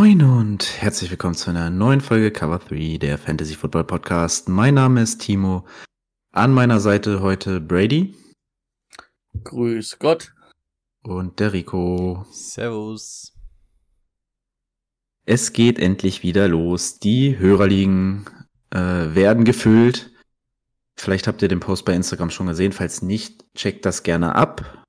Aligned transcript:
Moin 0.00 0.22
und 0.22 0.80
herzlich 0.80 1.10
willkommen 1.10 1.34
zu 1.34 1.50
einer 1.50 1.70
neuen 1.70 2.00
Folge 2.00 2.30
Cover 2.30 2.60
3, 2.60 2.98
der 2.98 3.18
Fantasy 3.18 3.56
Football 3.56 3.82
Podcast. 3.82 4.48
Mein 4.48 4.74
Name 4.74 5.02
ist 5.02 5.18
Timo. 5.20 5.66
An 6.30 6.52
meiner 6.52 6.78
Seite 6.78 7.20
heute 7.20 7.60
Brady 7.60 8.14
Grüß 9.42 9.98
Gott. 9.98 10.32
und 11.02 11.40
der 11.40 11.52
Rico. 11.52 12.24
Servus. 12.30 13.34
Es 15.24 15.52
geht 15.52 15.80
endlich 15.80 16.22
wieder 16.22 16.46
los. 16.46 17.00
Die 17.00 17.36
Hörerligen 17.36 18.24
äh, 18.70 18.78
werden 18.78 19.42
gefüllt. 19.42 20.12
Vielleicht 20.94 21.26
habt 21.26 21.42
ihr 21.42 21.48
den 21.48 21.58
Post 21.58 21.84
bei 21.84 21.94
Instagram 21.94 22.30
schon 22.30 22.46
gesehen. 22.46 22.70
Falls 22.70 23.02
nicht, 23.02 23.52
checkt 23.56 23.84
das 23.84 24.04
gerne 24.04 24.36
ab. 24.36 24.84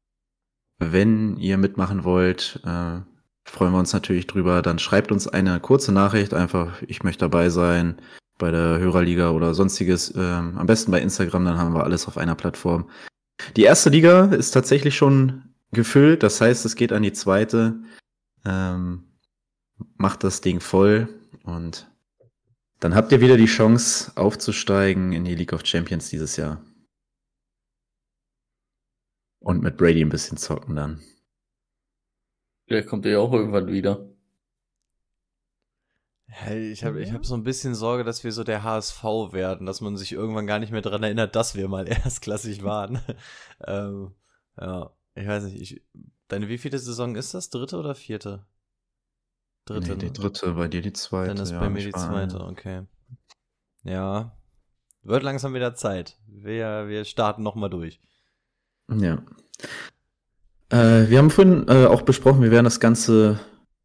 Wenn 0.77 1.35
ihr 1.37 1.57
mitmachen 1.57 2.03
wollt, 2.03 2.61
äh, 2.63 2.99
freuen 3.49 3.73
wir 3.73 3.79
uns 3.79 3.93
natürlich 3.93 4.27
drüber. 4.27 4.61
Dann 4.61 4.79
schreibt 4.79 5.11
uns 5.11 5.27
eine 5.27 5.59
kurze 5.59 5.91
Nachricht, 5.91 6.33
einfach, 6.33 6.81
ich 6.83 7.03
möchte 7.03 7.25
dabei 7.25 7.49
sein 7.49 8.01
bei 8.37 8.51
der 8.51 8.79
Hörerliga 8.79 9.31
oder 9.31 9.53
sonstiges. 9.53 10.13
Ähm, 10.15 10.57
am 10.57 10.67
besten 10.67 10.91
bei 10.91 11.01
Instagram, 11.01 11.45
dann 11.45 11.57
haben 11.57 11.73
wir 11.73 11.83
alles 11.83 12.07
auf 12.07 12.17
einer 12.17 12.35
Plattform. 12.35 12.89
Die 13.55 13.63
erste 13.63 13.89
Liga 13.89 14.25
ist 14.25 14.51
tatsächlich 14.51 14.95
schon 14.95 15.43
gefüllt, 15.71 16.23
das 16.23 16.41
heißt, 16.41 16.65
es 16.65 16.75
geht 16.75 16.93
an 16.93 17.03
die 17.03 17.13
zweite. 17.13 17.79
Ähm, 18.45 19.03
macht 19.97 20.23
das 20.23 20.41
Ding 20.41 20.59
voll 20.59 21.09
und 21.43 21.89
dann 22.79 22.95
habt 22.95 23.11
ihr 23.11 23.21
wieder 23.21 23.37
die 23.37 23.45
Chance 23.45 24.13
aufzusteigen 24.15 25.11
in 25.11 25.25
die 25.25 25.35
League 25.35 25.53
of 25.53 25.65
Champions 25.65 26.09
dieses 26.09 26.37
Jahr. 26.37 26.61
Und 29.39 29.61
mit 29.61 29.77
Brady 29.77 30.01
ein 30.01 30.09
bisschen 30.09 30.37
zocken 30.37 30.75
dann. 30.75 31.01
Der 32.69 32.85
kommt 32.85 33.05
ja 33.05 33.19
auch 33.19 33.33
irgendwann 33.33 33.67
wieder. 33.67 34.09
Hey, 36.27 36.71
ich 36.71 36.83
habe 36.83 37.01
ich 37.01 37.11
hab 37.11 37.25
so 37.25 37.33
ein 37.33 37.43
bisschen 37.43 37.73
Sorge, 37.73 38.03
dass 38.03 38.23
wir 38.23 38.31
so 38.31 38.43
der 38.43 38.63
HSV 38.63 39.03
werden, 39.31 39.65
dass 39.65 39.81
man 39.81 39.97
sich 39.97 40.11
irgendwann 40.11 40.45
gar 40.45 40.59
nicht 40.59 40.71
mehr 40.71 40.81
daran 40.81 41.01
erinnert, 41.01 41.35
dass 41.35 41.55
wir 41.55 41.67
mal 41.67 41.87
erstklassig 41.87 42.63
waren. 42.63 43.01
ähm, 43.65 44.13
ja, 44.59 44.91
ich 45.15 45.27
weiß 45.27 45.45
nicht. 45.45 45.59
Ich, 45.59 45.83
deine 46.27 46.47
wievielte 46.47 46.77
Saison 46.77 47.15
ist 47.15 47.33
das? 47.33 47.49
Dritte 47.49 47.77
oder 47.77 47.95
vierte? 47.95 48.45
Dritte. 49.65 49.93
Nee, 49.93 49.97
die 49.97 50.05
ne? 50.05 50.11
dritte, 50.11 50.53
bei 50.53 50.67
dir 50.67 50.81
die 50.81 50.93
zweite. 50.93 51.33
Dann 51.33 51.43
ist 51.43 51.51
ja, 51.51 51.59
bei 51.59 51.69
mir 51.69 51.83
die 51.83 51.91
zweite, 51.91 52.39
okay. 52.41 52.83
Ja. 53.83 54.37
Wird 55.01 55.23
langsam 55.23 55.53
wieder 55.55 55.73
Zeit. 55.73 56.19
Wir, 56.27 56.87
wir 56.87 57.05
starten 57.05 57.41
nochmal 57.41 57.69
durch. 57.69 57.99
Ja. 58.89 59.23
Äh, 60.69 61.09
wir 61.09 61.17
haben 61.17 61.31
vorhin 61.31 61.67
äh, 61.67 61.85
auch 61.85 62.03
besprochen, 62.03 62.41
wir 62.41 62.51
werden 62.51 62.65
das 62.65 62.79
Ganze 62.79 63.39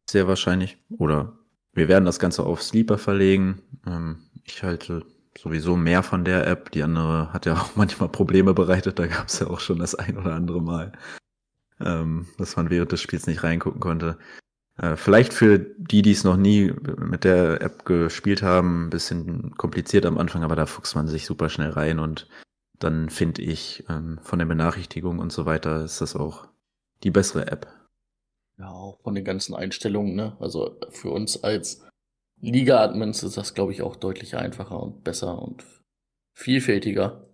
sehr 0.09 0.27
wahrscheinlich 0.27 0.77
oder 0.97 1.33
wir 1.73 1.87
werden 1.87 2.05
das 2.05 2.19
Ganze 2.19 2.43
auf 2.43 2.61
Sleeper 2.61 2.97
verlegen. 2.97 3.61
Ähm, 3.85 4.19
ich 4.43 4.63
halte 4.63 5.03
sowieso 5.37 5.75
mehr 5.75 6.03
von 6.03 6.23
der 6.23 6.47
App. 6.47 6.71
Die 6.71 6.83
andere 6.83 7.33
hat 7.33 7.45
ja 7.45 7.53
auch 7.53 7.71
manchmal 7.75 8.09
Probleme 8.09 8.53
bereitet. 8.53 8.99
Da 8.99 9.07
gab 9.07 9.27
es 9.27 9.39
ja 9.39 9.47
auch 9.47 9.59
schon 9.59 9.79
das 9.79 9.95
ein 9.95 10.17
oder 10.17 10.35
andere 10.35 10.61
Mal, 10.61 10.91
ähm, 11.79 12.27
dass 12.37 12.55
man 12.55 12.69
während 12.69 12.91
des 12.91 13.01
Spiels 13.01 13.27
nicht 13.27 13.43
reingucken 13.43 13.81
konnte. 13.81 14.17
Äh, 14.77 14.95
vielleicht 14.95 15.33
für 15.33 15.57
die, 15.57 16.01
die 16.01 16.11
es 16.11 16.23
noch 16.23 16.37
nie 16.37 16.73
mit 16.97 17.23
der 17.23 17.61
App 17.61 17.85
gespielt 17.85 18.43
haben, 18.43 18.85
ein 18.85 18.89
bisschen 18.89 19.55
kompliziert 19.57 20.05
am 20.05 20.17
Anfang, 20.17 20.43
aber 20.43 20.55
da 20.55 20.65
fuchst 20.65 20.95
man 20.95 21.07
sich 21.07 21.25
super 21.25 21.49
schnell 21.49 21.71
rein 21.71 21.99
und 21.99 22.27
dann 22.77 23.09
finde 23.09 23.41
ich 23.41 23.85
ähm, 23.89 24.19
von 24.21 24.37
der 24.37 24.45
Benachrichtigung 24.45 25.19
und 25.19 25.31
so 25.31 25.45
weiter 25.45 25.85
ist 25.85 26.01
das 26.01 26.15
auch 26.15 26.49
die 27.05 27.11
bessere 27.11 27.47
App. 27.47 27.67
Ja, 28.57 28.69
auch 28.69 28.99
von 29.01 29.15
den 29.15 29.23
ganzen 29.23 29.55
Einstellungen, 29.55 30.15
ne? 30.15 30.35
Also 30.39 30.79
für 30.89 31.11
uns 31.11 31.43
als 31.43 31.85
Liga-Admins 32.41 33.23
ist 33.23 33.37
das, 33.37 33.53
glaube 33.53 33.71
ich, 33.71 33.81
auch 33.81 33.95
deutlich 33.95 34.35
einfacher 34.35 34.81
und 34.81 35.03
besser 35.03 35.41
und 35.41 35.63
vielfältiger. 36.33 37.29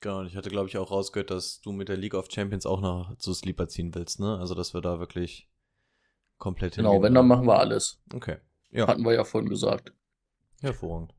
Genau, 0.00 0.20
und 0.20 0.26
ich 0.26 0.36
hatte, 0.36 0.50
glaube 0.50 0.68
ich, 0.68 0.76
auch 0.76 0.90
rausgehört, 0.90 1.30
dass 1.30 1.60
du 1.60 1.72
mit 1.72 1.88
der 1.88 1.96
League 1.96 2.14
of 2.14 2.26
Champions 2.30 2.66
auch 2.66 2.80
noch 2.80 3.16
zu 3.18 3.32
Sleeper 3.32 3.68
ziehen 3.68 3.94
willst, 3.94 4.20
ne? 4.20 4.38
Also, 4.38 4.54
dass 4.54 4.74
wir 4.74 4.80
da 4.80 4.98
wirklich 4.98 5.48
komplett 6.38 6.76
Genau, 6.76 7.02
wenn, 7.02 7.14
dann 7.14 7.26
machen 7.26 7.46
wir 7.46 7.58
alles. 7.58 8.02
Okay. 8.12 8.38
Ja, 8.70 8.86
Hatten 8.86 9.02
wir 9.04 9.14
ja 9.14 9.24
vorhin 9.24 9.48
gesagt. 9.48 9.92
hervorragend. 10.60 11.14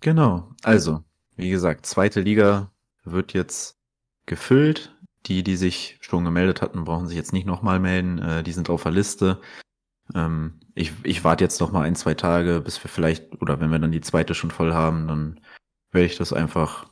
Genau. 0.00 0.52
Also, 0.62 1.02
wie 1.36 1.50
gesagt, 1.50 1.86
zweite 1.86 2.20
Liga 2.20 2.72
wird 3.04 3.32
jetzt 3.32 3.78
gefüllt. 4.26 4.94
Die, 5.26 5.42
die 5.42 5.56
sich 5.56 5.98
schon 6.00 6.24
gemeldet 6.24 6.62
hatten, 6.62 6.84
brauchen 6.84 7.08
sich 7.08 7.16
jetzt 7.16 7.32
nicht 7.32 7.46
nochmal 7.46 7.80
melden. 7.80 8.18
Äh, 8.18 8.42
die 8.42 8.52
sind 8.52 8.70
auf 8.70 8.84
der 8.84 8.92
Liste. 8.92 9.40
Ähm, 10.14 10.60
ich, 10.74 10.92
ich 11.02 11.24
warte 11.24 11.44
jetzt 11.44 11.60
noch 11.60 11.72
mal 11.72 11.82
ein, 11.82 11.96
zwei 11.96 12.14
Tage, 12.14 12.60
bis 12.60 12.82
wir 12.82 12.90
vielleicht, 12.90 13.40
oder 13.42 13.60
wenn 13.60 13.70
wir 13.70 13.78
dann 13.78 13.92
die 13.92 14.00
zweite 14.00 14.34
schon 14.34 14.50
voll 14.50 14.72
haben, 14.72 15.08
dann 15.08 15.40
werde 15.90 16.06
ich 16.06 16.16
das 16.16 16.32
einfach 16.32 16.88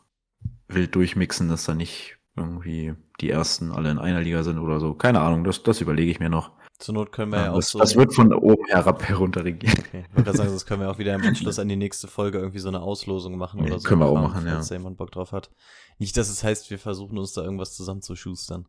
wild 0.69 0.95
durchmixen, 0.95 1.49
dass 1.49 1.65
da 1.65 1.75
nicht 1.75 2.19
irgendwie 2.37 2.95
die 3.21 3.31
ersten 3.31 3.73
alle 3.73 3.91
in 3.91 3.99
einer 3.99 4.21
Liga 4.21 4.43
sind 4.43 4.59
oder 4.59 4.81
so. 4.81 4.95
Keine 4.95 5.21
Ahnung, 5.21 5.45
das, 5.45 5.63
das 5.63 5.81
überlege 5.81 6.11
ich 6.11 6.21
mir 6.21 6.29
noch. 6.29 6.51
Zur 6.79 6.95
Not 6.95 7.13
können 7.13 7.33
wir 7.33 7.39
ja, 7.39 7.47
Ähm, 7.47 7.53
auch 7.53 7.57
das, 7.57 7.71
so. 7.71 7.79
das 7.79 7.97
wird 7.97 8.15
von 8.15 8.33
oben 8.33 8.67
herab 8.67 9.03
herunterregiert. 9.03 9.79
Okay, 9.79 10.05
ich 10.17 10.25
sagen, 10.37 10.51
das 10.53 10.67
können 10.67 10.81
wir 10.83 10.91
auch 10.91 10.99
wieder 10.99 11.15
im 11.15 11.23
Anschluss 11.23 11.59
an 11.59 11.69
die 11.69 11.77
nächste 11.77 12.09
Folge 12.09 12.39
irgendwie 12.39 12.59
so 12.59 12.69
eine 12.69 12.81
Auslosung 12.83 13.37
machen 13.37 13.61
Ja, 13.61 13.67
oder 13.67 13.81
so. 13.81 13.89
können 13.89 14.01
wir 14.01 14.07
auch 14.07 14.21
machen, 14.21 14.47
falls 14.47 14.69
ja. 14.69 14.77
da 14.77 14.79
jemand 14.81 14.97
Bock 14.97 15.11
drauf 15.11 15.33
hat. 15.33 15.51
Nicht, 15.99 16.17
dass 16.17 16.29
es 16.29 16.45
heißt, 16.45 16.71
wir 16.71 16.79
versuchen 16.79 17.19
uns 17.19 17.33
da 17.33 17.43
irgendwas 17.43 17.75
zusammenzuschustern. 17.75 18.69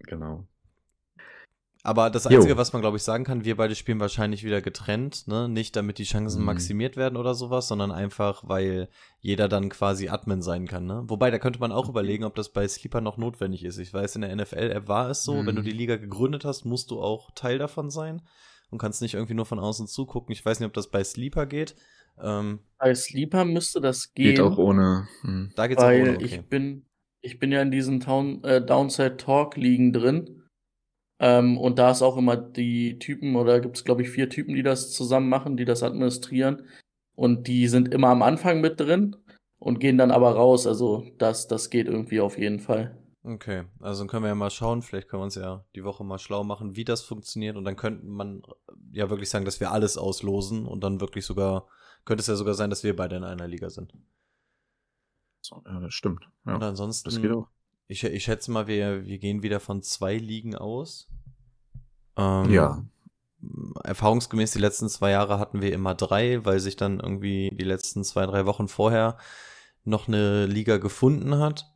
Genau. 0.00 0.46
Aber 1.88 2.10
das 2.10 2.24
Jo. 2.24 2.30
Einzige, 2.36 2.56
was 2.56 2.72
man, 2.72 2.82
glaube 2.82 2.96
ich, 2.98 3.02
sagen 3.02 3.24
kann, 3.24 3.44
wir 3.44 3.56
beide 3.56 3.74
spielen 3.74 3.98
wahrscheinlich 4.00 4.44
wieder 4.44 4.60
getrennt, 4.60 5.26
ne? 5.26 5.48
Nicht 5.48 5.74
damit 5.74 5.98
die 5.98 6.04
Chancen 6.04 6.40
Mhm. 6.40 6.46
maximiert 6.46 6.96
werden 6.96 7.16
oder 7.16 7.34
sowas, 7.34 7.66
sondern 7.68 7.90
einfach, 7.92 8.42
weil 8.46 8.88
jeder 9.20 9.48
dann 9.48 9.68
quasi 9.70 10.08
Admin 10.08 10.42
sein 10.42 10.66
kann, 10.66 10.86
ne? 10.86 11.04
Wobei, 11.06 11.30
da 11.30 11.38
könnte 11.38 11.60
man 11.60 11.72
auch 11.72 11.88
überlegen, 11.88 12.24
ob 12.24 12.34
das 12.34 12.50
bei 12.50 12.68
Sleeper 12.68 13.00
noch 13.00 13.16
notwendig 13.16 13.64
ist. 13.64 13.78
Ich 13.78 13.92
weiß, 13.94 14.16
in 14.16 14.20
der 14.22 14.34
NFL-App 14.36 14.86
war 14.88 15.08
es 15.10 15.24
so, 15.24 15.46
wenn 15.46 15.56
du 15.56 15.62
Mhm. 15.62 15.66
die 15.66 15.72
Liga 15.72 15.96
gegründet 15.96 16.44
hast, 16.44 16.64
musst 16.64 16.90
du 16.90 17.00
auch 17.00 17.30
Teil 17.34 17.58
davon 17.58 17.90
sein 17.90 18.22
und 18.70 18.78
kannst 18.78 19.00
nicht 19.00 19.14
irgendwie 19.14 19.34
nur 19.34 19.46
von 19.46 19.58
außen 19.58 19.86
zugucken. 19.86 20.32
Ich 20.32 20.44
weiß 20.44 20.60
nicht, 20.60 20.66
ob 20.66 20.74
das 20.74 20.90
bei 20.90 21.02
Sleeper 21.02 21.46
geht. 21.46 21.74
Ähm, 22.22 22.58
Bei 22.78 22.94
Sleeper 22.94 23.44
müsste 23.44 23.80
das 23.80 24.12
gehen, 24.12 24.34
Geht 24.34 24.40
auch 24.40 24.58
ohne. 24.58 25.06
hm. 25.22 25.52
da 25.56 25.66
geht's 25.68 25.80
auch 25.80 25.86
weil 25.86 26.02
ohne, 26.02 26.14
okay. 26.16 26.24
ich 26.24 26.42
bin, 26.48 26.84
ich 27.20 27.38
bin 27.38 27.50
ja 27.52 27.62
in 27.62 27.70
diesen 27.70 28.00
Town, 28.00 28.42
äh, 28.44 28.60
Downside 28.60 29.16
Talk 29.16 29.56
Ligen 29.56 29.92
drin. 29.92 30.37
Ähm, 31.20 31.58
und 31.58 31.78
da 31.78 31.90
ist 31.90 32.02
auch 32.02 32.16
immer 32.16 32.36
die 32.36 32.98
Typen, 32.98 33.36
oder 33.36 33.60
gibt 33.60 33.76
es, 33.76 33.84
glaube 33.84 34.02
ich, 34.02 34.10
vier 34.10 34.28
Typen, 34.28 34.54
die 34.54 34.62
das 34.62 34.92
zusammen 34.92 35.28
machen, 35.28 35.56
die 35.56 35.64
das 35.64 35.82
administrieren. 35.82 36.62
Und 37.14 37.48
die 37.48 37.66
sind 37.66 37.92
immer 37.92 38.08
am 38.08 38.22
Anfang 38.22 38.60
mit 38.60 38.78
drin 38.78 39.16
und 39.58 39.80
gehen 39.80 39.98
dann 39.98 40.12
aber 40.12 40.30
raus. 40.30 40.66
Also 40.66 41.04
das, 41.18 41.48
das 41.48 41.70
geht 41.70 41.88
irgendwie 41.88 42.20
auf 42.20 42.38
jeden 42.38 42.60
Fall. 42.60 42.96
Okay, 43.24 43.64
also 43.80 44.00
dann 44.00 44.08
können 44.08 44.22
wir 44.22 44.28
ja 44.28 44.34
mal 44.34 44.50
schauen, 44.50 44.80
vielleicht 44.80 45.08
können 45.08 45.20
wir 45.20 45.24
uns 45.24 45.34
ja 45.34 45.64
die 45.74 45.84
Woche 45.84 46.04
mal 46.04 46.18
schlau 46.18 46.44
machen, 46.44 46.76
wie 46.76 46.84
das 46.84 47.02
funktioniert 47.02 47.56
und 47.56 47.64
dann 47.64 47.76
könnte 47.76 48.06
man 48.06 48.42
ja 48.92 49.10
wirklich 49.10 49.28
sagen, 49.28 49.44
dass 49.44 49.60
wir 49.60 49.72
alles 49.72 49.98
auslosen 49.98 50.64
und 50.66 50.82
dann 50.82 51.00
wirklich 51.00 51.26
sogar, 51.26 51.66
könnte 52.04 52.20
es 52.20 52.28
ja 52.28 52.36
sogar 52.36 52.54
sein, 52.54 52.70
dass 52.70 52.84
wir 52.84 52.96
beide 52.96 53.16
in 53.16 53.24
einer 53.24 53.48
Liga 53.48 53.68
sind. 53.68 53.92
So, 55.42 55.62
ja, 55.66 55.80
das 55.80 55.92
stimmt. 55.92 56.28
Ja, 56.46 56.54
und 56.54 56.62
ansonsten, 56.62 57.10
das 57.10 57.20
geht 57.20 57.32
auch. 57.32 57.48
Ich, 57.88 58.04
ich 58.04 58.22
schätze 58.22 58.50
mal, 58.50 58.66
wir, 58.66 59.06
wir 59.06 59.18
gehen 59.18 59.42
wieder 59.42 59.60
von 59.60 59.82
zwei 59.82 60.16
Ligen 60.16 60.54
aus. 60.54 61.08
Ähm, 62.16 62.52
Ja. 62.52 62.84
Erfahrungsgemäß 63.84 64.52
die 64.52 64.58
letzten 64.58 64.88
zwei 64.88 65.12
Jahre 65.12 65.38
hatten 65.38 65.62
wir 65.62 65.72
immer 65.72 65.94
drei, 65.94 66.44
weil 66.44 66.60
sich 66.60 66.76
dann 66.76 67.00
irgendwie 67.00 67.50
die 67.52 67.64
letzten 67.64 68.04
zwei, 68.04 68.26
drei 68.26 68.46
Wochen 68.46 68.68
vorher 68.68 69.16
noch 69.84 70.08
eine 70.08 70.46
Liga 70.46 70.76
gefunden 70.76 71.38
hat. 71.38 71.72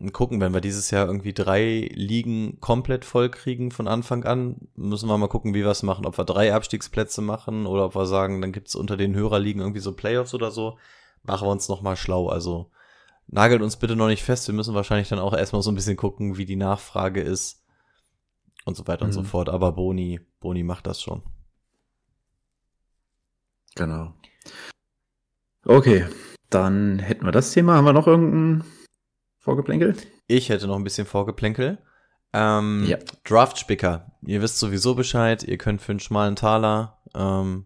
Und 0.00 0.12
gucken, 0.12 0.40
wenn 0.40 0.54
wir 0.54 0.60
dieses 0.60 0.90
Jahr 0.90 1.06
irgendwie 1.06 1.32
drei 1.32 1.90
Ligen 1.92 2.60
komplett 2.60 3.04
voll 3.04 3.30
kriegen 3.30 3.70
von 3.72 3.88
Anfang 3.88 4.24
an, 4.24 4.68
müssen 4.76 5.08
wir 5.08 5.18
mal 5.18 5.28
gucken, 5.28 5.54
wie 5.54 5.64
wir 5.64 5.70
es 5.70 5.82
machen. 5.82 6.06
Ob 6.06 6.16
wir 6.16 6.24
drei 6.24 6.54
Abstiegsplätze 6.54 7.20
machen 7.20 7.66
oder 7.66 7.84
ob 7.86 7.96
wir 7.96 8.06
sagen, 8.06 8.40
dann 8.40 8.52
gibt 8.52 8.68
es 8.68 8.76
unter 8.76 8.96
den 8.96 9.14
Hörerligen 9.14 9.60
irgendwie 9.60 9.80
so 9.80 9.92
Playoffs 9.92 10.34
oder 10.34 10.52
so. 10.52 10.78
Machen 11.24 11.48
wir 11.48 11.52
uns 11.52 11.68
nochmal 11.68 11.96
schlau. 11.96 12.28
Also 12.28 12.70
nagelt 13.28 13.62
uns 13.62 13.76
bitte 13.76 13.94
noch 13.96 14.08
nicht 14.08 14.22
fest. 14.24 14.46
Wir 14.48 14.54
müssen 14.54 14.74
wahrscheinlich 14.74 15.08
dann 15.08 15.18
auch 15.20 15.32
erstmal 15.34 15.62
so 15.62 15.70
ein 15.70 15.74
bisschen 15.74 15.96
gucken, 15.96 16.36
wie 16.36 16.46
die 16.46 16.56
Nachfrage 16.56 17.20
ist. 17.20 17.64
und 18.64 18.76
so 18.76 18.86
weiter 18.86 19.06
und 19.06 19.12
so 19.12 19.20
Mhm. 19.22 19.24
fort. 19.26 19.48
Aber 19.48 19.72
Boni, 19.72 20.20
Boni 20.40 20.62
macht 20.62 20.86
das 20.86 21.00
schon. 21.00 21.22
Genau. 23.76 24.12
Okay, 25.64 26.06
dann 26.50 26.98
hätten 26.98 27.24
wir 27.24 27.32
das 27.32 27.52
Thema. 27.52 27.74
Haben 27.76 27.84
wir 27.86 27.92
noch 27.94 28.06
irgendein 28.06 28.64
Vorgeplänkel? 29.38 29.96
Ich 30.26 30.48
hätte 30.50 30.66
noch 30.66 30.76
ein 30.76 30.84
bisschen 30.84 31.06
Vorgeplänkel. 31.06 31.78
Ähm, 32.34 32.84
Ja. 32.86 32.98
Draftspicker. 33.24 34.12
Ihr 34.22 34.42
wisst 34.42 34.58
sowieso 34.58 34.94
Bescheid. 34.94 35.42
Ihr 35.44 35.56
könnt 35.56 35.80
für 35.80 35.92
einen 35.92 36.00
schmalen 36.00 36.36
Taler, 36.36 37.00
ähm, 37.14 37.64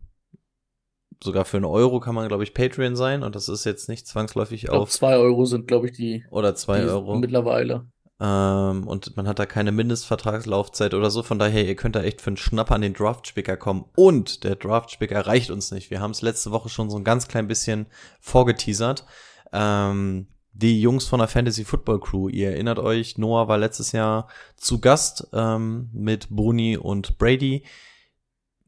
sogar 1.22 1.44
für 1.44 1.56
einen 1.56 1.66
Euro 1.66 2.00
kann 2.00 2.14
man, 2.14 2.28
glaube 2.28 2.44
ich, 2.44 2.54
Patreon 2.54 2.96
sein. 2.96 3.22
Und 3.22 3.34
das 3.34 3.48
ist 3.48 3.64
jetzt 3.64 3.88
nicht 3.88 4.06
zwangsläufig 4.06 4.64
Ich 4.64 4.68
glaube, 4.68 4.82
auf 4.82 4.90
zwei 4.90 5.16
Euro 5.16 5.44
sind, 5.44 5.68
glaube 5.68 5.86
ich, 5.86 5.92
die, 5.92 6.24
oder 6.30 6.54
zwei 6.54 6.80
die 6.80 6.88
Euro. 6.88 7.16
mittlerweile. 7.16 7.86
Ähm, 8.20 8.86
und 8.86 9.16
man 9.16 9.26
hat 9.26 9.40
da 9.40 9.46
keine 9.46 9.72
Mindestvertragslaufzeit 9.72 10.94
oder 10.94 11.10
so. 11.10 11.22
Von 11.22 11.40
daher, 11.40 11.66
ihr 11.66 11.74
könnt 11.74 11.96
da 11.96 12.02
echt 12.02 12.20
für 12.20 12.28
einen 12.28 12.36
Schnapper 12.36 12.76
an 12.76 12.82
den 12.82 12.94
Draftspicker 12.94 13.56
kommen. 13.56 13.84
Und 13.96 14.44
der 14.44 14.54
Draftspicker 14.54 15.26
reicht 15.26 15.50
uns 15.50 15.72
nicht. 15.72 15.90
Wir 15.90 16.00
haben 16.00 16.12
es 16.12 16.22
letzte 16.22 16.52
Woche 16.52 16.68
schon 16.68 16.88
so 16.88 16.96
ein 16.96 17.04
ganz 17.04 17.26
klein 17.26 17.48
bisschen 17.48 17.86
vorgeteasert. 18.20 19.04
Ähm, 19.52 20.28
die 20.52 20.80
Jungs 20.80 21.06
von 21.06 21.18
der 21.18 21.28
Fantasy 21.28 21.64
Football 21.64 21.98
Crew, 21.98 22.28
ihr 22.28 22.50
erinnert 22.50 22.78
euch, 22.78 23.18
Noah 23.18 23.48
war 23.48 23.58
letztes 23.58 23.92
Jahr 23.92 24.28
zu 24.56 24.80
Gast 24.80 25.28
ähm, 25.32 25.88
mit 25.92 26.28
Boni 26.30 26.76
und 26.76 27.18
Brady. 27.18 27.64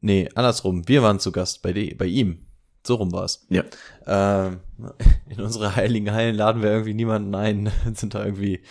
Nee, 0.01 0.29
andersrum. 0.35 0.87
Wir 0.87 1.01
waren 1.01 1.19
zu 1.19 1.31
Gast 1.31 1.61
bei, 1.61 1.73
die, 1.73 1.95
bei 1.95 2.05
ihm. 2.05 2.44
So 2.85 2.95
rum 2.95 3.11
war's. 3.11 3.45
Ja. 3.49 3.63
Ähm, 4.05 4.59
in 5.29 5.41
unsere 5.41 5.75
heiligen 5.75 6.11
Hallen 6.11 6.35
laden 6.35 6.61
wir 6.61 6.69
irgendwie 6.69 6.93
niemanden 6.93 7.33
ein. 7.33 7.71
sind 7.93 8.13
da 8.13 8.23
irgendwie, 8.23 8.61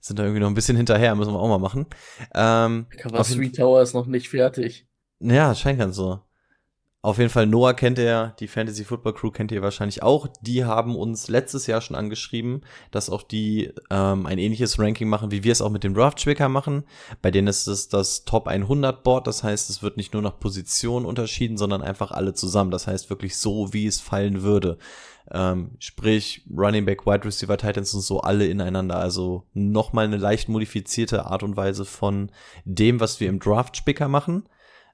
sind 0.00 0.18
da 0.18 0.22
irgendwie 0.22 0.40
noch 0.40 0.48
ein 0.48 0.54
bisschen 0.54 0.76
hinterher, 0.76 1.14
müssen 1.16 1.32
wir 1.32 1.40
auch 1.40 1.48
mal 1.48 1.58
machen. 1.58 1.86
Ähm, 2.34 2.86
Three 3.22 3.50
Tower 3.50 3.82
ist 3.82 3.94
noch 3.94 4.06
nicht 4.06 4.28
fertig. 4.28 4.86
ja, 5.20 5.54
scheint 5.54 5.80
ganz 5.80 5.96
so. 5.96 6.20
Auf 7.04 7.18
jeden 7.18 7.28
Fall, 7.28 7.46
Noah 7.46 7.74
kennt 7.74 7.98
ihr, 7.98 8.34
die 8.40 8.48
Fantasy 8.48 8.82
Football 8.82 9.12
Crew 9.12 9.30
kennt 9.30 9.52
ihr 9.52 9.60
wahrscheinlich 9.60 10.02
auch. 10.02 10.26
Die 10.40 10.64
haben 10.64 10.96
uns 10.96 11.28
letztes 11.28 11.66
Jahr 11.66 11.82
schon 11.82 11.96
angeschrieben, 11.96 12.62
dass 12.92 13.10
auch 13.10 13.22
die 13.22 13.74
ähm, 13.90 14.24
ein 14.24 14.38
ähnliches 14.38 14.78
Ranking 14.78 15.10
machen, 15.10 15.30
wie 15.30 15.44
wir 15.44 15.52
es 15.52 15.60
auch 15.60 15.68
mit 15.68 15.84
dem 15.84 15.92
Draft-Tracker 15.92 16.48
machen. 16.48 16.84
Bei 17.20 17.30
denen 17.30 17.46
ist 17.46 17.66
es 17.66 17.90
das 17.90 18.24
Top 18.24 18.48
100 18.48 19.02
Board, 19.02 19.26
das 19.26 19.42
heißt, 19.42 19.68
es 19.68 19.82
wird 19.82 19.98
nicht 19.98 20.14
nur 20.14 20.22
nach 20.22 20.40
Position 20.40 21.04
unterschieden, 21.04 21.58
sondern 21.58 21.82
einfach 21.82 22.10
alle 22.10 22.32
zusammen. 22.32 22.70
Das 22.70 22.86
heißt 22.86 23.10
wirklich 23.10 23.36
so, 23.36 23.74
wie 23.74 23.86
es 23.86 24.00
fallen 24.00 24.40
würde. 24.40 24.78
Ähm, 25.30 25.72
sprich, 25.80 26.46
Running 26.56 26.86
Back, 26.86 27.04
Wide 27.04 27.26
Receiver, 27.26 27.58
Titans 27.58 27.92
und 27.92 28.00
so 28.00 28.22
alle 28.22 28.46
ineinander. 28.46 28.96
Also 28.96 29.44
nochmal 29.52 30.06
eine 30.06 30.16
leicht 30.16 30.48
modifizierte 30.48 31.26
Art 31.26 31.42
und 31.42 31.54
Weise 31.54 31.84
von 31.84 32.30
dem, 32.64 32.98
was 32.98 33.20
wir 33.20 33.28
im 33.28 33.40
Draft-Spicker 33.40 34.08
machen. 34.08 34.44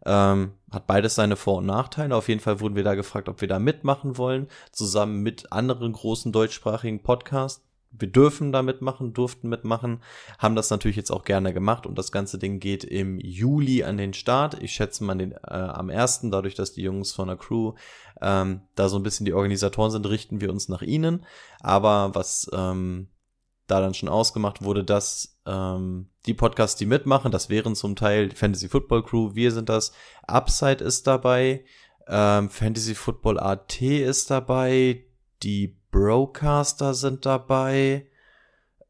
Ähm, 0.06 0.52
hat 0.70 0.87
beides 0.87 1.14
seine 1.14 1.37
Vor- 1.37 1.58
und 1.58 1.67
Nachteile. 1.67 2.17
Auf 2.17 2.29
jeden 2.29 2.41
Fall 2.41 2.61
wurden 2.61 2.76
wir 2.76 2.85
da 2.85 2.94
gefragt, 2.94 3.29
ob 3.29 3.41
wir 3.41 3.49
da 3.49 3.58
mitmachen 3.58 4.17
wollen, 4.17 4.49
zusammen 4.73 5.23
mit 5.23 5.52
anderen 5.52 5.93
großen 5.93 6.32
deutschsprachigen 6.32 7.02
Podcasts. 7.02 7.64
Wir 7.93 8.08
dürfen 8.08 8.52
da 8.52 8.62
mitmachen, 8.62 9.12
durften 9.14 9.49
mitmachen, 9.49 10.00
haben 10.38 10.55
das 10.55 10.70
natürlich 10.70 10.97
jetzt 10.97 11.11
auch 11.11 11.25
gerne 11.25 11.52
gemacht 11.52 11.87
und 11.87 11.99
das 11.99 12.12
ganze 12.12 12.38
Ding 12.38 12.61
geht 12.61 12.85
im 12.85 13.19
Juli 13.19 13.82
an 13.82 13.97
den 13.97 14.14
Start. 14.14 14.62
Ich 14.62 14.73
schätze 14.73 15.02
mal 15.02 15.17
den, 15.17 15.32
äh, 15.32 15.38
am 15.49 15.91
ersten, 15.91 16.31
dadurch, 16.31 16.55
dass 16.55 16.73
die 16.73 16.82
Jungs 16.82 17.11
von 17.11 17.26
der 17.26 17.37
Crew 17.37 17.73
ähm, 18.20 18.61
da 18.76 18.88
so 18.88 18.97
ein 18.97 19.02
bisschen 19.02 19.26
die 19.26 19.32
Organisatoren 19.32 19.91
sind, 19.91 20.08
richten 20.08 20.41
wir 20.41 20.50
uns 20.50 20.69
nach 20.69 20.82
ihnen. 20.82 21.26
Aber 21.58 22.14
was 22.14 22.49
ähm, 22.52 23.08
da 23.70 23.81
dann 23.81 23.94
schon 23.94 24.08
ausgemacht 24.08 24.62
wurde, 24.62 24.84
dass 24.84 25.38
ähm, 25.46 26.08
die 26.26 26.34
Podcasts, 26.34 26.78
die 26.78 26.87
mitmachen, 26.87 27.32
das 27.32 27.49
wären 27.49 27.75
zum 27.75 27.96
Teil 27.96 28.31
Fantasy 28.31 28.69
Football 28.69 29.05
Crew, 29.05 29.34
wir 29.34 29.52
sind 29.52 29.69
das, 29.69 29.93
Upside 30.26 30.84
ist 30.84 31.06
dabei, 31.06 31.64
ähm, 32.06 32.50
Fantasy 32.50 32.94
Football 32.94 33.38
AT 33.38 33.81
ist 33.81 34.31
dabei, 34.31 35.05
die 35.43 35.78
Broadcaster 35.90 36.94
sind 36.94 37.26
dabei, 37.26 38.06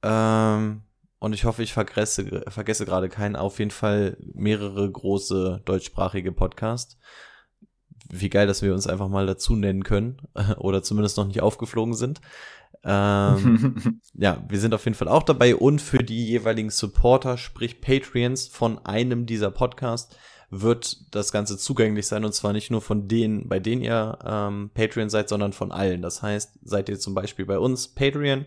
ähm, 0.03 0.83
und 1.21 1.35
ich 1.35 1.45
hoffe, 1.45 1.63
ich 1.63 1.75
vergesse, 1.75 2.43
vergesse 2.49 2.87
gerade 2.87 3.11
keinen, 3.11 3.37
auf 3.37 3.59
jeden 3.59 3.71
Fall 3.71 4.17
mehrere 4.21 4.91
große 4.91 5.61
deutschsprachige 5.67 6.33
Podcasts. 6.33 6.99
Wie 8.09 8.31
geil, 8.31 8.47
dass 8.47 8.63
wir 8.63 8.73
uns 8.73 8.87
einfach 8.87 9.09
mal 9.09 9.27
dazu 9.27 9.55
nennen 9.55 9.85
können, 9.85 10.23
oder 10.57 10.83
zumindest 10.83 11.19
noch 11.19 11.27
nicht 11.27 11.43
aufgeflogen 11.43 11.95
sind. 11.95 12.23
Ähm, 12.85 14.01
ja, 14.15 14.43
wir 14.49 14.59
sind 14.59 14.75
auf 14.75 14.85
jeden 14.85 14.97
Fall 14.97 15.09
auch 15.09 15.23
dabei 15.23 15.55
und 15.55 15.81
für 15.81 15.99
die 15.99 16.27
jeweiligen 16.27 16.71
Supporter, 16.71 17.37
sprich 17.37 17.81
Patreons 17.81 18.49
von 18.49 18.85
einem 18.85 19.27
dieser 19.27 19.51
Podcasts, 19.51 20.17
wird 20.51 21.15
das 21.15 21.31
Ganze 21.31 21.59
zugänglich 21.59 22.09
sein 22.09 22.25
und 22.25 22.35
zwar 22.35 22.53
nicht 22.53 22.71
nur 22.71 22.83
von 22.83 23.07
denen, 23.07 23.49
bei 23.49 23.61
denen 23.61 23.83
ihr 23.83 24.19
ähm, 24.25 24.71
Patreon 24.75 25.09
seid, 25.09 25.29
sondern 25.29 25.53
von 25.53 25.71
allen. 25.71 26.03
Das 26.03 26.23
heißt, 26.23 26.59
seid 26.63 26.89
ihr 26.89 26.99
zum 26.99 27.15
Beispiel 27.15 27.47
bei 27.47 27.59
uns 27.59 27.89
Patreon, 27.89 28.47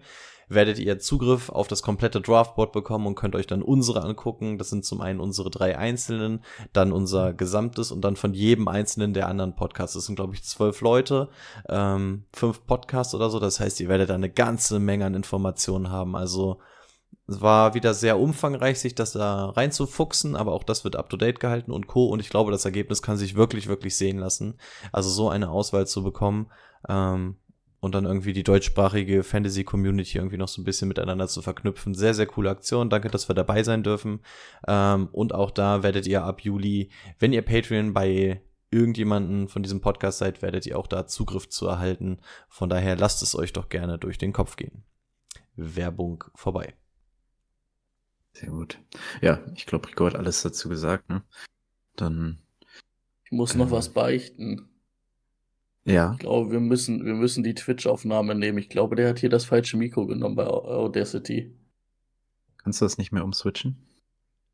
werdet 0.53 0.79
ihr 0.79 1.00
Zugriff 1.00 1.50
auf 1.50 1.67
das 1.67 1.81
komplette 1.81 2.21
Draftboard 2.21 2.71
bekommen 2.71 3.07
und 3.07 3.15
könnt 3.15 3.35
euch 3.35 3.47
dann 3.47 3.61
unsere 3.61 4.03
angucken. 4.03 4.57
Das 4.57 4.69
sind 4.69 4.85
zum 4.85 5.01
einen 5.01 5.19
unsere 5.19 5.50
drei 5.50 5.77
einzelnen, 5.77 6.44
dann 6.71 6.91
unser 6.91 7.33
gesamtes 7.33 7.91
und 7.91 8.01
dann 8.01 8.15
von 8.15 8.33
jedem 8.33 8.67
einzelnen 8.67 9.13
der 9.13 9.27
anderen 9.27 9.55
Podcasts. 9.55 9.95
Das 9.95 10.05
sind, 10.05 10.15
glaube 10.15 10.33
ich, 10.33 10.44
zwölf 10.44 10.81
Leute, 10.81 11.29
ähm, 11.69 12.25
fünf 12.33 12.65
Podcasts 12.65 13.13
oder 13.15 13.29
so. 13.29 13.39
Das 13.39 13.59
heißt, 13.59 13.79
ihr 13.79 13.89
werdet 13.89 14.09
da 14.09 14.15
eine 14.15 14.29
ganze 14.29 14.79
Menge 14.79 15.05
an 15.05 15.15
Informationen 15.15 15.89
haben. 15.89 16.15
Also 16.15 16.59
es 17.27 17.39
war 17.39 17.73
wieder 17.73 17.94
sehr 17.94 18.19
umfangreich, 18.19 18.79
sich 18.79 18.95
das 18.95 19.13
da 19.13 19.50
reinzufuchsen, 19.50 20.35
aber 20.35 20.51
auch 20.51 20.63
das 20.63 20.83
wird 20.83 20.95
up 20.95 21.09
to 21.09 21.17
date 21.17 21.39
gehalten 21.39 21.71
und 21.71 21.88
Co. 21.88 22.07
Und 22.07 22.19
ich 22.19 22.29
glaube, 22.29 22.51
das 22.51 22.65
Ergebnis 22.65 23.01
kann 23.01 23.17
sich 23.17 23.35
wirklich, 23.35 23.67
wirklich 23.67 23.95
sehen 23.95 24.17
lassen. 24.17 24.59
Also 24.91 25.09
so 25.09 25.29
eine 25.29 25.50
Auswahl 25.50 25.88
zu 25.88 26.03
bekommen 26.03 26.51
ähm, 26.89 27.38
und 27.83 27.94
dann 27.95 28.06
irgendwie 28.06 28.31
die 28.31 28.44
deutschsprachige 28.44 29.24
Fantasy-Community 29.24 30.18
irgendwie 30.18 30.38
noch 30.38 30.47
so 30.47 30.62
ein 30.62 30.63
bisschen 30.63 30.88
miteinander 30.88 31.27
zu 31.27 31.41
verknüpfen. 31.41 31.94
Sehr, 31.94 32.13
sehr 32.13 32.27
coole 32.27 32.50
Aktion. 32.50 32.89
Danke, 32.89 33.09
dass 33.09 33.27
wir 33.30 33.35
dabei 33.35 33.62
sein 33.63 33.83
dürfen. 33.83 34.21
Ähm, 34.65 35.09
und 35.12 35.35
auch 35.35 35.51
da 35.51 35.83
werdet 35.83 36.07
ihr 36.07 36.24
ab 36.24 36.39
Juli, 36.41 36.89
wenn 37.19 37.33
ihr 37.33 37.41
Patreon 37.41 37.94
bei 37.94 38.41
irgendjemanden 38.71 39.50
von 39.50 39.63
diesem 39.63 39.81
Podcast 39.81 40.19
seid, 40.19 40.41
werdet 40.41 40.65
ihr 40.65 40.80
auch 40.80 40.88
da 40.88 41.07
Zugriff 41.07 41.50
zu 41.50 41.68
erhalten. 41.68 42.21
Von 42.47 42.69
daher 42.69 42.95
lasst 42.95 43.21
es 43.21 43.35
euch 43.35 43.51
doch 43.51 43.68
gerne 43.68 43.97
durch 44.00 44.18
den 44.18 44.31
Kopf 44.31 44.56
gehen. 44.56 44.86
Werbung 45.57 46.24
vorbei. 46.36 46.74
Sehr 48.31 48.50
gut. 48.50 48.79
Ja, 49.21 49.39
ich 49.56 49.65
glaube, 49.65 49.89
Rico 49.89 50.06
hat 50.06 50.15
alles 50.15 50.41
dazu 50.41 50.69
gesagt. 50.69 51.09
Ne? 51.09 51.21
Dann, 51.97 52.39
Ich 53.25 53.31
muss 53.34 53.55
noch 53.55 53.65
Genau. 53.65 53.75
was 53.77 53.89
beichten. 53.89 54.69
Ja. 55.86 56.13
Ich 56.13 56.20
glaube, 56.20 56.52
wir 56.52 56.60
müssen, 56.60 57.06
wir 57.06 57.13
müssen 57.13 57.44
die 57.44 57.56
Twitch-Aufnahme 57.56 58.36
nehmen. 58.36 58.58
Ich 58.58 58.70
glaube, 58.70 58.96
der 58.96 59.10
hat 59.10 59.20
hier 59.20 59.30
das 59.30 59.46
falsche 59.46 59.78
Mikro 59.78 60.06
genommen 60.08 60.36
bei 60.36 60.46
Audacity. 60.46 61.54
Kannst 62.58 62.82
du 62.82 62.86
das 62.86 62.98
nicht 62.98 63.12
mehr 63.12 63.24
umswitchen? 63.24 63.78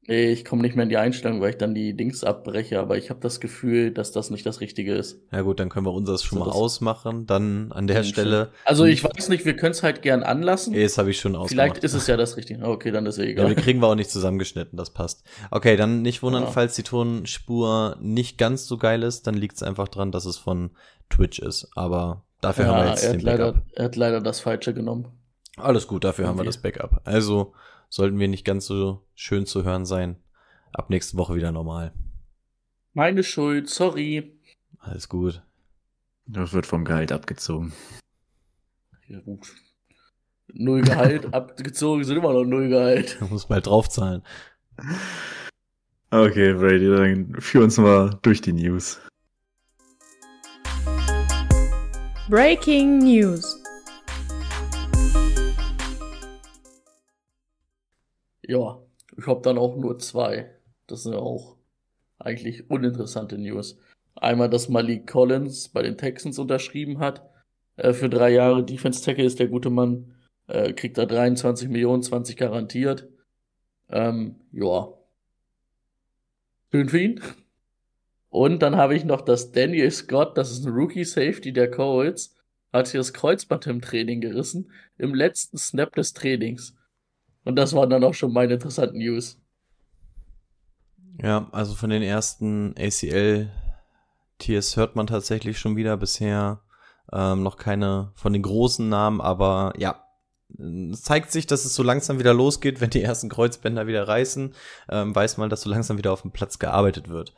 Nee, 0.10 0.32
ich 0.32 0.44
komme 0.44 0.64
nicht 0.64 0.76
mehr 0.76 0.84
in 0.84 0.90
die 0.90 0.98
Einstellung, 0.98 1.40
weil 1.40 1.52
ich 1.52 1.58
dann 1.58 1.76
die 1.76 1.96
Dings 1.96 2.24
abbreche, 2.24 2.80
aber 2.80 2.98
ich 2.98 3.10
habe 3.12 3.20
das 3.22 3.40
Gefühl, 3.40 3.92
dass 3.92 4.12
das 4.12 4.32
nicht 4.32 4.46
das 4.46 4.60
Richtige 4.60 4.96
ist. 4.96 5.22
Ja 5.32 5.42
gut, 5.42 5.60
dann 5.60 5.70
können 5.70 5.86
wir 5.86 5.94
unseres 5.94 6.24
schon 6.24 6.40
So, 6.40 6.46
mal 6.46 6.52
ausmachen. 6.52 7.28
Dann 7.28 7.72
an 7.72 7.86
der 7.88 7.98
Ja, 7.98 8.04
Stelle. 8.04 8.50
Also 8.66 8.86
ich 8.86 9.04
weiß 9.04 9.30
nicht, 9.30 9.46
wir 9.46 9.56
können 9.56 9.72
es 9.72 9.84
halt 9.84 10.02
gern 10.02 10.24
anlassen. 10.24 10.74
Eh, 10.74 10.82
Das 10.84 10.98
habe 10.98 11.12
ich 11.12 11.20
schon 11.20 11.36
ausgemacht. 11.36 11.50
Vielleicht 11.72 11.84
ist 11.84 11.94
es 11.94 12.08
ja 12.08 12.18
das 12.18 12.38
Richtige. 12.38 12.66
Okay, 12.66 12.90
dann 12.92 13.06
ist 13.06 13.18
Ja, 13.18 13.24
egal. 13.26 13.48
wir 13.50 13.56
kriegen 13.56 13.80
wir 13.82 13.88
auch 13.88 13.96
nicht 13.96 14.10
zusammengeschnitten, 14.10 14.78
das 14.78 14.90
passt. 14.90 15.24
Okay, 15.52 15.78
dann 15.78 16.02
nicht 16.02 16.24
wundern, 16.24 16.44
Ja. 16.44 16.50
falls 16.52 16.76
die 16.76 16.84
Tonspur 16.84 17.96
nicht 18.02 18.38
ganz 18.38 18.66
so 18.68 18.78
geil 18.78 19.04
ist, 19.04 19.28
dann 19.28 19.36
liegt 19.36 19.56
es 19.58 19.64
einfach 19.64 19.88
dran, 19.88 20.12
dass 20.12 20.26
es 20.26 20.38
von 20.38 20.72
Twitch 21.10 21.40
ist. 21.40 21.70
Aber 21.76 22.24
dafür 22.42 22.66
haben 22.68 22.78
wir 22.78 22.84
ja, 22.86 22.90
jetzt 22.92 23.04
er 23.04 23.12
den 23.12 23.20
hat, 23.20 23.24
leider, 23.26 23.52
Backup. 23.54 23.66
er 23.74 23.86
hat 23.86 23.96
leider 23.96 24.22
das 24.22 24.40
Falsche 24.40 24.74
genommen. 24.74 25.08
Alles 25.58 25.88
gut, 25.88 26.04
dafür 26.04 26.28
haben 26.28 26.38
wir 26.38 26.42
Okay. 26.42 26.48
das 26.50 26.58
Backup. 26.62 27.02
Also 27.04 27.54
sollten 27.90 28.20
wir 28.20 28.28
nicht 28.28 28.46
ganz 28.46 28.66
so 28.66 29.06
schön 29.16 29.46
zu 29.46 29.64
hören 29.64 29.86
sein. 29.86 30.16
Ab 30.72 30.90
nächste 30.90 31.18
Woche 31.18 31.36
wieder 31.36 31.52
normal. 31.52 31.94
Meine 32.94 33.24
Schuld, 33.24 33.70
sorry. 33.70 34.40
Alles 34.80 35.10
gut. 35.10 35.42
Das 36.26 36.54
wird 36.54 36.66
vom 36.68 36.86
Gehalt 36.86 37.12
abgezogen. 37.12 37.74
Ja, 39.08 39.20
gut. 39.20 39.54
Null 40.54 40.82
Gehalt, 40.82 41.34
abgezogen 41.34 42.04
sind 42.04 42.18
immer 42.18 42.34
noch 42.34 42.46
null 42.46 42.70
Gehalt. 42.70 43.18
Du 43.20 43.26
musst 43.26 43.50
bald 43.50 43.66
draufzahlen. 43.66 44.24
Okay, 46.12 46.54
Brady, 46.54 46.90
dann 46.90 47.42
führ 47.42 47.64
uns 47.64 47.78
mal 47.78 48.18
durch 48.22 48.42
die 48.42 48.54
News. 48.54 49.00
Breaking 52.30 53.00
News. 53.00 53.64
Ja, 58.50 58.82
ich 59.16 59.28
habe 59.28 59.42
dann 59.44 59.60
auch 59.60 59.78
nur 59.78 60.00
zwei. 60.00 60.50
Das 60.88 61.04
sind 61.04 61.14
ja 61.14 61.20
auch 61.20 61.56
eigentlich 62.18 62.68
uninteressante 62.72 63.38
News. 63.38 63.78
Einmal, 64.16 64.50
dass 64.50 64.70
Malik 64.70 65.06
Collins 65.06 65.70
bei 65.70 65.84
den 65.84 66.00
Texans 66.00 66.40
unterschrieben 66.40 66.98
hat. 66.98 67.30
Äh, 67.76 67.94
für 67.94 68.10
drei 68.10 68.32
Jahre 68.32 68.66
Defense 68.66 69.04
Tackle 69.06 69.24
ist 69.26 69.38
der 69.38 69.50
gute 69.50 69.70
Mann. 69.70 70.16
Äh, 70.48 70.74
kriegt 70.74 70.98
da 70.98 71.06
23 71.06 71.70
Millionen, 71.70 72.02
20 72.02 72.38
garantiert. 72.38 73.08
Ähm, 73.88 74.38
ja. 74.52 74.94
Schön 76.72 76.90
für 76.90 77.00
ihn. 77.00 77.22
Und 78.30 78.64
dann 78.64 78.78
habe 78.78 78.96
ich 78.96 79.06
noch 79.06 79.22
das 79.22 79.52
Daniel 79.52 79.92
Scott, 79.92 80.36
das 80.40 80.50
ist 80.50 80.66
ein 80.66 80.74
Rookie 80.74 81.06
Safety 81.06 81.54
der 81.54 81.70
Colts, 81.70 82.36
hat 82.74 82.88
sich 82.88 83.00
das 83.00 83.14
Kreuzband 83.14 83.68
im 83.68 83.82
Training 83.82 84.22
gerissen, 84.22 84.72
im 84.98 85.14
letzten 85.14 85.60
Snap 85.60 85.94
des 85.94 86.14
Trainings. 86.14 86.76
Und 87.50 87.56
das 87.56 87.74
waren 87.74 87.90
dann 87.90 88.04
auch 88.04 88.14
schon 88.14 88.32
meine 88.32 88.54
interessanten 88.54 89.00
News. 89.00 89.42
Ja, 91.20 91.50
also 91.52 91.74
von 91.74 91.90
den 91.90 92.04
ersten 92.04 92.76
ACL-Tiers 92.78 94.78
hört 94.78 94.96
man 94.96 95.08
tatsächlich 95.08 95.58
schon 95.58 95.76
wieder 95.76 95.98
bisher 95.98 96.62
ähm, 97.12 97.42
noch 97.42 97.58
keine 97.58 98.12
von 98.14 98.34
den 98.34 98.44
großen 98.44 98.88
Namen, 98.88 99.20
aber 99.20 99.74
ja, 99.78 100.06
es 100.92 101.02
zeigt 101.02 101.32
sich, 101.32 101.48
dass 101.48 101.66
es 101.66 101.74
so 101.74 101.82
langsam 101.82 102.20
wieder 102.20 102.36
losgeht, 102.36 102.82
wenn 102.82 102.92
die 102.92 103.02
ersten 103.02 103.30
Kreuzbänder 103.30 103.88
wieder 103.88 104.08
reißen, 104.08 104.54
ähm, 104.90 105.16
weiß 105.16 105.38
man, 105.38 105.50
dass 105.50 105.62
so 105.62 105.72
langsam 105.72 105.98
wieder 105.98 106.14
auf 106.14 106.22
dem 106.22 106.30
Platz 106.30 106.60
gearbeitet 106.60 107.10
wird. 107.10 107.34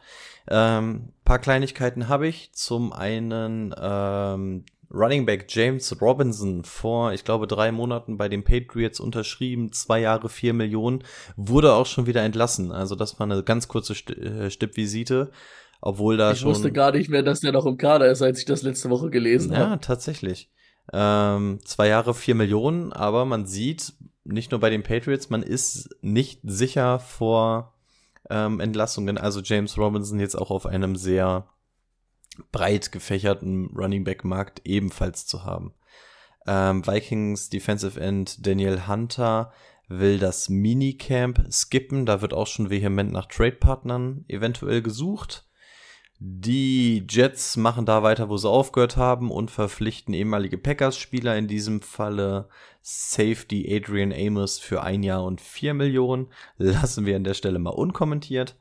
Ähm, 0.50 1.14
paar 1.24 1.40
Kleinigkeiten 1.40 2.10
habe 2.10 2.28
ich. 2.28 2.52
Zum 2.52 2.92
einen 2.92 3.74
ähm, 3.80 4.66
Running 4.94 5.26
Back 5.26 5.46
James 5.48 6.02
Robinson 6.02 6.64
vor, 6.64 7.14
ich 7.14 7.24
glaube, 7.24 7.48
drei 7.48 7.72
Monaten 7.72 8.18
bei 8.18 8.30
den 8.30 8.44
Patriots 8.44 9.00
unterschrieben, 9.00 9.72
zwei 9.72 10.02
Jahre, 10.02 10.30
vier 10.30 10.54
Millionen, 10.54 11.04
wurde 11.36 11.74
auch 11.74 11.86
schon 11.86 12.08
wieder 12.08 12.24
entlassen. 12.24 12.72
Also 12.72 12.96
das 12.96 13.20
war 13.20 13.26
eine 13.26 13.44
ganz 13.44 13.68
kurze 13.68 13.94
äh, 13.94 14.50
Stippvisite. 14.50 15.32
Obwohl 15.82 16.16
da 16.16 16.32
ich 16.32 16.40
schon. 16.40 16.52
Ich 16.52 16.58
wusste 16.58 16.72
gar 16.72 16.92
nicht 16.92 17.10
mehr, 17.10 17.24
dass 17.24 17.40
der 17.40 17.52
noch 17.52 17.66
im 17.66 17.78
Kader 17.78 18.12
ist, 18.12 18.22
als 18.22 18.40
ich 18.40 18.46
das 18.46 18.62
letzte 18.62 18.90
Woche 18.92 19.10
gelesen 19.10 19.56
habe. 19.58 19.72
Ja, 19.72 19.78
tatsächlich. 19.78 20.52
Ähm, 20.94 21.60
zwei 21.66 21.88
Jahre, 21.88 22.14
vier 22.14 22.36
Millionen, 22.36 22.94
aber 22.94 23.26
man 23.26 23.46
sieht, 23.46 23.94
nicht 24.24 24.52
nur 24.52 24.60
bei 24.60 24.70
den 24.70 24.84
Patriots, 24.84 25.30
man 25.30 25.42
ist 25.42 25.90
nicht 26.02 26.40
sicher 26.44 27.00
vor 27.00 27.74
ähm, 28.30 28.60
Entlassungen. 28.60 29.18
Also 29.18 29.42
James 29.42 29.78
Robinson 29.78 30.20
jetzt 30.20 30.36
auch 30.36 30.52
auf 30.52 30.66
einem 30.66 30.96
sehr 30.96 31.48
breit 32.52 32.92
gefächerten 32.92 33.72
Running 33.76 34.04
Back 34.04 34.24
Markt 34.24 34.62
ebenfalls 34.66 35.26
zu 35.26 35.44
haben. 35.44 35.74
Ähm, 36.48 36.86
Vikings 36.86 37.50
Defensive 37.50 38.00
End 38.00 38.46
Daniel 38.46 38.88
Hunter 38.88 39.52
will 39.88 40.20
das 40.20 40.50
Minicamp 40.50 41.46
skippen. 41.52 42.06
Da 42.06 42.22
wird 42.22 42.34
auch 42.34 42.48
schon 42.48 42.70
vehement 42.70 43.12
nach 43.12 43.28
Trade-Partnern 43.28 44.26
eventuell 44.28 44.82
gesucht. 44.82 45.46
Die 46.24 47.04
Jets 47.10 47.58
machen 47.58 47.88
da 47.88 48.04
weiter, 48.04 48.30
wo 48.30 48.38
sie 48.38 48.48
aufgehört 48.48 48.96
haben 48.96 49.32
und 49.32 49.50
verpflichten 49.50 50.14
ehemalige 50.14 50.60
Packers-Spieler, 50.60 51.36
in 51.36 51.48
diesem 51.48 51.82
Falle 51.82 52.48
Safety 52.84 53.76
Adrian 53.76 54.14
Amos 54.14 54.60
für 54.60 54.84
ein 54.84 55.02
Jahr 55.02 55.24
und 55.24 55.42
vier 55.42 55.74
Millionen. 55.74 56.28
Lassen 56.58 57.08
wir 57.08 57.16
an 57.16 57.24
der 57.24 57.34
Stelle 57.34 57.58
mal 57.58 57.72
unkommentiert. 57.72 58.56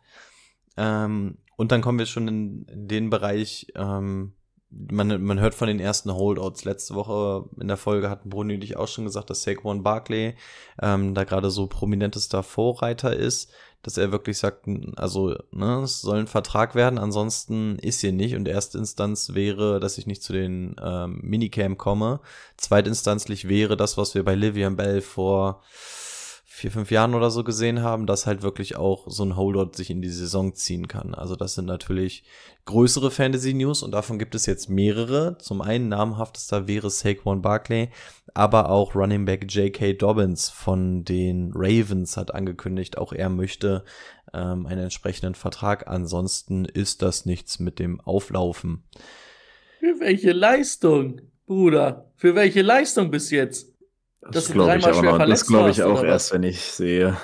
Ähm, 0.79 1.37
und 1.61 1.73
dann 1.73 1.83
kommen 1.83 1.99
wir 1.99 2.07
schon 2.07 2.27
in, 2.27 2.67
den 2.89 3.11
Bereich, 3.11 3.67
ähm, 3.75 4.33
man, 4.71 5.23
man 5.23 5.41
hört 5.41 5.55
von 5.55 5.69
den 5.69 5.79
ersten 5.79 6.11
Holdouts. 6.11 6.65
Letzte 6.65 6.95
Woche 6.95 7.51
in 7.61 7.69
der 7.69 7.77
Folge 7.77 8.09
hatten 8.09 8.31
Bruni 8.31 8.55
und 8.55 8.65
ich 8.65 8.79
auch 8.79 8.89
schon 8.89 9.05
gesagt, 9.05 9.29
dass 9.29 9.43
Saquon 9.43 9.83
Barkley 9.83 10.37
ähm, 10.81 11.15
da 11.15 11.25
gerade 11.25 11.51
so 11.51 11.67
prominentester 11.67 12.43
Vorreiter 12.43 13.15
ist, 13.15 13.53
dass 13.83 13.99
er 13.99 14.11
wirklich 14.11 14.39
sagt, 14.39 14.65
also 14.97 15.37
ne, 15.51 15.83
es 15.83 16.01
soll 16.01 16.21
ein 16.21 16.29
Vertrag 16.29 16.75
werden, 16.75 16.99
ansonsten 16.99 17.79
ist 17.79 18.01
hier 18.01 18.13
nicht. 18.13 18.37
Und 18.37 18.49
erste 18.49 18.79
Instanz 18.79 19.35
wäre, 19.35 19.81
dass 19.81 19.99
ich 19.99 20.07
nicht 20.07 20.23
zu 20.23 20.33
den 20.33 20.77
ähm, 20.83 21.21
Minicam 21.23 21.77
komme. 21.77 22.21
Zweitinstanzlich 22.57 23.51
wäre 23.51 23.77
das, 23.77 23.99
was 23.99 24.15
wir 24.15 24.25
bei 24.25 24.35
Livian 24.35 24.77
Bell 24.77 25.03
vor 25.03 25.61
vier, 26.61 26.71
fünf 26.71 26.91
Jahren 26.91 27.15
oder 27.15 27.31
so 27.31 27.43
gesehen 27.43 27.83
haben, 27.83 28.07
dass 28.07 28.27
halt 28.27 28.43
wirklich 28.43 28.77
auch 28.77 29.07
so 29.09 29.25
ein 29.25 29.35
Holdout 29.35 29.71
sich 29.75 29.89
in 29.89 30.03
die 30.03 30.11
Saison 30.11 30.55
ziehen 30.55 30.89
kann. 30.89 31.15
Also 31.15 31.35
das 31.35 31.55
sind 31.55 31.65
natürlich 31.65 32.23
größere 32.67 33.11
Fantasy-News 33.11 33.83
und 33.83 33.93
davon 33.93 34.19
gibt 34.19 34.35
es 34.35 34.45
jetzt 34.45 34.69
mehrere. 34.69 35.39
Zum 35.39 35.63
einen 35.63 35.89
namhaftester 35.89 36.69
wäre 36.69 36.91
Saquon 36.91 37.41
Barkley, 37.41 37.89
aber 38.35 38.69
auch 38.69 38.95
Running 38.95 39.25
Back 39.25 39.51
J.K. 39.51 39.95
Dobbins 39.95 40.51
von 40.51 41.03
den 41.03 41.53
Ravens 41.55 42.19
hat 42.19 42.35
angekündigt, 42.35 42.99
auch 42.99 43.15
er 43.15 43.31
möchte 43.31 43.83
ähm, 44.35 44.67
einen 44.67 44.83
entsprechenden 44.83 45.35
Vertrag. 45.35 45.89
Ansonsten 45.89 46.67
ist 46.67 47.01
das 47.01 47.25
nichts 47.25 47.59
mit 47.59 47.79
dem 47.79 48.03
Auflaufen. 48.03 48.85
Für 49.79 49.99
welche 49.99 50.33
Leistung, 50.33 51.23
Bruder? 51.47 52.13
Für 52.17 52.35
welche 52.35 52.61
Leistung 52.61 53.11
bis 53.11 53.31
jetzt? 53.31 53.70
Das, 54.23 54.33
das 54.33 54.53
glaube 54.53 54.79
ich 54.79 54.87
auch 54.87 55.03
noch. 55.03 55.19
Das 55.19 55.47
glaube 55.47 55.71
ich 55.71 55.83
auch 55.83 56.03
erst, 56.03 56.33
wenn 56.33 56.43
ich 56.43 56.61
sehe. 56.61 57.17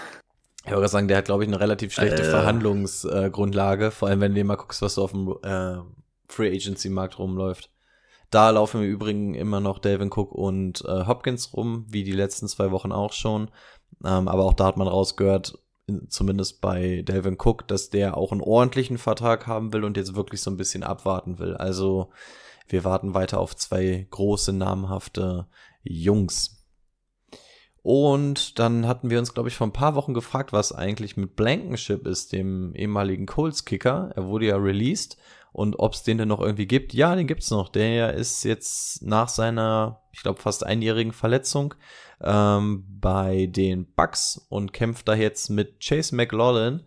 Ich 0.64 0.72
wollte 0.72 0.88
sagen, 0.88 1.06
der 1.06 1.18
hat, 1.18 1.26
glaube 1.26 1.44
ich, 1.44 1.48
eine 1.48 1.60
relativ 1.60 1.92
schlechte 1.92 2.22
äh. 2.22 2.30
Verhandlungsgrundlage, 2.30 3.86
äh, 3.86 3.90
vor 3.90 4.08
allem 4.08 4.20
wenn 4.20 4.32
du 4.32 4.36
dir 4.36 4.44
mal 4.44 4.56
guckst, 4.56 4.82
was 4.82 4.94
so 4.94 5.04
auf 5.04 5.12
dem 5.12 5.36
äh, 5.42 5.76
Free 6.28 6.54
Agency 6.54 6.88
Markt 6.88 7.18
rumläuft. 7.18 7.70
Da 8.30 8.50
laufen 8.50 8.82
im 8.82 8.88
Übrigen 8.90 9.34
immer 9.34 9.60
noch 9.60 9.78
Delvin 9.78 10.10
Cook 10.12 10.32
und 10.32 10.84
äh, 10.84 11.06
Hopkins 11.06 11.52
rum, 11.54 11.86
wie 11.88 12.02
die 12.02 12.12
letzten 12.12 12.48
zwei 12.48 12.72
Wochen 12.72 12.90
auch 12.90 13.12
schon. 13.12 13.50
Ähm, 14.04 14.26
aber 14.26 14.44
auch 14.44 14.54
da 14.54 14.66
hat 14.66 14.76
man 14.76 14.88
rausgehört, 14.88 15.58
zumindest 16.08 16.60
bei 16.60 17.02
Delvin 17.02 17.36
Cook, 17.38 17.68
dass 17.68 17.90
der 17.90 18.16
auch 18.16 18.32
einen 18.32 18.40
ordentlichen 18.40 18.98
Vertrag 18.98 19.46
haben 19.46 19.72
will 19.72 19.84
und 19.84 19.96
jetzt 19.96 20.16
wirklich 20.16 20.40
so 20.42 20.50
ein 20.50 20.56
bisschen 20.56 20.82
abwarten 20.82 21.38
will. 21.38 21.56
Also 21.56 22.10
wir 22.68 22.82
warten 22.82 23.14
weiter 23.14 23.38
auf 23.38 23.54
zwei 23.54 24.06
große, 24.10 24.52
namhafte 24.52 25.46
Jungs. 25.84 26.55
Und 27.86 28.58
dann 28.58 28.88
hatten 28.88 29.10
wir 29.10 29.20
uns, 29.20 29.32
glaube 29.32 29.48
ich, 29.48 29.54
vor 29.54 29.68
ein 29.68 29.72
paar 29.72 29.94
Wochen 29.94 30.12
gefragt, 30.12 30.52
was 30.52 30.72
eigentlich 30.72 31.16
mit 31.16 31.36
Blankenship 31.36 32.04
ist, 32.04 32.32
dem 32.32 32.74
ehemaligen 32.74 33.26
Colts-Kicker. 33.26 34.10
Er 34.16 34.26
wurde 34.26 34.46
ja 34.46 34.56
released 34.56 35.16
und 35.52 35.78
ob 35.78 35.94
es 35.94 36.02
den 36.02 36.18
denn 36.18 36.26
noch 36.26 36.40
irgendwie 36.40 36.66
gibt. 36.66 36.94
Ja, 36.94 37.14
den 37.14 37.28
gibt's 37.28 37.52
noch. 37.52 37.68
Der 37.68 38.14
ist 38.14 38.42
jetzt 38.42 39.02
nach 39.02 39.28
seiner, 39.28 40.02
ich 40.10 40.24
glaube, 40.24 40.42
fast 40.42 40.66
einjährigen 40.66 41.12
Verletzung 41.12 41.74
ähm, 42.20 42.84
bei 42.88 43.46
den 43.46 43.86
Bucks 43.94 44.44
und 44.48 44.72
kämpft 44.72 45.06
da 45.06 45.14
jetzt 45.14 45.48
mit 45.48 45.78
Chase 45.78 46.16
McLaughlin 46.16 46.82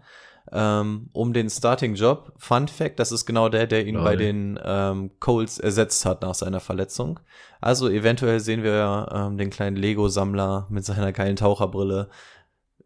ähm, 0.52 1.10
um 1.14 1.34
den 1.34 1.50
Starting-Job. 1.50 2.34
Fun 2.38 2.68
Fact, 2.68 3.00
das 3.00 3.12
ist 3.12 3.26
genau 3.26 3.50
der, 3.50 3.68
der 3.68 3.86
ihn 3.86 3.96
Lol. 3.96 4.04
bei 4.04 4.16
den 4.16 4.60
ähm, 4.64 5.12
Colts 5.20 5.60
ersetzt 5.60 6.06
hat 6.06 6.22
nach 6.22 6.36
seiner 6.36 6.60
Verletzung. 6.60 7.20
Also 7.62 7.90
eventuell 7.90 8.40
sehen 8.40 8.64
wir 8.64 9.10
ähm, 9.14 9.38
den 9.38 9.50
kleinen 9.50 9.76
Lego-Sammler 9.78 10.68
mit 10.70 10.86
seiner 10.86 11.12
geilen 11.12 11.36
Taucherbrille 11.36 12.10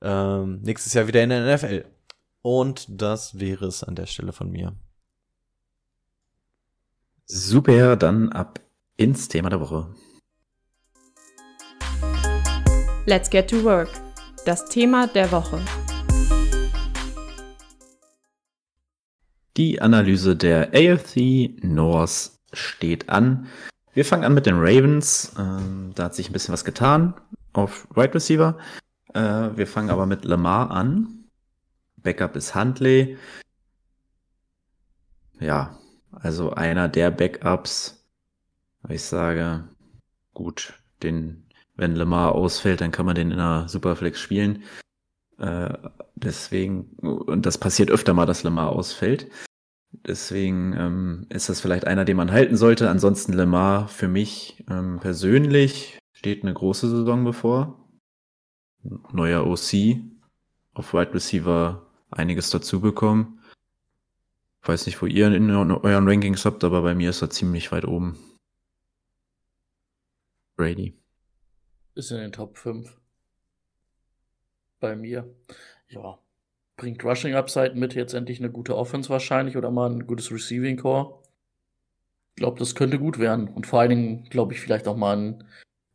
ähm, 0.01 0.62
nächstes 0.62 0.93
Jahr 0.93 1.08
wieder 1.08 1.24
in 1.24 1.29
der 1.29 1.55
NFL. 1.55 1.86
Und 2.41 2.86
das 2.89 3.39
wäre 3.39 3.65
es 3.65 3.84
an 3.84 3.96
der 3.96 4.05
Stelle 4.05 4.34
von 4.34 4.51
mir. 4.51 4.75
Super, 7.25 7.96
dann 7.96 8.32
ab 8.34 8.60
ins 8.98 9.29
Thema 9.29 9.50
der 9.50 9.62
Woche. 9.62 9.88
Let's 13.05 13.29
get 13.29 13.50
to 13.50 13.63
work. 13.63 13.89
Das 14.46 14.65
Thema 14.65 15.08
der 15.08 15.32
Woche. 15.32 15.62
Die 19.55 19.81
Analyse 19.81 20.36
der 20.36 20.72
AFC 20.74 21.63
North 21.63 22.31
steht 22.53 23.10
an. 23.10 23.48
Wir 23.93 24.03
fangen 24.03 24.24
an 24.24 24.33
mit 24.33 24.48
den 24.48 24.55
Ravens. 24.57 25.33
Ähm, 25.38 25.91
da 25.93 26.05
hat 26.05 26.15
sich 26.15 26.29
ein 26.29 26.33
bisschen 26.33 26.53
was 26.53 26.65
getan 26.65 27.13
auf 27.53 27.88
Right 27.95 28.15
Receiver. 28.15 28.57
Äh, 29.13 29.50
wir 29.55 29.67
fangen 29.67 29.91
aber 29.91 30.07
mit 30.07 30.25
Lamar 30.25 30.72
an. 30.72 31.25
Backup 31.98 32.36
ist 32.36 32.55
Huntley. 32.55 33.17
Ja, 35.39 35.77
also 36.12 36.53
einer 36.53 36.89
der 36.89 37.12
Backups. 37.12 38.03
Ich 38.89 39.03
sage, 39.03 39.67
gut, 40.33 40.74
den, 41.03 41.45
wenn 41.75 41.95
Lamar 41.95 42.33
ausfällt, 42.33 42.81
dann 42.81 42.91
kann 42.91 43.05
man 43.05 43.15
den 43.15 43.29
in 43.29 43.39
einer 43.39 43.69
Superflex 43.69 44.19
spielen. 44.19 44.63
Äh, 45.40 45.78
deswegen, 46.16 46.86
und 47.02 47.46
das 47.46 47.58
passiert 47.58 47.92
öfter 47.92 48.13
mal, 48.13 48.25
dass 48.25 48.44
Lemar 48.44 48.70
ausfällt. 48.70 49.30
Deswegen 49.92 50.74
ähm, 50.74 51.25
ist 51.30 51.50
das 51.50 51.62
vielleicht 51.62 51.86
einer, 51.86 52.06
den 52.06 52.18
man 52.18 52.32
halten 52.32 52.58
sollte. 52.58 52.90
Ansonsten 52.90 53.34
Lemar 53.34 53.88
für 53.88 54.08
mich 54.08 54.63
ähm, 54.70 55.00
persönlich 55.00 56.00
steht 56.13 56.44
eine 56.44 56.54
große 56.54 56.90
Saison 56.90 57.24
bevor. 57.24 57.80
Neuer 59.12 59.46
OC, 59.46 59.98
auf 60.74 60.94
Wide 60.94 61.13
Receiver 61.13 61.86
einiges 62.12 62.50
dazu 62.50 62.82
bekommen. 62.82 63.40
Weiß 64.63 64.86
nicht, 64.86 65.02
wo 65.02 65.06
ihr 65.06 65.28
in 65.28 65.52
euren 65.52 66.08
Rankings 66.08 66.46
habt, 66.46 66.63
aber 66.63 66.82
bei 66.82 66.96
mir 66.96 67.10
ist 67.10 67.22
er 67.22 67.30
ziemlich 67.30 67.72
weit 67.72 67.86
oben. 67.86 68.18
Brady. 70.56 70.98
Ist 71.96 72.12
in 72.12 72.18
den 72.18 72.32
Top 72.32 72.58
5 72.58 73.02
bei 74.84 74.96
mir. 74.98 75.34
Ja, 75.88 76.20
bringt 76.75 77.04
Rushing 77.04 77.36
Upside 77.36 77.75
mit, 77.75 77.96
jetzt 77.96 78.13
endlich 78.13 78.40
eine 78.40 78.52
gute 78.52 78.75
Offense 78.75 79.10
wahrscheinlich 79.10 79.56
oder 79.56 79.72
mal 79.72 79.90
ein 79.90 80.06
gutes 80.06 80.30
Receiving 80.30 80.78
Core. 80.78 81.24
Ich 82.36 82.42
glaube, 82.42 82.60
das 82.60 82.75
könnte 82.75 83.00
gut 83.00 83.18
werden. 83.18 83.48
Und 83.48 83.66
vor 83.66 83.80
allen 83.80 83.90
Dingen, 83.90 84.24
glaube 84.30 84.54
ich, 84.54 84.60
vielleicht 84.60 84.88
auch 84.88 84.98
mal 84.98 85.16
ein 85.16 85.44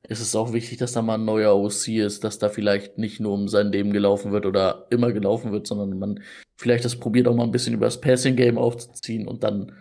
ist 0.08 0.20
es 0.20 0.34
auch 0.34 0.54
wichtig, 0.54 0.78
dass 0.78 0.92
da 0.92 1.02
mal 1.02 1.16
ein 1.16 1.26
neuer 1.26 1.54
OC 1.54 1.88
ist, 1.88 2.24
dass 2.24 2.38
da 2.38 2.48
vielleicht 2.48 2.96
nicht 2.96 3.20
nur 3.20 3.34
um 3.34 3.46
sein 3.46 3.72
Leben 3.72 3.92
gelaufen 3.92 4.32
wird 4.32 4.46
oder 4.46 4.86
immer 4.88 5.12
gelaufen 5.12 5.52
wird, 5.52 5.66
sondern 5.66 5.98
man 5.98 6.22
vielleicht 6.56 6.84
das 6.86 6.96
probiert 6.96 7.28
auch 7.28 7.34
mal 7.34 7.44
ein 7.44 7.50
bisschen 7.50 7.74
über 7.74 7.84
das 7.84 8.00
Passing 8.00 8.34
Game 8.34 8.56
aufzuziehen 8.56 9.28
und 9.28 9.42
dann 9.42 9.72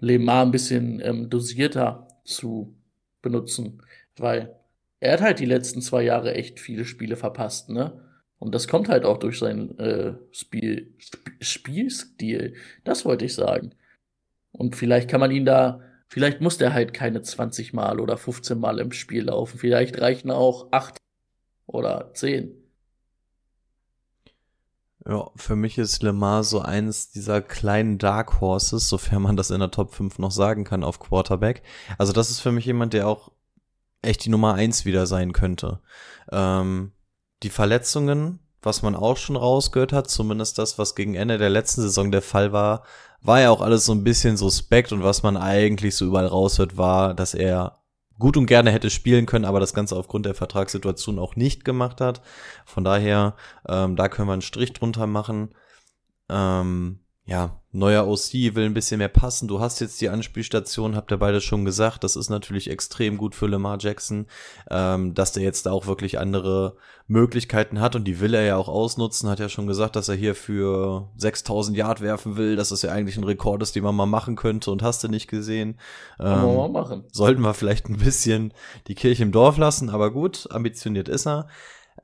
Lemar 0.00 0.44
ein 0.44 0.50
bisschen 0.50 1.00
ähm, 1.04 1.30
dosierter 1.30 2.08
zu 2.24 2.74
benutzen, 3.20 3.82
weil 4.16 4.56
er 4.98 5.12
hat 5.12 5.20
halt 5.20 5.38
die 5.38 5.46
letzten 5.46 5.80
zwei 5.80 6.02
Jahre 6.02 6.34
echt 6.34 6.58
viele 6.58 6.84
Spiele 6.84 7.16
verpasst, 7.16 7.68
ne? 7.68 8.00
Und 8.42 8.54
das 8.54 8.66
kommt 8.66 8.88
halt 8.88 9.04
auch 9.04 9.18
durch 9.18 9.38
seinen 9.38 9.78
äh, 9.78 10.14
Spiel, 10.32 10.94
Sp 10.98 11.22
Spielstil. 11.40 12.54
Das 12.82 13.04
wollte 13.04 13.24
ich 13.24 13.34
sagen. 13.34 13.74
Und 14.50 14.74
vielleicht 14.74 15.08
kann 15.08 15.20
man 15.20 15.30
ihn 15.30 15.44
da 15.44 15.80
Vielleicht 16.08 16.42
muss 16.42 16.58
der 16.58 16.74
halt 16.74 16.92
keine 16.92 17.22
20 17.22 17.72
Mal 17.72 17.98
oder 17.98 18.18
15 18.18 18.60
Mal 18.60 18.80
im 18.80 18.92
Spiel 18.92 19.24
laufen. 19.24 19.58
Vielleicht 19.58 19.98
reichen 19.98 20.30
auch 20.30 20.70
8 20.70 20.98
oder 21.64 22.12
10. 22.12 22.52
Ja, 25.08 25.30
für 25.36 25.56
mich 25.56 25.78
ist 25.78 26.02
Lemar 26.02 26.44
so 26.44 26.60
eins 26.60 27.12
dieser 27.12 27.40
kleinen 27.40 27.96
Dark 27.96 28.42
Horses, 28.42 28.90
sofern 28.90 29.22
man 29.22 29.38
das 29.38 29.50
in 29.50 29.60
der 29.60 29.70
Top 29.70 29.94
5 29.94 30.18
noch 30.18 30.32
sagen 30.32 30.64
kann, 30.64 30.84
auf 30.84 31.00
Quarterback. 31.00 31.62
Also 31.96 32.12
das 32.12 32.28
ist 32.28 32.40
für 32.40 32.52
mich 32.52 32.66
jemand, 32.66 32.92
der 32.92 33.08
auch 33.08 33.32
echt 34.02 34.26
die 34.26 34.30
Nummer 34.30 34.52
1 34.52 34.84
wieder 34.84 35.06
sein 35.06 35.32
könnte. 35.32 35.80
Ähm, 36.30 36.92
die 37.42 37.50
Verletzungen, 37.50 38.40
was 38.62 38.82
man 38.82 38.94
auch 38.94 39.16
schon 39.16 39.36
rausgehört 39.36 39.92
hat, 39.92 40.08
zumindest 40.08 40.58
das, 40.58 40.78
was 40.78 40.94
gegen 40.94 41.14
Ende 41.14 41.38
der 41.38 41.50
letzten 41.50 41.82
Saison 41.82 42.12
der 42.12 42.22
Fall 42.22 42.52
war, 42.52 42.84
war 43.20 43.40
ja 43.40 43.50
auch 43.50 43.60
alles 43.60 43.84
so 43.84 43.92
ein 43.92 44.04
bisschen 44.04 44.36
suspekt 44.36 44.92
und 44.92 45.02
was 45.02 45.22
man 45.22 45.36
eigentlich 45.36 45.96
so 45.96 46.06
überall 46.06 46.26
raushört, 46.26 46.76
war, 46.76 47.14
dass 47.14 47.34
er 47.34 47.82
gut 48.18 48.36
und 48.36 48.46
gerne 48.46 48.70
hätte 48.70 48.90
spielen 48.90 49.26
können, 49.26 49.44
aber 49.44 49.58
das 49.58 49.74
Ganze 49.74 49.96
aufgrund 49.96 50.26
der 50.26 50.34
Vertragssituation 50.34 51.18
auch 51.18 51.34
nicht 51.34 51.64
gemacht 51.64 52.00
hat. 52.00 52.22
Von 52.64 52.84
daher, 52.84 53.34
ähm, 53.68 53.96
da 53.96 54.08
können 54.08 54.28
wir 54.28 54.32
einen 54.32 54.42
Strich 54.42 54.72
drunter 54.72 55.06
machen. 55.06 55.54
Ähm, 56.28 57.00
ja, 57.24 57.61
neuer 57.72 58.06
OC 58.06 58.54
will 58.54 58.66
ein 58.66 58.74
bisschen 58.74 58.98
mehr 58.98 59.08
passen. 59.08 59.48
Du 59.48 59.58
hast 59.58 59.80
jetzt 59.80 60.00
die 60.00 60.10
Anspielstation, 60.10 60.94
habt 60.94 61.10
ihr 61.10 61.16
beide 61.16 61.40
schon 61.40 61.64
gesagt. 61.64 62.04
Das 62.04 62.16
ist 62.16 62.28
natürlich 62.28 62.70
extrem 62.70 63.16
gut 63.16 63.34
für 63.34 63.46
Lamar 63.46 63.78
Jackson, 63.80 64.26
ähm, 64.70 65.14
dass 65.14 65.32
der 65.32 65.42
jetzt 65.42 65.66
auch 65.66 65.86
wirklich 65.86 66.18
andere 66.18 66.76
Möglichkeiten 67.08 67.80
hat 67.80 67.96
und 67.96 68.04
die 68.04 68.20
will 68.20 68.34
er 68.34 68.42
ja 68.42 68.56
auch 68.56 68.68
ausnutzen. 68.68 69.28
Hat 69.30 69.40
ja 69.40 69.48
schon 69.48 69.66
gesagt, 69.66 69.96
dass 69.96 70.08
er 70.08 70.14
hier 70.14 70.34
für 70.34 71.08
6000 71.16 71.76
Yard 71.76 72.02
werfen 72.02 72.36
will, 72.36 72.56
dass 72.56 72.68
das 72.68 72.82
ja 72.82 72.92
eigentlich 72.92 73.16
ein 73.16 73.24
Rekord 73.24 73.62
ist, 73.62 73.74
den 73.74 73.84
man 73.84 73.96
mal 73.96 74.06
machen 74.06 74.36
könnte 74.36 74.70
und 74.70 74.82
hast 74.82 75.02
du 75.02 75.08
nicht 75.08 75.28
gesehen. 75.28 75.78
Ähm, 76.20 76.42
wir 76.42 76.54
mal 76.54 76.68
machen. 76.68 77.04
Sollten 77.10 77.40
wir 77.40 77.54
vielleicht 77.54 77.88
ein 77.88 77.96
bisschen 77.96 78.52
die 78.86 78.94
Kirche 78.94 79.22
im 79.22 79.32
Dorf 79.32 79.56
lassen, 79.56 79.88
aber 79.88 80.10
gut, 80.10 80.46
ambitioniert 80.50 81.08
ist 81.08 81.26
er. 81.26 81.48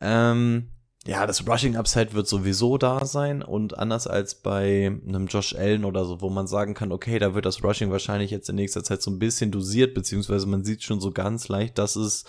Ähm, 0.00 0.68
ja, 1.08 1.26
das 1.26 1.48
Rushing 1.48 1.74
Upside 1.74 2.12
wird 2.12 2.28
sowieso 2.28 2.76
da 2.76 3.06
sein 3.06 3.42
und 3.42 3.78
anders 3.78 4.06
als 4.06 4.34
bei 4.34 4.92
einem 5.06 5.26
Josh 5.26 5.54
Allen 5.54 5.86
oder 5.86 6.04
so, 6.04 6.20
wo 6.20 6.28
man 6.28 6.46
sagen 6.46 6.74
kann, 6.74 6.92
okay, 6.92 7.18
da 7.18 7.34
wird 7.34 7.46
das 7.46 7.64
Rushing 7.64 7.90
wahrscheinlich 7.90 8.30
jetzt 8.30 8.50
in 8.50 8.56
nächster 8.56 8.84
Zeit 8.84 9.00
so 9.00 9.10
ein 9.10 9.18
bisschen 9.18 9.50
dosiert, 9.50 9.94
beziehungsweise 9.94 10.46
man 10.46 10.64
sieht 10.64 10.82
schon 10.82 11.00
so 11.00 11.10
ganz 11.10 11.48
leicht, 11.48 11.78
dass 11.78 11.96
es 11.96 12.26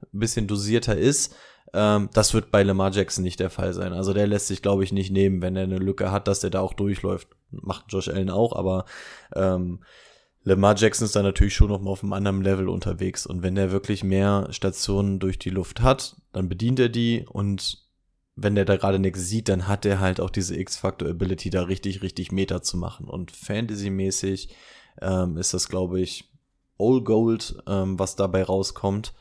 ein 0.00 0.20
bisschen 0.20 0.46
dosierter 0.46 0.96
ist. 0.96 1.34
Ähm, 1.72 2.08
das 2.12 2.32
wird 2.32 2.52
bei 2.52 2.62
Lamar 2.62 2.92
Jackson 2.92 3.24
nicht 3.24 3.40
der 3.40 3.50
Fall 3.50 3.72
sein. 3.74 3.92
Also 3.92 4.12
der 4.12 4.28
lässt 4.28 4.46
sich, 4.46 4.62
glaube 4.62 4.84
ich, 4.84 4.92
nicht 4.92 5.10
nehmen, 5.10 5.42
wenn 5.42 5.56
er 5.56 5.64
eine 5.64 5.78
Lücke 5.78 6.12
hat, 6.12 6.28
dass 6.28 6.38
der 6.38 6.50
da 6.50 6.60
auch 6.60 6.74
durchläuft. 6.74 7.26
Macht 7.50 7.86
Josh 7.88 8.08
Allen 8.08 8.30
auch, 8.30 8.54
aber 8.54 8.84
ähm, 9.34 9.80
Lamar 10.44 10.76
Jackson 10.76 11.06
ist 11.06 11.16
da 11.16 11.24
natürlich 11.24 11.56
schon 11.56 11.68
noch 11.68 11.80
mal 11.80 11.90
auf 11.90 12.04
einem 12.04 12.12
anderen 12.12 12.42
Level 12.42 12.68
unterwegs. 12.68 13.26
Und 13.26 13.42
wenn 13.42 13.56
er 13.56 13.72
wirklich 13.72 14.04
mehr 14.04 14.46
Stationen 14.50 15.18
durch 15.18 15.40
die 15.40 15.50
Luft 15.50 15.82
hat, 15.82 16.14
dann 16.32 16.48
bedient 16.48 16.78
er 16.78 16.90
die 16.90 17.26
und 17.28 17.89
wenn 18.42 18.54
der 18.54 18.64
da 18.64 18.76
gerade 18.76 18.98
nichts 18.98 19.20
sieht, 19.20 19.48
dann 19.48 19.68
hat 19.68 19.84
er 19.84 20.00
halt 20.00 20.20
auch 20.20 20.30
diese 20.30 20.58
X-Factor-Ability, 20.58 21.50
da 21.50 21.62
richtig, 21.62 22.02
richtig 22.02 22.32
Meter 22.32 22.62
zu 22.62 22.76
machen. 22.76 23.06
Und 23.06 23.30
Fantasy-mäßig 23.32 24.54
ähm, 25.00 25.36
ist 25.36 25.52
das, 25.52 25.68
glaube 25.68 26.00
ich, 26.00 26.30
All 26.78 27.02
Gold, 27.02 27.62
ähm, 27.66 27.98
was 27.98 28.16
dabei 28.16 28.42
rauskommt. 28.42 29.12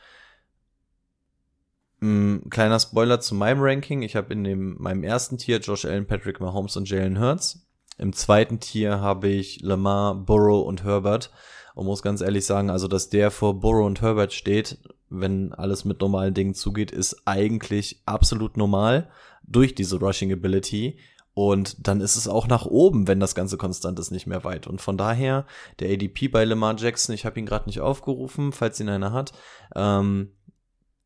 Ähm, 2.02 2.44
kleiner 2.50 2.80
Spoiler 2.80 3.20
zu 3.20 3.36
meinem 3.36 3.62
Ranking. 3.62 4.02
Ich 4.02 4.16
habe 4.16 4.32
in 4.32 4.44
dem, 4.44 4.78
meinem 4.80 5.04
ersten 5.04 5.38
Tier 5.38 5.60
Josh 5.60 5.86
Allen, 5.86 6.08
Patrick 6.08 6.40
Mahomes 6.40 6.78
und 6.78 6.90
Jalen 6.90 7.20
Hurts. 7.20 7.68
Im 7.98 8.14
zweiten 8.14 8.62
Tier 8.62 9.02
habe 9.02 9.28
ich 9.28 9.62
Lamar, 9.62 10.16
Burrow 10.16 10.66
und 10.66 10.86
Herbert. 10.86 11.32
Und 11.76 11.86
muss 11.86 12.02
ganz 12.02 12.22
ehrlich 12.22 12.46
sagen, 12.46 12.70
also 12.70 12.88
dass 12.88 13.10
der 13.10 13.32
vor 13.32 13.60
Burrow 13.60 13.86
und 13.86 14.02
Herbert 14.02 14.34
steht, 14.34 14.80
wenn 15.10 15.54
alles 15.54 15.86
mit 15.86 16.02
normalen 16.02 16.34
Dingen 16.34 16.54
zugeht, 16.54 16.92
ist 16.92 17.24
eigentlich 17.26 18.02
absolut 18.06 18.58
normal 18.58 19.10
durch 19.44 19.76
diese 19.76 20.00
Rushing 20.00 20.32
Ability. 20.32 21.00
Und 21.34 21.88
dann 21.88 22.02
ist 22.02 22.16
es 22.16 22.28
auch 22.28 22.48
nach 22.48 22.66
oben, 22.66 23.08
wenn 23.08 23.20
das 23.20 23.34
Ganze 23.34 23.58
konstant 23.58 23.98
ist, 24.00 24.12
nicht 24.12 24.28
mehr 24.28 24.44
weit. 24.44 24.68
Und 24.68 24.82
von 24.82 24.98
daher, 24.98 25.46
der 25.80 25.90
ADP 25.92 26.28
bei 26.28 26.44
Lamar 26.44 26.76
Jackson, 26.78 27.16
ich 27.16 27.26
habe 27.26 27.40
ihn 27.40 27.46
gerade 27.46 27.68
nicht 27.68 27.80
aufgerufen, 27.80 28.52
falls 28.52 28.80
ihn 28.80 28.90
einer 28.90 29.14
hat, 29.14 29.32
ähm, 29.76 30.34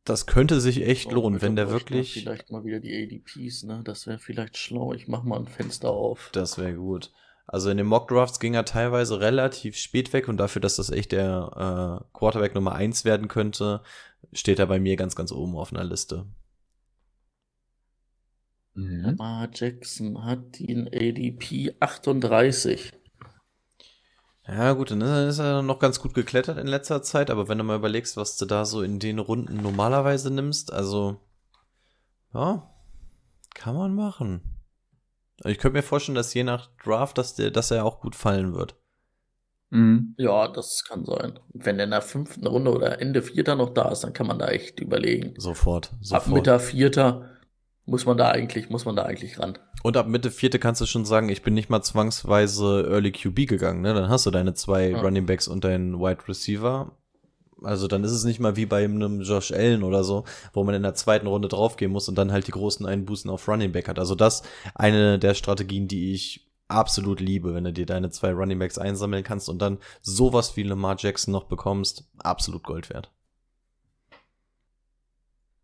das 0.05 0.25
könnte 0.25 0.59
sich 0.59 0.81
echt 0.81 1.07
oh, 1.07 1.15
lohnen, 1.15 1.41
wenn 1.41 1.55
der 1.55 1.69
wirklich. 1.69 2.13
Vielleicht 2.13 2.51
mal 2.51 2.65
wieder 2.65 2.79
die 2.79 2.93
ADPs, 2.93 3.63
ne? 3.63 3.81
Das 3.85 4.05
wäre 4.07 4.19
vielleicht 4.19 4.57
schlau. 4.57 4.93
Ich 4.93 5.07
mach 5.07 5.23
mal 5.23 5.39
ein 5.39 5.47
Fenster 5.47 5.91
auf. 5.91 6.29
Das 6.33 6.57
wäre 6.57 6.73
gut. 6.73 7.11
Also 7.45 7.69
in 7.69 7.77
den 7.77 7.87
Mock 7.87 8.07
Drafts 8.07 8.39
ging 8.39 8.53
er 8.53 8.65
teilweise 8.65 9.19
relativ 9.19 9.75
spät 9.77 10.13
weg 10.13 10.27
und 10.27 10.37
dafür, 10.37 10.61
dass 10.61 10.77
das 10.77 10.89
echt 10.89 11.11
der 11.11 12.01
äh, 12.03 12.17
Quarterback 12.17 12.55
Nummer 12.55 12.73
eins 12.73 13.05
werden 13.05 13.27
könnte, 13.27 13.81
steht 14.31 14.59
er 14.59 14.67
bei 14.67 14.79
mir 14.79 14.95
ganz, 14.95 15.15
ganz 15.15 15.31
oben 15.31 15.55
auf 15.57 15.73
einer 15.73 15.83
Liste. 15.83 16.25
Mhm. 18.75 19.01
Lamar 19.01 19.49
Jackson 19.53 20.23
hat 20.23 20.59
den 20.59 20.87
ADP 20.87 21.75
38. 21.79 22.91
Ja, 24.47 24.73
gut, 24.73 24.91
dann 24.91 25.01
ist 25.01 25.39
er 25.39 25.61
noch 25.61 25.79
ganz 25.79 25.99
gut 25.99 26.13
geklettert 26.13 26.57
in 26.57 26.67
letzter 26.67 27.01
Zeit, 27.01 27.29
aber 27.29 27.47
wenn 27.47 27.57
du 27.57 27.63
mal 27.63 27.77
überlegst, 27.77 28.17
was 28.17 28.35
du 28.35 28.45
da 28.45 28.65
so 28.65 28.81
in 28.81 28.99
den 28.99 29.19
Runden 29.19 29.61
normalerweise 29.61 30.31
nimmst, 30.31 30.73
also, 30.73 31.21
ja, 32.33 32.69
kann 33.53 33.75
man 33.75 33.95
machen. 33.95 34.52
Ich 35.45 35.57
könnte 35.57 35.77
mir 35.77 35.83
vorstellen, 35.83 36.15
dass 36.15 36.33
je 36.33 36.43
nach 36.43 36.69
Draft, 36.83 37.17
dass, 37.17 37.35
der, 37.35 37.51
dass 37.51 37.71
er 37.71 37.85
auch 37.85 37.99
gut 37.99 38.15
fallen 38.15 38.53
wird. 38.53 38.75
Mhm. 39.71 40.13
Ja, 40.17 40.47
das 40.47 40.83
kann 40.87 41.03
sein. 41.03 41.39
Wenn 41.53 41.77
der 41.77 41.85
in 41.85 41.91
der 41.91 42.01
fünften 42.01 42.45
Runde 42.45 42.71
oder 42.71 43.01
Ende 43.01 43.23
vierter 43.23 43.55
noch 43.55 43.73
da 43.73 43.89
ist, 43.89 44.01
dann 44.01 44.13
kann 44.13 44.27
man 44.27 44.37
da 44.37 44.47
echt 44.49 44.79
überlegen. 44.79 45.33
Sofort, 45.37 45.91
sofort. 45.99 46.27
Ab 46.27 46.33
Mitte 46.33 46.59
vierter 46.59 47.29
muss 47.85 48.05
man 48.05 48.17
da 48.17 48.29
eigentlich, 48.29 48.69
muss 48.69 48.85
man 48.85 48.95
da 48.95 49.03
eigentlich 49.03 49.39
ran. 49.39 49.57
Und 49.81 49.97
ab 49.97 50.07
Mitte 50.07 50.31
vierte 50.31 50.59
kannst 50.59 50.79
du 50.79 50.85
schon 50.85 51.05
sagen, 51.05 51.29
ich 51.29 51.41
bin 51.41 51.53
nicht 51.53 51.69
mal 51.69 51.81
zwangsweise 51.81 52.87
Early 52.89 53.11
QB 53.11 53.47
gegangen, 53.47 53.81
ne? 53.81 53.93
Dann 53.93 54.09
hast 54.09 54.25
du 54.25 54.31
deine 54.31 54.53
zwei 54.53 54.91
ja. 54.91 55.01
Running 55.01 55.25
Backs 55.25 55.47
und 55.47 55.63
deinen 55.63 55.99
Wide 55.99 56.27
Receiver. 56.27 56.95
Also 57.65 57.87
dann 57.87 58.03
ist 58.03 58.11
es 58.11 58.23
nicht 58.23 58.39
mal 58.39 58.55
wie 58.55 58.65
bei 58.65 58.83
einem 58.83 59.21
Josh 59.21 59.51
Allen 59.51 59.83
oder 59.83 60.03
so, 60.03 60.25
wo 60.53 60.63
man 60.63 60.75
in 60.75 60.83
der 60.83 60.95
zweiten 60.95 61.27
Runde 61.27 61.47
draufgehen 61.47 61.91
muss 61.91 62.09
und 62.09 62.15
dann 62.15 62.31
halt 62.31 62.47
die 62.47 62.51
großen 62.51 62.85
Einbußen 62.85 63.29
auf 63.29 63.47
Running 63.47 63.71
Back 63.71 63.87
hat. 63.87 63.99
Also 63.99 64.15
das 64.15 64.43
eine 64.75 65.19
der 65.19 65.33
Strategien, 65.33 65.87
die 65.87 66.13
ich 66.13 66.47
absolut 66.67 67.19
liebe, 67.19 67.53
wenn 67.53 67.63
du 67.63 67.73
dir 67.73 67.85
deine 67.85 68.09
zwei 68.09 68.31
Running 68.31 68.59
Backs 68.59 68.77
einsammeln 68.77 69.23
kannst 69.23 69.49
und 69.49 69.61
dann 69.61 69.77
sowas 70.01 70.57
wie 70.57 70.63
Lamar 70.63 70.95
Jackson 70.97 71.31
noch 71.31 71.45
bekommst. 71.45 72.05
Absolut 72.17 72.63
Gold 72.63 72.89
wert. 72.89 73.11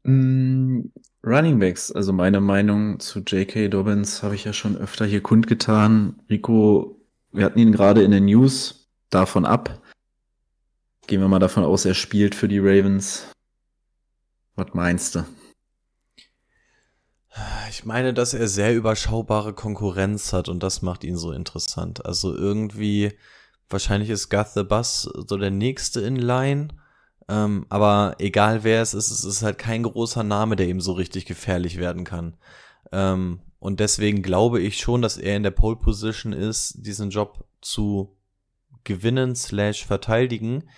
Mm, 0.04 0.82
Running 1.26 1.60
Backs, 1.60 1.92
also 1.92 2.14
meine 2.14 2.40
Meinung 2.40 3.00
zu 3.00 3.20
J.K. 3.20 3.68
Dobbins 3.68 4.24
habe 4.24 4.36
ich 4.36 4.46
ja 4.46 4.54
schon 4.54 4.78
öfter 4.78 5.06
hier 5.06 5.22
kundgetan. 5.22 6.22
Rico, 6.30 6.96
wir 7.32 7.46
hatten 7.46 7.60
ihn 7.60 7.72
gerade 7.72 8.04
in 8.04 8.12
den 8.12 8.26
News 8.26 8.90
davon 9.10 9.46
ab. 9.46 9.82
Gehen 11.10 11.22
wir 11.22 11.28
mal 11.28 11.40
davon 11.40 11.64
aus, 11.64 11.86
er 11.86 11.96
spielt 11.96 12.36
für 12.36 12.48
die 12.48 12.60
Ravens. 12.60 13.26
Was 14.56 14.76
meinst 14.76 15.16
du? 15.16 15.26
Ich 17.72 17.84
meine, 17.84 18.14
dass 18.14 18.36
er 18.36 18.48
sehr 18.48 18.76
überschaubare 18.76 19.54
Konkurrenz 19.54 20.34
hat 20.34 20.50
und 20.50 20.62
das 20.62 20.84
macht 20.84 21.04
ihn 21.04 21.18
so 21.18 21.32
interessant. 21.32 22.06
Also 22.06 22.36
irgendwie, 22.36 23.18
wahrscheinlich 23.72 24.12
ist 24.12 24.30
Garth 24.30 24.54
the 24.54 24.62
Bus 24.62 25.02
so 25.02 25.36
der 25.36 25.50
nächste 25.50 26.00
in 26.02 26.16
Line. 26.16 26.68
Ähm, 27.28 27.66
aber 27.70 28.18
egal 28.20 28.64
wer 28.64 28.84
es 28.84 28.94
ist, 28.94 29.10
es 29.10 29.24
ist 29.24 29.42
halt 29.42 29.58
kein 29.58 29.82
großer 29.82 30.24
Name, 30.24 30.58
der 30.58 30.68
ihm 30.68 30.80
so 30.80 30.92
richtig 30.92 31.26
gefährlich 31.26 31.78
werden 31.78 32.04
kann. 32.04 32.38
Ähm, 32.92 33.40
und 33.58 33.80
deswegen 33.80 34.22
glaube 34.22 34.62
ich 34.62 34.78
schon, 34.78 35.02
dass 35.02 35.18
er 35.18 35.38
in 35.38 35.42
der 35.42 35.50
Pole 35.50 35.78
Position 35.78 36.34
ist, 36.34 36.86
diesen 36.86 37.10
Job 37.10 37.48
zu 37.62 38.16
gewinnen 38.84 39.36
slash 39.36 39.88
verteidigen. 39.88 40.70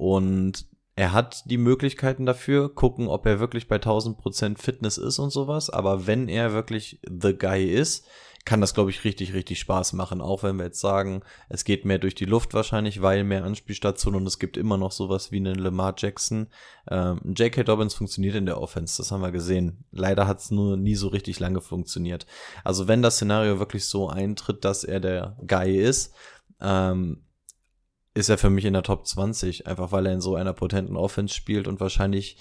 Und 0.00 0.64
er 0.96 1.12
hat 1.12 1.42
die 1.44 1.58
Möglichkeiten 1.58 2.24
dafür, 2.24 2.74
gucken, 2.74 3.06
ob 3.06 3.26
er 3.26 3.38
wirklich 3.38 3.68
bei 3.68 3.76
1000% 3.76 4.56
Fitness 4.56 4.96
ist 4.96 5.18
und 5.18 5.28
sowas. 5.28 5.68
Aber 5.68 6.06
wenn 6.06 6.26
er 6.26 6.54
wirklich 6.54 7.00
the 7.06 7.36
guy 7.36 7.66
ist, 7.66 8.06
kann 8.46 8.62
das, 8.62 8.72
glaube 8.72 8.88
ich, 8.88 9.04
richtig, 9.04 9.34
richtig 9.34 9.60
Spaß 9.60 9.92
machen. 9.92 10.22
Auch 10.22 10.42
wenn 10.42 10.56
wir 10.56 10.64
jetzt 10.64 10.80
sagen, 10.80 11.20
es 11.50 11.64
geht 11.64 11.84
mehr 11.84 11.98
durch 11.98 12.14
die 12.14 12.24
Luft 12.24 12.54
wahrscheinlich, 12.54 13.02
weil 13.02 13.24
mehr 13.24 13.44
Anspielstationen 13.44 14.22
und 14.22 14.26
es 14.26 14.38
gibt 14.38 14.56
immer 14.56 14.78
noch 14.78 14.92
sowas 14.92 15.32
wie 15.32 15.36
einen 15.36 15.56
Lamar 15.56 15.92
Jackson. 15.98 16.46
Ähm, 16.90 17.20
J.K. 17.36 17.64
Dobbins 17.64 17.92
funktioniert 17.92 18.36
in 18.36 18.46
der 18.46 18.58
Offense, 18.58 18.96
das 18.96 19.12
haben 19.12 19.20
wir 19.20 19.32
gesehen. 19.32 19.84
Leider 19.92 20.26
hat 20.26 20.38
es 20.38 20.50
nur 20.50 20.78
nie 20.78 20.94
so 20.94 21.08
richtig 21.08 21.40
lange 21.40 21.60
funktioniert. 21.60 22.24
Also 22.64 22.88
wenn 22.88 23.02
das 23.02 23.16
Szenario 23.16 23.58
wirklich 23.58 23.84
so 23.84 24.08
eintritt, 24.08 24.64
dass 24.64 24.82
er 24.82 25.00
der 25.00 25.36
Guy 25.46 25.76
ist, 25.76 26.14
ähm, 26.62 27.22
ist 28.12 28.28
er 28.28 28.38
für 28.38 28.50
mich 28.50 28.64
in 28.64 28.72
der 28.72 28.82
Top 28.82 29.06
20, 29.06 29.66
einfach 29.68 29.92
weil 29.92 30.06
er 30.06 30.12
in 30.12 30.20
so 30.20 30.34
einer 30.34 30.52
potenten 30.52 30.96
Offense 30.96 31.34
spielt 31.34 31.68
und 31.68 31.78
wahrscheinlich 31.78 32.36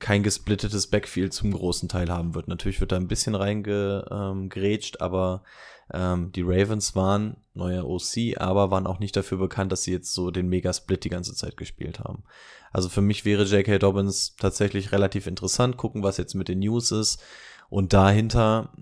kein 0.00 0.22
gesplittetes 0.22 0.88
Backfield 0.88 1.32
zum 1.32 1.52
großen 1.52 1.88
Teil 1.88 2.10
haben 2.10 2.34
wird. 2.34 2.48
Natürlich 2.48 2.80
wird 2.80 2.90
da 2.90 2.96
ein 2.96 3.06
bisschen 3.06 3.36
reingegrätscht, 3.36 4.96
ähm, 4.96 5.02
aber 5.02 5.44
ähm, 5.92 6.32
die 6.32 6.42
Ravens 6.42 6.96
waren 6.96 7.36
neuer 7.54 7.86
OC, 7.86 8.36
aber 8.36 8.70
waren 8.72 8.86
auch 8.86 8.98
nicht 8.98 9.16
dafür 9.16 9.38
bekannt, 9.38 9.70
dass 9.70 9.84
sie 9.84 9.92
jetzt 9.92 10.12
so 10.12 10.32
den 10.32 10.48
Mega-Split 10.48 11.04
die 11.04 11.10
ganze 11.10 11.34
Zeit 11.34 11.56
gespielt 11.56 12.00
haben. 12.00 12.24
Also 12.72 12.88
für 12.88 13.02
mich 13.02 13.24
wäre 13.24 13.44
J.K. 13.44 13.78
Dobbins 13.78 14.34
tatsächlich 14.36 14.90
relativ 14.90 15.26
interessant, 15.26 15.76
gucken, 15.76 16.02
was 16.02 16.16
jetzt 16.16 16.34
mit 16.34 16.48
den 16.48 16.60
News 16.60 16.90
ist. 16.90 17.22
Und 17.68 17.92
dahinter, 17.92 18.72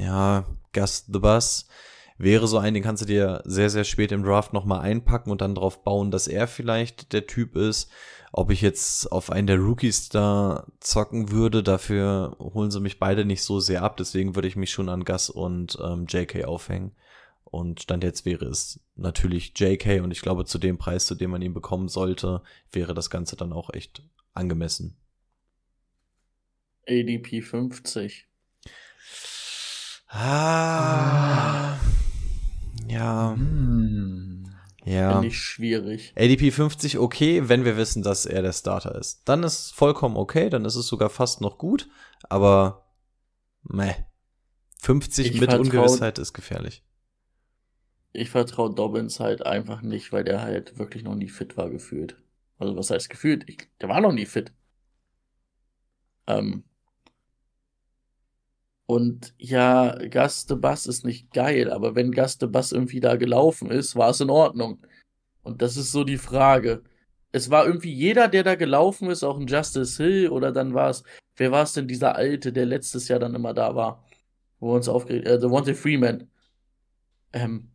ja, 0.00 0.46
Gus 0.72 1.04
the 1.06 1.18
Bus, 1.18 1.68
wäre 2.20 2.46
so 2.46 2.58
ein, 2.58 2.74
den 2.74 2.82
kannst 2.82 3.02
du 3.02 3.06
dir 3.06 3.42
sehr, 3.46 3.70
sehr 3.70 3.84
spät 3.84 4.12
im 4.12 4.22
Draft 4.22 4.52
nochmal 4.52 4.80
einpacken 4.80 5.30
und 5.30 5.40
dann 5.40 5.54
drauf 5.54 5.82
bauen, 5.82 6.10
dass 6.10 6.28
er 6.28 6.46
vielleicht 6.46 7.12
der 7.12 7.26
Typ 7.26 7.56
ist. 7.56 7.90
Ob 8.32 8.50
ich 8.50 8.60
jetzt 8.60 9.10
auf 9.10 9.30
einen 9.30 9.46
der 9.46 9.58
Rookies 9.58 10.10
da 10.10 10.66
zocken 10.80 11.30
würde, 11.30 11.62
dafür 11.62 12.36
holen 12.38 12.70
sie 12.70 12.80
mich 12.80 12.98
beide 12.98 13.24
nicht 13.24 13.42
so 13.42 13.58
sehr 13.58 13.82
ab. 13.82 13.96
Deswegen 13.96 14.34
würde 14.36 14.48
ich 14.48 14.54
mich 14.54 14.70
schon 14.70 14.88
an 14.88 15.04
Gus 15.04 15.30
und 15.30 15.78
ähm, 15.82 16.06
JK 16.06 16.44
aufhängen. 16.44 16.92
Und 17.44 17.82
Stand 17.82 18.04
jetzt 18.04 18.26
wäre 18.26 18.44
es 18.44 18.80
natürlich 18.94 19.54
JK 19.56 20.02
und 20.02 20.12
ich 20.12 20.20
glaube, 20.20 20.44
zu 20.44 20.58
dem 20.58 20.78
Preis, 20.78 21.06
zu 21.06 21.16
dem 21.16 21.30
man 21.30 21.42
ihn 21.42 21.54
bekommen 21.54 21.88
sollte, 21.88 22.42
wäre 22.70 22.94
das 22.94 23.10
Ganze 23.10 23.34
dann 23.34 23.52
auch 23.52 23.70
echt 23.72 24.04
angemessen. 24.34 24.96
ADP 26.86 27.40
50. 27.42 28.28
Ah. 30.08 31.78
Ja. 32.88 33.34
Hm. 33.34 34.50
Ja. 34.84 35.12
Finde 35.12 35.28
ich 35.28 35.38
schwierig. 35.38 36.12
ADP 36.16 36.50
50 36.50 36.98
okay, 36.98 37.48
wenn 37.48 37.64
wir 37.64 37.76
wissen, 37.76 38.02
dass 38.02 38.26
er 38.26 38.42
der 38.42 38.52
Starter 38.52 38.94
ist. 38.94 39.28
Dann 39.28 39.42
ist 39.42 39.74
vollkommen 39.74 40.16
okay, 40.16 40.48
dann 40.48 40.64
ist 40.64 40.76
es 40.76 40.86
sogar 40.86 41.10
fast 41.10 41.40
noch 41.40 41.58
gut, 41.58 41.88
aber 42.28 42.86
meh. 43.62 43.94
50 44.78 45.26
Ich 45.26 45.40
mit 45.40 45.52
Ungewissheit 45.52 46.18
ist 46.18 46.32
gefährlich. 46.32 46.82
Ich 48.12 48.30
vertraue 48.30 48.74
Dobbins 48.74 49.20
halt 49.20 49.44
einfach 49.44 49.82
nicht, 49.82 50.12
weil 50.12 50.24
der 50.24 50.40
halt 50.40 50.78
wirklich 50.78 51.04
noch 51.04 51.14
nie 51.14 51.28
fit 51.28 51.56
war, 51.56 51.70
gefühlt. 51.70 52.16
Also 52.58 52.76
was 52.76 52.90
heißt 52.90 53.08
gefühlt? 53.08 53.48
Ich, 53.48 53.68
der 53.80 53.88
war 53.88 54.00
noch 54.00 54.12
nie 54.12 54.26
fit. 54.26 54.52
Ähm. 56.26 56.64
Und 58.90 59.34
ja, 59.38 59.96
Gus 60.08 60.46
de 60.46 60.56
Bass 60.56 60.86
ist 60.86 61.04
nicht 61.04 61.32
geil, 61.32 61.70
aber 61.70 61.94
wenn 61.94 62.10
Gus 62.10 62.38
de 62.38 62.48
Bass 62.48 62.72
irgendwie 62.72 62.98
da 62.98 63.14
gelaufen 63.14 63.70
ist, 63.70 63.94
war 63.94 64.10
es 64.10 64.20
in 64.20 64.30
Ordnung. 64.30 64.84
Und 65.44 65.62
das 65.62 65.76
ist 65.76 65.92
so 65.92 66.02
die 66.02 66.18
Frage. 66.18 66.82
Es 67.30 67.50
war 67.50 67.66
irgendwie 67.66 67.92
jeder, 67.92 68.26
der 68.26 68.42
da 68.42 68.56
gelaufen 68.56 69.08
ist, 69.08 69.22
auch 69.22 69.38
ein 69.38 69.46
Justice 69.46 70.02
Hill 70.02 70.30
oder 70.30 70.50
dann 70.50 70.74
war 70.74 70.90
es, 70.90 71.04
wer 71.36 71.52
war 71.52 71.62
es 71.62 71.72
denn, 71.72 71.86
dieser 71.86 72.16
Alte, 72.16 72.52
der 72.52 72.66
letztes 72.66 73.06
Jahr 73.06 73.20
dann 73.20 73.36
immer 73.36 73.54
da 73.54 73.76
war, 73.76 74.04
wo 74.58 74.72
wir 74.72 74.74
uns 74.74 74.88
aufgeregt, 74.88 75.28
äh, 75.28 75.38
Devontae 75.38 75.74
Freeman. 75.74 76.28
Ähm, 77.32 77.70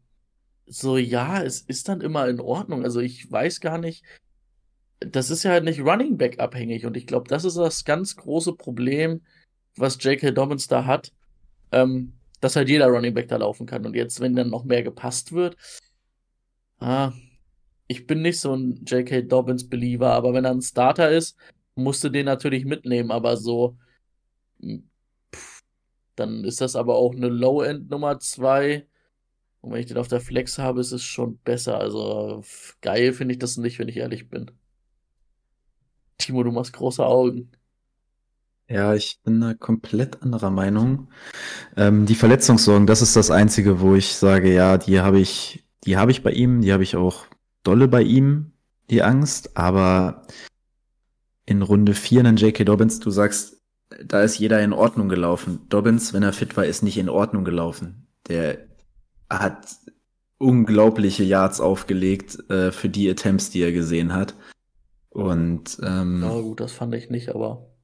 so, 0.65 0.97
ja, 0.97 1.41
es 1.41 1.61
ist 1.61 1.87
dann 1.87 2.01
immer 2.01 2.27
in 2.27 2.41
Ordnung. 2.41 2.83
Also 2.83 2.99
ich 2.99 3.31
weiß 3.31 3.61
gar 3.61 3.77
nicht, 3.77 4.03
das 4.99 5.29
ist 5.29 5.43
ja 5.43 5.51
halt 5.51 5.63
nicht 5.63 5.79
Running 5.79 6.17
Back 6.17 6.41
abhängig 6.41 6.85
und 6.85 6.97
ich 6.97 7.07
glaube, 7.07 7.29
das 7.29 7.45
ist 7.45 7.55
das 7.55 7.85
ganz 7.85 8.17
große 8.17 8.51
Problem, 8.57 9.21
was 9.77 9.97
J.K. 10.01 10.31
Dobbins 10.31 10.67
da 10.67 10.85
hat, 10.85 11.11
ähm, 11.71 12.13
dass 12.41 12.55
halt 12.55 12.69
jeder 12.69 12.87
Running 12.87 13.13
Back 13.13 13.27
da 13.27 13.37
laufen 13.37 13.65
kann. 13.65 13.85
Und 13.85 13.95
jetzt, 13.95 14.19
wenn 14.19 14.35
dann 14.35 14.49
noch 14.49 14.63
mehr 14.63 14.83
gepasst 14.83 15.31
wird, 15.31 15.57
ah, 16.79 17.11
ich 17.87 18.07
bin 18.07 18.21
nicht 18.21 18.39
so 18.39 18.55
ein 18.55 18.83
J.K. 18.85 19.23
Dobbins 19.23 19.69
Believer, 19.69 20.11
aber 20.13 20.33
wenn 20.33 20.45
er 20.45 20.51
ein 20.51 20.61
Starter 20.61 21.09
ist, 21.11 21.37
musst 21.75 22.03
du 22.03 22.09
den 22.09 22.25
natürlich 22.25 22.65
mitnehmen, 22.65 23.11
aber 23.11 23.37
so, 23.37 23.77
hm, 24.61 24.89
dann 26.15 26.43
ist 26.45 26.61
das 26.61 26.75
aber 26.75 26.95
auch 26.95 27.13
eine 27.13 27.27
Low-End 27.29 27.89
Nummer 27.89 28.19
2. 28.19 28.87
Und 29.61 29.71
wenn 29.71 29.79
ich 29.79 29.87
den 29.87 29.97
auf 29.97 30.07
der 30.07 30.21
Flex 30.21 30.57
habe, 30.57 30.79
ist 30.81 30.91
es 30.91 31.03
schon 31.03 31.37
besser. 31.39 31.79
Also 31.79 32.43
geil 32.81 33.13
finde 33.13 33.33
ich 33.33 33.39
das 33.39 33.57
nicht, 33.57 33.79
wenn 33.79 33.89
ich 33.89 33.97
ehrlich 33.97 34.29
bin. 34.29 34.51
Timo, 36.17 36.43
du 36.43 36.51
machst 36.51 36.73
große 36.73 37.05
Augen. 37.05 37.51
Ja, 38.67 38.95
ich 38.95 39.19
bin 39.23 39.41
da 39.41 39.53
komplett 39.53 40.23
anderer 40.23 40.49
Meinung. 40.49 41.09
Ähm, 41.77 42.05
die 42.05 42.15
Verletzungssorgen, 42.15 42.87
das 42.87 43.01
ist 43.01 43.15
das 43.15 43.29
Einzige, 43.29 43.79
wo 43.79 43.95
ich 43.95 44.15
sage, 44.15 44.53
ja, 44.53 44.77
die 44.77 44.99
habe 45.01 45.19
ich, 45.19 45.65
die 45.85 45.97
habe 45.97 46.11
ich 46.11 46.23
bei 46.23 46.31
ihm, 46.31 46.61
die 46.61 46.73
habe 46.73 46.83
ich 46.83 46.95
auch 46.95 47.25
dolle 47.63 47.87
bei 47.87 48.01
ihm, 48.01 48.53
die 48.89 49.03
Angst, 49.03 49.55
aber 49.55 50.23
in 51.45 51.61
Runde 51.61 51.93
4 51.93 52.21
einen 52.21 52.37
J.K. 52.37 52.63
Dobbins, 52.63 52.99
du 52.99 53.11
sagst, 53.11 53.61
da 54.03 54.23
ist 54.23 54.39
jeder 54.39 54.63
in 54.63 54.73
Ordnung 54.73 55.09
gelaufen. 55.09 55.61
Dobbins, 55.69 56.13
wenn 56.13 56.23
er 56.23 56.33
fit 56.33 56.57
war, 56.57 56.65
ist 56.65 56.81
nicht 56.81 56.97
in 56.97 57.09
Ordnung 57.09 57.45
gelaufen. 57.45 58.07
Der 58.27 58.57
hat 59.29 59.67
unglaubliche 60.39 61.23
Yards 61.23 61.61
aufgelegt 61.61 62.49
äh, 62.49 62.71
für 62.71 62.89
die 62.89 63.09
Attempts, 63.09 63.51
die 63.51 63.61
er 63.61 63.71
gesehen 63.71 64.13
hat. 64.13 64.35
Und 65.09 65.77
ähm, 65.83 66.21
Ja, 66.23 66.41
gut, 66.41 66.59
das 66.59 66.71
fand 66.71 66.93
ich 66.95 67.09
nicht, 67.09 67.29
aber 67.29 67.74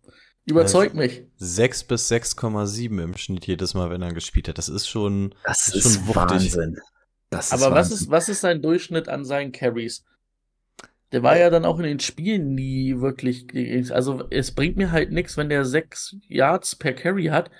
überzeugt 0.46 0.96
mich. 0.96 1.24
6 1.38 1.84
bis 1.86 2.12
6,7 2.12 3.04
im 3.04 3.18
Schnitt 3.18 3.46
jedes 3.48 3.74
Mal, 3.74 3.90
wenn 3.90 4.02
er 4.02 4.14
gespielt 4.14 4.48
hat. 4.48 4.58
Das 4.58 4.70
ist 4.70 4.88
schon, 4.88 5.36
Das 5.46 5.68
ist 5.70 5.86
ist, 5.86 5.94
schon 5.96 6.08
wuchtig. 6.08 6.16
Wahnsinn. 6.56 6.78
Das 7.30 7.52
Aber 7.52 7.72
was 7.72 7.90
Wahnsinn. 7.90 7.98
ist, 7.98 8.10
was 8.12 8.30
ist 8.30 8.42
sein 8.42 8.62
Durchschnitt 8.62 9.08
an 9.08 9.24
seinen 9.26 9.52
Carries? 9.52 10.04
Der 11.12 11.24
war 11.24 11.38
ja 11.38 11.50
dann 11.50 11.66
auch 11.66 11.78
in 11.78 11.84
den 11.84 12.00
Spielen 12.00 12.56
nie 12.56 13.00
wirklich. 13.02 13.46
Also 13.92 14.24
es 14.30 14.52
bringt 14.54 14.78
mir 14.78 14.92
halt 14.92 15.12
nichts, 15.12 15.36
wenn 15.38 15.50
der 15.50 15.66
sechs 15.66 16.16
Yards 16.28 16.76
per 16.76 16.94
Carry 16.94 17.26
hat, 17.26 17.52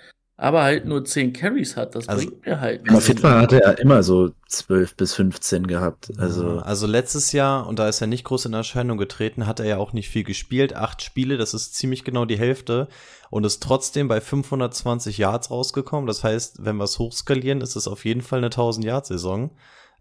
aber 0.42 0.64
halt 0.64 0.86
nur 0.86 1.04
zehn 1.04 1.32
Carries 1.32 1.76
hat. 1.76 1.94
Das 1.94 2.08
Also- 2.08 2.26
bringt 2.26 2.44
mir 2.44 2.60
halt 2.60 2.82
er 2.84 2.92
nichts. 2.94 3.06
fit 3.06 3.22
war, 3.22 3.40
hatte 3.40 3.62
er 3.62 3.78
immer 3.78 4.02
so 4.02 4.30
12 4.48 4.96
bis 4.96 5.14
15 5.14 5.68
gehabt. 5.68 6.10
Also, 6.18 6.58
also 6.58 6.88
letztes 6.88 7.30
Jahr, 7.30 7.68
und 7.68 7.78
da 7.78 7.88
ist 7.88 8.00
er 8.00 8.08
nicht 8.08 8.24
groß 8.24 8.46
in 8.46 8.52
Erscheinung 8.52 8.98
getreten, 8.98 9.46
hat 9.46 9.60
er 9.60 9.66
ja 9.66 9.76
auch 9.76 9.92
nicht 9.92 10.08
viel 10.08 10.24
gespielt. 10.24 10.74
Acht 10.74 11.00
Spiele, 11.00 11.36
das 11.36 11.54
ist 11.54 11.76
ziemlich 11.76 12.02
genau 12.02 12.24
die 12.24 12.38
Hälfte. 12.38 12.88
Und 13.30 13.46
ist 13.46 13.62
trotzdem 13.62 14.08
bei 14.08 14.20
520 14.20 15.16
Yards 15.16 15.52
rausgekommen. 15.52 16.08
Das 16.08 16.24
heißt, 16.24 16.64
wenn 16.64 16.76
wir 16.76 16.84
es 16.84 16.98
hochskalieren, 16.98 17.60
ist 17.60 17.76
es 17.76 17.86
auf 17.86 18.04
jeden 18.04 18.22
Fall 18.22 18.38
eine 18.38 18.50
1000-Yard-Saison. 18.50 19.52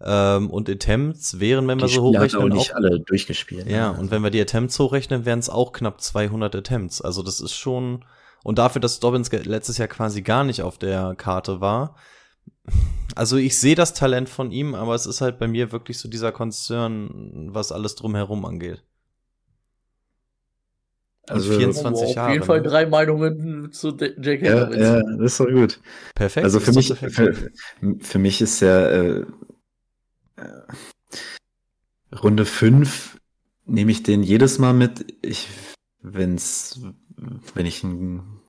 Ähm, 0.04 0.50
und 0.50 0.68
Attempts 0.72 1.40
wären, 1.40 1.68
wenn 1.68 1.80
wir 1.80 1.86
die 1.86 1.94
so 1.94 2.08
Spiele 2.08 2.18
er 2.18 2.22
auch 2.22 2.34
hochrechnen, 2.34 2.58
nicht 2.58 2.72
auch, 2.72 2.76
alle 2.78 3.00
durchgespielt. 3.00 3.68
Ja, 3.70 3.92
ne? 3.94 4.00
und 4.00 4.10
wenn 4.10 4.24
wir 4.24 4.32
die 4.32 4.42
Attempts 4.42 4.80
hochrechnen, 4.80 5.24
wären 5.26 5.38
es 5.38 5.52
auch 5.52 5.72
knapp 5.72 6.02
200 6.02 6.56
Attempts. 6.56 7.00
Also 7.00 7.22
das 7.22 7.40
ist 7.40 7.54
schon 7.54 8.04
und 8.44 8.58
dafür, 8.58 8.82
dass 8.82 9.00
Dobbins 9.00 9.32
letztes 9.32 9.78
Jahr 9.78 9.88
quasi 9.88 10.22
gar 10.22 10.44
nicht 10.44 10.62
auf 10.62 10.78
der 10.78 11.16
Karte 11.16 11.62
war. 11.62 11.96
Also 13.16 13.38
ich 13.38 13.60
sehe 13.60 13.76
das 13.76 13.94
Talent 13.94 14.30
von 14.30 14.52
ihm, 14.52 14.74
aber 14.76 14.96
es 14.96 15.06
ist 15.06 15.22
halt 15.22 15.38
bei 15.40 15.48
mir 15.48 15.72
wirklich 15.72 16.00
so 16.00 16.10
dieser 16.10 16.32
Konzern, 16.32 17.50
was 17.54 17.72
alles 17.72 17.96
drumherum 17.96 18.46
angeht. 18.46 18.84
Und 21.28 21.36
Also, 21.36 21.54
24 21.54 22.08
auf 22.10 22.16
Jahre. 22.16 22.34
jeden 22.34 22.46
Fall 22.46 22.62
ne? 22.62 22.68
drei 22.68 22.86
Meinungen 22.88 23.72
zu 23.72 23.92
D- 23.92 24.16
J.K. 24.18 24.46
Ja, 24.46 24.72
ja, 24.74 25.02
das 25.18 25.34
ist 25.34 25.40
doch 25.40 25.48
gut. 25.48 25.80
Perfekt. 26.16 26.44
Also 26.44 26.60
für 26.60 26.74
mich, 26.74 26.94
für, 26.94 27.52
für 28.00 28.20
mich 28.20 28.42
ist 28.42 28.60
ja 28.60 28.88
äh, 28.88 29.26
Runde 32.24 32.46
5 32.46 33.18
nehme 33.66 33.92
ich 33.92 34.04
den 34.04 34.24
jedes 34.24 34.60
Mal 34.60 34.74
mit. 34.74 35.06
Ich, 35.22 35.48
wenn's, 36.02 36.82
wenn 37.54 37.66
ich 37.66 37.84
einen 37.84 38.42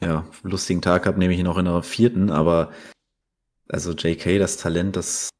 ja, 0.00 0.26
lustigen 0.42 0.82
Tag 0.82 1.06
habe, 1.06 1.18
nehme 1.18 1.32
ich 1.34 1.40
ihn 1.40 1.46
auch 1.46 1.58
in 1.58 1.64
der 1.66 1.82
vierten, 1.82 2.30
aber 2.30 2.72
also 3.68 3.92
JK, 3.92 4.38
das 4.38 4.56
Talent, 4.56 4.96
das 4.96 5.30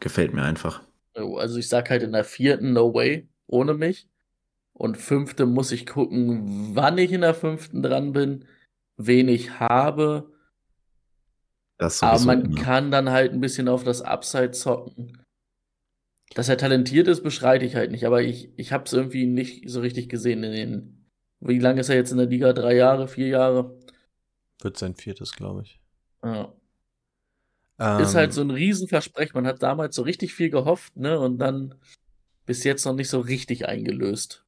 gefällt 0.00 0.34
mir 0.34 0.42
einfach. 0.42 0.82
Oh, 1.16 1.36
Also 1.36 1.58
ich 1.58 1.68
sag 1.68 1.90
halt 1.90 2.02
in 2.02 2.12
der 2.12 2.24
vierten 2.24 2.72
No 2.72 2.92
Way 2.94 3.28
ohne 3.46 3.74
mich. 3.74 4.08
Und 4.72 4.96
fünfte 4.96 5.44
muss 5.46 5.72
ich 5.72 5.86
gucken, 5.86 6.74
wann 6.74 6.96
ich 6.96 7.12
in 7.12 7.20
der 7.20 7.34
fünften 7.34 7.82
dran 7.82 8.12
bin, 8.12 8.46
wen 8.96 9.28
ich 9.28 9.58
habe. 9.60 10.32
Das 11.78 12.02
Aber 12.02 12.18
man 12.24 12.44
immer. 12.46 12.60
kann 12.62 12.90
dann 12.90 13.10
halt 13.10 13.32
ein 13.32 13.40
bisschen 13.40 13.68
auf 13.68 13.84
das 13.84 14.00
Upside 14.02 14.52
zocken. 14.52 15.22
Dass 16.34 16.48
er 16.48 16.56
talentiert 16.56 17.08
ist, 17.08 17.22
bestreite 17.22 17.64
ich 17.64 17.74
halt 17.74 17.90
nicht. 17.90 18.06
Aber 18.06 18.22
ich, 18.22 18.50
ich 18.56 18.72
habe 18.72 18.84
es 18.84 18.92
irgendwie 18.92 19.26
nicht 19.26 19.68
so 19.68 19.80
richtig 19.80 20.08
gesehen 20.08 20.44
in 20.44 20.52
den. 20.52 20.99
Wie 21.40 21.58
lange 21.58 21.80
ist 21.80 21.88
er 21.88 21.96
jetzt 21.96 22.12
in 22.12 22.18
der 22.18 22.26
Liga? 22.26 22.52
Drei 22.52 22.74
Jahre, 22.76 23.08
vier 23.08 23.28
Jahre? 23.28 23.78
Wird 24.60 24.76
sein 24.76 24.94
viertes, 24.94 25.32
glaube 25.32 25.62
ich. 25.62 25.80
Ja. 26.22 26.52
ist 28.00 28.14
halt 28.14 28.30
Ähm, 28.30 28.32
so 28.32 28.40
ein 28.42 28.50
Riesenversprechen. 28.50 29.32
Man 29.34 29.46
hat 29.46 29.62
damals 29.62 29.96
so 29.96 30.02
richtig 30.02 30.34
viel 30.34 30.50
gehofft, 30.50 30.96
ne? 30.96 31.18
Und 31.18 31.38
dann 31.38 31.74
bis 32.44 32.64
jetzt 32.64 32.84
noch 32.84 32.94
nicht 32.94 33.08
so 33.08 33.20
richtig 33.20 33.66
eingelöst. 33.66 34.44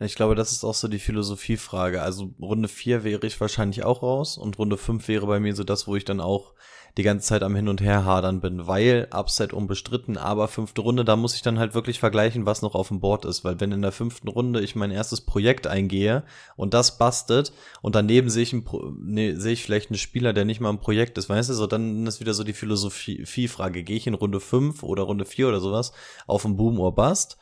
Ich 0.00 0.14
glaube, 0.14 0.34
das 0.34 0.52
ist 0.52 0.64
auch 0.64 0.74
so 0.74 0.88
die 0.88 0.98
Philosophiefrage. 0.98 2.02
Also 2.02 2.34
Runde 2.40 2.68
4 2.68 3.04
wäre 3.04 3.26
ich 3.26 3.40
wahrscheinlich 3.40 3.84
auch 3.84 4.02
raus 4.02 4.36
und 4.38 4.58
Runde 4.58 4.76
5 4.76 5.06
wäre 5.08 5.26
bei 5.26 5.40
mir 5.40 5.54
so 5.54 5.62
das, 5.62 5.86
wo 5.86 5.94
ich 5.94 6.04
dann 6.04 6.20
auch 6.20 6.54
die 6.96 7.02
ganze 7.02 7.26
Zeit 7.26 7.42
am 7.42 7.56
Hin 7.56 7.68
und 7.68 7.80
Her 7.80 8.04
hadern 8.04 8.40
bin, 8.40 8.68
weil 8.68 9.08
Upset 9.12 9.52
unbestritten, 9.52 10.16
aber 10.16 10.46
fünfte 10.46 10.80
Runde, 10.80 11.04
da 11.04 11.16
muss 11.16 11.34
ich 11.34 11.42
dann 11.42 11.58
halt 11.58 11.74
wirklich 11.74 11.98
vergleichen, 11.98 12.46
was 12.46 12.62
noch 12.62 12.74
auf 12.74 12.88
dem 12.88 13.00
Board 13.00 13.24
ist, 13.24 13.44
weil 13.44 13.58
wenn 13.60 13.72
in 13.72 13.82
der 13.82 13.90
fünften 13.90 14.28
Runde 14.28 14.60
ich 14.60 14.76
mein 14.76 14.92
erstes 14.92 15.20
Projekt 15.20 15.66
eingehe 15.66 16.22
und 16.56 16.72
das 16.72 16.96
bastet 16.96 17.52
und 17.82 17.96
daneben 17.96 18.30
sehe 18.30 18.44
ich, 18.44 18.52
ein 18.52 18.64
nee, 19.00 19.34
sehe 19.34 19.54
ich 19.54 19.64
vielleicht 19.64 19.90
einen 19.90 19.98
Spieler, 19.98 20.32
der 20.32 20.44
nicht 20.44 20.60
mal 20.60 20.70
ein 20.70 20.80
Projekt 20.80 21.18
ist, 21.18 21.28
weißt 21.28 21.50
du, 21.50 21.54
so 21.54 21.66
dann 21.66 22.06
ist 22.06 22.20
wieder 22.20 22.34
so 22.34 22.44
die 22.44 22.52
Philosophiefrage, 22.52 23.82
gehe 23.82 23.96
ich 23.96 24.06
in 24.06 24.14
Runde 24.14 24.38
5 24.38 24.84
oder 24.84 25.02
Runde 25.02 25.24
4 25.24 25.48
oder 25.48 25.60
sowas 25.60 25.92
auf 26.26 26.44
einen 26.44 26.56
Boom 26.56 26.78
or 26.78 26.94
Bust 26.94 27.38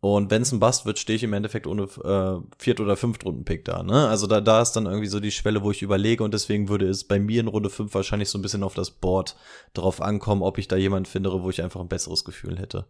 und 0.00 0.30
wenn 0.30 0.40
es 0.40 0.50
ein 0.50 0.60
Bust 0.60 0.86
wird, 0.86 0.98
stehe 0.98 1.16
ich 1.16 1.22
im 1.22 1.34
Endeffekt 1.34 1.66
ohne 1.66 1.82
äh, 1.82 2.40
Viert- 2.58 2.80
oder 2.80 2.96
Fünftrunden-Pick 2.96 3.66
da. 3.66 3.82
Ne? 3.82 4.08
Also 4.08 4.26
da, 4.26 4.40
da 4.40 4.62
ist 4.62 4.72
dann 4.72 4.86
irgendwie 4.86 5.08
so 5.08 5.20
die 5.20 5.30
Schwelle, 5.30 5.62
wo 5.62 5.70
ich 5.70 5.82
überlege 5.82 6.24
und 6.24 6.32
deswegen 6.32 6.70
würde 6.70 6.88
es 6.88 7.04
bei 7.04 7.18
mir 7.18 7.40
in 7.40 7.48
Runde 7.48 7.68
5 7.68 7.92
wahrscheinlich 7.94 8.30
so 8.30 8.38
ein 8.38 8.42
bisschen 8.42 8.62
auf 8.62 8.72
das 8.72 8.90
Board 8.90 9.36
drauf 9.74 10.00
ankommen, 10.00 10.42
ob 10.42 10.56
ich 10.56 10.68
da 10.68 10.76
jemanden 10.76 11.04
finde, 11.04 11.30
wo 11.42 11.50
ich 11.50 11.62
einfach 11.62 11.80
ein 11.80 11.88
besseres 11.88 12.24
Gefühl 12.24 12.58
hätte. 12.58 12.86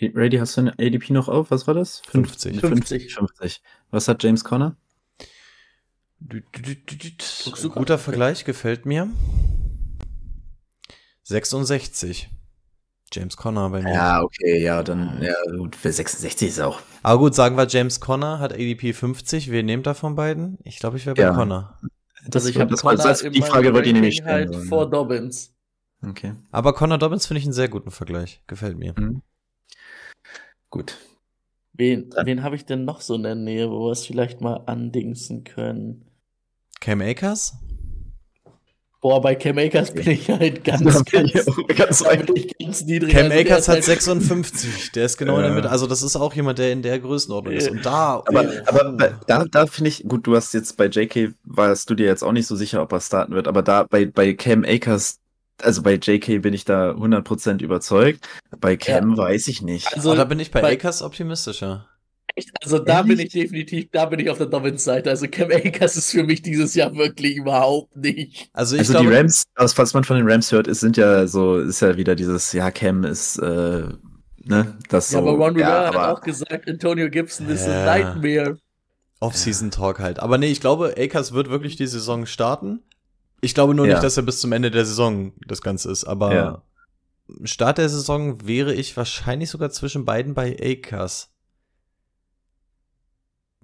Ready, 0.00 0.38
hast 0.38 0.56
du 0.56 0.62
eine 0.62 0.72
ADP 0.78 1.10
noch 1.12 1.28
auf? 1.28 1.50
Was 1.50 1.66
war 1.66 1.74
das? 1.74 2.02
50. 2.08 2.60
50. 2.60 3.14
50. 3.14 3.62
Was 3.90 4.06
hat 4.06 4.22
James 4.22 4.44
Conner? 4.44 4.76
du 6.20 7.70
Guter 7.70 7.98
Vergleich, 7.98 8.44
gefällt 8.44 8.86
mir. 8.86 9.08
66. 11.24 12.30
James 13.14 13.36
Conner 13.36 13.70
bei 13.70 13.82
mir. 13.82 13.92
Ja, 13.92 14.22
okay, 14.22 14.60
ja, 14.62 14.82
dann, 14.82 15.22
ja, 15.22 15.34
gut, 15.56 15.76
für 15.76 15.92
66 15.92 16.48
ist 16.48 16.60
auch. 16.60 16.80
Aber 17.02 17.18
gut, 17.18 17.34
sagen 17.34 17.56
wir, 17.56 17.66
James 17.68 18.00
Conner 18.00 18.38
hat 18.40 18.52
ADP 18.52 18.92
50. 18.92 19.50
Wer 19.50 19.62
nehmt 19.62 19.86
da 19.86 19.94
von 19.94 20.14
beiden? 20.14 20.58
Ich 20.64 20.78
glaube, 20.78 20.96
ich 20.96 21.06
wäre 21.06 21.14
bei 21.14 21.22
Ja. 21.22 21.32
Conner. 21.34 21.78
Also 22.32 22.48
ich 22.48 22.58
habe 22.58 22.70
das, 22.70 22.80
Connor 22.82 22.96
das, 22.96 23.20
in 23.22 23.32
die 23.32 23.42
Frage 23.42 23.72
wollte 23.74 23.88
ich 23.88 23.94
nämlich 23.94 24.16
stellen. 24.16 24.54
halt 24.54 24.68
vor 24.68 24.88
Dobbins. 24.88 25.54
okay. 26.06 26.32
Aber 26.50 26.72
Connor 26.72 26.98
Dobbins 26.98 27.26
finde 27.26 27.38
ich 27.40 27.44
einen 27.44 27.52
sehr 27.52 27.68
guten 27.68 27.90
Vergleich. 27.90 28.42
Gefällt 28.46 28.78
mir. 28.78 28.94
Mhm. 28.98 29.22
Gut. 30.70 30.96
Wen, 31.74 32.08
Dann- 32.10 32.26
wen 32.26 32.42
habe 32.42 32.56
ich 32.56 32.64
denn 32.64 32.84
noch 32.84 33.00
so 33.00 33.14
in 33.16 33.22
der 33.24 33.34
Nähe, 33.34 33.70
wo 33.70 33.86
wir 33.86 33.92
es 33.92 34.06
vielleicht 34.06 34.40
mal 34.40 34.62
andingsen 34.66 35.44
können? 35.44 36.06
Cam 36.80 37.00
Akers? 37.00 37.54
Boah, 39.04 39.20
bei 39.20 39.34
Cam 39.34 39.58
Akers 39.58 39.92
bin 39.92 40.08
ich 40.08 40.30
halt 40.30 40.64
ganz, 40.64 40.82
ganz, 41.12 41.30
ganz 41.76 42.02
ganz 42.02 42.84
niedrig. 42.86 43.12
Cam 43.12 43.26
Also 43.30 43.38
Akers 43.38 43.68
hat 43.68 43.74
halt- 43.74 43.84
56. 43.84 44.92
Der 44.94 45.04
ist 45.04 45.18
genau 45.18 45.34
in 45.36 45.42
der 45.42 45.50
Ja. 45.50 45.56
Mitte. 45.56 45.70
Also, 45.70 45.86
das 45.86 46.02
ist 46.02 46.16
auch 46.16 46.32
jemand, 46.32 46.58
der 46.58 46.72
in 46.72 46.80
der 46.80 46.98
Größenordnung 47.00 47.52
ist. 47.52 47.68
Und 47.70 47.84
da. 47.84 48.22
Aber, 48.24 48.46
oh. 48.48 48.62
aber 48.64 48.92
bei- 48.92 49.12
da, 49.26 49.44
da 49.44 49.66
finde 49.66 49.90
ich, 49.90 50.04
gut, 50.08 50.26
du 50.26 50.34
hast 50.34 50.54
jetzt 50.54 50.78
bei 50.78 50.86
JK, 50.86 51.34
warst 51.44 51.90
du 51.90 51.94
dir 51.94 52.06
jetzt 52.06 52.24
auch 52.24 52.32
nicht 52.32 52.46
so 52.46 52.56
sicher, 52.56 52.80
ob 52.80 52.92
er 52.92 53.00
starten 53.02 53.34
wird, 53.34 53.46
aber 53.46 53.60
da 53.62 53.82
bei, 53.82 54.06
bei 54.06 54.32
Cam 54.32 54.64
Akers, 54.64 55.18
also 55.60 55.82
bei 55.82 55.96
JK 55.96 56.40
bin 56.40 56.54
ich 56.54 56.64
da 56.64 56.92
100% 56.92 57.60
überzeugt. 57.62 58.26
Bei 58.58 58.74
Cam 58.78 59.18
weiß 59.18 59.48
ich 59.48 59.60
nicht. 59.60 59.94
Also, 59.94 60.12
oh, 60.12 60.14
da 60.14 60.24
bin 60.24 60.40
ich 60.40 60.50
bei, 60.50 60.62
bei- 60.62 60.72
Akers 60.72 61.02
optimistischer. 61.02 61.86
Echt, 62.34 62.50
also 62.62 62.78
da 62.78 63.02
bin 63.02 63.12
Ehrlich? 63.18 63.26
ich 63.34 63.42
definitiv, 63.42 63.88
da 63.92 64.06
bin 64.06 64.18
ich 64.20 64.30
auf 64.30 64.38
der 64.38 64.46
Dobbins-Seite. 64.48 65.10
Also 65.10 65.26
Cam 65.28 65.50
Akers 65.50 65.96
ist 65.96 66.10
für 66.10 66.24
mich 66.24 66.42
dieses 66.42 66.74
Jahr 66.74 66.94
wirklich 66.94 67.36
überhaupt 67.36 67.96
nicht. 67.96 68.48
Also, 68.52 68.74
ich 68.76 68.80
also 68.80 68.92
glaube, 68.94 69.10
die 69.10 69.16
Rams, 69.16 69.44
aus 69.56 69.76
was 69.78 69.94
man 69.94 70.04
von 70.04 70.16
den 70.16 70.28
Rams 70.28 70.50
hört, 70.52 70.66
ist, 70.66 70.80
sind 70.80 70.96
ja 70.96 71.26
so, 71.26 71.58
ist 71.58 71.80
ja 71.80 71.96
wieder 71.96 72.14
dieses, 72.14 72.52
ja, 72.52 72.70
Cam 72.70 73.04
ist, 73.04 73.38
äh, 73.38 73.88
ne, 74.44 74.76
das 74.88 75.10
so. 75.10 75.16
ja, 75.16 75.22
aber 75.22 75.32
Ron 75.32 75.54
Rivera 75.56 75.82
ja, 75.82 75.86
hat 75.88 75.94
aber- 75.96 76.12
auch 76.12 76.20
gesagt, 76.20 76.68
Antonio 76.68 77.08
Gibson 77.10 77.48
ist 77.48 77.66
Ja. 77.66 77.80
ein 77.80 77.84
Nightmare. 78.04 78.58
Off-Season-Talk 79.20 80.00
halt. 80.00 80.20
Aber 80.20 80.36
nee, 80.38 80.48
ich 80.48 80.60
glaube, 80.60 80.94
Akers 80.98 81.32
wird 81.32 81.48
wirklich 81.48 81.76
die 81.76 81.86
Saison 81.86 82.26
starten. 82.26 82.80
Ich 83.40 83.54
glaube 83.54 83.74
nur 83.74 83.86
Ja. 83.86 83.94
nicht, 83.94 84.02
dass 84.04 84.16
er 84.16 84.22
bis 84.22 84.40
zum 84.40 84.52
Ende 84.52 84.70
der 84.70 84.84
Saison 84.84 85.32
das 85.46 85.62
Ganze 85.62 85.90
ist. 85.90 86.04
Aber 86.04 86.34
Ja. 86.34 86.62
Start 87.44 87.78
der 87.78 87.88
Saison 87.88 88.46
wäre 88.46 88.74
ich 88.74 88.94
wahrscheinlich 88.98 89.48
sogar 89.48 89.70
zwischen 89.70 90.04
beiden 90.04 90.34
bei 90.34 90.56
Akers. 90.60 91.30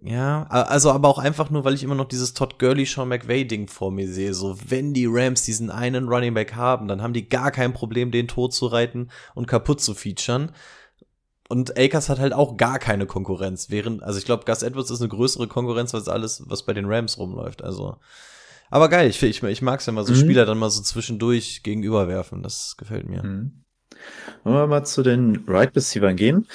Ja, 0.02 0.44
also 0.48 0.90
aber 0.92 1.08
auch 1.08 1.18
einfach 1.18 1.50
nur, 1.50 1.64
weil 1.64 1.74
ich 1.74 1.82
immer 1.82 1.94
noch 1.94 2.08
dieses 2.08 2.32
Todd 2.32 2.58
Gurley, 2.58 2.86
Sean 2.86 3.08
McVay 3.08 3.44
Ding 3.44 3.68
vor 3.68 3.90
mir 3.92 4.10
sehe. 4.10 4.32
So, 4.32 4.56
wenn 4.66 4.94
die 4.94 5.06
Rams 5.06 5.42
diesen 5.42 5.70
einen 5.70 6.08
Running 6.08 6.32
Back 6.32 6.54
haben, 6.54 6.88
dann 6.88 7.02
haben 7.02 7.12
die 7.12 7.28
gar 7.28 7.50
kein 7.50 7.74
Problem, 7.74 8.10
den 8.10 8.26
tot 8.26 8.54
zu 8.54 8.66
reiten 8.66 9.10
und 9.34 9.46
kaputt 9.46 9.80
zu 9.82 9.94
featuren. 9.94 10.52
Und 11.50 11.76
Akers 11.76 12.08
hat 12.08 12.18
halt 12.18 12.32
auch 12.32 12.56
gar 12.56 12.78
keine 12.78 13.06
Konkurrenz. 13.06 13.70
Während, 13.70 14.02
also 14.02 14.18
ich 14.18 14.24
glaube, 14.24 14.44
Gus 14.46 14.62
Edwards 14.62 14.90
ist 14.90 15.00
eine 15.00 15.08
größere 15.08 15.48
Konkurrenz 15.48 15.94
als 15.94 16.08
alles, 16.08 16.44
was 16.46 16.64
bei 16.64 16.72
den 16.72 16.86
Rams 16.86 17.18
rumläuft. 17.18 17.62
Also, 17.62 17.96
aber 18.70 18.88
geil, 18.88 19.10
ich, 19.10 19.22
ich, 19.22 19.42
ich 19.42 19.60
mag 19.60 19.80
es 19.80 19.86
ja 19.86 19.92
mal 19.92 20.06
so 20.06 20.12
Mhm. 20.12 20.18
Spieler 20.18 20.46
dann 20.46 20.58
mal 20.58 20.70
so 20.70 20.80
zwischendurch 20.80 21.62
gegenüberwerfen. 21.62 22.42
Das 22.42 22.76
gefällt 22.78 23.08
mir. 23.08 23.22
Mhm. 23.22 23.64
Wollen 24.44 24.56
wir 24.56 24.66
mal 24.66 24.84
zu 24.84 25.02
den 25.02 25.44
Right 25.46 25.76
Receivers 25.76 26.16
gehen? 26.16 26.46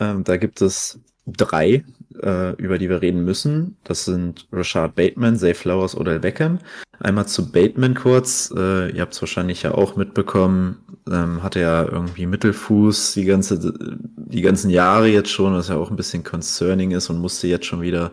Ähm, 0.00 0.24
da 0.24 0.36
gibt 0.36 0.60
es 0.60 0.98
drei, 1.26 1.84
äh, 2.22 2.52
über 2.56 2.78
die 2.78 2.88
wir 2.88 3.02
reden 3.02 3.24
müssen. 3.24 3.76
Das 3.84 4.04
sind 4.04 4.46
Rashad 4.52 4.94
Bateman, 4.94 5.36
Zay 5.36 5.54
Flowers 5.54 5.96
oder 5.96 6.18
Beckham. 6.18 6.58
Einmal 6.98 7.26
zu 7.26 7.50
Bateman 7.50 7.94
kurz. 7.94 8.52
Äh, 8.56 8.90
ihr 8.90 9.00
habt 9.00 9.14
es 9.14 9.22
wahrscheinlich 9.22 9.62
ja 9.62 9.72
auch 9.72 9.96
mitbekommen. 9.96 10.78
Ähm, 11.10 11.42
hatte 11.42 11.60
ja 11.60 11.84
irgendwie 11.84 12.26
Mittelfuß 12.26 13.14
die 13.14 13.24
ganze, 13.24 13.74
die 13.78 14.42
ganzen 14.42 14.70
Jahre 14.70 15.08
jetzt 15.08 15.30
schon, 15.30 15.54
was 15.54 15.68
ja 15.68 15.76
auch 15.76 15.90
ein 15.90 15.96
bisschen 15.96 16.24
concerning 16.24 16.90
ist 16.90 17.08
und 17.10 17.18
musste 17.18 17.48
jetzt 17.48 17.66
schon 17.66 17.80
wieder 17.80 18.12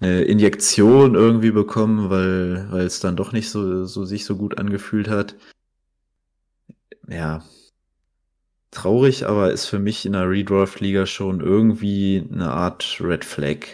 eine 0.00 0.22
Injektion 0.22 1.14
irgendwie 1.14 1.50
bekommen, 1.50 2.10
weil, 2.10 2.66
weil 2.70 2.86
es 2.86 3.00
dann 3.00 3.16
doch 3.16 3.32
nicht 3.32 3.50
so, 3.50 3.84
so 3.86 4.04
sich 4.04 4.24
so 4.24 4.36
gut 4.36 4.58
angefühlt 4.58 5.08
hat. 5.08 5.34
Ja, 7.08 7.42
traurig, 8.74 9.26
aber 9.26 9.52
ist 9.52 9.66
für 9.66 9.78
mich 9.78 10.06
in 10.06 10.12
der 10.12 10.28
Redraft-Liga 10.28 11.06
schon 11.06 11.40
irgendwie 11.40 12.26
eine 12.32 12.50
Art 12.50 12.98
Red 13.00 13.24
Flag. 13.24 13.66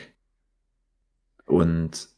Und 1.47 2.09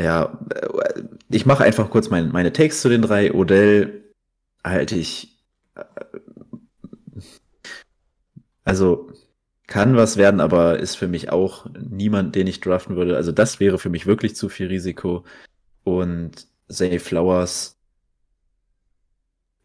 ja, 0.00 0.38
äh, 0.54 1.02
ich 1.30 1.46
mache 1.46 1.64
einfach 1.64 1.90
kurz 1.90 2.10
mein, 2.10 2.30
meine 2.32 2.52
Takes 2.52 2.80
zu 2.82 2.88
den 2.88 3.02
drei. 3.02 3.32
Odell 3.32 4.04
halte 4.64 4.96
ich. 4.96 5.38
äh, 5.74 5.84
Also 8.64 9.10
kann 9.66 9.96
was 9.96 10.16
werden, 10.16 10.40
aber 10.40 10.78
ist 10.78 10.96
für 10.96 11.08
mich 11.08 11.30
auch 11.30 11.66
niemand, 11.80 12.34
den 12.36 12.46
ich 12.46 12.60
draften 12.60 12.96
würde. 12.96 13.16
Also 13.16 13.32
das 13.32 13.60
wäre 13.60 13.78
für 13.78 13.90
mich 13.90 14.06
wirklich 14.06 14.36
zu 14.36 14.48
viel 14.48 14.68
Risiko. 14.68 15.24
Und 15.84 16.48
Zay 16.68 16.98
Flowers 16.98 17.75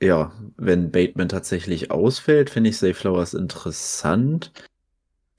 ja, 0.02 0.32
wenn 0.58 0.92
Bateman 0.92 1.30
tatsächlich 1.30 1.92
ausfällt, 1.92 2.50
finde 2.50 2.72
ich 2.72 2.78
Zay 2.78 2.94
Flowers 2.94 3.34
interessant. 3.34 4.52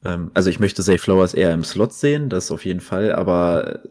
Ähm, 0.04 0.30
also 0.34 0.50
ich 0.50 0.60
möchte 0.60 0.82
Zay 0.82 0.98
Flowers 0.98 1.34
eher 1.34 1.52
im 1.52 1.64
Slot 1.64 1.92
sehen, 1.92 2.28
das 2.28 2.50
auf 2.50 2.64
jeden 2.64 2.80
Fall, 2.80 3.12
aber 3.12 3.82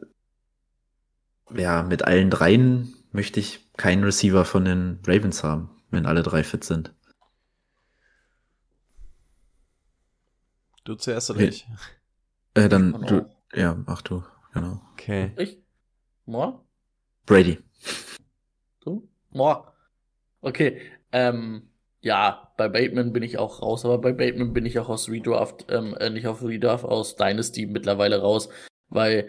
äh, 1.52 1.62
ja, 1.62 1.84
mit 1.84 2.06
allen 2.06 2.30
dreien 2.30 2.96
möchte 3.12 3.42
ich 3.42 3.70
keinen 3.76 4.06
Receiver 4.06 4.46
von 4.46 4.64
den 4.64 5.00
Ravens 5.06 5.44
haben, 5.44 5.70
wenn 5.90 6.06
alle 6.06 6.24
drei 6.24 6.44
fit 6.44 6.64
sind. 6.64 6.94
Du 10.86 10.96
zuerst 10.96 11.30
oder 11.30 11.42
ich? 11.42 11.68
Äh, 12.54 12.70
dann, 12.70 12.94
Kann 12.94 13.06
du, 13.08 13.30
ja, 13.54 13.76
mach 13.86 14.02
du, 14.02 14.24
genau. 14.54 14.82
Okay. 14.94 15.34
Ich? 15.38 15.62
Moa? 16.26 16.64
Brady. 17.26 17.60
Du? 18.80 19.08
Moa. 19.32 19.71
Okay. 20.42 20.82
Ähm, 21.12 21.70
ja, 22.02 22.52
bei 22.58 22.68
Bateman 22.68 23.14
bin 23.14 23.24
ich 23.24 23.38
auch 23.38 23.62
raus, 23.62 23.86
aber 23.86 24.00
bei 24.00 24.12
Bateman 24.12 24.54
bin 24.54 24.66
ich 24.66 24.80
auch 24.80 24.90
aus 24.90 25.10
Redraft, 25.10 25.68
ähm, 25.70 25.96
äh, 26.00 26.10
nicht 26.10 26.28
auf 26.28 26.44
Redraft, 26.44 26.86
aus 26.86 27.16
Dynasty 27.16 27.68
mittlerweile 27.68 28.22
raus, 28.22 28.50
weil 28.90 29.28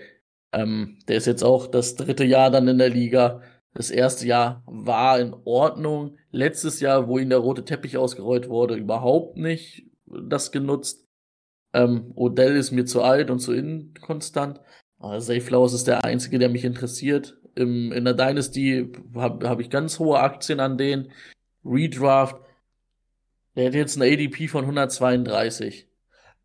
ähm, 0.52 0.98
der 1.08 1.16
ist 1.16 1.26
jetzt 1.26 1.42
auch 1.44 1.66
das 1.66 1.96
dritte 1.96 2.24
Jahr 2.24 2.50
dann 2.50 2.68
in 2.68 2.78
der 2.78 2.88
Liga. 2.90 3.42
Das 3.74 3.90
erste 3.90 4.26
Jahr 4.26 4.62
war 4.66 5.18
in 5.20 5.34
Ordnung. 5.44 6.18
Letztes 6.30 6.80
Jahr, 6.80 7.08
wo 7.08 7.18
ihm 7.18 7.30
der 7.30 7.38
rote 7.38 7.64
Teppich 7.64 7.96
ausgerollt 7.96 8.48
wurde, 8.48 8.76
überhaupt 8.76 9.36
nicht 9.36 9.86
das 10.06 10.52
genutzt. 10.52 11.06
Ähm, 11.74 12.12
Odell 12.16 12.56
ist 12.56 12.70
mir 12.70 12.84
zu 12.84 13.02
alt 13.02 13.30
und 13.30 13.38
zu 13.40 13.52
inkonstant. 13.52 14.60
Uh, 15.00 15.18
Zay 15.18 15.40
Flowers 15.40 15.72
ist 15.72 15.86
der 15.88 16.04
einzige, 16.04 16.38
der 16.38 16.48
mich 16.48 16.64
interessiert. 16.64 17.38
Im, 17.54 17.92
in 17.92 18.04
der 18.04 18.14
Dynasty 18.14 18.90
habe 19.14 19.48
hab 19.48 19.60
ich 19.60 19.68
ganz 19.70 19.98
hohe 19.98 20.18
Aktien 20.20 20.58
an 20.60 20.78
denen. 20.78 21.10
Redraft, 21.64 22.36
der 23.56 23.66
hat 23.66 23.74
jetzt 23.74 24.00
eine 24.00 24.10
ADP 24.12 24.48
von 24.48 24.64
132. 24.64 25.86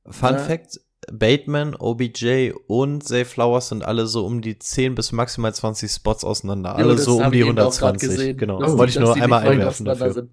Fun 0.10 0.34
Ja. 0.34 0.38
Fact, 0.38 0.80
Bateman, 1.12 1.76
OBJ 1.76 2.52
und 2.68 3.04
Zay 3.04 3.24
Flowers 3.24 3.70
sind 3.70 3.86
alle 3.86 4.08
so 4.08 4.26
um 4.26 4.42
die 4.42 4.58
10 4.60 4.96
bis 4.96 5.12
maximal 5.12 5.54
20 5.54 5.90
Spots 5.90 6.24
auseinander. 6.26 6.76
Alle 6.76 6.96
das 6.96 7.06
so 7.06 7.18
um 7.24 7.32
die 7.32 7.40
ich 7.40 7.46
eben 7.48 7.58
auch 7.60 7.72
grad 7.78 7.96
120. 8.02 8.10
gesehen, 8.10 8.38
Genau. 8.38 8.60
dass- 8.60 8.78
Wollte 8.78 8.92
ich 8.92 9.00
nur 9.00 9.16
einmal 9.16 9.48
einwerfen 9.48 9.86
dafür. 9.86 10.12
sind. 10.14 10.32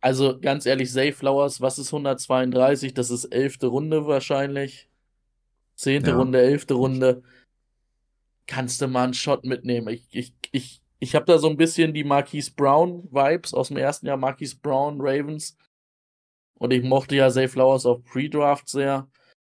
Also 0.00 0.38
ganz 0.40 0.64
ehrlich, 0.64 0.90
Zay 0.90 1.12
Flowers, 1.12 1.60
was 1.60 1.78
ist 1.78 1.92
132? 1.92 2.94
Das 2.94 3.10
ist 3.10 3.26
elfte 3.26 3.66
Runde 3.66 4.06
wahrscheinlich. 4.06 4.88
Zehnte 5.74 6.10
Ja. 6.10 6.16
Runde, 6.16 6.40
elfte 6.40 6.74
Runde. 6.74 7.22
Kannst 8.50 8.80
du 8.80 8.88
mal 8.88 9.04
einen 9.04 9.14
Shot 9.14 9.44
mitnehmen. 9.44 9.86
Ich, 9.88 10.08
ich, 10.10 10.34
ich, 10.50 10.82
ich 10.98 11.14
habe 11.14 11.24
da 11.24 11.38
so 11.38 11.48
ein 11.48 11.56
bisschen 11.56 11.94
die 11.94 12.02
Marquise 12.02 12.50
Brown 12.52 13.04
Vibes 13.12 13.54
aus 13.54 13.68
dem 13.68 13.76
ersten 13.76 14.06
Jahr, 14.06 14.16
Marquise 14.16 14.56
Brown 14.60 14.96
Ravens. 15.00 15.56
Und 16.58 16.72
ich 16.72 16.82
mochte 16.82 17.14
ja 17.14 17.30
Zay 17.30 17.46
Flowers 17.46 17.86
auf 17.86 18.02
Pre-Draft 18.02 18.68
sehr. 18.68 19.08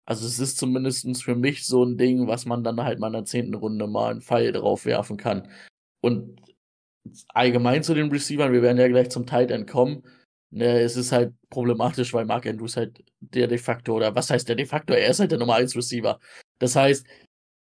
Also 0.06 0.27
es 0.27 0.39
ist 0.39 0.58
zumindestens 0.58 1.23
für 1.23 1.36
mich 1.36 1.65
so 1.65 1.86
ein 1.86 1.97
Ding, 1.97 2.27
was 2.27 2.45
man 2.45 2.65
dann 2.65 2.84
halt 2.84 2.99
mal 2.99 3.08
in 3.08 3.13
der 3.13 3.23
zehnten 3.23 3.54
Runde 3.54 3.88
mal 3.88 4.12
einen 4.12 4.21
Pfeil 4.21 4.51
drauf 4.51 4.84
werfen 4.84 5.15
kann. 5.15 5.49
Und 6.01 6.41
allgemein 7.30 7.84
zu 7.84 7.93
den 7.93 8.12
Receivern, 8.12 8.51
wir 8.51 8.62
werden 8.62 8.77
ja 8.77 8.89
gleich 8.89 9.10
zum 9.10 9.25
Tight 9.25 9.51
End 9.51 9.69
kommen. 9.69 10.04
Ne, 10.49 10.82
es 10.82 10.97
ist 10.97 11.13
halt 11.13 11.34
problematisch, 11.49 12.13
weil 12.13 12.25
Mark 12.25 12.45
Andrews 12.45 12.75
halt 12.75 13.01
der 13.21 13.47
de 13.47 13.58
facto, 13.58 13.95
oder 13.95 14.13
was 14.15 14.30
heißt 14.30 14.49
der 14.49 14.58
de 14.58 14.65
facto? 14.65 14.93
Er 14.93 15.12
ist 15.12 15.21
halt 15.21 15.32
der 15.32 15.39
Nummer 15.39 15.56
1 15.56 15.77
Receiver. 15.77 16.19
Das 16.60 16.75
heißt, 16.75 17.08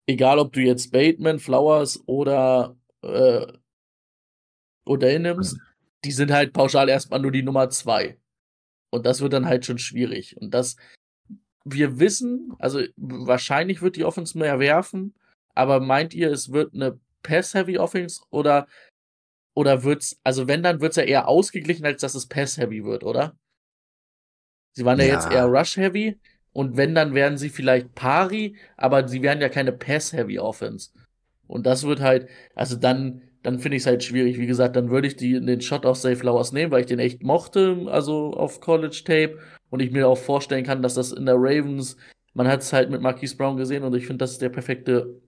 egal 0.07 0.39
ob 0.39 0.53
du 0.53 0.61
jetzt 0.61 0.91
Bateman, 0.93 1.39
Flowers 1.39 2.03
oder 2.07 2.77
äh, 3.03 3.47
Odell 4.85 5.21
nimmst, 5.21 5.59
die 6.05 6.13
sind 6.13 6.33
halt 6.33 6.53
pauschal 6.53 6.89
erstmal 6.89 7.21
nur 7.21 7.31
die 7.31 7.43
Nummer 7.43 7.71
2. 7.71 8.19
Und 8.91 9.07
das 9.07 9.21
wird 9.21 9.33
dann 9.33 9.47
halt 9.47 9.65
schon 9.65 9.79
schwierig. 9.79 10.37
Und 10.39 10.53
das, 10.53 10.77
wir 11.65 11.99
wissen, 12.01 12.53
also 12.59 12.83
wahrscheinlich 12.97 13.81
wird 13.83 13.97
die 13.97 14.05
Offense 14.05 14.37
mehr 14.37 14.59
werfen, 14.59 15.15
aber 15.55 15.81
meint 15.81 16.15
ihr, 16.15 16.31
es 16.31 16.53
wird 16.53 16.75
eine 16.75 16.99
Pass-Heavy 17.23 17.79
Offense 17.79 18.23
oder 18.31 18.67
oder 19.55 19.83
wird's, 19.83 20.19
also 20.25 20.49
wenn, 20.49 20.63
dann 20.63 20.81
wird's 20.81 20.97
ja 20.97 21.03
eher 21.03 21.29
ausgeglichen, 21.29 21.85
als 21.85 22.01
dass 22.01 22.15
es 22.15 22.27
Pass-Heavy 22.27 22.85
wird, 22.85 23.05
oder? 23.05 23.37
Sie 24.75 24.85
waren 24.87 24.99
ja, 24.99 25.05
Ja. 25.05 25.13
jetzt 25.15 25.31
eher 25.31 25.45
Rush-Heavy 25.45 26.19
und 26.53 26.77
wenn, 26.77 26.95
dann 26.95 27.15
werden 27.15 27.39
sie 27.39 27.49
vielleicht 27.49 27.95
Pari, 27.95 28.57
aber 28.77 29.09
sie 29.09 29.23
werden 29.23 29.41
ja 29.41 29.49
keine 29.49 29.73
Pass-Heavy 29.73 30.39
Offense. 30.39 30.91
Und 31.47 31.67
das 31.67 31.85
wird 31.85 32.01
halt, 32.01 32.29
also 32.55 32.77
dann, 32.77 33.23
dann 33.43 33.59
finde 33.59 33.77
ich 33.77 33.83
es 33.83 33.87
halt 33.87 34.05
schwierig. 34.05 34.39
Wie 34.39 34.47
gesagt, 34.47 34.77
dann 34.77 34.91
würde 34.91 35.07
ich 35.07 35.17
die, 35.17 35.41
den 35.41 35.61
Shot 35.61 35.87
auf 35.87 35.97
Safe 35.97 36.17
Flowers 36.17 36.53
nehmen, 36.53 36.71
weil 36.71 36.81
ich 36.81 36.87
den 36.87 36.99
echt 36.99 37.23
mochte, 37.23 37.87
also 37.89 38.33
auf 38.35 38.61
College 38.61 39.03
Tape. 39.05 39.39
Und 39.71 39.81
ich 39.81 39.91
mir 39.91 40.09
auch 40.09 40.19
vorstellen 40.19 40.65
kann, 40.65 40.83
dass 40.83 40.95
das 40.95 41.13
in 41.13 41.27
der 41.27 41.37
Ravens, 41.37 41.97
man 42.35 42.49
hat 42.49 42.61
es 42.61 42.73
halt 42.73 42.91
mit 42.91 43.01
Marquise 43.01 43.37
Brown 43.37 43.57
gesehen 43.57 43.85
und 43.85 43.95
ich 43.95 44.07
finde, 44.07 44.19
das 44.19 44.33
ist 44.33 44.43
der 44.43 44.51
perfekte 44.51 45.21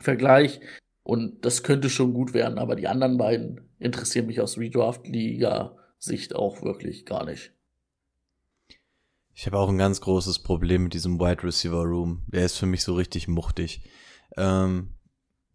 Vergleich. 0.00 0.60
Und 1.04 1.44
das 1.44 1.62
könnte 1.62 1.88
schon 1.88 2.12
gut 2.12 2.34
werden, 2.34 2.58
aber 2.58 2.74
die 2.74 2.88
anderen 2.88 3.16
beiden 3.16 3.60
interessieren 3.78 4.26
mich 4.26 4.40
aus 4.40 4.58
Redraft-Liga-Sicht 4.58 6.34
auch 6.34 6.62
wirklich 6.62 7.06
gar 7.06 7.24
nicht. 7.24 7.52
Ich 9.38 9.44
habe 9.44 9.58
auch 9.58 9.68
ein 9.68 9.76
ganz 9.76 10.00
großes 10.00 10.38
Problem 10.38 10.84
mit 10.84 10.94
diesem 10.94 11.20
Wide 11.20 11.44
Receiver 11.44 11.82
Room. 11.82 12.22
Der 12.26 12.46
ist 12.46 12.56
für 12.56 12.64
mich 12.64 12.82
so 12.82 12.94
richtig 12.94 13.28
muchtig. 13.28 13.82
Ähm, 14.38 14.94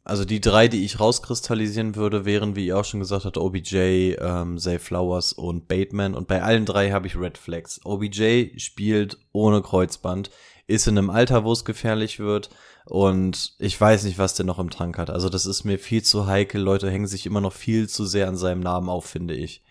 also 0.04 0.24
die 0.24 0.40
drei, 0.40 0.68
die 0.68 0.86
ich 0.86 1.00
rauskristallisieren 1.00 1.96
würde, 1.96 2.24
wären, 2.24 2.56
wie 2.56 2.68
ihr 2.68 2.78
auch 2.78 2.86
schon 2.86 3.00
gesagt 3.00 3.26
habt, 3.26 3.40
OBJ, 3.40 4.18
ähm, 4.20 4.60
Zay 4.60 4.78
Flowers 4.78 5.34
und 5.34 5.68
Bateman. 5.68 6.14
Und 6.14 6.28
bei 6.28 6.44
allen 6.44 6.68
drei 6.68 6.92
habe 6.92 7.08
ich 7.08 7.18
Red 7.18 7.40
Flags. 7.40 7.82
OBJ 7.84 8.60
spielt 8.60 9.18
ohne 9.32 9.64
Kreuzband, 9.64 10.30
ist 10.68 10.88
in 10.88 11.00
einem 11.00 11.10
Alter, 11.10 11.44
wo 11.44 11.52
es 11.52 11.66
gefährlich 11.66 12.20
wird. 12.20 12.52
Und 12.86 13.56
ich 13.58 13.82
weiß 13.82 14.04
nicht, 14.04 14.20
was 14.20 14.36
der 14.36 14.46
noch 14.46 14.60
im 14.60 14.70
Tank 14.70 15.00
hat. 15.00 15.10
Also 15.10 15.28
das 15.28 15.48
ist 15.48 15.64
mir 15.64 15.80
viel 15.80 16.04
zu 16.04 16.28
heikel. 16.28 16.62
Leute 16.62 16.92
hängen 16.92 17.08
sich 17.08 17.26
immer 17.26 17.42
noch 17.42 17.54
viel 17.54 17.90
zu 17.90 18.06
sehr 18.06 18.28
an 18.28 18.38
seinem 18.38 18.60
Namen 18.62 18.90
auf, 18.90 19.06
finde 19.06 19.34
ich. 19.34 19.64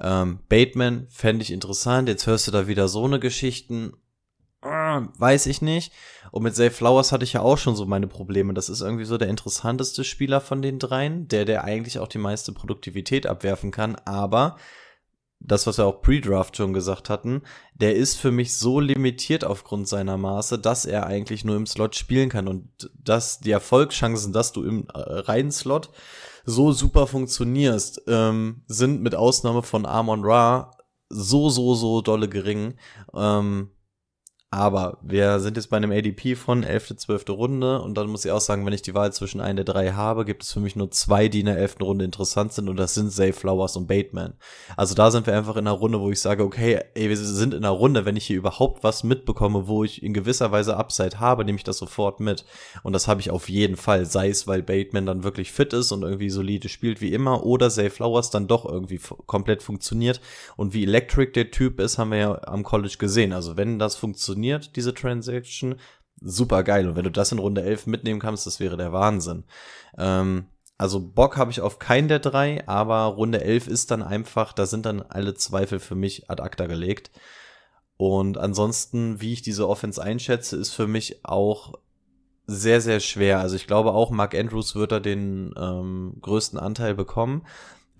Ähm, 0.00 0.40
Bateman 0.48 1.06
fände 1.10 1.42
ich 1.42 1.52
interessant. 1.52 2.08
Jetzt 2.08 2.26
hörst 2.26 2.46
du 2.46 2.50
da 2.50 2.66
wieder 2.66 2.88
so 2.88 3.04
eine 3.04 3.20
Geschichten. 3.20 3.92
Ah, 4.62 5.08
weiß 5.16 5.46
ich 5.46 5.62
nicht. 5.62 5.92
Und 6.32 6.42
mit 6.42 6.54
Zay 6.54 6.70
Flowers 6.70 7.12
hatte 7.12 7.24
ich 7.24 7.32
ja 7.32 7.40
auch 7.40 7.58
schon 7.58 7.76
so 7.76 7.86
meine 7.86 8.06
Probleme. 8.06 8.54
Das 8.54 8.68
ist 8.68 8.82
irgendwie 8.82 9.04
so 9.04 9.16
der 9.16 9.28
interessanteste 9.28 10.04
Spieler 10.04 10.40
von 10.40 10.62
den 10.62 10.78
dreien, 10.78 11.28
der, 11.28 11.44
der 11.44 11.64
eigentlich 11.64 11.98
auch 11.98 12.08
die 12.08 12.18
meiste 12.18 12.52
Produktivität 12.52 13.26
abwerfen 13.26 13.70
kann. 13.70 13.96
Aber 14.04 14.56
das, 15.40 15.66
was 15.66 15.78
wir 15.78 15.86
auch 15.86 16.02
Pre-Draft 16.02 16.56
schon 16.56 16.72
gesagt 16.72 17.08
hatten, 17.08 17.42
der 17.74 17.96
ist 17.96 18.16
für 18.16 18.30
mich 18.30 18.56
so 18.56 18.78
limitiert 18.78 19.44
aufgrund 19.44 19.88
seiner 19.88 20.16
Maße, 20.18 20.58
dass 20.58 20.84
er 20.84 21.06
eigentlich 21.06 21.44
nur 21.44 21.56
im 21.56 21.66
Slot 21.66 21.96
spielen 21.96 22.28
kann 22.28 22.46
und 22.46 22.90
dass 23.02 23.40
die 23.40 23.50
Erfolgschancen, 23.50 24.32
dass 24.32 24.52
du 24.52 24.62
im 24.64 24.86
äh, 24.94 24.98
reinen 24.98 25.50
Slot 25.50 25.90
so 26.44 26.72
super 26.72 27.06
funktionierst, 27.06 28.02
ähm, 28.06 28.62
sind 28.66 29.02
mit 29.02 29.14
Ausnahme 29.14 29.62
von 29.62 29.86
Amon 29.86 30.24
Ra 30.24 30.72
so, 31.08 31.48
so, 31.48 31.74
so 31.74 32.02
dolle 32.02 32.28
gering. 32.28 32.74
Ähm, 33.14 33.70
aber 34.52 34.98
wir 35.00 35.38
sind 35.38 35.56
jetzt 35.56 35.70
bei 35.70 35.76
einem 35.76 35.92
ADP 35.92 36.34
von 36.34 36.64
11., 36.64 36.96
12. 36.96 37.28
Runde 37.28 37.80
und 37.80 37.94
dann 37.94 38.08
muss 38.08 38.24
ich 38.24 38.32
auch 38.32 38.40
sagen, 38.40 38.66
wenn 38.66 38.72
ich 38.72 38.82
die 38.82 38.94
Wahl 38.94 39.12
zwischen 39.12 39.40
einem 39.40 39.54
der 39.54 39.64
drei 39.64 39.92
habe, 39.92 40.24
gibt 40.24 40.42
es 40.42 40.52
für 40.52 40.58
mich 40.58 40.74
nur 40.74 40.90
zwei, 40.90 41.28
die 41.28 41.38
in 41.40 41.46
der 41.46 41.56
11. 41.56 41.76
Runde 41.80 42.04
interessant 42.04 42.52
sind 42.52 42.68
und 42.68 42.76
das 42.76 42.94
sind 42.94 43.12
Zay 43.12 43.32
Flowers 43.32 43.76
und 43.76 43.86
Bateman. 43.86 44.34
Also 44.76 44.96
da 44.96 45.12
sind 45.12 45.28
wir 45.28 45.36
einfach 45.36 45.54
in 45.54 45.68
einer 45.68 45.76
Runde, 45.76 46.00
wo 46.00 46.10
ich 46.10 46.20
sage, 46.20 46.42
okay, 46.42 46.80
ey, 46.94 47.08
wir 47.08 47.16
sind 47.16 47.54
in 47.54 47.64
einer 47.64 47.72
Runde, 47.72 48.04
wenn 48.06 48.16
ich 48.16 48.26
hier 48.26 48.38
überhaupt 48.38 48.82
was 48.82 49.04
mitbekomme, 49.04 49.68
wo 49.68 49.84
ich 49.84 50.02
in 50.02 50.14
gewisser 50.14 50.50
Weise 50.50 50.76
Upside 50.76 51.20
habe, 51.20 51.44
nehme 51.44 51.56
ich 51.56 51.64
das 51.64 51.78
sofort 51.78 52.18
mit. 52.18 52.44
Und 52.82 52.92
das 52.92 53.06
habe 53.06 53.20
ich 53.20 53.30
auf 53.30 53.48
jeden 53.48 53.76
Fall, 53.76 54.04
sei 54.04 54.30
es, 54.30 54.48
weil 54.48 54.64
Bateman 54.64 55.06
dann 55.06 55.22
wirklich 55.22 55.52
fit 55.52 55.72
ist 55.74 55.92
und 55.92 56.02
irgendwie 56.02 56.30
solide 56.30 56.68
spielt 56.68 57.00
wie 57.00 57.12
immer 57.12 57.46
oder 57.46 57.70
Zay 57.70 57.88
Flowers 57.88 58.30
dann 58.30 58.48
doch 58.48 58.64
irgendwie 58.64 58.98
komplett 59.26 59.62
funktioniert 59.62 60.20
und 60.56 60.74
wie 60.74 60.82
electric 60.82 61.32
der 61.34 61.52
Typ 61.52 61.78
ist, 61.78 61.98
haben 61.98 62.10
wir 62.10 62.18
ja 62.18 62.40
am 62.48 62.64
College 62.64 62.96
gesehen. 62.98 63.32
Also 63.32 63.56
wenn 63.56 63.78
das 63.78 63.94
funktioniert, 63.94 64.39
diese 64.74 64.94
Transaction, 64.94 65.76
super 66.20 66.62
geil. 66.62 66.88
Und 66.88 66.96
wenn 66.96 67.04
du 67.04 67.10
das 67.10 67.32
in 67.32 67.38
Runde 67.38 67.62
11 67.62 67.86
mitnehmen 67.86 68.20
kannst, 68.20 68.46
das 68.46 68.60
wäre 68.60 68.76
der 68.76 68.92
Wahnsinn. 68.92 69.44
Ähm, 69.98 70.46
also 70.78 71.00
Bock 71.00 71.36
habe 71.36 71.50
ich 71.50 71.60
auf 71.60 71.78
keinen 71.78 72.08
der 72.08 72.20
drei, 72.20 72.66
aber 72.66 73.04
Runde 73.04 73.42
11 73.42 73.68
ist 73.68 73.90
dann 73.90 74.02
einfach, 74.02 74.52
da 74.52 74.64
sind 74.64 74.86
dann 74.86 75.02
alle 75.02 75.34
Zweifel 75.34 75.78
für 75.78 75.94
mich 75.94 76.30
ad 76.30 76.42
acta 76.42 76.66
gelegt. 76.66 77.10
Und 77.96 78.38
ansonsten, 78.38 79.20
wie 79.20 79.34
ich 79.34 79.42
diese 79.42 79.68
Offense 79.68 80.02
einschätze, 80.02 80.56
ist 80.56 80.72
für 80.72 80.86
mich 80.86 81.22
auch 81.22 81.74
sehr, 82.46 82.80
sehr 82.80 83.00
schwer. 83.00 83.40
Also 83.40 83.56
ich 83.56 83.66
glaube 83.66 83.92
auch, 83.92 84.10
Mark 84.10 84.34
Andrews 84.34 84.74
wird 84.74 84.92
da 84.92 85.00
den 85.00 85.52
ähm, 85.56 86.14
größten 86.22 86.58
Anteil 86.58 86.94
bekommen. 86.94 87.46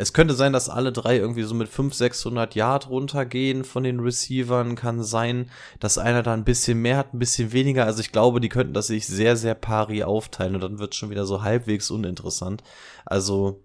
Es 0.00 0.14
könnte 0.14 0.32
sein, 0.32 0.54
dass 0.54 0.70
alle 0.70 0.92
drei 0.92 1.18
irgendwie 1.18 1.42
so 1.42 1.54
mit 1.54 1.68
500, 1.68 1.94
600 1.94 2.54
Yard 2.54 2.88
runtergehen 2.88 3.64
von 3.64 3.82
den 3.82 4.00
Receivern. 4.00 4.74
Kann 4.74 5.02
sein, 5.02 5.50
dass 5.78 5.98
einer 5.98 6.22
da 6.22 6.32
ein 6.32 6.44
bisschen 6.44 6.80
mehr 6.80 6.96
hat, 6.96 7.12
ein 7.12 7.18
bisschen 7.18 7.52
weniger. 7.52 7.84
Also 7.84 8.00
ich 8.00 8.10
glaube, 8.10 8.40
die 8.40 8.48
könnten 8.48 8.72
das 8.72 8.86
sich 8.86 9.06
sehr, 9.06 9.36
sehr 9.36 9.54
pari 9.54 10.02
aufteilen 10.02 10.54
und 10.54 10.62
dann 10.62 10.78
wird 10.78 10.94
schon 10.94 11.10
wieder 11.10 11.26
so 11.26 11.42
halbwegs 11.42 11.90
uninteressant. 11.90 12.62
Also 13.04 13.62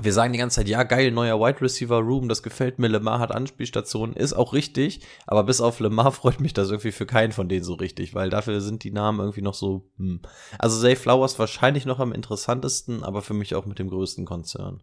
wir 0.00 0.14
sagen 0.14 0.32
die 0.32 0.38
ganze 0.38 0.56
Zeit, 0.56 0.68
ja, 0.68 0.84
geil, 0.84 1.10
neuer 1.10 1.38
Wide 1.38 1.60
Receiver 1.60 1.98
Room, 1.98 2.30
das 2.30 2.42
gefällt 2.42 2.78
mir, 2.78 2.88
Lemar 2.88 3.18
hat 3.18 3.30
Anspielstationen, 3.30 4.16
ist 4.16 4.32
auch 4.32 4.54
richtig, 4.54 5.02
aber 5.26 5.44
bis 5.44 5.60
auf 5.60 5.80
Lemar 5.80 6.12
freut 6.12 6.40
mich 6.40 6.54
das 6.54 6.70
irgendwie 6.70 6.92
für 6.92 7.04
keinen 7.04 7.32
von 7.32 7.50
denen 7.50 7.62
so 7.62 7.74
richtig, 7.74 8.14
weil 8.14 8.30
dafür 8.30 8.62
sind 8.62 8.84
die 8.84 8.90
Namen 8.90 9.20
irgendwie 9.20 9.42
noch 9.42 9.52
so, 9.52 9.90
hm. 9.98 10.22
Also 10.58 10.80
Zay 10.80 10.96
Flowers 10.96 11.38
wahrscheinlich 11.38 11.84
noch 11.84 11.98
am 11.98 12.12
interessantesten, 12.12 13.04
aber 13.04 13.20
für 13.20 13.34
mich 13.34 13.54
auch 13.54 13.66
mit 13.66 13.78
dem 13.78 13.90
größten 13.90 14.24
Konzern. 14.24 14.82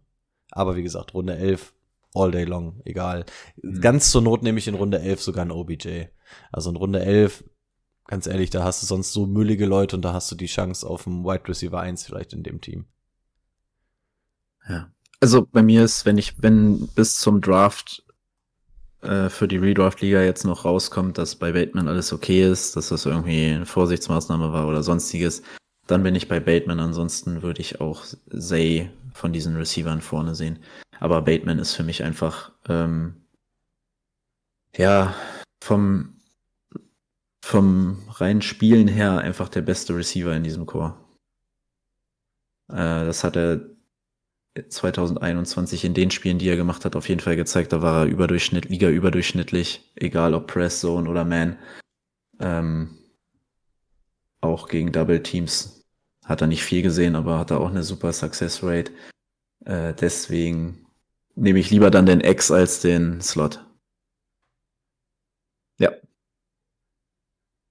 Aber 0.50 0.76
wie 0.76 0.82
gesagt, 0.82 1.14
Runde 1.14 1.36
11, 1.36 1.72
all 2.14 2.30
day 2.30 2.44
long, 2.44 2.80
egal. 2.84 3.24
Mhm. 3.62 3.80
Ganz 3.80 4.10
zur 4.10 4.22
Not 4.22 4.42
nehme 4.42 4.58
ich 4.58 4.68
in 4.68 4.74
Runde 4.74 5.00
11 5.00 5.22
sogar 5.22 5.44
ein 5.44 5.50
OBJ. 5.50 6.06
Also 6.52 6.70
in 6.70 6.76
Runde 6.76 7.00
11, 7.00 7.44
ganz 8.06 8.26
ehrlich, 8.26 8.50
da 8.50 8.64
hast 8.64 8.82
du 8.82 8.86
sonst 8.86 9.12
so 9.12 9.26
müllige 9.26 9.66
Leute 9.66 9.96
und 9.96 10.02
da 10.02 10.12
hast 10.12 10.30
du 10.30 10.34
die 10.34 10.46
Chance 10.46 10.86
auf 10.86 11.06
einen 11.06 11.24
Wide 11.24 11.48
Receiver 11.48 11.80
1 11.80 12.04
vielleicht 12.04 12.32
in 12.32 12.42
dem 12.42 12.60
Team. 12.60 12.86
Ja. 14.68 14.92
Also 15.20 15.46
bei 15.50 15.62
mir 15.62 15.84
ist, 15.84 16.06
wenn 16.06 16.18
ich, 16.18 16.42
wenn 16.42 16.88
bis 16.88 17.18
zum 17.18 17.40
Draft 17.40 18.04
äh, 19.02 19.28
für 19.28 19.48
die 19.48 19.58
Redraft-Liga 19.58 20.22
jetzt 20.22 20.44
noch 20.44 20.64
rauskommt, 20.64 21.18
dass 21.18 21.36
bei 21.36 21.52
Bateman 21.52 21.88
alles 21.88 22.12
okay 22.12 22.50
ist, 22.50 22.76
dass 22.76 22.88
das 22.88 23.06
irgendwie 23.06 23.46
eine 23.46 23.66
Vorsichtsmaßnahme 23.66 24.52
war 24.52 24.66
oder 24.66 24.82
sonstiges, 24.82 25.42
dann 25.86 26.02
bin 26.02 26.14
ich 26.14 26.28
bei 26.28 26.40
Bateman. 26.40 26.80
Ansonsten 26.80 27.42
würde 27.42 27.60
ich 27.60 27.80
auch 27.80 28.04
Zay 28.36 28.90
von 29.20 29.32
diesen 29.32 29.56
Receivern 29.56 30.00
vorne 30.00 30.34
sehen. 30.34 30.58
Aber 30.98 31.22
Bateman 31.22 31.58
ist 31.58 31.74
für 31.74 31.82
mich 31.82 32.02
einfach, 32.02 32.52
ähm, 32.68 33.14
ja, 34.76 35.14
vom, 35.62 36.16
vom 37.42 38.02
reinen 38.08 38.42
Spielen 38.42 38.88
her 38.88 39.18
einfach 39.18 39.48
der 39.48 39.62
beste 39.62 39.94
Receiver 39.94 40.34
in 40.34 40.44
diesem 40.44 40.66
Chor. 40.66 40.98
Äh, 42.68 43.04
das 43.04 43.24
hat 43.24 43.36
er 43.36 43.60
2021 44.68 45.84
in 45.84 45.94
den 45.94 46.10
Spielen, 46.10 46.38
die 46.38 46.48
er 46.48 46.56
gemacht 46.56 46.84
hat, 46.84 46.96
auf 46.96 47.08
jeden 47.08 47.20
Fall 47.20 47.36
gezeigt. 47.36 47.72
Da 47.72 47.82
war 47.82 48.04
er 48.04 48.06
überdurchschnitt, 48.06 48.68
Liga 48.68 48.88
überdurchschnittlich, 48.88 49.92
egal 49.96 50.34
ob 50.34 50.46
Press, 50.46 50.80
Zone 50.80 51.08
oder 51.08 51.24
Man. 51.24 51.58
Ähm, 52.40 52.98
auch 54.40 54.68
gegen 54.68 54.92
Double 54.92 55.22
Teams. 55.22 55.79
Hat 56.30 56.42
er 56.42 56.46
nicht 56.46 56.62
viel 56.62 56.82
gesehen, 56.82 57.16
aber 57.16 57.40
hat 57.40 57.50
er 57.50 57.58
auch 57.58 57.70
eine 57.70 57.82
super 57.82 58.12
Success 58.12 58.62
Rate. 58.62 58.92
Äh, 59.64 59.94
deswegen 59.94 60.86
nehme 61.34 61.58
ich 61.58 61.72
lieber 61.72 61.90
dann 61.90 62.06
den 62.06 62.20
X 62.20 62.52
als 62.52 62.78
den 62.80 63.20
Slot. 63.20 63.66
Ja. 65.80 65.90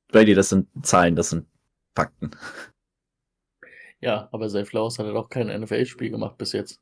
Brady, 0.09 0.33
das 0.33 0.49
sind 0.49 0.67
Zahlen, 0.85 1.15
das 1.15 1.29
sind 1.29 1.47
Fakten. 1.95 2.31
Ja, 4.01 4.29
aber 4.31 4.47
Zay 4.47 4.63
Flowers 4.63 4.97
hat 4.97 5.07
ja 5.07 5.11
doch 5.11 5.27
kein 5.27 5.47
NFL-Spiel 5.47 6.09
gemacht 6.09 6.37
bis 6.37 6.53
jetzt. 6.53 6.79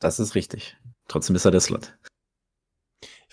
Das 0.00 0.18
ist 0.18 0.34
richtig. 0.34 0.74
Trotzdem 1.06 1.36
ist 1.36 1.44
er 1.44 1.50
der 1.50 1.60
Slot. 1.60 1.98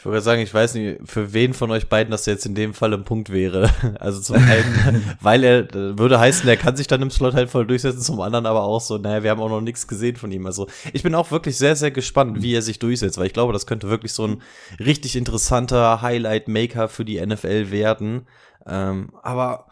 Ich 0.02 0.06
würde 0.06 0.22
sagen, 0.22 0.42
ich 0.42 0.52
weiß 0.52 0.74
nicht, 0.74 1.00
für 1.06 1.32
wen 1.32 1.54
von 1.54 1.70
euch 1.70 1.88
beiden 1.88 2.10
das 2.10 2.26
jetzt 2.26 2.48
in 2.48 2.56
dem 2.56 2.74
Fall 2.74 2.92
ein 2.92 3.04
Punkt 3.04 3.32
wäre. 3.32 3.70
Also 4.00 4.20
zum 4.20 4.38
einen, 4.38 5.16
weil 5.22 5.44
er 5.44 5.72
würde 5.72 6.20
heißen, 6.20 6.50
er 6.50 6.58
kann 6.58 6.76
sich 6.76 6.88
dann 6.88 7.04
im 7.04 7.12
Slot 7.12 7.36
halt 7.36 7.52
voll 7.52 7.68
durchsetzen, 7.68 8.02
zum 8.02 8.20
anderen 8.20 8.48
aber 8.48 8.64
auch 8.64 8.82
so, 8.82 8.98
naja, 8.98 9.22
wir 9.22 9.30
haben 9.30 9.40
auch 9.40 9.50
noch 9.50 9.62
nichts 9.62 9.88
gesehen 9.88 10.16
von 10.16 10.32
ihm. 10.32 10.48
Also 10.48 10.68
ich 10.92 11.04
bin 11.04 11.14
auch 11.14 11.30
wirklich 11.30 11.56
sehr, 11.56 11.76
sehr 11.76 11.92
gespannt, 11.92 12.42
wie 12.42 12.56
er 12.56 12.64
sich 12.64 12.80
durchsetzt, 12.80 13.20
weil 13.20 13.28
ich 13.28 13.34
glaube, 13.34 13.54
das 13.54 13.68
könnte 13.68 13.90
wirklich 13.90 14.14
so 14.14 14.26
ein 14.26 14.42
richtig 14.80 15.16
interessanter 15.16 16.02
Highlight-Maker 16.02 16.90
für 16.90 17.06
die 17.06 17.24
NFL 17.24 17.70
werden. 17.70 18.26
Ähm, 18.66 19.12
aber 19.22 19.68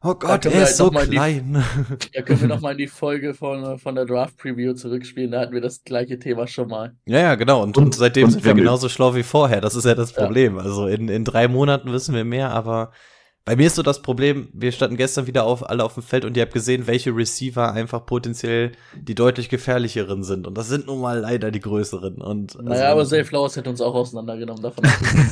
Oh 0.00 0.14
Gott, 0.14 0.46
er 0.46 0.52
ist 0.52 0.58
halt 0.58 0.76
so 0.76 0.90
klein. 0.90 1.64
Die, 1.90 2.10
da 2.14 2.22
können 2.22 2.40
wir 2.40 2.48
nochmal 2.48 2.72
in 2.72 2.78
die 2.78 2.86
Folge 2.86 3.34
von, 3.34 3.78
von 3.78 3.96
der 3.96 4.04
Draft-Preview 4.04 4.74
zurückspielen. 4.74 5.32
Da 5.32 5.40
hatten 5.40 5.52
wir 5.52 5.60
das 5.60 5.82
gleiche 5.82 6.20
Thema 6.20 6.46
schon 6.46 6.68
mal. 6.68 6.94
Ja, 7.06 7.18
ja, 7.18 7.34
genau. 7.34 7.62
Und, 7.64 7.76
und 7.76 7.94
seitdem 7.94 8.26
und 8.26 8.30
sind 8.30 8.44
wir 8.44 8.54
genauso 8.54 8.88
schlau 8.88 9.16
wie 9.16 9.24
vorher. 9.24 9.60
Das 9.60 9.74
ist 9.74 9.84
ja 9.84 9.96
das 9.96 10.12
Problem. 10.12 10.56
Ja. 10.56 10.62
Also 10.62 10.86
in, 10.86 11.08
in 11.08 11.24
drei 11.24 11.48
Monaten 11.48 11.92
wissen 11.92 12.14
wir 12.14 12.24
mehr, 12.24 12.50
aber 12.50 12.92
bei 13.44 13.56
mir 13.56 13.68
ist 13.68 13.76
so 13.76 13.82
das 13.82 14.02
Problem, 14.02 14.48
wir 14.52 14.72
standen 14.72 14.98
gestern 14.98 15.26
wieder 15.26 15.44
auf, 15.44 15.68
alle 15.68 15.82
auf 15.82 15.94
dem 15.94 16.02
Feld 16.02 16.26
und 16.26 16.36
ihr 16.36 16.42
habt 16.42 16.52
gesehen, 16.52 16.86
welche 16.86 17.16
Receiver 17.16 17.72
einfach 17.72 18.04
potenziell 18.04 18.72
die 18.94 19.14
deutlich 19.14 19.48
gefährlicheren 19.48 20.22
sind. 20.22 20.46
Und 20.46 20.58
das 20.58 20.68
sind 20.68 20.86
nun 20.86 21.00
mal 21.00 21.20
leider 21.20 21.50
die 21.50 21.60
größeren. 21.60 22.16
Und, 22.16 22.62
naja, 22.62 22.82
also, 22.82 22.92
aber 22.92 23.06
Zay 23.06 23.24
Flowers 23.24 23.56
hätte 23.56 23.70
uns 23.70 23.80
auch 23.80 23.94
auseinandergenommen 23.94 24.62
davon. 24.62 24.84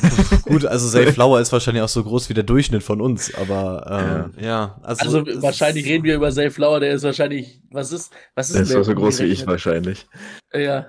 Gut, 0.45 0.65
also 0.65 0.89
Zay 0.89 1.11
Flower 1.11 1.39
ist 1.39 1.51
wahrscheinlich 1.51 1.83
auch 1.83 1.89
so 1.89 2.03
groß 2.03 2.27
wie 2.29 2.33
der 2.33 2.43
Durchschnitt 2.43 2.81
von 2.81 3.01
uns, 3.01 3.31
aber 3.35 4.31
ähm, 4.35 4.43
ja. 4.43 4.47
ja. 4.47 4.79
also, 4.81 5.19
also 5.19 5.41
wahrscheinlich 5.43 5.85
reden 5.85 6.03
wir 6.03 6.15
über 6.15 6.31
Zay 6.31 6.49
Flower, 6.49 6.79
der 6.79 6.93
ist 6.93 7.03
wahrscheinlich, 7.03 7.61
was 7.69 7.91
ist, 7.91 8.11
was 8.33 8.49
ist 8.49 8.55
der? 8.55 8.65
Der 8.65 8.79
ist 8.81 8.87
so 8.87 8.95
groß 8.95 9.19
wie 9.19 9.25
ich 9.25 9.45
wahrscheinlich. 9.45 10.07
Ja. 10.53 10.87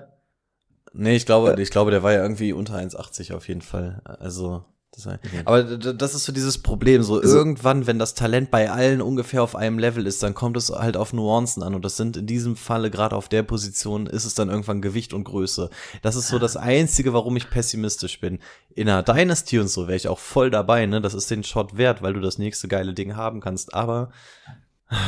Nee, 0.93 1.15
ich 1.15 1.27
glaube, 1.27 1.61
ich 1.61 1.69
glaube, 1.69 1.91
der 1.91 2.01
war 2.01 2.11
ja 2.11 2.23
irgendwie 2.23 2.53
unter 2.53 2.75
1,80 2.75 3.35
auf 3.35 3.47
jeden 3.47 3.61
Fall. 3.61 4.01
Also, 4.03 4.65
sein. 4.99 5.19
Mhm. 5.23 5.41
Aber 5.45 5.63
das 5.63 6.13
ist 6.13 6.25
so 6.25 6.31
dieses 6.31 6.57
Problem. 6.57 7.01
So 7.03 7.19
also, 7.19 7.37
irgendwann, 7.37 7.87
wenn 7.87 7.99
das 7.99 8.13
Talent 8.13 8.51
bei 8.51 8.69
allen 8.69 9.01
ungefähr 9.01 9.41
auf 9.41 9.55
einem 9.55 9.79
Level 9.79 10.05
ist, 10.05 10.21
dann 10.21 10.33
kommt 10.33 10.57
es 10.57 10.69
halt 10.69 10.97
auf 10.97 11.13
Nuancen 11.13 11.63
an. 11.63 11.73
Und 11.73 11.83
das 11.83 11.97
sind 11.97 12.17
in 12.17 12.27
diesem 12.27 12.55
Falle, 12.55 12.91
gerade 12.91 13.15
auf 13.15 13.29
der 13.29 13.43
Position, 13.43 14.05
ist 14.05 14.25
es 14.25 14.33
dann 14.35 14.49
irgendwann 14.49 14.81
Gewicht 14.81 15.13
und 15.13 15.23
Größe. 15.23 15.69
Das 16.01 16.15
ist 16.15 16.27
so 16.27 16.39
das 16.39 16.57
Einzige, 16.57 17.13
warum 17.13 17.35
ich 17.35 17.49
pessimistisch 17.49 18.19
bin. 18.19 18.39
In 18.75 18.87
einer 18.89 19.03
Dynasty 19.03 19.59
und 19.59 19.69
so 19.69 19.87
wäre 19.87 19.97
ich 19.97 20.07
auch 20.07 20.19
voll 20.19 20.51
dabei, 20.51 20.85
ne? 20.85 21.01
Das 21.01 21.13
ist 21.13 21.31
den 21.31 21.43
Shot 21.43 21.77
wert, 21.77 22.01
weil 22.01 22.13
du 22.13 22.19
das 22.19 22.37
nächste 22.37 22.67
geile 22.67 22.93
Ding 22.93 23.15
haben 23.15 23.41
kannst. 23.41 23.73
Aber 23.73 24.11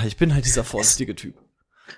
ich 0.07 0.17
bin 0.17 0.33
halt 0.33 0.45
dieser 0.45 0.63
vorsichtige 0.63 1.15
Typ 1.15 1.35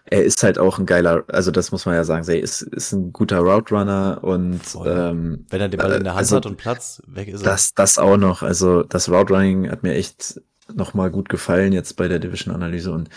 er 0.05 0.23
ist 0.23 0.43
halt 0.43 0.59
auch 0.59 0.79
ein 0.79 0.85
geiler, 0.85 1.23
also 1.27 1.51
das 1.51 1.71
muss 1.71 1.85
man 1.85 1.95
ja 1.95 2.03
sagen, 2.03 2.27
er 2.27 2.39
ist, 2.39 2.61
ist 2.61 2.91
ein 2.91 3.13
guter 3.13 3.39
Route 3.39 3.73
Runner 3.73 4.19
und 4.21 4.61
ähm, 4.85 5.45
wenn 5.49 5.61
er 5.61 5.69
den 5.69 5.79
Ball 5.79 5.93
in 5.93 6.03
der 6.03 6.13
Hand 6.13 6.19
also, 6.19 6.37
hat 6.37 6.45
und 6.45 6.57
Platz, 6.57 7.01
weg 7.07 7.27
ist 7.27 7.41
er. 7.41 7.51
Das, 7.51 7.73
das 7.73 7.97
auch 7.97 8.17
noch, 8.17 8.43
also 8.43 8.83
das 8.83 9.09
Route 9.09 9.33
Running 9.33 9.69
hat 9.69 9.83
mir 9.83 9.93
echt 9.93 10.41
nochmal 10.73 11.11
gut 11.11 11.29
gefallen 11.29 11.73
jetzt 11.73 11.93
bei 11.97 12.07
der 12.07 12.19
Division-Analyse 12.19 12.91
und 12.91 13.09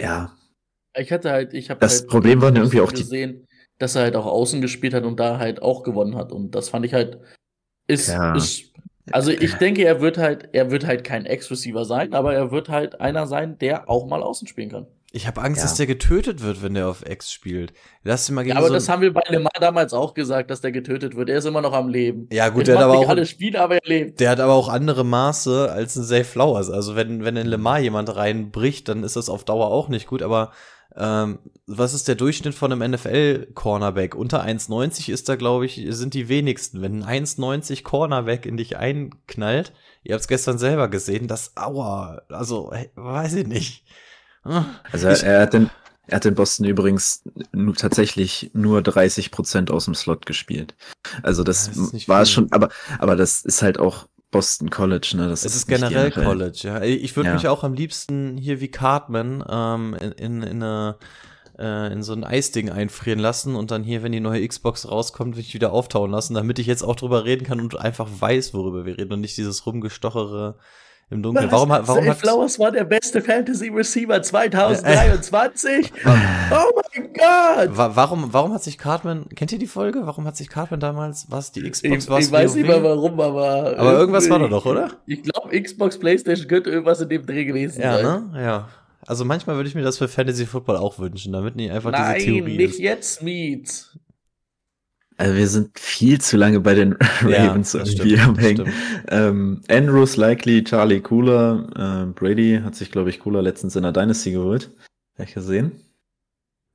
ja. 0.00 0.32
Ich 0.96 1.12
hatte 1.12 1.30
halt, 1.30 1.54
ich 1.54 1.70
habe 1.70 1.80
das 1.80 2.00
halt 2.00 2.08
Problem 2.08 2.40
war 2.40 2.54
irgendwie 2.54 2.80
auch 2.80 2.92
gesehen, 2.92 3.46
dass 3.78 3.94
er 3.94 4.02
halt 4.02 4.16
auch 4.16 4.26
außen 4.26 4.60
gespielt 4.60 4.94
hat 4.94 5.04
und 5.04 5.20
da 5.20 5.38
halt 5.38 5.62
auch 5.62 5.82
gewonnen 5.82 6.16
hat 6.16 6.32
und 6.32 6.54
das 6.54 6.68
fand 6.68 6.84
ich 6.86 6.94
halt 6.94 7.18
ist, 7.86 8.08
ja. 8.08 8.34
ist 8.34 8.68
also 9.12 9.30
ich 9.30 9.54
denke, 9.54 9.84
er 9.84 10.00
wird 10.00 10.18
halt, 10.18 10.50
er 10.52 10.70
wird 10.70 10.86
halt 10.86 11.04
kein 11.04 11.26
Ex-Receiver 11.26 11.84
sein, 11.84 12.14
aber 12.14 12.34
er 12.34 12.50
wird 12.50 12.68
halt 12.68 13.00
einer 13.00 13.26
sein, 13.26 13.58
der 13.58 13.88
auch 13.88 14.06
mal 14.06 14.22
außen 14.22 14.46
spielen 14.46 14.70
kann. 14.70 14.86
Ich 15.10 15.26
habe 15.26 15.40
Angst, 15.40 15.62
ja. 15.62 15.64
dass 15.64 15.76
der 15.76 15.86
getötet 15.86 16.42
wird, 16.42 16.62
wenn 16.62 16.74
der 16.74 16.86
auf 16.86 17.08
X 17.08 17.32
spielt. 17.32 17.72
Lass 18.02 18.28
ihn 18.28 18.34
mal 18.34 18.42
gegen 18.42 18.54
ja, 18.54 18.58
aber 18.58 18.68
so 18.68 18.74
das 18.74 18.90
haben 18.90 19.00
wir 19.00 19.12
bei 19.12 19.22
Lemar 19.28 19.52
damals 19.58 19.94
auch 19.94 20.12
gesagt, 20.12 20.50
dass 20.50 20.60
der 20.60 20.70
getötet 20.70 21.16
wird. 21.16 21.30
Er 21.30 21.38
ist 21.38 21.46
immer 21.46 21.62
noch 21.62 21.72
am 21.72 21.88
Leben. 21.88 22.28
Ja, 22.30 22.50
gut, 22.50 22.66
der 22.66 22.76
hat 22.76 22.84
aber 22.84 22.98
auch 22.98 23.08
alle 23.08 23.24
Spiele, 23.24 23.58
aber 23.58 23.76
er 23.76 23.88
lebt. 23.88 24.20
Der 24.20 24.28
hat 24.28 24.40
aber 24.40 24.52
auch 24.52 24.68
andere 24.68 25.04
Maße 25.04 25.72
als 25.72 25.96
ein 25.96 26.04
Zay 26.04 26.24
Flowers. 26.24 26.68
Also 26.68 26.94
wenn 26.94 27.24
wenn 27.24 27.36
in 27.36 27.46
Lemar 27.46 27.78
jemand 27.78 28.14
reinbricht, 28.14 28.88
dann 28.88 29.02
ist 29.02 29.16
das 29.16 29.30
auf 29.30 29.44
Dauer 29.44 29.68
auch 29.68 29.88
nicht 29.88 30.06
gut, 30.06 30.22
aber 30.22 30.52
ähm, 30.96 31.38
was 31.66 31.94
ist 31.94 32.08
der 32.08 32.16
Durchschnitt 32.16 32.54
von 32.54 32.72
einem 32.72 32.90
NFL-Cornerback? 32.92 34.14
Unter 34.14 34.44
1,90 34.44 35.10
ist 35.12 35.28
da, 35.28 35.36
glaube 35.36 35.64
ich, 35.64 35.86
sind 35.90 36.12
die 36.12 36.28
wenigsten. 36.28 36.82
Wenn 36.82 37.02
ein 37.02 37.24
1,90 37.24 37.82
Cornerback 37.82 38.46
in 38.46 38.56
dich 38.56 38.76
einknallt, 38.76 39.72
ihr 40.02 40.14
habt 40.14 40.22
es 40.22 40.28
gestern 40.28 40.58
selber 40.58 40.88
gesehen, 40.88 41.28
das, 41.28 41.56
aua, 41.56 42.22
also, 42.28 42.72
weiß 42.96 43.34
ich 43.34 43.46
nicht. 43.46 43.84
Also 44.90 45.08
er, 45.08 45.22
er, 45.22 45.42
hat 45.42 45.52
den, 45.52 45.70
er 46.06 46.16
hat 46.16 46.24
in 46.26 46.34
Boston 46.34 46.66
übrigens 46.66 47.22
nur, 47.52 47.74
tatsächlich 47.74 48.50
nur 48.54 48.82
30 48.82 49.30
Prozent 49.30 49.70
aus 49.70 49.84
dem 49.84 49.94
Slot 49.94 50.26
gespielt. 50.26 50.74
Also 51.22 51.44
das, 51.44 51.70
das 51.70 52.08
war 52.08 52.22
es 52.22 52.30
schon, 52.30 52.50
aber, 52.52 52.70
aber 52.98 53.16
das 53.16 53.42
ist 53.42 53.62
halt 53.62 53.78
auch 53.78 54.08
Boston 54.30 54.70
College, 54.70 55.12
ne? 55.14 55.28
Das 55.28 55.44
es 55.44 55.52
ist, 55.52 55.58
ist 55.62 55.68
generell 55.68 56.10
College, 56.10 56.60
ja. 56.62 56.82
Ich 56.82 57.16
würde 57.16 57.30
ja. 57.30 57.34
mich 57.34 57.48
auch 57.48 57.64
am 57.64 57.74
liebsten 57.74 58.36
hier 58.36 58.60
wie 58.60 58.68
Cartman 58.68 59.44
ähm, 59.48 59.96
in, 60.00 60.12
in, 60.12 60.42
in 60.42 60.62
eine 60.62 60.98
äh, 61.58 61.92
in 61.92 62.02
so 62.02 62.12
ein 62.12 62.24
Eisding 62.24 62.70
einfrieren 62.70 63.18
lassen 63.18 63.56
und 63.56 63.70
dann 63.70 63.82
hier, 63.82 64.02
wenn 64.02 64.12
die 64.12 64.20
neue 64.20 64.46
Xbox 64.46 64.88
rauskommt, 64.88 65.36
will 65.36 65.42
ich 65.42 65.54
wieder 65.54 65.72
auftauen 65.72 66.10
lassen, 66.10 66.34
damit 66.34 66.58
ich 66.58 66.66
jetzt 66.66 66.82
auch 66.82 66.96
drüber 66.96 67.24
reden 67.24 67.44
kann 67.44 67.60
und 67.60 67.78
einfach 67.78 68.08
weiß, 68.18 68.54
worüber 68.54 68.86
wir 68.86 68.98
reden 68.98 69.12
und 69.12 69.20
nicht 69.20 69.36
dieses 69.36 69.66
rumgestochere 69.66 70.56
im 71.10 71.22
Dunkeln. 71.22 71.50
Warum, 71.50 71.70
warum 71.70 72.02
Zay 72.02 72.08
hat 72.08 72.18
Flowers 72.18 72.58
war 72.58 72.70
der 72.70 72.84
beste 72.84 73.22
Fantasy 73.22 73.68
Receiver 73.68 74.20
2023? 74.20 75.92
Äh, 75.92 76.08
oh 76.50 76.80
mein 76.94 77.12
Gott! 77.14 77.70
Warum, 77.72 78.32
warum 78.32 78.52
hat 78.52 78.62
sich 78.62 78.76
Cartman, 78.76 79.28
kennt 79.34 79.52
ihr 79.52 79.58
die 79.58 79.66
Folge? 79.66 80.06
Warum 80.06 80.26
hat 80.26 80.36
sich 80.36 80.48
Cartman 80.48 80.80
damals, 80.80 81.26
was, 81.30 81.52
die 81.52 81.68
Xbox, 81.68 82.04
ich, 82.04 82.10
was? 82.10 82.26
Ich 82.26 82.32
weiß 82.32 82.54
nicht 82.54 82.66
mehr 82.66 82.82
warum, 82.82 83.18
aber. 83.20 83.78
Aber 83.78 83.92
irgendwas 83.94 84.28
war 84.28 84.38
da 84.38 84.48
doch, 84.48 84.66
oder? 84.66 84.92
Ich 85.06 85.22
glaube, 85.22 85.60
Xbox, 85.60 85.98
Playstation 85.98 86.46
könnte 86.46 86.70
irgendwas 86.70 87.00
in 87.00 87.08
dem 87.08 87.24
Dreh 87.24 87.44
gewesen 87.44 87.80
ja, 87.80 87.94
sein. 87.94 88.04
Ja, 88.04 88.18
ne? 88.18 88.42
Ja. 88.42 88.68
Also 89.06 89.24
manchmal 89.24 89.56
würde 89.56 89.68
ich 89.68 89.74
mir 89.74 89.82
das 89.82 89.96
für 89.96 90.08
Fantasy 90.08 90.44
Football 90.44 90.76
auch 90.76 90.98
wünschen, 90.98 91.32
damit 91.32 91.56
nicht 91.56 91.70
einfach 91.70 91.90
Nein, 91.90 92.16
diese 92.16 92.26
Theorie 92.26 92.56
nicht 92.58 92.74
ist. 92.74 92.78
jetzt, 92.80 93.22
Meet. 93.22 93.98
Also 95.18 95.36
wir 95.36 95.48
sind 95.48 95.76
viel 95.76 96.20
zu 96.20 96.36
lange 96.36 96.60
bei 96.60 96.74
den 96.74 96.92
Ravens 97.22 97.72
ja, 97.72 97.80
irgendwie 97.80 98.16
stimmt, 98.16 98.28
am 98.28 98.38
Hängen. 98.38 98.72
Ähm, 99.08 99.60
Andrews 99.68 100.16
likely, 100.16 100.62
Charlie 100.62 101.00
Cooler, 101.00 102.06
äh, 102.06 102.12
Brady 102.12 102.60
hat 102.62 102.76
sich, 102.76 102.92
glaube 102.92 103.10
ich, 103.10 103.18
Cooler 103.18 103.42
letztens 103.42 103.74
in 103.74 103.82
der 103.82 103.92
Dynasty 103.92 104.30
geholt. 104.30 104.70
Habe 105.14 105.28
ich 105.28 105.34
gesehen. 105.34 105.72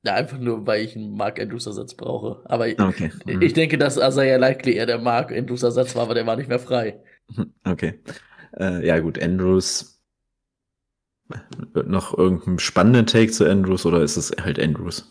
Ja, 0.04 0.14
einfach 0.14 0.38
nur, 0.38 0.66
weil 0.66 0.84
ich 0.84 0.94
einen 0.94 1.16
Mark 1.16 1.40
Andrews 1.40 1.66
Ersatz 1.66 1.94
brauche. 1.94 2.42
Aber 2.44 2.66
okay. 2.66 3.10
ich, 3.24 3.34
mhm. 3.34 3.40
ich 3.40 3.54
denke, 3.54 3.78
dass 3.78 3.96
Isaiah 3.96 4.36
Likely 4.36 4.74
eher 4.74 4.84
der 4.84 4.98
Mark 4.98 5.32
Andrews 5.32 5.62
Ersatz 5.62 5.96
war, 5.96 6.02
aber 6.02 6.14
der 6.14 6.26
war 6.26 6.36
nicht 6.36 6.50
mehr 6.50 6.58
frei. 6.58 7.00
Okay. 7.64 7.98
Äh, 8.58 8.86
ja, 8.86 8.98
gut, 8.98 9.20
Andrews. 9.22 10.02
Wird 11.72 11.88
noch 11.88 12.16
irgendein 12.16 12.58
spannenden 12.58 13.06
Take 13.06 13.32
zu 13.32 13.48
Andrews 13.48 13.86
oder 13.86 14.02
ist 14.02 14.18
es 14.18 14.30
halt 14.38 14.60
Andrews? 14.60 15.10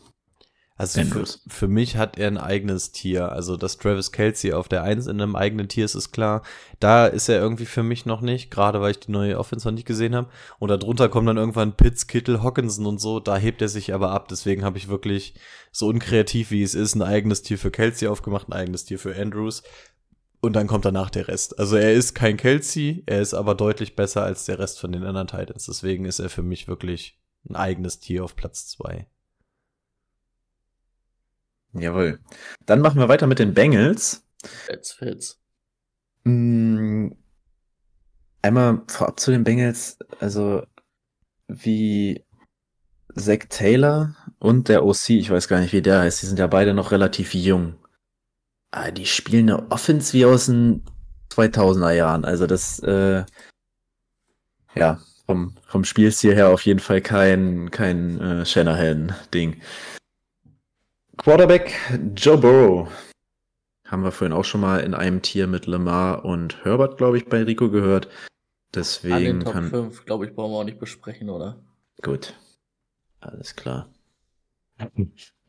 Also 0.76 1.03
für, 1.03 1.26
für, 1.47 1.67
mich 1.67 1.97
hat 1.97 2.17
er 2.17 2.28
ein 2.28 2.39
eigenes 2.39 2.91
Tier. 2.91 3.32
Also, 3.32 3.57
dass 3.57 3.78
Travis 3.78 4.11
Kelsey 4.11 4.53
auf 4.53 4.67
der 4.67 4.82
Eins 4.82 5.05
in 5.05 5.21
einem 5.21 5.36
eigenen 5.36 5.67
Tier 5.67 5.86
ist, 5.86 5.93
ist 5.93 6.11
klar. 6.11 6.41
Da 6.80 7.05
ist 7.05 7.30
er 7.30 7.39
irgendwie 7.39 7.67
für 7.67 7.84
mich 7.84 8.07
noch 8.07 8.21
nicht, 8.21 8.49
gerade 8.49 8.82
weil 8.82 8.91
ich 8.91 8.99
die 8.99 9.11
neue 9.11 9.38
Offense 9.38 9.67
noch 9.67 9.74
nicht 9.74 9.86
gesehen 9.86 10.15
habe. 10.15 10.30
Und 10.57 10.69
darunter 10.69 11.09
kommen 11.09 11.28
dann 11.28 11.38
irgendwann 11.38 11.78
Pitts, 11.78 12.07
Kittel, 12.07 12.41
Hawkinson 12.41 12.88
und 12.88 12.99
so. 12.99 13.19
Da 13.19 13.38
hebt 13.38 13.61
er 13.61 13.69
sich 13.69 13.93
aber 13.93 14.11
ab. 14.11 14.28
Deswegen 14.30 14.63
habe 14.63 14.80
ich 14.80 14.88
wirklich, 14.88 15.36
so 15.71 15.88
unkreativ 15.88 16.51
wie 16.51 16.63
es 16.63 16.76
ist, 16.76 16.95
ein 16.95 17.01
eigenes 17.01 17.41
Tier 17.41 17.57
für 17.57 17.71
Kelsey 17.71 18.07
aufgemacht, 18.07 18.47
ein 18.47 18.53
eigenes 18.53 18.86
Tier 18.86 18.99
für 18.99 19.15
Andrews. 19.15 19.63
Und 20.39 20.53
dann 20.53 20.67
kommt 20.67 20.86
danach 20.86 21.09
der 21.09 21.28
Rest. 21.28 21.57
Also 21.57 21.78
er 21.78 21.93
ist 21.93 22.15
kein 22.15 22.38
Kelsey, 22.38 23.03
er 23.05 23.21
ist 23.21 23.34
aber 23.34 23.55
deutlich 23.55 23.95
besser 23.95 24.24
als 24.24 24.45
der 24.45 24.59
Rest 24.59 24.80
von 24.80 24.91
den 24.91 25.03
anderen 25.03 25.28
Titans. 25.28 25.65
Deswegen 25.65 26.05
ist 26.05 26.19
er 26.19 26.30
für 26.30 26.43
mich 26.43 26.67
wirklich 26.67 27.19
ein 27.49 27.55
eigenes 27.55 27.99
Tier 27.99 28.24
auf 28.24 28.36
Platz 28.36 28.67
zwei. 28.67 29.07
Jawohl. 31.74 32.19
Dann 32.65 32.82
machen 32.82 32.99
wir 32.99 33.09
weiter 33.09 33.28
mit 33.28 33.39
den 33.39 33.53
Bengals. 33.53 34.24
Fits, 34.43 34.93
fits. 34.93 35.39
Hm, 36.26 37.15
einmal 38.41 38.82
vorab 38.88 39.19
zu 39.19 39.32
den 39.32 39.43
Bengals, 39.43 39.97
also 40.19 40.63
wie 41.47 42.24
Zach 43.15 43.45
Taylor 43.49 44.15
und 44.39 44.69
der 44.69 44.86
OC, 44.86 45.11
ich 45.11 45.30
weiß 45.30 45.47
gar 45.47 45.59
nicht, 45.59 45.74
wie 45.74 45.82
der 45.82 46.01
heißt, 46.01 46.21
die 46.21 46.26
sind 46.28 46.39
ja 46.39 46.47
beide 46.47 46.74
noch 46.74 46.91
relativ 46.91 47.34
jung. 47.34 47.76
Aber 48.71 48.88
ah, 48.88 48.91
die 48.91 49.05
spielen 49.05 49.49
eine 49.49 49.71
Offense 49.71 50.13
wie 50.13 50.26
aus 50.26 50.47
den 50.47 50.84
2000er 51.32 51.91
Jahren. 51.91 52.26
Also 52.26 52.47
das, 52.47 52.80
äh, 52.80 53.24
ja, 54.74 54.99
vom, 55.28 55.55
vom 55.67 55.84
Spielstil 55.84 56.34
her 56.34 56.49
auf 56.49 56.65
jeden 56.65 56.80
Fall 56.80 57.01
kein, 57.01 57.69
kein 57.69 58.19
äh, 58.19 58.45
Shanahan-Ding. 58.45 59.61
Quarterback 61.18 61.74
Joe 62.16 62.38
Burrow. 62.38 62.89
Haben 63.86 64.03
wir 64.03 64.11
vorhin 64.11 64.34
auch 64.34 64.45
schon 64.45 64.61
mal 64.61 64.80
in 64.80 64.93
einem 64.93 65.22
Tier 65.22 65.45
mit 65.45 65.68
Lamar 65.68 66.26
und 66.26 66.66
Herbert, 66.66 66.97
glaube 66.97 67.18
ich, 67.18 67.26
bei 67.26 67.43
Rico 67.43 67.70
gehört. 67.70 68.07
An 68.07 68.11
Deswegen 68.74 69.26
den 69.26 69.39
Top 69.41 69.53
kann. 69.53 69.70
5, 69.70 70.05
glaube 70.05 70.26
ich, 70.26 70.34
brauchen 70.34 70.51
wir 70.51 70.57
auch 70.57 70.64
nicht 70.64 70.80
besprechen, 70.80 71.30
oder? 71.30 71.61
Gut. 72.01 72.34
Alles 73.20 73.55
klar. 73.55 73.89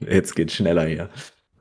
Jetzt 0.00 0.36
geht's 0.36 0.52
schneller 0.52 0.84
hier. 0.84 1.08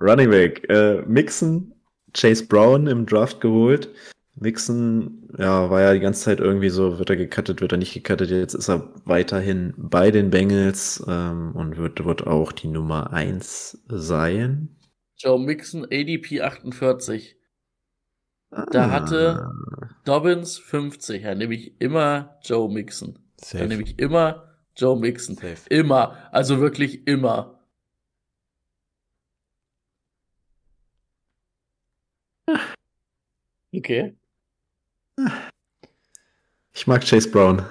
Running 0.01 0.29
Back. 0.29 0.69
Äh, 0.69 1.01
Mixon, 1.03 1.73
Chase 2.13 2.45
Brown 2.45 2.87
im 2.87 3.05
Draft 3.05 3.39
geholt. 3.39 3.89
Mixon, 4.35 5.29
ja, 5.37 5.69
war 5.69 5.81
ja 5.81 5.93
die 5.93 5.99
ganze 5.99 6.23
Zeit 6.23 6.39
irgendwie 6.39 6.69
so, 6.69 6.97
wird 6.97 7.09
er 7.09 7.15
gecuttet, 7.17 7.61
wird 7.61 7.71
er 7.71 7.77
nicht 7.77 7.93
gecuttet. 7.93 8.31
Jetzt 8.31 8.55
ist 8.55 8.67
er 8.69 8.89
weiterhin 9.05 9.73
bei 9.77 10.09
den 10.11 10.31
Bengals 10.31 11.03
ähm, 11.07 11.51
und 11.55 11.77
wird, 11.77 12.03
wird 12.03 12.25
auch 12.25 12.51
die 12.51 12.67
Nummer 12.67 13.13
1 13.13 13.83
sein. 13.89 14.75
Joe 15.17 15.39
Mixon, 15.39 15.85
ADP 15.85 16.41
48. 16.41 17.37
Da 18.71 18.85
Ah. 18.85 18.89
hatte 18.91 19.51
Dobbins 20.05 20.57
50. 20.57 21.23
Ja, 21.23 21.35
nehme 21.35 21.53
ich 21.55 21.79
immer 21.79 22.37
Joe 22.43 22.71
Mixon. 22.71 23.19
Da 23.51 23.65
nehme 23.65 23.83
ich 23.83 23.97
immer 23.99 24.49
Joe 24.75 24.99
Mixon. 24.99 25.35
Safe. 25.35 25.57
Immer. 25.69 26.17
Also 26.31 26.59
wirklich 26.59 27.05
immer. 27.07 27.59
Okay. 33.75 34.13
Ich 36.73 36.87
mag 36.87 37.05
Chase 37.05 37.29
Brown. 37.29 37.65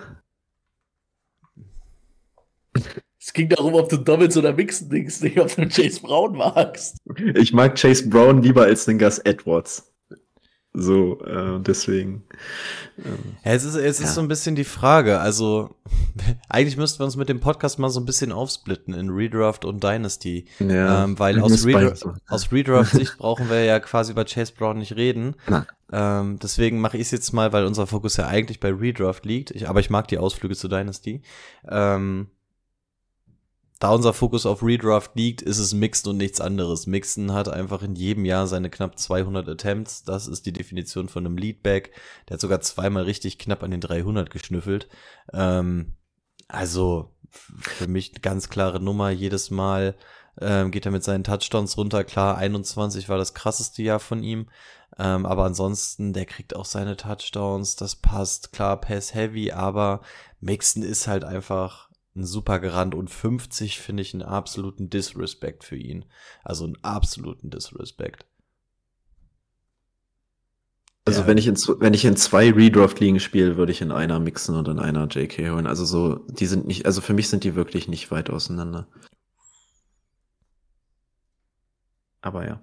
Es 3.18 3.32
ging 3.32 3.48
darum, 3.48 3.74
ob 3.74 3.88
du 3.88 3.96
Dobbins 3.96 4.36
oder 4.36 4.52
Mixon 4.52 4.88
denkst, 4.88 5.20
nicht 5.20 5.38
ob 5.38 5.54
du 5.54 5.68
Chase 5.68 6.00
Brown 6.00 6.36
magst. 6.36 6.96
Ich 7.34 7.52
mag 7.52 7.76
Chase 7.76 8.08
Brown 8.08 8.42
lieber 8.42 8.62
als 8.62 8.84
den 8.84 8.98
Gus 8.98 9.18
Edwards. 9.18 9.91
So, 10.74 11.20
äh, 11.26 11.60
deswegen. 11.60 12.24
Ähm, 12.98 13.36
es 13.42 13.62
ist, 13.64 13.74
es 13.74 14.00
ist 14.00 14.06
Ja. 14.06 14.12
so 14.12 14.20
ein 14.22 14.28
bisschen 14.28 14.54
die 14.54 14.64
Frage. 14.64 15.20
Also, 15.20 15.74
eigentlich 16.48 16.78
müssten 16.78 17.00
wir 17.00 17.04
uns 17.04 17.16
mit 17.16 17.28
dem 17.28 17.40
Podcast 17.40 17.78
mal 17.78 17.90
so 17.90 18.00
ein 18.00 18.06
bisschen 18.06 18.32
aufsplitten 18.32 18.94
in 18.94 19.10
Redraft 19.10 19.66
und 19.66 19.84
Dynasty. 19.84 20.46
ja, 20.60 21.04
ähm, 21.04 21.18
weil 21.18 21.40
aus, 21.40 21.66
Redra 21.66 21.92
aus 22.28 22.52
Redraft-Sicht 22.52 23.18
brauchen 23.18 23.50
wir 23.50 23.64
ja 23.64 23.80
quasi 23.80 24.12
über 24.12 24.24
Chase 24.24 24.54
Brown 24.56 24.78
nicht 24.78 24.96
reden. 24.96 25.36
Nein. 25.46 25.66
Ähm, 25.92 26.38
deswegen 26.42 26.80
mache 26.80 26.96
ich 26.96 27.02
es 27.02 27.10
jetzt 27.10 27.32
mal, 27.32 27.52
weil 27.52 27.66
unser 27.66 27.86
Fokus 27.86 28.16
ja 28.16 28.26
eigentlich 28.26 28.58
bei 28.58 28.70
Redraft 28.72 29.26
liegt. 29.26 29.50
Ich, 29.50 29.68
aber 29.68 29.80
ich 29.80 29.90
mag 29.90 30.08
die 30.08 30.16
Ausflüge 30.16 30.56
zu 30.56 30.68
Dynasty. 30.68 31.20
Ähm, 31.68 32.28
da 33.82 33.90
unser 33.90 34.12
Fokus 34.12 34.46
auf 34.46 34.62
Redraft 34.62 35.16
liegt, 35.16 35.42
ist 35.42 35.58
es 35.58 35.74
Mixen 35.74 36.10
und 36.10 36.16
nichts 36.16 36.40
anderes. 36.40 36.86
Mixen 36.86 37.32
hat 37.32 37.48
einfach 37.48 37.82
in 37.82 37.96
jedem 37.96 38.24
Jahr 38.24 38.46
seine 38.46 38.70
knapp 38.70 38.96
200 38.96 39.48
Attempts. 39.48 40.04
Das 40.04 40.28
ist 40.28 40.46
die 40.46 40.52
Definition 40.52 41.08
von 41.08 41.26
einem 41.26 41.36
Leadback. 41.36 41.90
Der 42.28 42.34
hat 42.34 42.40
sogar 42.40 42.60
zweimal 42.60 43.02
richtig 43.02 43.40
knapp 43.40 43.64
an 43.64 43.72
den 43.72 43.80
300 43.80 44.30
geschnüffelt. 44.30 44.86
Ähm, 45.32 45.94
also 46.46 47.10
für 47.28 47.88
mich 47.88 48.22
ganz 48.22 48.48
klare 48.48 48.78
Nummer. 48.78 49.10
Jedes 49.10 49.50
Mal 49.50 49.96
ähm, 50.40 50.70
geht 50.70 50.86
er 50.86 50.92
mit 50.92 51.02
seinen 51.02 51.24
Touchdowns 51.24 51.76
runter. 51.76 52.04
Klar, 52.04 52.38
21 52.38 53.08
war 53.08 53.18
das 53.18 53.34
krasseste 53.34 53.82
Jahr 53.82 53.98
von 53.98 54.22
ihm. 54.22 54.48
Ähm, 54.96 55.26
aber 55.26 55.44
ansonsten, 55.44 56.12
der 56.12 56.26
kriegt 56.26 56.54
auch 56.54 56.66
seine 56.66 56.96
Touchdowns. 56.96 57.74
Das 57.74 57.96
passt. 57.96 58.52
Klar, 58.52 58.80
Pass 58.80 59.12
Heavy, 59.12 59.50
aber 59.50 60.02
Mixon 60.38 60.84
ist 60.84 61.08
halt 61.08 61.24
einfach 61.24 61.88
ein 62.14 62.24
super 62.24 62.58
Garant 62.60 62.94
und 62.94 63.08
50 63.08 63.80
finde 63.80 64.02
ich 64.02 64.12
einen 64.12 64.22
absoluten 64.22 64.90
Disrespect 64.90 65.64
für 65.64 65.76
ihn. 65.76 66.04
Also 66.44 66.64
einen 66.64 66.76
absoluten 66.82 67.50
Disrespect. 67.50 68.26
Also 71.04 71.22
Ja. 71.22 71.26
wenn 71.26 71.38
ich 71.38 71.46
in 71.48 71.56
wenn 71.56 71.94
ich 71.94 72.04
in 72.04 72.16
zwei 72.16 72.50
Redraft-Ligen 72.50 73.18
spiele, 73.18 73.56
würde 73.56 73.72
ich 73.72 73.80
in 73.80 73.90
einer 73.90 74.20
mixen 74.20 74.54
und 74.56 74.68
in 74.68 74.78
einer 74.78 75.08
JK 75.08 75.50
holen. 75.50 75.66
Also 75.66 75.84
so, 75.84 76.16
die 76.28 76.46
sind 76.46 76.66
nicht, 76.66 76.86
also 76.86 77.00
für 77.00 77.12
mich 77.14 77.28
sind 77.28 77.42
die 77.44 77.54
wirklich 77.56 77.88
nicht 77.88 78.10
weit 78.10 78.30
auseinander. 78.30 78.86
Aber 82.20 82.46
ja. 82.46 82.60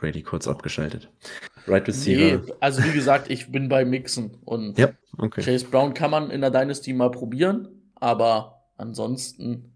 Brady 0.00 0.22
kurz 0.22 0.48
abgeschaltet. 0.48 1.10
Right 1.66 1.86
Receiver. 1.86 2.38
Nee, 2.38 2.52
also 2.60 2.82
wie 2.82 2.92
gesagt, 2.92 3.30
ich 3.30 3.52
bin 3.52 3.68
bei 3.68 3.84
Mixon 3.84 4.38
und 4.44 4.78
Ja, 4.78 4.90
okay. 5.18 5.42
Chase 5.42 5.66
Brown 5.66 5.94
kann 5.94 6.10
man 6.10 6.30
in 6.30 6.40
der 6.40 6.50
Dynasty 6.50 6.92
mal 6.92 7.10
probieren, 7.10 7.68
aber 7.94 8.64
ansonsten 8.76 9.72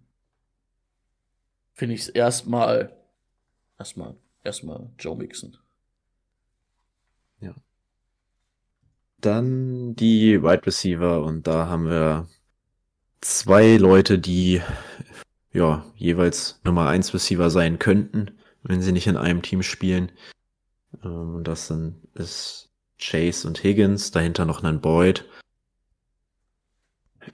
finde 1.73 1.95
ich 1.95 2.03
es 2.03 2.09
erstmal 2.09 2.93
erstmal 3.79 4.17
erstmal 4.43 4.91
Joe 4.99 5.17
Mixon. 5.17 5.57
Dann 9.25 9.95
die 9.97 10.43
Wide 10.43 10.67
Receiver 10.67 11.23
und 11.25 11.47
da 11.47 11.67
haben 11.67 11.87
wir 11.87 12.29
zwei 13.23 13.79
Leute, 13.79 14.19
die 14.19 14.61
ja 15.51 15.83
jeweils 15.97 16.61
Nummer 16.63 16.91
1 16.91 17.15
Receiver 17.15 17.49
sein 17.49 17.79
könnten, 17.79 18.39
wenn 18.65 18.83
sie 18.83 18.93
nicht 18.93 19.07
in 19.07 19.17
einem 19.17 19.43
Team 19.43 19.63
spielen. 19.63 20.11
Ähm, 21.03 21.37
Und 21.37 21.45
das 21.49 21.69
sind 21.69 22.09
ist 22.15 22.71
Chase 22.99 23.47
und 23.47 23.63
Higgins, 23.63 24.11
dahinter 24.11 24.45
noch 24.45 24.63
ein 24.63 24.81
Boyd. 24.81 25.29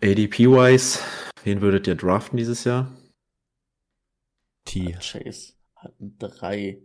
ADP-wise, 0.03 1.01
wen 1.43 1.61
würdet 1.61 1.87
ihr 1.87 1.97
draften 1.97 2.37
dieses 2.37 2.65
Jahr? 2.65 2.97
T. 4.65 4.93
Chase 5.01 5.55
hat 5.75 5.99
ein 6.01 6.17
3. 6.19 6.83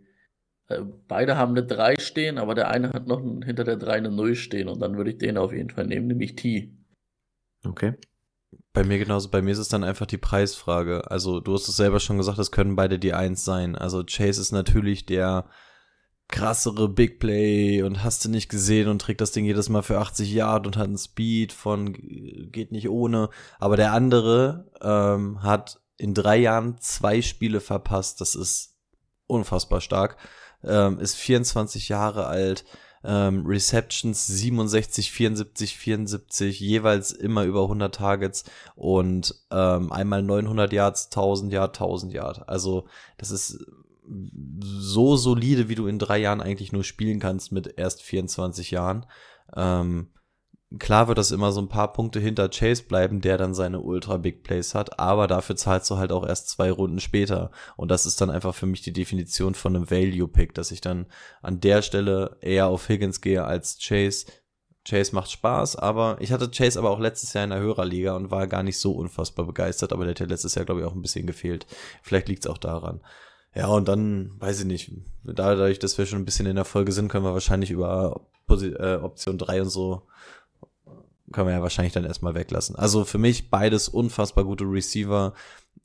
Äh, 0.68 0.80
beide 1.06 1.36
haben 1.36 1.52
eine 1.52 1.64
3 1.64 1.96
stehen, 1.98 2.38
aber 2.38 2.54
der 2.54 2.68
eine 2.68 2.90
hat 2.92 3.06
noch 3.06 3.20
hinter 3.20 3.64
der 3.64 3.76
3 3.76 3.92
eine 3.92 4.10
0 4.10 4.34
stehen 4.34 4.68
und 4.68 4.80
dann 4.80 4.96
würde 4.96 5.10
ich 5.10 5.18
den 5.18 5.38
auf 5.38 5.52
jeden 5.52 5.70
Fall 5.70 5.86
nehmen, 5.86 6.08
nämlich 6.08 6.34
T. 6.34 6.72
Okay. 7.64 7.94
Bei 8.72 8.84
mir 8.84 8.98
genauso. 8.98 9.30
Bei 9.30 9.42
mir 9.42 9.52
ist 9.52 9.58
es 9.58 9.68
dann 9.68 9.84
einfach 9.84 10.06
die 10.06 10.18
Preisfrage. 10.18 11.10
Also, 11.10 11.40
du 11.40 11.54
hast 11.54 11.68
es 11.68 11.76
selber 11.76 12.00
schon 12.00 12.18
gesagt, 12.18 12.38
es 12.38 12.50
können 12.50 12.76
beide 12.76 12.98
die 12.98 13.14
Eins 13.14 13.44
sein. 13.44 13.76
Also, 13.76 14.04
Chase 14.04 14.40
ist 14.40 14.52
natürlich 14.52 15.06
der 15.06 15.46
krassere 16.28 16.88
Big 16.88 17.20
Play 17.20 17.82
und 17.82 18.02
hast 18.02 18.24
du 18.24 18.28
nicht 18.28 18.48
gesehen 18.48 18.88
und 18.88 19.00
trägt 19.00 19.20
das 19.20 19.32
Ding 19.32 19.44
jedes 19.44 19.68
Mal 19.68 19.82
für 19.82 19.98
80 19.98 20.32
Yard 20.32 20.66
und 20.66 20.76
hat 20.76 20.88
einen 20.88 20.98
Speed 20.98 21.52
von 21.52 21.92
geht 21.92 22.72
nicht 22.72 22.88
ohne. 22.88 23.30
Aber 23.58 23.76
der 23.76 23.92
andere 23.92 24.70
ähm, 24.80 25.42
hat 25.42 25.80
in 25.96 26.14
drei 26.14 26.36
Jahren 26.36 26.78
zwei 26.80 27.22
Spiele 27.22 27.60
verpasst. 27.60 28.20
Das 28.20 28.34
ist 28.34 28.76
unfassbar 29.26 29.80
stark. 29.80 30.16
Ähm, 30.64 30.98
ist 30.98 31.14
24 31.14 31.88
Jahre 31.88 32.26
alt. 32.26 32.64
Ähm, 33.06 33.46
Receptions 33.46 34.26
67, 34.26 35.12
74, 35.12 35.76
74, 35.76 36.60
jeweils 36.60 37.12
immer 37.12 37.44
über 37.44 37.62
100 37.62 37.94
Targets 37.94 38.44
und 38.74 39.34
ähm, 39.50 39.92
einmal 39.92 40.22
900 40.22 40.72
Yards, 40.72 41.06
1000 41.06 41.52
Yard, 41.52 41.76
1000 41.80 42.12
Yard. 42.12 42.48
Also 42.48 42.86
das 43.16 43.30
ist 43.30 43.64
so 44.62 45.16
solide, 45.16 45.68
wie 45.68 45.74
du 45.74 45.86
in 45.86 45.98
drei 45.98 46.18
Jahren 46.18 46.40
eigentlich 46.40 46.72
nur 46.72 46.84
spielen 46.84 47.20
kannst 47.20 47.52
mit 47.52 47.74
erst 47.76 48.02
24 48.02 48.70
Jahren. 48.70 49.06
Ähm, 49.54 50.08
klar 50.78 51.08
wird 51.08 51.18
das 51.18 51.30
immer 51.30 51.52
so 51.52 51.60
ein 51.60 51.68
paar 51.68 51.92
Punkte 51.92 52.18
hinter 52.18 52.48
Chase 52.48 52.82
bleiben, 52.82 53.20
der 53.20 53.38
dann 53.38 53.54
seine 53.54 53.80
ultra 53.80 54.16
Big 54.16 54.42
Plays 54.42 54.74
hat, 54.74 54.98
aber 54.98 55.26
dafür 55.26 55.56
zahlst 55.56 55.90
du 55.90 55.96
halt 55.96 56.12
auch 56.12 56.26
erst 56.26 56.48
zwei 56.48 56.70
Runden 56.70 57.00
später. 57.00 57.50
Und 57.76 57.90
das 57.90 58.06
ist 58.06 58.20
dann 58.20 58.30
einfach 58.30 58.54
für 58.54 58.66
mich 58.66 58.82
die 58.82 58.92
Definition 58.92 59.54
von 59.54 59.76
einem 59.76 59.90
Value 59.90 60.28
Pick, 60.28 60.54
dass 60.54 60.72
ich 60.72 60.80
dann 60.80 61.06
an 61.42 61.60
der 61.60 61.82
Stelle 61.82 62.36
eher 62.40 62.66
auf 62.66 62.88
Higgins 62.88 63.20
gehe 63.20 63.44
als 63.44 63.78
Chase. 63.78 64.26
Chase 64.84 65.14
macht 65.14 65.30
Spaß, 65.30 65.76
aber 65.76 66.16
ich 66.20 66.30
hatte 66.32 66.50
Chase 66.50 66.78
aber 66.78 66.90
auch 66.90 67.00
letztes 67.00 67.32
Jahr 67.32 67.44
in 67.44 67.50
der 67.50 67.60
Hörerliga 67.60 68.14
und 68.14 68.30
war 68.30 68.46
gar 68.46 68.62
nicht 68.62 68.78
so 68.78 68.92
unfassbar 68.92 69.44
begeistert, 69.44 69.92
aber 69.92 70.04
der 70.04 70.12
hat 70.12 70.20
ja 70.20 70.26
letztes 70.26 70.54
Jahr, 70.54 70.64
glaube 70.64 70.80
ich, 70.80 70.86
auch 70.86 70.94
ein 70.94 71.02
bisschen 71.02 71.26
gefehlt. 71.26 71.66
Vielleicht 72.02 72.28
liegt 72.28 72.44
es 72.44 72.50
auch 72.50 72.58
daran. 72.58 73.00
Ja, 73.54 73.68
und 73.68 73.88
dann, 73.88 74.32
weiß 74.38 74.60
ich 74.60 74.66
nicht, 74.66 74.92
dadurch, 75.24 75.78
dass 75.78 75.96
wir 75.96 76.06
schon 76.06 76.20
ein 76.20 76.24
bisschen 76.24 76.46
in 76.46 76.56
der 76.56 76.66
Folge 76.66 76.92
sind, 76.92 77.08
können 77.08 77.24
wir 77.24 77.32
wahrscheinlich 77.32 77.70
über 77.70 78.26
äh, 78.50 78.96
Option 78.96 79.38
3 79.38 79.62
und 79.62 79.70
so, 79.70 80.02
können 81.36 81.48
wir 81.48 81.54
ja 81.54 81.60
wahrscheinlich 81.60 81.92
dann 81.92 82.06
erstmal 82.06 82.34
weglassen. 82.34 82.76
Also 82.76 83.04
für 83.04 83.18
mich 83.18 83.50
beides 83.50 83.90
unfassbar 83.90 84.44
gute 84.44 84.64
Receiver. 84.64 85.34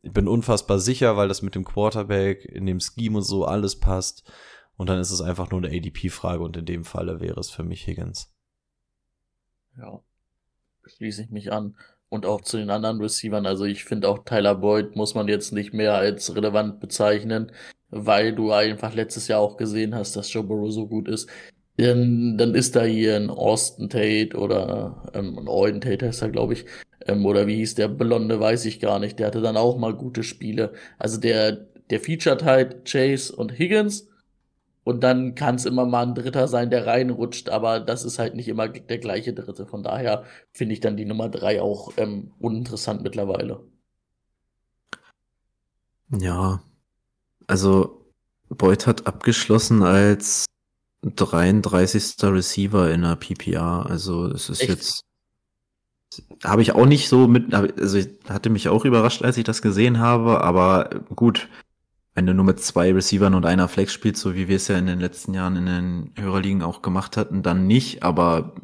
Ich 0.01 0.13
bin 0.13 0.29
unfassbar 0.29 0.79
sicher, 0.79 1.17
weil 1.17 1.27
das 1.27 1.41
mit 1.41 1.55
dem 1.55 1.65
Quarterback 1.65 2.45
in 2.45 2.65
dem 2.65 2.79
Scheme 2.79 3.17
und 3.17 3.23
so 3.23 3.43
alles 3.43 3.77
passt. 3.77 4.31
Und 4.77 4.87
dann 4.87 4.97
ist 4.97 5.11
es 5.11 5.19
einfach 5.19 5.51
nur 5.51 5.61
eine 5.61 5.75
ADP-Frage 5.75 6.41
und 6.41 6.55
in 6.55 6.63
dem 6.63 6.85
Falle 6.85 7.19
wäre 7.19 7.37
es 7.37 7.49
für 7.49 7.63
mich 7.63 7.85
Higgins. 7.85 8.33
Ja, 9.77 9.99
schließe 10.85 11.23
ich 11.23 11.31
mich 11.31 11.51
an. 11.51 11.75
Und 12.07 12.25
auch 12.25 12.39
zu 12.39 12.55
den 12.55 12.69
anderen 12.69 13.01
Receivern. 13.01 13.45
Also 13.45 13.65
ich 13.65 13.83
finde 13.83 14.07
auch 14.07 14.23
Tyler 14.23 14.55
Boyd 14.55 14.95
muss 14.95 15.15
man 15.15 15.27
jetzt 15.27 15.51
nicht 15.51 15.73
mehr 15.73 15.95
als 15.95 16.33
relevant 16.33 16.79
bezeichnen, 16.79 17.51
weil 17.89 18.33
du 18.33 18.53
einfach 18.53 18.93
letztes 18.93 19.27
Jahr 19.27 19.41
auch 19.41 19.57
gesehen 19.57 19.95
hast, 19.95 20.15
dass 20.15 20.31
Joe 20.31 20.43
Burrow 20.45 20.71
so 20.71 20.87
gut 20.87 21.09
ist. 21.09 21.29
Dann, 21.81 22.37
dann 22.37 22.55
ist 22.55 22.75
da 22.75 22.83
hier 22.83 23.15
ein 23.15 23.29
Austin 23.29 23.89
Tate 23.89 24.37
oder 24.37 25.09
ähm, 25.13 25.37
ein 25.37 25.47
Auden 25.47 25.81
Tate 25.81 26.07
heißt 26.07 26.21
er, 26.21 26.29
glaube 26.29 26.53
ich. 26.53 26.65
Ähm, 27.07 27.25
oder 27.25 27.47
wie 27.47 27.55
hieß 27.57 27.75
der 27.75 27.87
Blonde, 27.87 28.39
weiß 28.39 28.65
ich 28.65 28.79
gar 28.79 28.99
nicht. 28.99 29.19
Der 29.19 29.27
hatte 29.27 29.41
dann 29.41 29.57
auch 29.57 29.77
mal 29.77 29.93
gute 29.93 30.23
Spiele. 30.23 30.73
Also 30.99 31.19
der, 31.19 31.67
der 31.89 31.99
featured 31.99 32.43
halt 32.43 32.85
Chase 32.89 33.35
und 33.35 33.57
Higgins. 33.57 34.07
Und 34.83 35.03
dann 35.03 35.35
kann 35.35 35.55
es 35.55 35.65
immer 35.65 35.85
mal 35.85 36.07
ein 36.07 36.15
Dritter 36.15 36.47
sein, 36.47 36.71
der 36.71 36.87
reinrutscht, 36.87 37.49
aber 37.49 37.79
das 37.79 38.03
ist 38.03 38.17
halt 38.17 38.33
nicht 38.35 38.47
immer 38.47 38.67
der 38.67 38.97
gleiche 38.97 39.31
Dritte. 39.33 39.67
Von 39.67 39.83
daher 39.83 40.23
finde 40.53 40.73
ich 40.73 40.79
dann 40.79 40.97
die 40.97 41.05
Nummer 41.05 41.29
drei 41.29 41.61
auch 41.61 41.93
ähm, 41.97 42.31
uninteressant 42.39 43.03
mittlerweile. 43.03 43.63
Ja, 46.09 46.63
also 47.47 48.05
Boyd 48.49 48.87
hat 48.87 49.07
abgeschlossen 49.07 49.83
als 49.83 50.45
33. 51.03 52.15
Receiver 52.23 52.91
in 52.91 53.01
der 53.01 53.15
PPR. 53.15 53.85
Also 53.89 54.27
es 54.27 54.49
ist 54.49 54.61
Echt? 54.61 54.69
jetzt 54.69 55.05
habe 56.43 56.61
ich 56.61 56.73
auch 56.73 56.85
nicht 56.85 57.07
so 57.07 57.27
mit, 57.27 57.53
also 57.53 57.97
ich 57.97 58.09
hatte 58.27 58.49
mich 58.49 58.67
auch 58.69 58.85
überrascht, 58.85 59.23
als 59.23 59.37
ich 59.37 59.43
das 59.43 59.61
gesehen 59.61 59.99
habe, 59.99 60.41
aber 60.41 60.89
gut, 61.15 61.47
wenn 62.13 62.25
du 62.25 62.33
nur 62.33 62.43
mit 62.43 62.59
zwei 62.59 62.91
Receivern 62.91 63.33
und 63.33 63.45
einer 63.45 63.67
Flex 63.67 63.93
spielst, 63.93 64.21
so 64.21 64.35
wie 64.35 64.47
wir 64.47 64.57
es 64.57 64.67
ja 64.67 64.77
in 64.77 64.87
den 64.87 64.99
letzten 64.99 65.33
Jahren 65.33 65.55
in 65.55 65.65
den 65.65 66.11
Hörerligen 66.17 66.61
auch 66.61 66.81
gemacht 66.81 67.15
hatten, 67.15 67.43
dann 67.43 67.67
nicht, 67.67 68.03
aber 68.03 68.55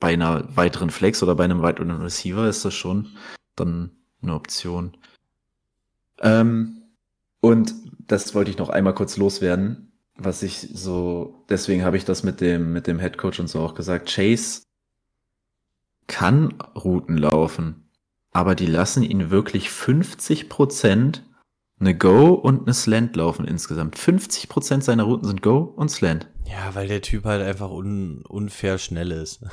bei 0.00 0.14
einer 0.14 0.56
weiteren 0.56 0.90
Flex 0.90 1.22
oder 1.22 1.34
bei 1.34 1.44
einem 1.44 1.62
weiteren 1.62 1.90
Receiver 1.90 2.48
ist 2.48 2.64
das 2.64 2.74
schon 2.74 3.08
dann 3.56 3.90
eine 4.22 4.34
Option. 4.34 4.96
Ähm, 6.20 6.82
und 7.40 7.74
das 8.06 8.34
wollte 8.34 8.50
ich 8.50 8.58
noch 8.58 8.70
einmal 8.70 8.94
kurz 8.94 9.16
loswerden, 9.16 9.92
was 10.16 10.42
ich 10.42 10.58
so, 10.72 11.44
deswegen 11.48 11.84
habe 11.84 11.96
ich 11.96 12.04
das 12.04 12.22
mit 12.22 12.40
dem, 12.40 12.72
mit 12.72 12.86
dem 12.86 13.00
Head 13.00 13.18
Coach 13.18 13.40
und 13.40 13.48
so 13.48 13.60
auch 13.60 13.74
gesagt. 13.74 14.12
Chase 14.12 14.62
kann 16.06 16.54
Routen 16.76 17.16
laufen, 17.16 17.90
aber 18.30 18.54
die 18.54 18.66
lassen 18.66 19.02
ihn 19.02 19.30
wirklich 19.30 19.70
50 19.70 20.48
Prozent 20.48 21.24
eine 21.80 21.96
Go 21.96 22.34
und 22.34 22.62
eine 22.62 22.74
Slant 22.74 23.16
laufen 23.16 23.46
insgesamt. 23.46 23.98
50 23.98 24.48
Prozent 24.48 24.84
seiner 24.84 25.04
Routen 25.04 25.26
sind 25.26 25.42
Go 25.42 25.58
und 25.58 25.88
Slant. 25.90 26.28
Ja, 26.46 26.74
weil 26.74 26.88
der 26.88 27.02
Typ 27.02 27.24
halt 27.24 27.42
einfach 27.42 27.70
un 27.70 28.22
unfair 28.26 28.78
schnell 28.78 29.10
ist. 29.10 29.44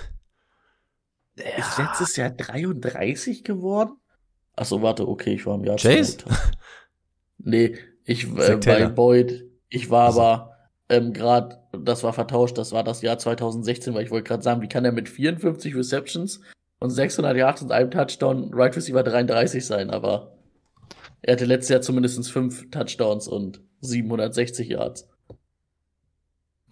Der 1.38 1.58
ist 1.58 1.78
letztes 1.78 2.16
Jahr 2.18 2.30
33 2.30 3.44
geworden? 3.44 3.94
Achso, 4.56 4.82
warte, 4.82 5.08
okay, 5.08 5.34
ich 5.34 5.46
war 5.46 5.56
im 5.56 5.64
Jahr 5.64 5.78
Chase? 5.78 6.18
2000. 6.18 6.52
Nee, 7.44 7.78
ich 8.04 8.26
äh, 8.38 8.58
bei. 8.58 8.88
Boyd, 8.88 9.46
ich 9.70 9.90
war 9.90 10.08
Also. 10.08 10.22
aber 10.22 10.51
ähm, 10.92 11.14
gerade, 11.14 11.58
das 11.72 12.04
war 12.04 12.12
vertauscht, 12.12 12.58
das 12.58 12.74
war 12.74 12.84
das 12.84 13.02
Jahr 13.02 13.18
2016, 13.18 13.94
weil 13.94 14.04
ich 14.04 14.12
wollte 14.12 14.28
gerade 14.28 14.44
sagen, 14.44 14.62
wie 14.62 14.68
kann 14.68 14.84
er 14.84 14.92
mit 14.92 15.08
54 15.08 15.74
Receptions 15.74 16.42
und 16.80 16.90
600 16.90 17.38
Yards 17.38 17.62
und 17.62 17.72
einem 17.72 17.90
Touchdown 17.90 18.54
Right 18.54 18.76
Receiver 18.76 19.02
33 19.02 19.66
sein, 19.66 19.90
aber 19.90 20.38
er 21.22 21.34
hatte 21.34 21.46
letztes 21.46 21.70
Jahr 21.70 21.82
zumindest 21.82 22.30
fünf 22.30 22.70
Touchdowns 22.72 23.30
und 23.30 23.62
760 23.80 24.68
Yards. 24.68 25.08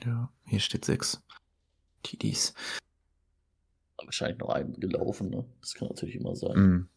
Ja, 0.03 0.29
hier 0.45 0.59
steht 0.59 0.83
sechs. 0.83 1.21
TDs. 2.03 2.53
Wahrscheinlich 4.03 4.39
noch 4.39 4.49
einen 4.49 4.73
gelaufen, 4.79 5.29
ne? 5.29 5.45
Das 5.61 5.75
kann 5.75 5.87
natürlich 5.87 6.15
immer 6.15 6.35
sein. 6.35 6.57
Mm. 6.57 6.89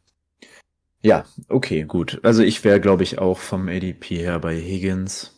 Ja, 1.02 1.24
okay, 1.48 1.84
gut. 1.84 2.20
Also 2.24 2.42
ich 2.42 2.64
wäre, 2.64 2.80
glaube 2.80 3.02
ich, 3.04 3.18
auch 3.18 3.38
vom 3.38 3.68
ADP 3.68 4.18
her 4.18 4.38
bei 4.40 4.56
Higgins. 4.56 5.34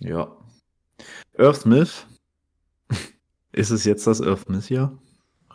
Ja. 0.00 0.37
Earth 1.38 1.62
Smith. 1.62 2.06
Ist 3.52 3.70
es 3.70 3.84
jetzt 3.84 4.06
das 4.06 4.20
Earth 4.20 4.44
Smith 4.46 4.68
Jahr, 4.68 4.98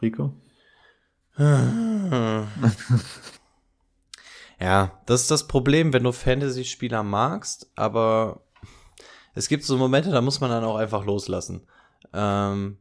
Rico? 0.01 0.33
Ja, 4.63 5.01
das 5.07 5.23
ist 5.23 5.31
das 5.31 5.47
Problem, 5.47 5.91
wenn 5.91 6.05
du 6.05 6.13
Fantasy-Spieler 6.13 7.03
magst, 7.03 7.69
aber 7.75 8.43
es 9.33 9.49
gibt 9.49 9.65
so 9.65 9.77
Momente, 9.77 10.09
da 10.09 10.21
muss 10.21 10.39
man 10.39 10.51
dann 10.51 10.63
auch 10.63 10.77
einfach 10.77 11.03
loslassen. 11.05 11.67
Ähm, 12.13 12.77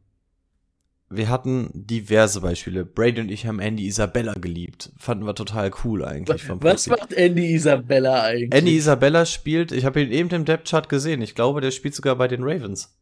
wir 1.15 1.29
hatten 1.29 1.69
diverse 1.73 2.41
Beispiele. 2.41 2.85
Brady 2.85 3.21
und 3.21 3.29
ich 3.29 3.45
haben 3.45 3.59
Andy 3.59 3.87
Isabella 3.87 4.33
geliebt. 4.33 4.91
Fanden 4.97 5.25
wir 5.25 5.35
total 5.35 5.71
cool 5.83 6.03
eigentlich 6.03 6.43
vom 6.43 6.61
Was 6.61 6.85
Prinzip. 6.85 6.91
macht 6.91 7.13
Andy 7.13 7.53
Isabella 7.53 8.23
eigentlich? 8.23 8.53
Andy 8.53 8.75
Isabella 8.75 9.25
spielt, 9.25 9.71
ich 9.71 9.85
habe 9.85 10.01
ihn 10.01 10.11
eben 10.11 10.29
im 10.29 10.45
Depth-Chart 10.45 10.89
gesehen. 10.89 11.21
Ich 11.21 11.35
glaube, 11.35 11.61
der 11.61 11.71
spielt 11.71 11.95
sogar 11.95 12.15
bei 12.15 12.27
den 12.27 12.43
Ravens. 12.43 12.95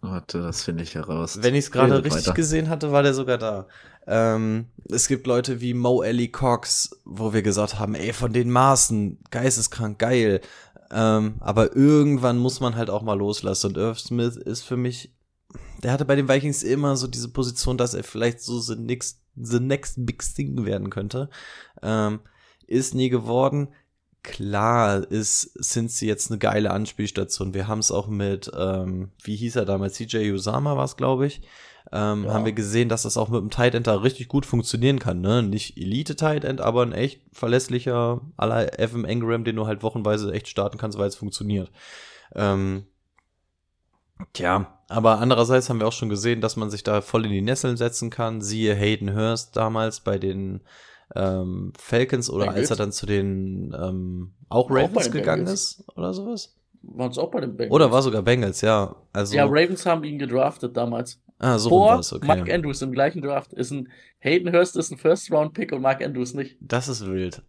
Warte, 0.00 0.42
das 0.42 0.62
finde 0.62 0.82
ich 0.82 0.94
heraus. 0.94 1.38
Wenn 1.40 1.54
ich 1.54 1.64
es 1.64 1.70
gerade 1.70 2.04
richtig 2.04 2.26
weiter. 2.26 2.34
gesehen 2.34 2.68
hatte, 2.68 2.92
war 2.92 3.02
der 3.02 3.14
sogar 3.14 3.38
da. 3.38 3.66
Ähm, 4.06 4.66
es 4.90 5.08
gibt 5.08 5.26
Leute 5.26 5.62
wie 5.62 5.72
Mo 5.72 6.02
Ellie 6.02 6.28
Cox, 6.28 7.00
wo 7.06 7.32
wir 7.32 7.40
gesagt 7.40 7.78
haben, 7.78 7.94
ey, 7.94 8.12
von 8.12 8.32
den 8.32 8.50
Maßen, 8.50 9.18
geisteskrank 9.30 9.98
geil. 9.98 10.42
Ähm, 10.90 11.36
aber 11.40 11.74
irgendwann 11.74 12.36
muss 12.36 12.60
man 12.60 12.76
halt 12.76 12.90
auch 12.90 13.02
mal 13.02 13.16
loslassen. 13.16 13.68
Und 13.68 13.76
Irv 13.78 13.98
Smith 13.98 14.36
ist 14.36 14.62
für 14.62 14.76
mich, 14.76 15.10
der 15.84 15.92
hatte 15.92 16.04
bei 16.04 16.16
den 16.16 16.28
Vikings 16.28 16.62
immer 16.62 16.96
so 16.96 17.06
diese 17.06 17.28
Position, 17.28 17.76
dass 17.76 17.94
er 17.94 18.02
vielleicht 18.02 18.40
so 18.40 18.58
the 18.58 18.74
next, 18.74 19.20
the 19.36 19.60
next 19.60 19.94
big 20.06 20.22
thing 20.22 20.64
werden 20.64 20.90
könnte. 20.90 21.28
Ähm, 21.82 22.20
ist 22.66 22.94
nie 22.94 23.10
geworden. 23.10 23.68
Klar 24.22 25.10
ist 25.10 25.54
Cincy 25.62 26.06
jetzt 26.06 26.30
eine 26.30 26.38
geile 26.38 26.70
Anspielstation. 26.70 27.52
Wir 27.52 27.68
haben 27.68 27.80
es 27.80 27.90
auch 27.90 28.08
mit, 28.08 28.50
ähm, 28.56 29.10
wie 29.22 29.36
hieß 29.36 29.56
er 29.56 29.66
damals, 29.66 29.94
CJ 29.96 30.32
Usama 30.32 30.74
war 30.76 30.86
es, 30.86 30.96
glaube 30.96 31.26
ich. 31.26 31.42
Ähm, 31.92 32.24
Ja. 32.24 32.32
Haben 32.32 32.46
wir 32.46 32.54
gesehen, 32.54 32.88
dass 32.88 33.02
das 33.02 33.18
auch 33.18 33.28
mit 33.28 33.42
dem 33.42 33.50
Tight 33.50 33.74
End 33.74 33.86
da 33.86 33.96
richtig 33.96 34.28
gut 34.28 34.46
funktionieren 34.46 34.98
kann. 34.98 35.20
Ne? 35.20 35.42
Nicht 35.42 35.76
Elite 35.76 36.16
Tight 36.16 36.44
End, 36.44 36.62
aber 36.62 36.80
ein 36.82 36.92
echt 36.92 37.20
verlässlicher 37.32 38.22
aller 38.38 38.78
Evan 38.78 39.04
Engram, 39.04 39.44
den 39.44 39.56
du 39.56 39.66
halt 39.66 39.82
wochenweise 39.82 40.32
echt 40.32 40.48
starten 40.48 40.78
kannst, 40.78 40.96
weil 40.96 41.08
es 41.08 41.16
funktioniert. 41.16 41.70
Ähm, 42.34 42.86
tja, 44.32 44.78
aber 44.88 45.18
andererseits 45.18 45.68
haben 45.70 45.80
wir 45.80 45.86
auch 45.88 45.92
schon 45.92 46.08
gesehen, 46.08 46.40
dass 46.40 46.56
man 46.56 46.70
sich 46.70 46.82
da 46.82 47.00
voll 47.00 47.24
in 47.26 47.32
die 47.32 47.40
Nesseln 47.42 47.76
setzen 47.76 48.10
kann. 48.10 48.40
Siehe 48.40 48.74
Hayden 48.74 49.14
Hurst 49.14 49.56
damals 49.56 50.00
bei 50.00 50.18
den 50.18 50.60
ähm, 51.14 51.72
Falcons 51.78 52.30
oder 52.30 52.46
Bengals. 52.46 52.60
als 52.62 52.70
er 52.70 52.76
dann 52.84 52.92
zu 52.92 53.06
den 53.06 53.74
ähm, 53.78 54.32
auch 54.48 54.66
Auch 54.66 54.70
Ravens 54.70 55.04
den 55.04 55.12
gegangen 55.12 55.44
Bengals. 55.44 55.78
ist 55.80 55.84
oder 55.96 56.12
sowas. 56.14 56.56
Waren 56.82 57.10
es 57.10 57.18
auch 57.18 57.30
bei 57.30 57.40
den 57.40 57.56
Bengals? 57.56 57.74
Oder 57.74 57.90
war 57.92 58.02
sogar 58.02 58.22
Bengals, 58.22 58.60
ja. 58.60 58.94
Also, 59.12 59.34
Ja, 59.36 59.44
Ravens 59.46 59.86
haben 59.86 60.04
ihn 60.04 60.18
gedraftet 60.18 60.76
damals. 60.76 61.20
ah, 61.38 61.58
so 61.58 61.70
Vor 61.70 61.88
war's, 61.96 62.12
okay. 62.12 62.26
Mark 62.26 62.50
Andrews 62.50 62.82
im 62.82 62.92
gleichen 62.92 63.22
Draft 63.22 63.52
ist 63.54 63.70
ein 63.70 63.88
Hayden 64.18 64.52
Hurst 64.52 64.76
ist 64.76 64.90
ein 64.90 64.98
First-Round-Pick 64.98 65.72
und 65.72 65.82
Mark 65.82 66.02
Andrews 66.04 66.34
nicht. 66.34 66.56
Das 66.60 66.88
ist 66.88 67.06
wild. 67.06 67.42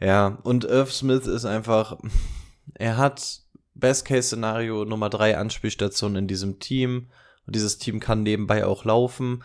Ja, 0.00 0.38
und 0.44 0.64
Irv 0.64 0.92
Smith 0.92 1.26
ist 1.26 1.44
einfach, 1.44 1.98
er 2.74 2.96
hat 2.96 3.40
Best-Case-Szenario 3.80 4.84
Nummer 4.84 5.10
drei 5.10 5.36
Anspielstation 5.36 6.16
in 6.16 6.28
diesem 6.28 6.58
Team. 6.58 7.08
Und 7.46 7.56
dieses 7.56 7.78
Team 7.78 7.98
kann 7.98 8.22
nebenbei 8.22 8.64
auch 8.64 8.84
laufen, 8.84 9.42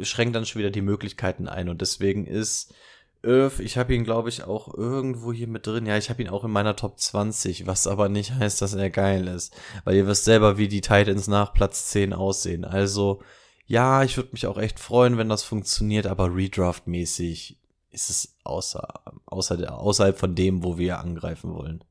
schränkt 0.00 0.34
dann 0.34 0.46
schon 0.46 0.58
wieder 0.58 0.70
die 0.70 0.82
Möglichkeiten 0.82 1.48
ein. 1.48 1.68
Und 1.68 1.80
deswegen 1.80 2.26
ist 2.26 2.74
Irv, 3.22 3.60
ich 3.60 3.76
habe 3.76 3.94
ihn, 3.94 4.04
glaube 4.04 4.28
ich, 4.28 4.44
auch 4.44 4.72
irgendwo 4.72 5.32
hier 5.32 5.48
mit 5.48 5.66
drin. 5.66 5.86
Ja, 5.86 5.96
ich 5.96 6.10
habe 6.10 6.22
ihn 6.22 6.28
auch 6.28 6.44
in 6.44 6.50
meiner 6.50 6.76
Top 6.76 6.98
20, 6.98 7.66
was 7.66 7.86
aber 7.86 8.08
nicht 8.08 8.32
heißt, 8.34 8.62
dass 8.62 8.74
er 8.74 8.90
geil 8.90 9.26
ist. 9.26 9.54
Weil 9.84 9.96
ihr 9.96 10.06
wisst 10.06 10.24
selber, 10.24 10.58
wie 10.58 10.68
die 10.68 10.80
Titans 10.80 11.26
nach 11.26 11.52
Platz 11.52 11.88
10 11.88 12.12
aussehen. 12.12 12.64
Also, 12.64 13.20
ja, 13.66 14.04
ich 14.04 14.16
würde 14.16 14.30
mich 14.32 14.46
auch 14.46 14.58
echt 14.58 14.78
freuen, 14.78 15.18
wenn 15.18 15.28
das 15.28 15.42
funktioniert, 15.42 16.06
aber 16.06 16.34
Redraft-mäßig 16.34 17.58
ist 17.90 18.10
es 18.10 18.36
außer, 18.44 18.86
außer 19.26 19.76
außerhalb 19.76 20.18
von 20.18 20.34
dem, 20.34 20.62
wo 20.62 20.78
wir 20.78 21.00
angreifen 21.00 21.52
wollen. 21.52 21.82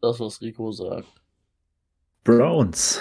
Das, 0.00 0.20
was 0.20 0.40
Rico 0.40 0.70
sagt. 0.72 1.08
Browns. 2.24 3.00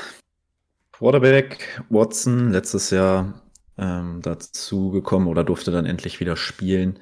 Quarterback 0.91 1.83
Watson 1.89 2.51
letztes 2.51 2.89
Jahr 2.89 3.41
ähm, 3.77 4.21
dazu 4.21 4.89
gekommen 4.89 5.27
oder 5.27 5.43
durfte 5.43 5.71
dann 5.71 5.85
endlich 5.85 6.19
wieder 6.19 6.35
spielen. 6.35 6.99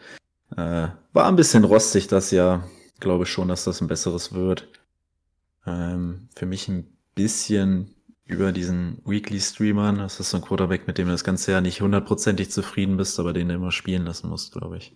Äh, 0.57 0.87
war 1.13 1.27
ein 1.27 1.35
bisschen 1.37 1.63
rostig 1.63 2.07
das 2.07 2.31
Jahr. 2.31 2.67
Glaube 2.99 3.25
schon, 3.25 3.47
dass 3.47 3.63
das 3.63 3.81
ein 3.81 3.87
besseres 3.87 4.33
wird. 4.33 4.67
Ähm, 5.65 6.27
für 6.35 6.45
mich 6.45 6.67
ein 6.67 6.97
bisschen 7.13 7.95
über 8.25 8.51
diesen 8.51 9.01
Weekly 9.05 9.39
Streamern. 9.39 9.97
Das 9.97 10.19
ist 10.19 10.31
so 10.31 10.37
ein 10.37 10.43
Quarterback, 10.43 10.87
mit 10.87 10.97
dem 10.97 11.07
du 11.07 11.13
das 11.13 11.23
ganze 11.23 11.51
Jahr 11.51 11.61
nicht 11.61 11.81
hundertprozentig 11.81 12.51
zufrieden 12.51 12.97
bist, 12.97 13.19
aber 13.19 13.33
den 13.33 13.49
du 13.49 13.55
immer 13.55 13.71
spielen 13.71 14.05
lassen 14.05 14.29
musst, 14.29 14.53
glaube 14.53 14.77
ich. 14.77 14.95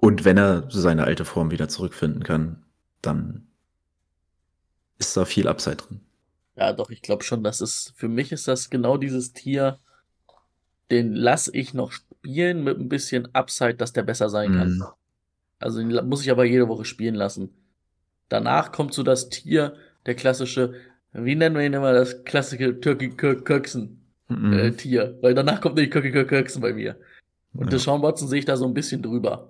Und 0.00 0.24
wenn 0.24 0.38
er 0.38 0.64
seine 0.70 1.04
alte 1.04 1.24
Form 1.24 1.50
wieder 1.50 1.68
zurückfinden 1.68 2.22
kann, 2.22 2.62
dann 3.02 3.46
ist 4.98 5.16
da 5.16 5.24
viel 5.24 5.48
Upside 5.48 5.76
drin. 5.76 6.00
Ja, 6.56 6.72
doch, 6.72 6.90
ich 6.90 7.02
glaube 7.02 7.24
schon, 7.24 7.42
dass 7.42 7.60
es, 7.60 7.92
für 7.96 8.08
mich 8.08 8.32
ist 8.32 8.48
das 8.48 8.70
genau 8.70 8.96
dieses 8.96 9.32
Tier, 9.32 9.78
den 10.90 11.14
lass 11.14 11.48
ich 11.48 11.74
noch 11.74 11.92
spielen 11.92 12.64
mit 12.64 12.78
ein 12.78 12.88
bisschen 12.88 13.32
Upside, 13.34 13.74
dass 13.74 13.92
der 13.92 14.02
besser 14.02 14.28
sein 14.28 14.52
kann. 14.52 14.74
Mhm. 14.76 14.84
Also 15.58 15.78
den 15.78 16.08
muss 16.08 16.22
ich 16.22 16.30
aber 16.30 16.44
jede 16.44 16.68
Woche 16.68 16.84
spielen 16.84 17.14
lassen. 17.14 17.50
Danach 18.28 18.72
kommt 18.72 18.94
so 18.94 19.02
das 19.02 19.28
Tier, 19.28 19.74
der 20.06 20.14
klassische, 20.14 20.74
wie 21.12 21.34
nennen 21.34 21.56
wir 21.56 21.64
ihn 21.64 21.72
immer, 21.74 21.92
das 21.92 22.24
klassische 22.24 22.80
Turkey 22.80 23.10
Kirk 23.10 23.44
Kirksen 23.44 23.96
Mhm. 24.28 24.52
äh, 24.52 24.70
Tier. 24.70 25.18
Weil 25.22 25.34
danach 25.34 25.60
kommt 25.60 25.76
Kirk 25.76 26.28
Kirksen 26.28 26.62
bei 26.62 26.72
mir. 26.72 26.96
Und 27.52 27.64
Ja. 27.64 27.70
Deshaun 27.70 28.00
Watson 28.02 28.28
sehe 28.28 28.38
ich 28.38 28.44
da 28.44 28.56
so 28.56 28.64
ein 28.64 28.74
bisschen 28.74 29.02
drüber. 29.02 29.49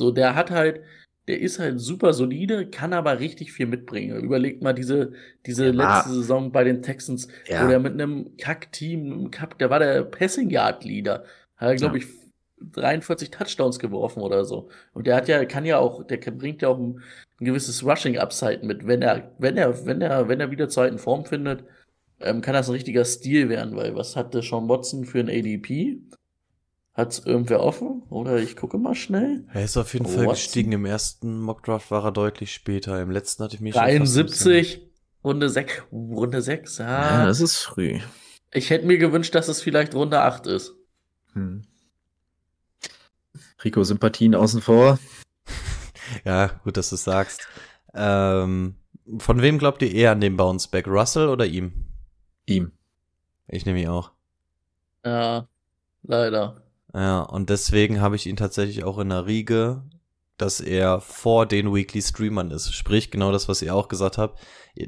So, 0.00 0.10
der 0.10 0.34
hat 0.34 0.50
halt, 0.50 0.80
der 1.28 1.40
ist 1.40 1.58
halt 1.58 1.78
super 1.78 2.14
solide, 2.14 2.66
kann 2.70 2.94
aber 2.94 3.20
richtig 3.20 3.52
viel 3.52 3.66
mitbringen. 3.66 4.16
Überlegt 4.24 4.62
mal 4.62 4.72
diese, 4.72 5.12
diese 5.46 5.76
war- 5.76 5.96
letzte 5.98 6.14
Saison 6.14 6.50
bei 6.52 6.64
den 6.64 6.80
Texans, 6.80 7.28
Ja. 7.46 7.62
wo 7.64 7.68
der 7.68 7.78
mit 7.80 7.92
einem 7.92 8.34
Kack-Team, 8.38 9.12
einem 9.12 9.30
der 9.58 9.68
war 9.68 9.78
der 9.78 10.02
Passing 10.04 10.48
Yard 10.48 10.84
Leader. 10.84 11.24
Hat 11.56 11.68
er, 11.68 11.76
glaube 11.76 11.98
Ja. 11.98 12.04
ich, 12.04 12.10
43 12.72 13.30
Touchdowns 13.30 13.78
geworfen 13.78 14.20
oder 14.22 14.44
so. 14.46 14.70
Und 14.94 15.06
der 15.06 15.16
hat 15.16 15.28
ja, 15.28 15.44
kann 15.44 15.64
ja 15.66 15.78
auch, 15.78 16.02
der 16.06 16.18
bringt 16.18 16.62
ja 16.62 16.68
auch 16.68 16.78
ein, 16.78 17.00
ein 17.40 17.44
gewisses 17.44 17.84
Rushing 17.84 18.16
Upside 18.18 18.64
mit. 18.66 18.86
Wenn 18.86 19.02
er, 19.02 19.30
wenn 19.38 19.56
er, 19.58 19.84
wenn 19.86 20.00
er, 20.00 20.28
wenn 20.28 20.40
er 20.40 20.50
wieder 20.50 20.68
zur 20.70 20.84
alten 20.84 20.98
Form 20.98 21.24
findet, 21.26 21.64
ähm, 22.20 22.40
kann 22.40 22.54
das 22.54 22.68
ein 22.68 22.72
richtiger 22.72 23.04
Stil 23.04 23.48
werden, 23.50 23.76
weil 23.76 23.94
was 23.94 24.16
hatte 24.16 24.42
Sean 24.42 24.68
Watson 24.68 25.04
für 25.04 25.20
ein 25.20 25.28
ADP? 25.30 26.00
Hat's 26.94 27.20
irgendwer 27.20 27.60
offen? 27.60 28.02
Oder 28.10 28.38
ich 28.38 28.56
gucke 28.56 28.76
mal 28.76 28.94
schnell. 28.94 29.44
Er 29.52 29.64
ist 29.64 29.76
auf 29.76 29.92
jeden 29.94 30.06
Oh, 30.06 30.08
Fall 30.08 30.18
Watson. 30.26 30.34
gestiegen. 30.34 30.72
Im 30.72 30.84
ersten 30.84 31.40
Mockdraft 31.40 31.90
war 31.90 32.04
er 32.04 32.12
deutlich 32.12 32.52
später. 32.52 33.00
Im 33.00 33.10
letzten 33.10 33.44
hatte 33.44 33.54
ich 33.54 33.60
mich 33.60 33.74
schon 33.74 33.82
fast 33.82 33.94
ein 33.94 34.00
bisschen- 34.02 34.52
73, 34.52 34.90
Runde 35.24 35.48
6, 35.50 35.82
Runde 35.92 36.42
6, 36.42 36.78
Ja, 36.78 37.20
ja. 37.20 37.26
das 37.26 37.40
ist 37.40 37.58
früh. 37.58 38.00
Ich 38.52 38.70
hätte 38.70 38.86
mir 38.86 38.98
gewünscht, 38.98 39.34
dass 39.34 39.48
es 39.48 39.62
vielleicht 39.62 39.94
Runde 39.94 40.20
8 40.20 40.46
ist. 40.48 40.74
Hm. 41.34 41.62
Rico 43.64 43.82
Sympathien 43.84 44.34
außen 44.34 44.60
vor. 44.60 44.98
Ja, 46.24 46.48
gut, 46.64 46.76
dass 46.76 46.88
du 46.88 46.96
es 46.96 47.04
sagst. 47.04 47.46
Ähm, 47.94 48.74
von 49.18 49.42
wem 49.42 49.58
glaubt 49.58 49.80
ihr 49.82 49.92
eher 49.94 50.10
an 50.10 50.20
den 50.20 50.36
Bounceback? 50.36 50.88
Russell 50.88 51.28
oder 51.28 51.46
ihm? 51.46 51.86
Ihm. 52.46 52.72
Ich 53.46 53.64
nehme 53.64 53.80
ihn 53.80 53.88
auch. 53.88 54.10
Ja, 55.06 55.46
leider. 56.02 56.62
Ja, 56.94 57.20
und 57.20 57.50
deswegen 57.50 58.00
habe 58.00 58.16
ich 58.16 58.26
ihn 58.26 58.36
tatsächlich 58.36 58.84
auch 58.84 58.98
in 58.98 59.10
der 59.10 59.26
Riege, 59.26 59.84
dass 60.36 60.60
er 60.60 61.00
vor 61.00 61.46
den 61.46 61.72
Weekly 61.72 62.02
Streamern 62.02 62.50
ist. 62.50 62.72
Sprich, 62.74 63.10
genau 63.10 63.30
das, 63.30 63.48
was 63.48 63.62
ihr 63.62 63.74
auch 63.74 63.88
gesagt 63.88 64.18
habt. 64.18 64.40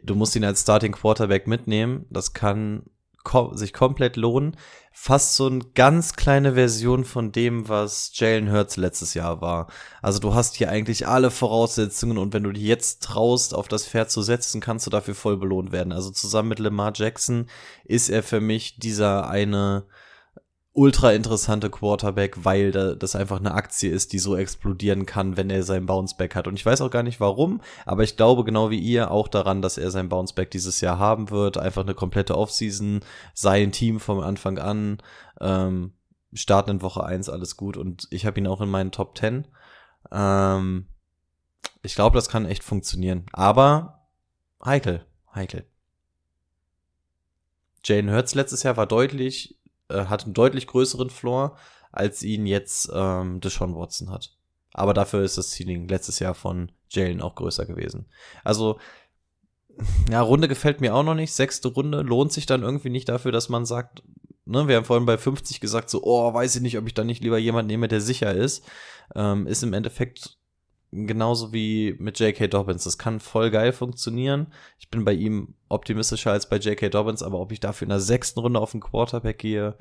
Du 0.03 0.15
musst 0.15 0.35
ihn 0.35 0.45
als 0.45 0.63
Starting 0.63 0.93
Quarterback 0.93 1.47
mitnehmen. 1.47 2.07
Das 2.11 2.33
kann 2.33 2.85
ko 3.23 3.55
sich 3.55 3.73
komplett 3.73 4.17
lohnen. 4.17 4.57
Fast 4.93 5.37
so 5.37 5.47
eine 5.47 5.61
ganz 5.75 6.15
kleine 6.15 6.55
Version 6.55 7.05
von 7.05 7.33
dem, 7.33 7.69
was 7.69 8.11
Jalen 8.15 8.51
Hurts 8.51 8.77
letztes 8.77 9.15
Jahr 9.15 9.41
war. 9.41 9.69
Also 10.01 10.19
du 10.19 10.35
hast 10.35 10.57
hier 10.57 10.71
eigentlich 10.71 11.07
alle 11.07 11.31
Voraussetzungen 11.31 12.19
und 12.19 12.33
wenn 12.33 12.43
du 12.43 12.53
dich 12.53 12.65
jetzt 12.65 13.03
traust, 13.03 13.55
auf 13.55 13.69
das 13.69 13.87
Pferd 13.87 14.11
zu 14.11 14.23
setzen, 14.23 14.61
kannst 14.61 14.87
du 14.87 14.91
dafür 14.91 15.15
voll 15.15 15.37
belohnt 15.37 15.73
werden. 15.73 15.93
Also 15.93 16.11
zusammen 16.11 16.49
mit 16.49 16.59
Lamar 16.59 16.93
Jackson 16.95 17.47
ist 17.85 18.09
er 18.09 18.23
für 18.23 18.41
mich 18.41 18.79
dieser 18.79 19.29
eine 19.29 19.87
ultra 20.75 21.12
interessante 21.12 21.68
Quarterback, 21.70 22.45
weil 22.45 22.73
da, 22.73 22.95
das 22.95 23.14
einfach 23.14 23.39
eine 23.39 23.53
Aktie 23.55 23.91
ist, 23.91 24.12
die 24.12 24.18
so 24.18 24.37
explodieren 24.37 25.05
kann, 25.05 25.37
wenn 25.37 25.51
er 25.51 25.62
sein 25.62 25.87
Bounceback 25.87 26.35
hat. 26.35 26.47
Und 26.47 26.55
ich 26.55 26.64
weiß 26.64 26.81
auch 26.81 26.91
gar 26.91 27.03
nicht 27.03 27.20
warum, 27.20 27.61
aber 27.85 28.03
ich 28.05 28.16
glaube 28.16 28.45
genau 28.45 28.70
wie 28.70 28.79
ihr 28.79 29.11
auch 29.11 29.29
daran, 29.29 29.61
dass 29.61 29.77
er 29.77 29.91
sein 29.91 30.09
Bounceback 30.09 30.51
dieses 30.51 30.81
Jahr 30.81 30.99
haben 30.99 31.31
wird. 31.31 31.59
Einfach 31.59 31.83
eine 31.83 31.95
komplette 31.95 32.37
Offseason, 32.37 33.01
sein 33.35 33.73
Team 33.73 34.01
vom 34.01 34.20
Anfang 34.20 34.59
an, 34.59 34.99
ähm, 35.41 35.93
starten 36.33 36.70
in 36.70 36.83
Woche 36.83 37.05
1, 37.05 37.29
alles 37.29 37.57
gut. 37.57 37.77
Und 37.77 38.09
ich 38.11 38.25
habe 38.25 38.41
ihn 38.41 38.47
auch 38.47 38.62
in 38.62 38.70
meinen 38.70 38.93
Top 38.93 39.18
10. 39.18 39.47
Ähm, 40.11 40.87
ich 41.83 41.95
glaube, 41.95 42.16
das 42.16 42.31
kann 42.31 42.47
echt 42.47 42.64
funktionieren. 42.64 43.27
Aber 43.33 44.07
heikel, 44.64 45.05
heikel. 45.35 45.66
Jane 47.85 48.12
Hurts 48.12 48.35
letztes 48.35 48.62
Jahr 48.62 48.77
war 48.77 48.87
deutlich, 48.87 49.59
äh, 49.93 50.07
hat 50.07 50.24
einen 50.24 50.34
deutlich 50.34 50.66
größeren 50.66 51.11
Floor, 51.11 51.57
als 51.90 52.22
ihn 52.22 52.47
jetzt 52.47 52.90
ähm, 52.93 53.40
Deshaun 53.40 53.74
Watson 53.74 54.11
hat. 54.11 54.36
Aber 54.72 54.95
dafür 54.95 55.22
ist 55.22 55.38
das 55.38 55.51
Ceiling 55.51 55.88
letztes 55.88 56.18
Jahr 56.18 56.34
von 56.34 56.72
Jalen 56.90 57.20
auch 57.20 57.34
größer 57.34 57.66
gewesen. 57.66 58.07
Also, 58.43 58.78
ja, 60.11 60.20
Runde 60.20 60.49
gefällt 60.49 60.80
mir 60.80 60.95
auch 60.95 61.03
noch 61.03 61.14
nicht. 61.14 61.32
Sechste 61.32 61.68
Runde 61.68 62.03
lohnt 62.03 62.32
sich 62.32 62.47
dann 62.47 62.62
irgendwie 62.62 62.90
nicht 62.90 63.09
dafür, 63.09 63.32
dass 63.32 63.49
man 63.49 63.64
sagt, 63.64 64.03
ne, 64.45 64.68
wir 64.68 64.76
haben 64.76 64.84
vorhin 64.84 65.07
bei 65.07 65.18
50 65.18 65.61
gesagt, 65.61 65.90
so, 65.90 66.03
oh, 66.03 66.32
weiß 66.32 66.57
ich 66.57 66.62
nicht, 66.62 66.78
ob 66.78 66.86
ich 66.86 66.95
da 66.95 67.05
nicht 67.05 67.22
lieber 67.22 67.38
jemanden 67.38 67.68
nehme, 67.68 67.88
der 67.88 68.01
sicher 68.01 68.34
ist. 68.34 68.64
Ähm, 69.14 69.47
ist 69.47 69.62
im 69.62 69.72
Endeffekt 69.72 70.38
genauso 70.93 71.53
wie 71.53 71.97
mit 71.99 72.20
J.K. 72.20 72.49
Dobbins. 72.49 72.84
Das 72.84 72.99
kann 72.99 73.18
voll 73.18 73.51
geil 73.51 73.72
funktionieren. 73.72 74.53
Ich 74.78 74.90
bin 74.90 75.05
bei 75.05 75.12
ihm 75.12 75.55
optimistischer 75.68 76.32
als 76.32 76.49
bei 76.49 76.59
J.K. 76.59 76.90
Dobbins, 76.90 77.22
aber 77.22 77.40
ob 77.40 77.51
ich 77.51 77.61
dafür 77.61 77.86
in 77.86 77.90
der 77.90 78.01
sechsten 78.01 78.40
Runde 78.40 78.61
auf 78.61 78.72
den 78.72 78.80
Quarterback 78.80 79.38
gehe, 79.38 79.78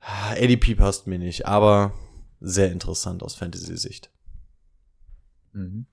ADP 0.00 0.76
passt 0.76 1.06
mir 1.06 1.18
nicht, 1.18 1.46
aber 1.46 1.92
sehr 2.40 2.72
interessant 2.72 3.22
aus 3.22 3.34
Fantasy-Sicht. 3.34 4.10
Mhm. 5.52 5.86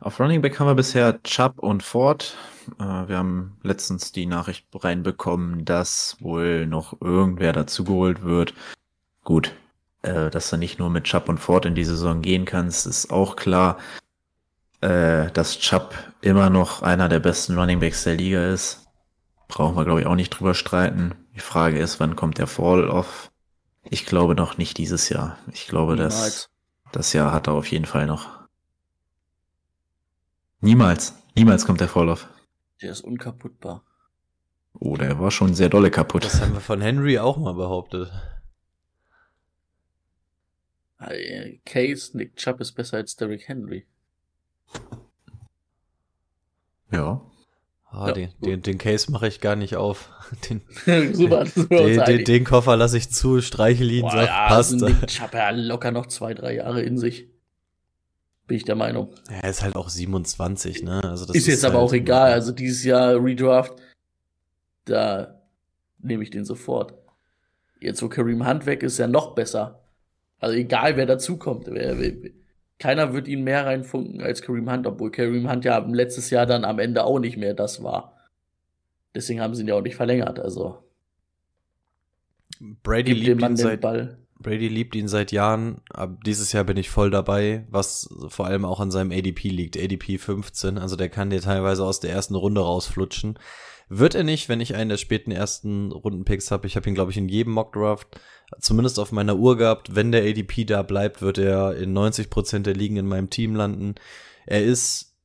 Auf 0.00 0.18
Running 0.18 0.40
Back 0.40 0.58
haben 0.58 0.66
wir 0.66 0.74
bisher 0.74 1.22
Chubb 1.22 1.58
und 1.58 1.82
Ford. 1.82 2.34
Äh, 2.78 3.08
wir 3.08 3.18
haben 3.18 3.58
letztens 3.62 4.12
die 4.12 4.24
Nachricht 4.24 4.66
reinbekommen, 4.72 5.66
dass 5.66 6.16
wohl 6.20 6.66
noch 6.66 7.00
irgendwer 7.02 7.52
dazugeholt 7.52 8.22
wird. 8.22 8.54
Gut, 9.24 9.54
äh, 10.02 10.30
dass 10.30 10.50
du 10.50 10.56
nicht 10.56 10.78
nur 10.78 10.90
mit 10.90 11.04
Chubb 11.04 11.28
und 11.28 11.38
Ford 11.38 11.66
in 11.66 11.74
die 11.74 11.84
Saison 11.84 12.22
gehen 12.22 12.44
kannst, 12.44 12.86
ist 12.86 13.10
auch 13.10 13.36
klar. 13.36 13.78
Äh, 14.80 15.30
dass 15.32 15.58
Chubb 15.58 15.94
immer 16.22 16.48
noch 16.48 16.82
einer 16.82 17.08
der 17.08 17.20
besten 17.20 17.58
Running 17.58 17.80
Backs 17.80 18.04
der 18.04 18.14
Liga 18.14 18.46
ist. 18.46 18.86
Brauchen 19.48 19.76
wir, 19.76 19.84
glaube 19.84 20.00
ich, 20.00 20.06
auch 20.06 20.14
nicht 20.14 20.30
drüber 20.30 20.54
streiten. 20.54 21.14
Die 21.34 21.40
Frage 21.40 21.78
ist, 21.78 22.00
wann 22.00 22.16
kommt 22.16 22.38
der 22.38 22.46
Fall-Off? 22.46 23.30
Ich 23.84 24.06
glaube 24.06 24.34
noch 24.34 24.56
nicht 24.58 24.78
dieses 24.78 25.08
Jahr. 25.08 25.38
Ich 25.52 25.66
glaube, 25.66 25.96
dass 25.96 26.48
das 26.92 27.12
Jahr 27.12 27.32
hat 27.32 27.46
er 27.46 27.54
auf 27.54 27.70
jeden 27.70 27.86
Fall 27.86 28.06
noch. 28.06 28.28
Niemals. 30.60 31.14
Niemals 31.34 31.66
kommt 31.66 31.80
der 31.80 31.88
Fall-Off. 31.88 32.28
Der 32.80 32.90
ist 32.92 33.02
unkaputtbar. 33.02 33.82
Oh, 34.78 34.96
der 34.96 35.18
war 35.18 35.30
schon 35.30 35.54
sehr 35.54 35.68
dolle 35.68 35.90
kaputt. 35.90 36.24
Das 36.24 36.40
haben 36.40 36.54
wir 36.54 36.60
von 36.60 36.80
Henry 36.80 37.18
auch 37.18 37.36
mal 37.36 37.54
behauptet. 37.54 38.10
Äh, 41.00 41.58
Case, 41.64 42.16
Nick 42.16 42.36
Chubb 42.36 42.60
ist 42.60 42.72
besser 42.72 42.98
als 42.98 43.16
Derrick 43.16 43.48
Henry. 43.48 43.86
Ja. 46.92 47.20
Ah, 47.90 48.08
Ja, 48.08 48.12
den, 48.12 48.30
den, 48.40 48.62
den 48.62 48.78
Case 48.78 49.10
mache 49.10 49.26
ich 49.28 49.40
gar 49.40 49.56
nicht 49.56 49.76
auf. 49.76 50.10
Den, 50.48 50.60
Super, 51.12 51.40
uns 51.40 51.54
den, 51.54 52.04
den, 52.04 52.24
den 52.24 52.44
Koffer 52.44 52.76
lasse 52.76 52.96
ich 52.96 53.10
zu, 53.10 53.40
streichel 53.40 53.90
ihn, 53.90 54.02
Boah, 54.02 54.12
sag, 54.12 54.26
ja, 54.28 54.46
passt. 54.48 54.72
also 54.74 54.86
Nick 54.88 55.06
Chubb 55.08 55.34
ja 55.34 55.50
locker 55.50 55.90
noch 55.90 56.06
zwei, 56.06 56.34
drei 56.34 56.54
Jahre 56.54 56.82
in 56.82 56.98
sich. 56.98 57.26
Bin 58.46 58.56
ich 58.56 58.64
der 58.64 58.76
Meinung. 58.76 59.12
Er 59.28 59.50
ist 59.50 59.62
halt 59.62 59.74
auch 59.74 59.88
27, 59.88 60.84
ne? 60.84 61.02
Also 61.02 61.26
das 61.26 61.34
ist 61.34 61.48
jetzt 61.48 61.64
aber 61.64 61.78
halt- 61.78 61.88
auch 61.88 61.92
egal. 61.92 62.32
Also 62.32 62.52
dieses 62.52 62.84
Jahr 62.84 63.14
Redraft, 63.22 63.74
da 64.84 65.40
nehme 65.98 66.22
ich 66.22 66.30
den 66.30 66.44
sofort. 66.44 66.94
Jetzt, 67.80 68.02
wo 68.02 68.08
Kareem 68.08 68.46
Hunt 68.46 68.66
weg 68.66 68.82
ist, 68.84 68.98
ja 68.98 69.08
noch 69.08 69.34
besser. 69.34 69.79
Also 70.40 70.56
egal, 70.56 70.96
wer 70.96 71.06
dazukommt. 71.06 71.66
Wer, 71.68 71.98
wer, 71.98 72.12
keiner 72.78 73.12
wird 73.12 73.28
ihn 73.28 73.44
mehr 73.44 73.66
reinfunken 73.66 74.22
als 74.22 74.42
Kareem 74.42 74.70
Hunt, 74.70 74.86
obwohl 74.86 75.10
Kareem 75.10 75.48
Hunt 75.50 75.64
ja 75.64 75.78
letztes 75.78 76.30
Jahr 76.30 76.46
dann 76.46 76.64
am 76.64 76.78
Ende 76.78 77.04
auch 77.04 77.18
nicht 77.20 77.36
mehr 77.36 77.54
das 77.54 77.82
war. 77.84 78.16
Deswegen 79.14 79.40
haben 79.40 79.54
sie 79.54 79.62
ihn 79.62 79.68
ja 79.68 79.74
auch 79.74 79.82
nicht 79.82 79.96
verlängert. 79.96 80.40
Also 80.40 80.78
Brady 82.82 83.12
liebt 83.12 83.42
ihn 83.42 83.56
seit 83.56 83.80
Ball. 83.80 84.18
Brady 84.38 84.68
liebt 84.68 84.94
ihn 84.94 85.08
seit 85.08 85.32
Jahren. 85.32 85.82
Ab 85.90 86.24
dieses 86.24 86.52
Jahr 86.52 86.64
bin 86.64 86.78
ich 86.78 86.88
voll 86.88 87.10
dabei, 87.10 87.66
was 87.68 88.08
vor 88.28 88.46
allem 88.46 88.64
auch 88.64 88.80
an 88.80 88.90
seinem 88.90 89.12
ADP 89.12 89.48
liegt. 89.50 89.76
ADP 89.76 90.18
15, 90.18 90.78
also 90.78 90.96
der 90.96 91.10
kann 91.10 91.28
dir 91.28 91.42
teilweise 91.42 91.84
aus 91.84 92.00
der 92.00 92.10
ersten 92.10 92.34
Runde 92.34 92.62
rausflutschen. 92.62 93.38
Wird 93.92 94.14
er 94.14 94.22
nicht, 94.22 94.48
wenn 94.48 94.60
ich 94.60 94.76
einen 94.76 94.88
der 94.88 94.98
späten 94.98 95.32
ersten 95.32 95.90
Rundenpicks 95.90 96.52
habe. 96.52 96.68
Ich 96.68 96.76
habe 96.76 96.88
ihn, 96.88 96.94
glaube 96.94 97.10
ich, 97.10 97.16
in 97.16 97.28
jedem 97.28 97.54
Mockdraft 97.54 98.20
zumindest 98.60 99.00
auf 99.00 99.10
meiner 99.10 99.36
Uhr 99.36 99.56
gehabt. 99.56 99.96
Wenn 99.96 100.12
der 100.12 100.22
ADP 100.22 100.64
da 100.64 100.84
bleibt, 100.84 101.22
wird 101.22 101.38
er 101.38 101.74
in 101.76 101.92
90% 101.92 102.60
der 102.60 102.74
Ligen 102.74 102.96
in 102.96 103.08
meinem 103.08 103.30
Team 103.30 103.56
landen. 103.56 103.96
Er 104.46 104.64
ist 104.64 105.16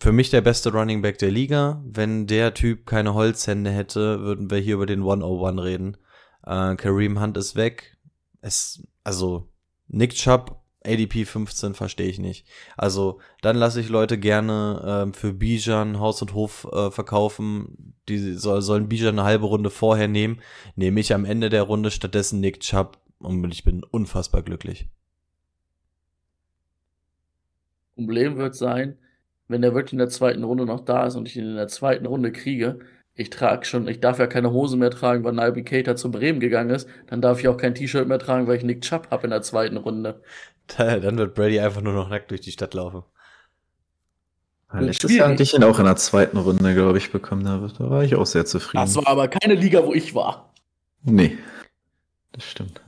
für 0.00 0.10
mich 0.10 0.28
der 0.30 0.40
beste 0.40 0.72
Running 0.72 1.02
Back 1.02 1.18
der 1.18 1.30
Liga. 1.30 1.80
Wenn 1.86 2.26
der 2.26 2.52
Typ 2.52 2.84
keine 2.84 3.14
Holzhände 3.14 3.70
hätte, 3.70 4.22
würden 4.22 4.50
wir 4.50 4.58
hier 4.58 4.74
über 4.74 4.86
den 4.86 5.02
101 5.02 5.62
reden. 5.62 5.96
Äh, 6.44 6.74
Kareem 6.74 7.20
Hunt 7.20 7.36
ist 7.36 7.54
weg. 7.54 7.96
Es, 8.40 8.82
also, 9.04 9.48
Nick 9.86 10.14
Chubb, 10.14 10.60
ADP 10.86 11.24
15 11.24 11.74
verstehe 11.74 12.08
ich 12.08 12.18
nicht. 12.18 12.46
Also, 12.76 13.20
dann 13.42 13.56
lasse 13.56 13.80
ich 13.80 13.88
Leute 13.88 14.18
gerne 14.18 14.82
ähm, 14.86 15.14
für 15.14 15.32
Bijan 15.32 15.98
Haus 15.98 16.22
und 16.22 16.34
Hof 16.34 16.66
äh, 16.72 16.90
verkaufen. 16.90 17.94
Die 18.08 18.34
soll, 18.34 18.62
sollen 18.62 18.88
Bijan 18.88 19.18
eine 19.18 19.24
halbe 19.24 19.46
Runde 19.46 19.70
vorher 19.70 20.08
nehmen. 20.08 20.40
Nehme 20.76 21.00
ich 21.00 21.12
am 21.12 21.24
Ende 21.24 21.50
der 21.50 21.62
Runde 21.62 21.90
stattdessen 21.90 22.40
Nick 22.40 22.60
Chubb 22.60 22.98
und 23.18 23.52
ich 23.52 23.64
bin 23.64 23.82
unfassbar 23.82 24.42
glücklich. 24.42 24.88
Problem 27.96 28.36
wird 28.36 28.54
sein, 28.54 28.98
wenn 29.48 29.62
der 29.62 29.74
wirklich 29.74 29.94
in 29.94 29.98
der 29.98 30.08
zweiten 30.08 30.44
Runde 30.44 30.66
noch 30.66 30.84
da 30.84 31.06
ist 31.06 31.16
und 31.16 31.26
ich 31.26 31.36
ihn 31.36 31.48
in 31.48 31.56
der 31.56 31.68
zweiten 31.68 32.06
Runde 32.06 32.30
kriege, 32.30 32.78
ich 33.16 33.30
trage 33.30 33.64
schon, 33.64 33.88
ich 33.88 34.00
darf 34.00 34.18
ja 34.18 34.26
keine 34.26 34.52
Hose 34.52 34.76
mehr 34.76 34.90
tragen, 34.90 35.24
weil 35.24 35.32
Nabi 35.32 35.64
Keita 35.64 35.96
zu 35.96 36.10
Bremen 36.10 36.38
gegangen 36.38 36.70
ist, 36.70 36.88
dann 37.08 37.20
darf 37.22 37.40
ich 37.40 37.48
auch 37.48 37.56
kein 37.56 37.74
T-Shirt 37.74 38.06
mehr 38.06 38.18
tragen, 38.18 38.46
weil 38.46 38.56
ich 38.58 38.62
Nick 38.62 38.82
Chubb 38.82 39.08
habe 39.10 39.24
in 39.24 39.30
der 39.30 39.42
zweiten 39.42 39.76
Runde. 39.78 40.20
Dann 40.76 41.16
wird 41.16 41.34
Brady 41.34 41.58
einfach 41.60 41.80
nur 41.80 41.92
noch 41.94 42.08
nackt 42.08 42.30
durch 42.30 42.40
die 42.42 42.52
Stadt 42.52 42.74
laufen. 42.74 43.02
Letztes 44.72 45.14
Jahr 45.14 45.28
hatte 45.30 45.42
ich 45.42 45.54
ihn 45.54 45.62
auch 45.64 45.78
in 45.78 45.84
der 45.84 45.96
zweiten 45.96 46.36
Runde, 46.36 46.74
glaube 46.74 46.98
ich, 46.98 47.10
bekommen. 47.12 47.44
Da 47.44 47.88
war 47.88 48.02
ich 48.02 48.16
auch 48.16 48.26
sehr 48.26 48.44
zufrieden. 48.44 48.84
Das 48.84 48.96
war 48.96 49.06
aber 49.06 49.28
keine 49.28 49.54
Liga, 49.54 49.84
wo 49.86 49.94
ich 49.94 50.14
war. 50.14 50.52
Nee. 51.04 51.38
Das 52.32 52.44
stimmt. 52.44 52.80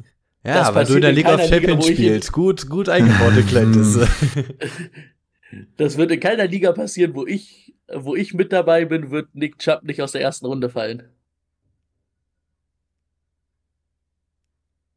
Ja, 0.44 0.54
Das 0.54 0.74
weil 0.74 0.84
du 0.86 0.94
in 0.96 1.02
der 1.02 1.12
League 1.12 1.26
of 1.28 1.36
Liga, 1.40 1.46
Champions 1.48 1.88
ich- 1.88 1.94
spielst. 1.96 2.32
Gut, 2.32 2.68
gut 2.68 2.88
eingebaute 2.88 3.42
Kleintisse. 3.48 4.08
Das 5.76 5.96
wird 5.96 6.10
in 6.10 6.20
keiner 6.20 6.46
Liga 6.46 6.72
passieren, 6.72 7.14
wo 7.14 7.26
ich, 7.26 7.74
wo 7.92 8.14
ich 8.14 8.34
mit 8.34 8.52
dabei 8.52 8.84
bin, 8.84 9.10
wird 9.10 9.34
Nick 9.34 9.58
Chubb 9.58 9.82
nicht 9.82 10.02
aus 10.02 10.12
der 10.12 10.20
ersten 10.20 10.46
Runde 10.46 10.68
fallen. 10.68 11.04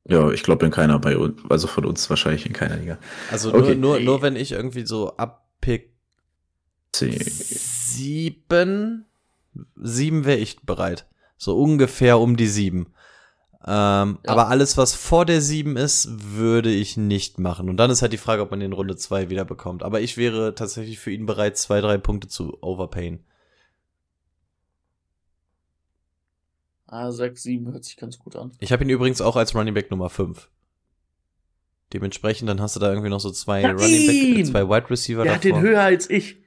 Ja, 0.07 0.31
ich 0.31 0.43
glaube 0.43 0.65
in 0.65 0.71
keiner 0.71 0.99
bei 0.99 1.15
uns, 1.17 1.39
also 1.49 1.67
von 1.67 1.85
uns 1.85 2.09
wahrscheinlich 2.09 2.45
in 2.45 2.53
keiner 2.53 2.75
Liga. 2.75 2.97
Also 3.31 3.51
nur, 3.51 3.61
Okay. 3.63 3.75
nur, 3.75 3.99
nur 3.99 4.21
wenn 4.21 4.35
ich 4.35 4.51
irgendwie 4.51 4.85
so 4.85 5.15
ab 5.15 5.47
Pick 5.61 5.93
C. 6.91 7.11
sieben, 7.23 9.05
sieben 9.75 10.25
wäre 10.25 10.39
ich 10.39 10.59
bereit. 10.61 11.05
So 11.37 11.57
ungefähr 11.57 12.19
um 12.19 12.35
die 12.35 12.47
sieben. 12.47 12.93
Ähm, 13.65 14.17
Ja. 14.25 14.31
Aber 14.31 14.47
alles, 14.47 14.75
was 14.77 14.93
vor 14.95 15.25
der 15.25 15.39
sieben 15.41 15.77
ist, 15.77 16.07
würde 16.35 16.71
ich 16.71 16.97
nicht 16.97 17.37
machen. 17.39 17.69
Und 17.69 17.77
dann 17.77 17.91
ist 17.91 18.01
halt 18.01 18.11
die 18.13 18.17
Frage, 18.17 18.41
ob 18.41 18.49
man 18.51 18.59
den 18.59 18.73
Runde 18.73 18.95
zwei 18.95 19.29
wieder 19.29 19.45
bekommt. 19.45 19.83
Aber 19.83 20.01
ich 20.01 20.17
wäre 20.17 20.55
tatsächlich 20.55 20.97
für 20.99 21.11
ihn 21.11 21.25
bereit, 21.27 21.57
zwei, 21.57 21.79
drei 21.81 21.97
Punkte 21.97 22.27
zu 22.27 22.57
overpayen. 22.61 23.23
Ah, 26.87 27.11
6, 27.11 27.41
7 27.43 27.71
hört 27.71 27.85
sich 27.85 27.95
ganz 27.95 28.19
gut 28.19 28.35
an. 28.35 28.51
Ich 28.59 28.71
habe 28.73 28.83
ihn 28.83 28.89
übrigens 28.89 29.21
auch 29.21 29.35
als 29.37 29.55
Running 29.55 29.73
Back 29.73 29.91
Nummer 29.91 30.09
5. 30.09 30.49
Dementsprechend, 31.93 32.49
dann 32.49 32.59
hast 32.61 32.75
du 32.75 32.79
da 32.79 32.89
irgendwie 32.89 33.09
noch 33.09 33.19
so 33.19 33.31
zwei 33.31 33.61
Nein! 33.61 33.77
Running 33.77 34.07
Back, 34.07 34.39
äh, 34.39 34.43
zwei 34.43 34.67
Wide 34.67 34.89
Receiver 34.89 35.23
Der 35.23 35.35
hat 35.35 35.43
den 35.43 35.55
davor. 35.55 35.69
höher 35.69 35.81
als 35.83 36.09
ich. 36.09 36.37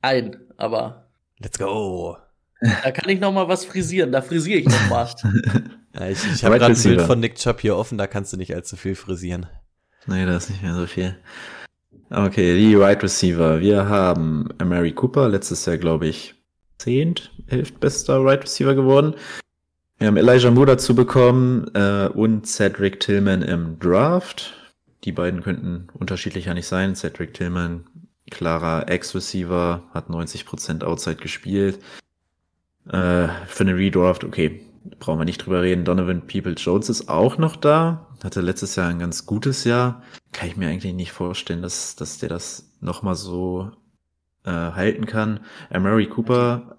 Ein, 0.00 0.36
aber 0.56 1.08
Let's 1.38 1.58
go. 1.58 2.16
da 2.60 2.90
kann 2.92 3.08
ich 3.08 3.18
noch 3.20 3.32
mal 3.32 3.48
was 3.48 3.64
frisieren. 3.64 4.12
Da 4.12 4.22
frisiere 4.22 4.58
ich 4.60 4.66
noch 4.66 4.88
mal. 4.90 5.08
Ja, 5.94 6.08
ich 6.08 6.24
ich 6.24 6.44
habe 6.44 6.58
gerade 6.58 6.74
ein 6.74 6.82
Bild 6.82 7.02
von 7.02 7.20
Nick 7.20 7.36
Chubb 7.36 7.60
hier 7.60 7.76
offen, 7.76 7.98
da 7.98 8.06
kannst 8.06 8.32
du 8.32 8.36
nicht 8.36 8.54
allzu 8.54 8.76
viel 8.76 8.94
frisieren. 8.94 9.46
Nee, 10.06 10.26
da 10.26 10.36
ist 10.36 10.50
nicht 10.50 10.62
mehr 10.62 10.74
so 10.74 10.86
viel. 10.86 11.16
Okay, 12.10 12.58
die 12.58 12.78
Wide 12.78 13.02
Receiver. 13.02 13.60
Wir 13.60 13.88
haben 13.88 14.48
Mary 14.62 14.92
Cooper, 14.92 15.28
letztes 15.28 15.64
Jahr, 15.66 15.78
glaube 15.78 16.06
ich, 16.06 16.34
zehnt, 16.78 17.32
elft 17.46 17.80
bester 17.80 18.24
Wide 18.24 18.42
Receiver 18.42 18.74
geworden. 18.74 19.14
Wir 19.98 20.08
haben 20.08 20.16
Elijah 20.16 20.50
Moore 20.50 20.66
dazu 20.66 20.94
bekommen 20.94 21.70
äh, 21.74 22.08
und 22.08 22.46
Cedric 22.46 23.00
Tillman 23.00 23.42
im 23.42 23.78
Draft. 23.78 24.54
Die 25.04 25.12
beiden 25.12 25.42
könnten 25.42 25.88
unterschiedlicher 25.94 26.54
nicht 26.54 26.66
sein. 26.66 26.96
Cedric 26.96 27.34
Tillman, 27.34 27.84
klarer 28.30 28.88
Ex-Receiver, 28.88 29.84
hat 29.92 30.08
90% 30.08 30.82
Outside 30.82 31.16
gespielt. 31.16 31.78
Äh, 32.86 33.28
für 33.46 33.60
eine 33.60 33.76
Redraft, 33.76 34.24
okay, 34.24 34.60
brauchen 34.98 35.18
wir 35.20 35.24
nicht 35.24 35.38
drüber 35.44 35.62
reden. 35.62 35.84
Donovan 35.84 36.26
Peoples-Jones 36.26 36.88
ist 36.88 37.08
auch 37.08 37.38
noch 37.38 37.56
da. 37.56 38.08
Hatte 38.22 38.40
letztes 38.40 38.76
Jahr 38.76 38.88
ein 38.88 38.98
ganz 38.98 39.26
gutes 39.26 39.64
Jahr. 39.64 40.02
Kann 40.32 40.48
ich 40.48 40.56
mir 40.56 40.68
eigentlich 40.68 40.94
nicht 40.94 41.12
vorstellen, 41.12 41.62
dass, 41.62 41.96
dass 41.96 42.18
der 42.18 42.28
das 42.28 42.70
nochmal 42.80 43.14
so 43.14 43.70
äh, 44.44 44.50
halten 44.50 45.06
kann. 45.06 45.40
Äh, 45.70 45.78
Murray 45.78 46.06
Cooper, 46.06 46.78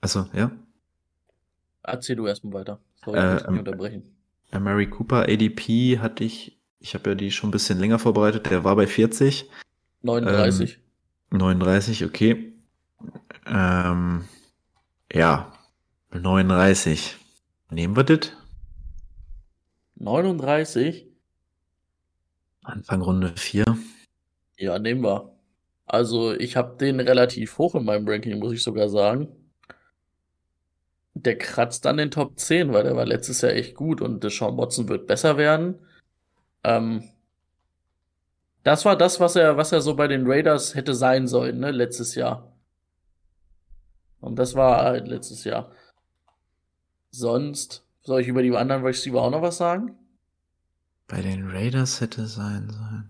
also 0.00 0.26
ja, 0.32 0.50
Erzähl 1.82 2.16
du 2.16 2.26
erstmal 2.26 2.54
weiter. 2.54 2.78
Sorry, 3.04 3.18
Äh, 3.18 3.26
ich 3.26 3.32
muss 3.32 3.42
dich 3.42 3.48
ähm, 3.50 3.58
unterbrechen. 3.58 4.02
äh, 4.52 4.58
Murray 4.58 4.86
Cooper 4.88 5.22
ADP 5.28 5.98
hatte 5.98 6.24
ich, 6.24 6.56
ich 6.80 6.94
habe 6.94 7.10
ja 7.10 7.14
die 7.14 7.30
schon 7.30 7.48
ein 7.48 7.52
bisschen 7.52 7.78
länger 7.78 7.98
vorbereitet, 7.98 8.50
der 8.50 8.64
war 8.64 8.74
bei 8.76 8.86
40. 8.86 9.50
39. 10.02 10.78
39, 11.30 12.04
okay. 12.04 12.52
Ähm, 13.46 14.24
ja, 15.12 15.52
39. 16.12 17.16
Nehmen 17.70 17.96
wir 17.96 18.04
das? 18.04 18.32
39? 19.96 21.06
Anfang 22.62 23.02
Runde 23.02 23.34
4. 23.36 23.64
Ja, 24.56 24.78
nehmen 24.78 25.02
wir. 25.02 25.34
Also, 25.86 26.32
ich 26.32 26.56
habe 26.56 26.76
den 26.78 27.00
relativ 27.00 27.58
hoch 27.58 27.74
in 27.74 27.84
meinem 27.84 28.08
Ranking, 28.08 28.38
muss 28.38 28.52
ich 28.52 28.62
sogar 28.62 28.88
sagen. 28.88 29.28
Der 31.14 31.38
kratzt 31.38 31.86
an 31.86 31.98
den 31.98 32.10
Top 32.10 32.38
10, 32.38 32.72
weil 32.72 32.84
der 32.84 32.96
war 32.96 33.06
letztes 33.06 33.40
Jahr 33.40 33.52
echt 33.52 33.74
gut 33.74 34.00
und 34.00 34.24
Deshaun 34.24 34.56
Watson 34.56 34.88
wird 34.88 35.06
besser 35.06 35.36
werden. 35.36 35.78
Ähm, 36.64 37.04
das 38.64 38.84
war 38.84 38.96
das, 38.96 39.20
was 39.20 39.36
er, 39.36 39.56
was 39.56 39.72
er 39.72 39.82
so 39.82 39.94
bei 39.94 40.08
den 40.08 40.26
Raiders 40.26 40.74
hätte 40.74 40.94
sein 40.94 41.28
sollen, 41.28 41.60
ne, 41.60 41.70
letztes 41.70 42.14
Jahr. 42.14 42.52
Und 44.20 44.36
das 44.38 44.54
war 44.54 44.82
halt 44.82 45.06
letztes 45.06 45.44
Jahr. 45.44 45.70
Sonst, 47.14 47.84
soll 48.02 48.22
ich 48.22 48.28
über 48.28 48.42
die 48.42 48.54
anderen 48.56 48.84
Receiver 48.84 49.22
auch 49.22 49.30
noch 49.30 49.40
was 49.42 49.56
sagen? 49.56 49.92
Bei 51.06 51.22
den 51.22 51.48
Raiders 51.48 52.00
hätte 52.00 52.26
sein 52.26 52.68
sollen. 52.70 53.08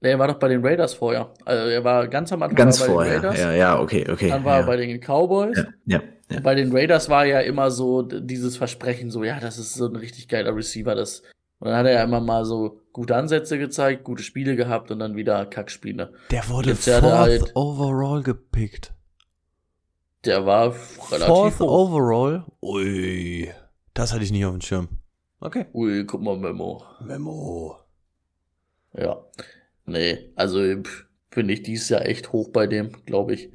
Nee, 0.00 0.10
er 0.10 0.18
war 0.20 0.28
doch 0.28 0.38
bei 0.38 0.48
den 0.48 0.64
Raiders 0.64 0.94
vorher. 0.94 1.34
Also 1.44 1.68
er 1.68 1.82
war 1.82 2.06
ganz 2.06 2.32
am 2.32 2.42
Anfang 2.42 2.56
Ganz 2.56 2.80
er 2.80 2.86
vorher. 2.86 3.14
den 3.18 3.24
Raiders. 3.24 3.40
Ja, 3.40 3.52
ja, 3.52 3.80
okay, 3.80 4.06
okay. 4.08 4.28
Dann 4.28 4.44
war 4.44 4.54
ja. 4.54 4.60
er 4.60 4.66
bei 4.66 4.76
den 4.76 5.00
Cowboys. 5.00 5.56
ja, 5.58 5.64
ja, 5.84 6.02
ja. 6.30 6.36
Und 6.36 6.42
bei 6.44 6.54
den 6.54 6.70
Raiders 6.70 7.08
war 7.08 7.26
ja 7.26 7.40
immer 7.40 7.70
so 7.72 8.02
dieses 8.02 8.56
Versprechen, 8.56 9.10
so, 9.10 9.24
ja, 9.24 9.40
das 9.40 9.58
ist 9.58 9.74
so 9.74 9.86
ein 9.86 9.96
richtig 9.96 10.28
geiler 10.28 10.54
Receiver. 10.54 10.94
Das, 10.94 11.22
und 11.58 11.68
dann 11.68 11.76
hat 11.76 11.86
er 11.86 11.92
ja 11.94 12.04
immer 12.04 12.20
mal 12.20 12.44
so 12.44 12.80
gute 12.92 13.16
Ansätze 13.16 13.58
gezeigt, 13.58 14.04
gute 14.04 14.22
Spiele 14.22 14.54
gehabt 14.54 14.92
und 14.92 15.00
dann 15.00 15.16
wieder 15.16 15.44
Kackspiele. 15.44 16.12
Der 16.30 16.48
wurde 16.48 16.70
Jetzt 16.70 16.88
fourth 16.88 17.02
halt- 17.02 17.52
overall 17.56 18.22
gepickt. 18.22 18.94
Der 20.24 20.44
war 20.44 20.74
relativ 21.10 21.26
Fourth 21.26 21.60
hoch. 21.60 21.90
overall? 21.92 22.44
Ui, 22.62 23.50
das 23.94 24.12
hatte 24.12 24.24
ich 24.24 24.32
nicht 24.32 24.44
auf 24.44 24.52
dem 24.52 24.60
Schirm. 24.60 24.88
Okay. 25.40 25.66
Ui, 25.72 26.04
guck 26.04 26.20
mal, 26.20 26.36
Memo. 26.36 26.84
Memo. 27.00 27.78
Ja. 28.92 29.24
Nee, 29.86 30.30
also 30.36 30.60
finde 31.30 31.54
ich 31.54 31.62
dieses 31.62 31.88
Jahr 31.88 32.04
echt 32.06 32.32
hoch 32.32 32.50
bei 32.50 32.66
dem, 32.66 32.92
glaube 33.06 33.34
ich. 33.34 33.50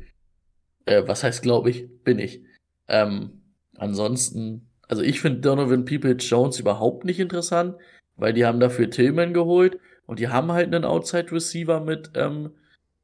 Äh, 0.86 1.04
was 1.08 1.24
heißt 1.24 1.44
glaube 1.44 1.70
ich? 1.70 2.04
Bin 2.04 2.20
ich. 2.20 2.44
Ähm, 2.88 3.42
ansonsten, 3.78 4.68
also 4.88 5.04
ich 5.04 5.22
finde 5.22 5.42
Donovan 5.42 5.86
Peoples 5.86 6.28
Jones 6.28 6.60
überhaupt 6.60 7.06
nicht 7.06 7.20
interessant, 7.20 7.76
weil 8.16 8.34
die 8.34 8.46
haben 8.46 8.60
dafür 8.60 8.90
Tillman 8.90 9.34
geholt 9.34 9.80
und 10.08 10.20
die 10.20 10.30
haben 10.30 10.52
halt 10.52 10.74
einen 10.74 10.86
Outside 10.86 11.32
Receiver 11.32 11.80
mit, 11.80 12.12
ähm, 12.16 12.52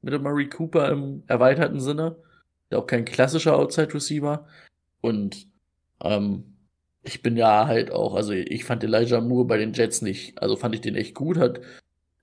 mit 0.02 0.14
dem 0.14 0.24
Murray 0.24 0.50
Cooper 0.50 0.90
im 0.90 1.24
erweiterten 1.28 1.80
Sinne. 1.80 2.16
Auch 2.74 2.88
kein 2.88 3.06
klassischer 3.06 3.56
Outside 3.58 3.94
Receiver. 3.94 4.48
Und 5.02 5.48
ähm, 6.04 6.44
ich 7.04 7.22
bin 7.22 7.38
ja 7.38 7.68
halt 7.68 7.92
auch, 7.92 8.16
also 8.16 8.32
ich 8.34 8.64
fand 8.64 8.84
Elijah 8.84 9.22
Moore 9.22 9.46
bei 9.46 9.58
den 9.58 9.74
Jets 9.74 10.02
nicht, 10.02 10.42
also 10.42 10.56
fand 10.56 10.76
ich 10.76 10.82
den 10.82 10.96
echt 10.96 11.16
gut, 11.16 11.38
hat 11.38 11.62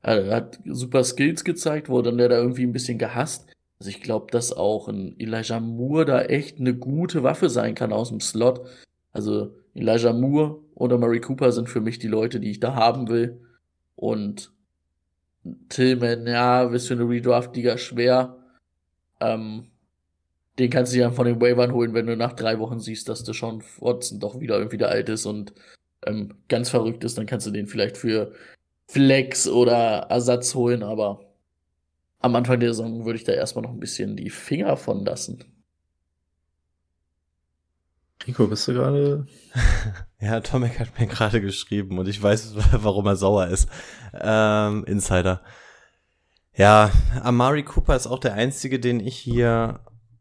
er 0.02 0.34
hat 0.34 0.60
super 0.64 1.02
Skills 1.04 1.44
gezeigt, 1.44 1.88
wurde 1.88 2.10
dann 2.10 2.18
der 2.18 2.28
da 2.28 2.38
irgendwie 2.38 2.62
ein 2.62 2.72
bisschen 2.72 2.98
gehasst. 2.98 3.48
Also 3.80 3.90
ich 3.90 4.00
glaube, 4.00 4.28
dass 4.30 4.52
auch 4.52 4.88
ein 4.88 5.18
Elijah 5.18 5.60
Moore 5.60 6.04
da 6.04 6.22
echt 6.22 6.60
eine 6.60 6.74
gute 6.74 7.22
Waffe 7.22 7.50
sein 7.50 7.74
kann 7.74 7.92
aus 7.92 8.08
dem 8.08 8.20
Slot. 8.20 8.66
Also 9.12 9.54
Elijah 9.74 10.12
Moore 10.12 10.60
oder 10.74 10.98
Murray 10.98 11.20
Cooper 11.20 11.52
sind 11.52 11.68
für 11.68 11.80
mich 11.80 11.98
die 11.98 12.08
Leute, 12.08 12.40
die 12.40 12.50
ich 12.50 12.60
da 12.60 12.74
haben 12.74 13.08
will. 13.08 13.40
Und 13.96 14.52
Tillman, 15.68 16.26
ja, 16.26 16.64
ist 16.64 16.88
für 16.88 16.94
eine 16.94 17.08
Redraft-Liga 17.08 17.78
schwer. 17.78 18.36
Ähm, 19.20 19.66
den 20.58 20.70
kannst 20.70 20.92
du 20.92 20.96
dir 20.96 21.04
dann 21.04 21.14
von 21.14 21.26
den 21.26 21.40
Waivern 21.40 21.72
holen, 21.72 21.94
wenn 21.94 22.06
du 22.06 22.16
nach 22.16 22.32
drei 22.32 22.58
Wochen 22.58 22.80
siehst, 22.80 23.08
dass 23.08 23.24
Deshaun 23.24 23.62
Watson 23.78 24.20
doch 24.20 24.40
wieder 24.40 24.58
irgendwie 24.58 24.78
der 24.78 24.88
alt 24.88 25.08
ist 25.08 25.26
und 25.26 25.52
ähm, 26.04 26.34
ganz 26.48 26.70
verrückt 26.70 27.04
ist, 27.04 27.18
dann 27.18 27.26
kannst 27.26 27.46
du 27.46 27.50
den 27.50 27.66
vielleicht 27.66 27.96
für 27.96 28.32
Flex 28.88 29.46
oder 29.46 30.06
Ersatz 30.08 30.54
holen, 30.54 30.82
aber 30.82 31.20
am 32.20 32.34
Anfang 32.34 32.58
der 32.58 32.72
Saison 32.72 33.04
würde 33.04 33.18
ich 33.18 33.24
da 33.24 33.32
erstmal 33.32 33.62
noch 33.62 33.70
ein 33.70 33.80
bisschen 33.80 34.16
die 34.16 34.30
Finger 34.30 34.76
von 34.76 35.04
lassen. 35.04 35.44
Rico, 38.26 38.46
bist 38.46 38.66
du 38.68 38.74
gerade? 38.74 39.26
Ja, 40.20 40.40
Tomek 40.40 40.80
hat 40.80 40.98
mir 40.98 41.06
gerade 41.06 41.40
geschrieben 41.40 41.96
und 41.96 42.08
ich 42.08 42.20
weiß, 42.20 42.54
warum 42.72 43.06
er 43.06 43.14
sauer 43.14 43.46
ist. 43.46 43.68
Ähm, 44.12 44.82
Insider. 44.84 45.42
Ja, 46.56 46.90
Amari 47.22 47.62
Cooper 47.62 47.94
ist 47.94 48.08
auch 48.08 48.18
der 48.18 48.34
einzige, 48.34 48.80
den 48.80 48.98
ich 48.98 49.16
hier 49.16 49.78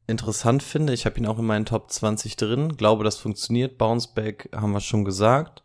interessant 0.07 0.63
finde. 0.63 0.93
Ich 0.93 1.05
habe 1.05 1.17
ihn 1.17 1.27
auch 1.27 1.37
in 1.37 1.45
meinen 1.45 1.65
Top 1.65 1.91
20 1.91 2.35
drin. 2.37 2.77
Glaube, 2.77 3.03
das 3.03 3.17
funktioniert. 3.17 3.77
Bounceback 3.77 4.49
haben 4.55 4.71
wir 4.71 4.79
schon 4.79 5.05
gesagt. 5.05 5.63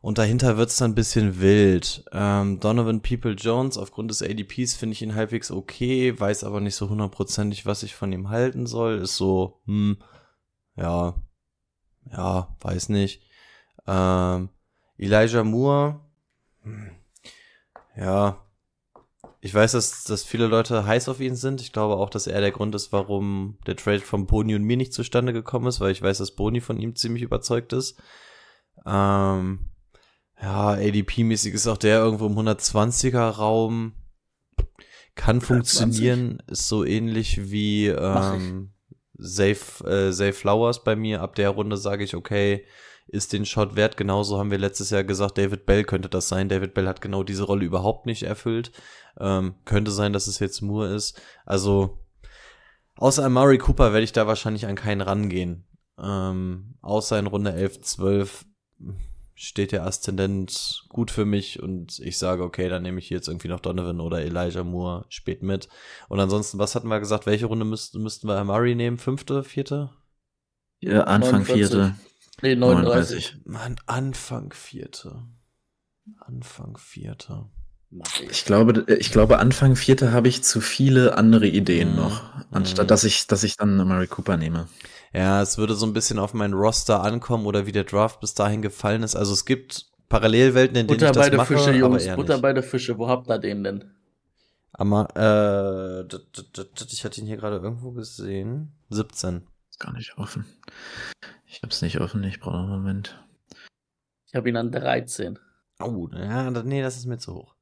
Und 0.00 0.18
dahinter 0.18 0.56
wird's 0.56 0.76
dann 0.76 0.92
ein 0.92 0.96
bisschen 0.96 1.40
wild. 1.40 2.04
Ähm, 2.10 2.58
Donovan 2.58 3.02
People 3.02 3.34
Jones, 3.34 3.78
aufgrund 3.78 4.10
des 4.10 4.20
ADPs 4.20 4.74
finde 4.74 4.94
ich 4.94 5.02
ihn 5.02 5.14
halbwegs 5.14 5.52
okay, 5.52 6.18
weiß 6.18 6.42
aber 6.42 6.60
nicht 6.60 6.74
so 6.74 6.88
hundertprozentig, 6.88 7.66
was 7.66 7.84
ich 7.84 7.94
von 7.94 8.12
ihm 8.12 8.28
halten 8.28 8.66
soll. 8.66 8.98
Ist 8.98 9.16
so, 9.16 9.60
hm, 9.66 9.98
ja, 10.76 11.14
ja, 12.10 12.56
weiß 12.60 12.88
nicht. 12.88 13.22
Ähm, 13.86 14.48
Elijah 14.98 15.44
Moore, 15.44 16.00
hm, 16.62 16.90
ja, 17.96 18.44
ich 19.44 19.52
weiß, 19.52 19.72
dass, 19.72 20.04
dass 20.04 20.22
viele 20.22 20.46
Leute 20.46 20.86
heiß 20.86 21.08
auf 21.08 21.18
ihn 21.18 21.34
sind. 21.34 21.60
Ich 21.60 21.72
glaube 21.72 21.96
auch, 21.96 22.10
dass 22.10 22.28
er 22.28 22.40
der 22.40 22.52
Grund 22.52 22.76
ist, 22.76 22.92
warum 22.92 23.58
der 23.66 23.74
Trade 23.74 23.98
von 23.98 24.26
Boni 24.26 24.54
und 24.54 24.62
mir 24.62 24.76
nicht 24.76 24.92
zustande 24.92 25.32
gekommen 25.32 25.66
ist, 25.66 25.80
weil 25.80 25.90
ich 25.90 26.00
weiß, 26.00 26.18
dass 26.18 26.36
Boni 26.36 26.60
von 26.60 26.78
ihm 26.78 26.94
ziemlich 26.94 27.24
überzeugt 27.24 27.72
ist. 27.72 28.00
Ähm, 28.86 29.66
ja, 30.40 30.70
ADP-mäßig 30.74 31.54
ist 31.54 31.66
auch 31.66 31.76
der 31.76 31.98
irgendwo 31.98 32.26
im 32.26 32.38
120er 32.38 33.30
Raum. 33.30 33.94
Kann 35.16 35.40
120. 35.40 35.46
funktionieren, 35.46 36.42
ist 36.46 36.68
so 36.68 36.84
ähnlich 36.84 37.50
wie 37.50 37.88
ähm, 37.88 38.72
Safe, 39.14 39.84
äh, 39.84 40.12
Safe 40.12 40.34
Flowers 40.34 40.84
bei 40.84 40.94
mir. 40.94 41.20
Ab 41.20 41.34
der 41.34 41.50
Runde 41.50 41.78
sage 41.78 42.04
ich, 42.04 42.14
okay, 42.14 42.64
ist 43.12 43.32
den 43.34 43.44
Shot 43.44 43.76
wert. 43.76 43.96
Genauso 43.96 44.38
haben 44.38 44.50
wir 44.50 44.58
letztes 44.58 44.90
Jahr 44.90 45.04
gesagt, 45.04 45.36
David 45.36 45.66
Bell 45.66 45.84
könnte 45.84 46.08
das 46.08 46.28
sein. 46.28 46.48
David 46.48 46.72
Bell 46.72 46.88
hat 46.88 47.02
genau 47.02 47.22
diese 47.22 47.44
Rolle 47.44 47.64
überhaupt 47.64 48.06
nicht 48.06 48.22
erfüllt. 48.22 48.72
Ähm, 49.20 49.54
könnte 49.66 49.90
sein, 49.90 50.14
dass 50.14 50.26
es 50.26 50.38
jetzt 50.38 50.62
Moore 50.62 50.94
ist. 50.94 51.20
Also, 51.44 51.98
außer 52.96 53.28
Murray 53.28 53.58
Cooper 53.58 53.92
werde 53.92 54.04
ich 54.04 54.12
da 54.12 54.26
wahrscheinlich 54.26 54.66
an 54.66 54.76
keinen 54.76 55.02
rangehen. 55.02 55.66
Ähm, 56.02 56.78
außer 56.80 57.18
in 57.18 57.26
Runde 57.26 57.52
11, 57.52 57.82
12 57.82 58.46
steht 59.34 59.72
der 59.72 59.84
Aszendent 59.86 60.84
gut 60.88 61.10
für 61.10 61.26
mich 61.26 61.62
und 61.62 61.98
ich 61.98 62.16
sage, 62.16 62.42
okay, 62.42 62.70
dann 62.70 62.82
nehme 62.82 62.98
ich 62.98 63.10
jetzt 63.10 63.28
irgendwie 63.28 63.48
noch 63.48 63.60
Donovan 63.60 64.00
oder 64.00 64.22
Elijah 64.22 64.64
Moore 64.64 65.04
spät 65.10 65.42
mit. 65.42 65.68
Und 66.08 66.18
ansonsten, 66.18 66.58
was 66.58 66.74
hatten 66.74 66.88
wir 66.88 66.98
gesagt? 66.98 67.26
Welche 67.26 67.46
Runde 67.46 67.66
müssten, 67.66 68.02
müssten 68.02 68.26
wir 68.26 68.42
Murray 68.44 68.74
nehmen? 68.74 68.96
Fünfte, 68.96 69.44
vierte? 69.44 69.90
Ja, 70.80 71.04
Anfang 71.04 71.42
49. 71.42 71.54
vierte. 71.54 71.94
Nee, 72.40 72.56
39. 72.56 73.36
Mann, 73.44 73.76
Anfang 73.86 74.52
vierte. 74.52 75.22
Anfang 76.18 76.76
vierte. 76.78 77.46
Ich. 78.30 78.46
Glaube, 78.46 78.86
ich 78.98 79.12
glaube, 79.12 79.38
Anfang 79.38 79.76
vierte 79.76 80.12
habe 80.12 80.26
ich 80.28 80.42
zu 80.42 80.60
viele 80.62 81.18
andere 81.18 81.46
Ideen 81.46 81.90
Mhm. 81.90 81.96
noch, 81.96 82.22
anstatt 82.50 82.90
dass 82.90 83.04
ich, 83.04 83.26
dass 83.26 83.44
ich 83.44 83.56
dann 83.58 83.76
Murray 83.76 84.06
Cooper 84.06 84.38
nehme. 84.38 84.66
Ja, 85.12 85.42
es 85.42 85.58
würde 85.58 85.74
so 85.74 85.84
ein 85.84 85.92
bisschen 85.92 86.18
auf 86.18 86.32
meinen 86.32 86.54
Roster 86.54 87.02
ankommen 87.02 87.44
oder 87.44 87.66
wie 87.66 87.72
der 87.72 87.84
Draft 87.84 88.20
bis 88.20 88.32
dahin 88.32 88.62
gefallen 88.62 89.02
ist. 89.02 89.14
Also 89.14 89.34
es 89.34 89.44
gibt 89.44 89.90
Parallelwelten, 90.08 90.76
in 90.76 90.86
denen 90.86 90.98
Butter 91.00 91.10
ich 91.10 91.28
das 91.28 91.36
mache, 91.36 91.54
Fische, 91.54 91.68
aber 91.70 91.98
Jungs. 91.98 92.16
Butter 92.16 92.38
bei 92.38 92.54
der 92.54 92.62
Fische. 92.62 92.96
Wo 92.96 93.08
habt 93.08 93.28
ihr 93.28 93.38
den 93.38 93.62
denn? 93.62 93.84
Aber, 94.72 95.08
äh, 95.14 96.16
ich 96.90 97.04
hatte 97.04 97.20
ihn 97.20 97.26
hier 97.26 97.36
gerade 97.36 97.56
irgendwo 97.58 97.90
gesehen. 97.92 98.72
17. 98.88 99.42
Ist 99.70 99.78
gar 99.80 99.92
nicht 99.92 100.16
offen. 100.16 100.46
Ich 101.52 101.60
hab's 101.62 101.82
nicht 101.82 102.00
offen, 102.00 102.24
ich 102.24 102.40
brauche 102.40 102.56
noch 102.56 102.62
einen 102.62 102.82
Moment. 102.82 103.22
Ich 104.26 104.34
habe 104.34 104.48
ihn 104.48 104.56
an 104.56 104.72
13. 104.72 105.38
Oh, 105.80 106.08
ja, 106.10 106.50
nee, 106.50 106.80
das 106.80 106.96
ist 106.96 107.04
mir 107.04 107.18
zu 107.18 107.34
hoch. 107.34 107.54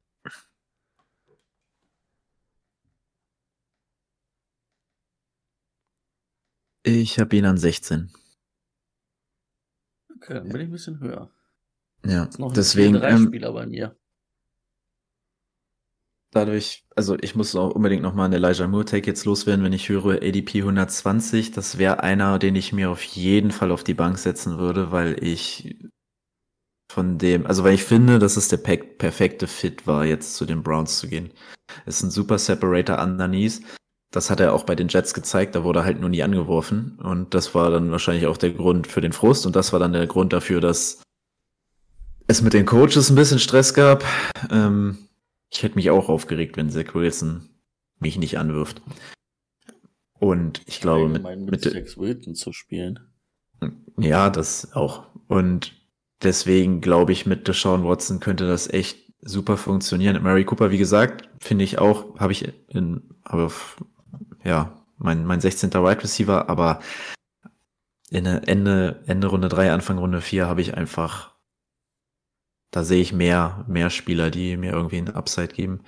Ich 6.84 7.18
habe 7.18 7.34
ihn 7.34 7.45
an 7.45 7.59
16. 7.59 8.12
Okay, 10.14 10.34
dann 10.34 10.49
bin 10.49 10.61
ich 10.61 10.68
ein 10.68 10.70
bisschen 10.70 11.01
höher. 11.01 11.28
Ja, 12.05 12.24
Ist 12.26 12.38
noch 12.38 12.51
ein 12.51 12.55
deswegen, 12.55 12.95
ähm, 12.95 13.26
4-3-Spieler 13.26 13.53
bei 13.53 13.66
mir. 13.66 13.97
Dadurch, 16.31 16.85
also 16.95 17.16
ich 17.20 17.35
muss 17.35 17.55
auch 17.57 17.70
unbedingt 17.70 18.03
nochmal 18.03 18.26
einen 18.26 18.43
Elijah 18.43 18.66
Moore-Take 18.66 19.07
jetzt 19.07 19.24
loswerden, 19.24 19.64
wenn 19.64 19.72
ich 19.72 19.89
höre 19.89 20.22
ADP 20.22 20.61
120, 20.61 21.51
das 21.51 21.78
wäre 21.78 22.03
einer, 22.03 22.39
den 22.39 22.57
ich 22.57 22.72
mir 22.72 22.91
auf 22.91 23.03
jeden 23.03 23.51
Fall 23.51 23.70
auf 23.72 23.85
die 23.85 23.95
Bank 23.95 24.18
setzen 24.18 24.59
würde, 24.59 24.93
weil 24.93 25.22
ich 25.22 25.76
von 26.91 27.18
dem, 27.18 27.47
also 27.47 27.62
weil 27.62 27.74
ich 27.74 27.85
finde, 27.85 28.18
dass 28.18 28.37
es 28.37 28.49
der 28.49 28.57
pe 28.57 28.78
perfekte 28.78 29.47
Fit 29.47 29.87
war, 29.87 30.05
jetzt 30.05 30.35
zu 30.35 30.45
den 30.45 30.62
Browns 30.62 30.99
zu 30.99 31.09
gehen. 31.09 31.31
Ist 31.87 32.03
ein 32.03 32.11
super 32.11 32.39
Separator 32.39 33.01
underneath. 33.01 33.61
Das 34.12 34.28
hat 34.28 34.41
er 34.41 34.53
auch 34.53 34.64
bei 34.64 34.74
den 34.74 34.89
Jets 34.89 35.14
gezeigt, 35.14 35.55
da 35.55 35.62
wurde 35.62 35.81
er 35.81 35.85
halt 35.85 36.01
nur 36.01 36.11
nie 36.11 36.24
angeworfen. 36.24 36.99
Und 37.01 37.33
das 37.33 37.55
war 37.55 37.70
dann 37.70 37.93
wahrscheinlich 37.93 38.26
auch 38.26 38.37
der 38.37 38.51
Grund 38.51 38.89
für 38.89 39.01
den 39.01 39.12
Frust 39.12 39.47
und 39.47 39.55
das 39.55 39.72
war 39.72 39.78
dann 39.78 39.93
der 39.93 40.09
Grund 40.09 40.33
dafür, 40.33 40.61
dass 40.61 41.01
es 42.26 42.43
mit 42.43 42.55
den 42.55 42.66
Coaches 42.66 43.09
ein 43.09 43.16
bisschen 43.16 43.39
Stress 43.39 43.72
gab. 43.72 44.05
Ähm, 44.51 44.99
ich 45.51 45.63
hätte 45.63 45.77
mich 45.77 45.91
auch 45.91 46.09
aufgeregt, 46.09 46.57
wenn 46.57 46.71
Zach 46.71 46.95
Wilson 46.95 47.49
mich 47.99 48.19
nicht 48.19 48.39
anwirft. 48.39 48.83
Und 50.19 50.63
ich 50.67 50.81
glaube, 50.81 51.09
mit, 51.09 51.23
mit, 51.23 51.51
mit 51.51 51.63
Sex 51.63 51.97
Wilton 51.97 52.35
zu 52.35 52.53
spielen. 52.53 53.01
ja, 53.99 54.31
das 54.31 54.75
auch. 54.75 55.07
Und 55.29 55.73
deswegen 56.23 56.81
glaube 56.81 57.13
ich, 57.13 57.27
mit 57.27 57.49
Deshaun 57.49 57.85
Watson 57.85 58.21
könnte 58.21 58.47
das 58.47 58.69
echt 58.69 59.11
super 59.23 59.57
funktionieren. 59.57 60.23
Mary 60.23 60.45
Cooper, 60.45 60.71
wie 60.71 60.79
gesagt, 60.79 61.29
finde 61.41 61.65
ich 61.65 61.79
auch, 61.79 62.19
habe 62.19 62.33
ich 62.33 62.53
in, 62.69 63.03
auf, 63.25 63.83
ja, 64.45 64.85
mein, 64.99 65.25
mein 65.25 65.41
16. 65.41 65.73
Wide 65.73 66.03
Receiver, 66.03 66.49
aber 66.49 66.81
in 68.11 68.25
der 68.25 68.49
Ende, 68.49 69.03
Ende 69.07 69.29
Runde 69.29 69.49
3, 69.49 69.73
Anfang 69.73 69.99
Runde 69.99 70.21
4 70.21 70.47
habe 70.47 70.61
ich 70.61 70.75
einfach, 70.75 71.35
da 72.71 72.85
sehe 72.85 73.03
ich 73.03 73.12
mehr, 73.12 73.64
mehr 73.68 73.91
Spieler, 73.91 74.31
die 74.31 74.57
mir 74.57 74.73
irgendwie 74.73 74.99
einen 74.99 75.14
Upside 75.14 75.55
geben. 75.55 75.83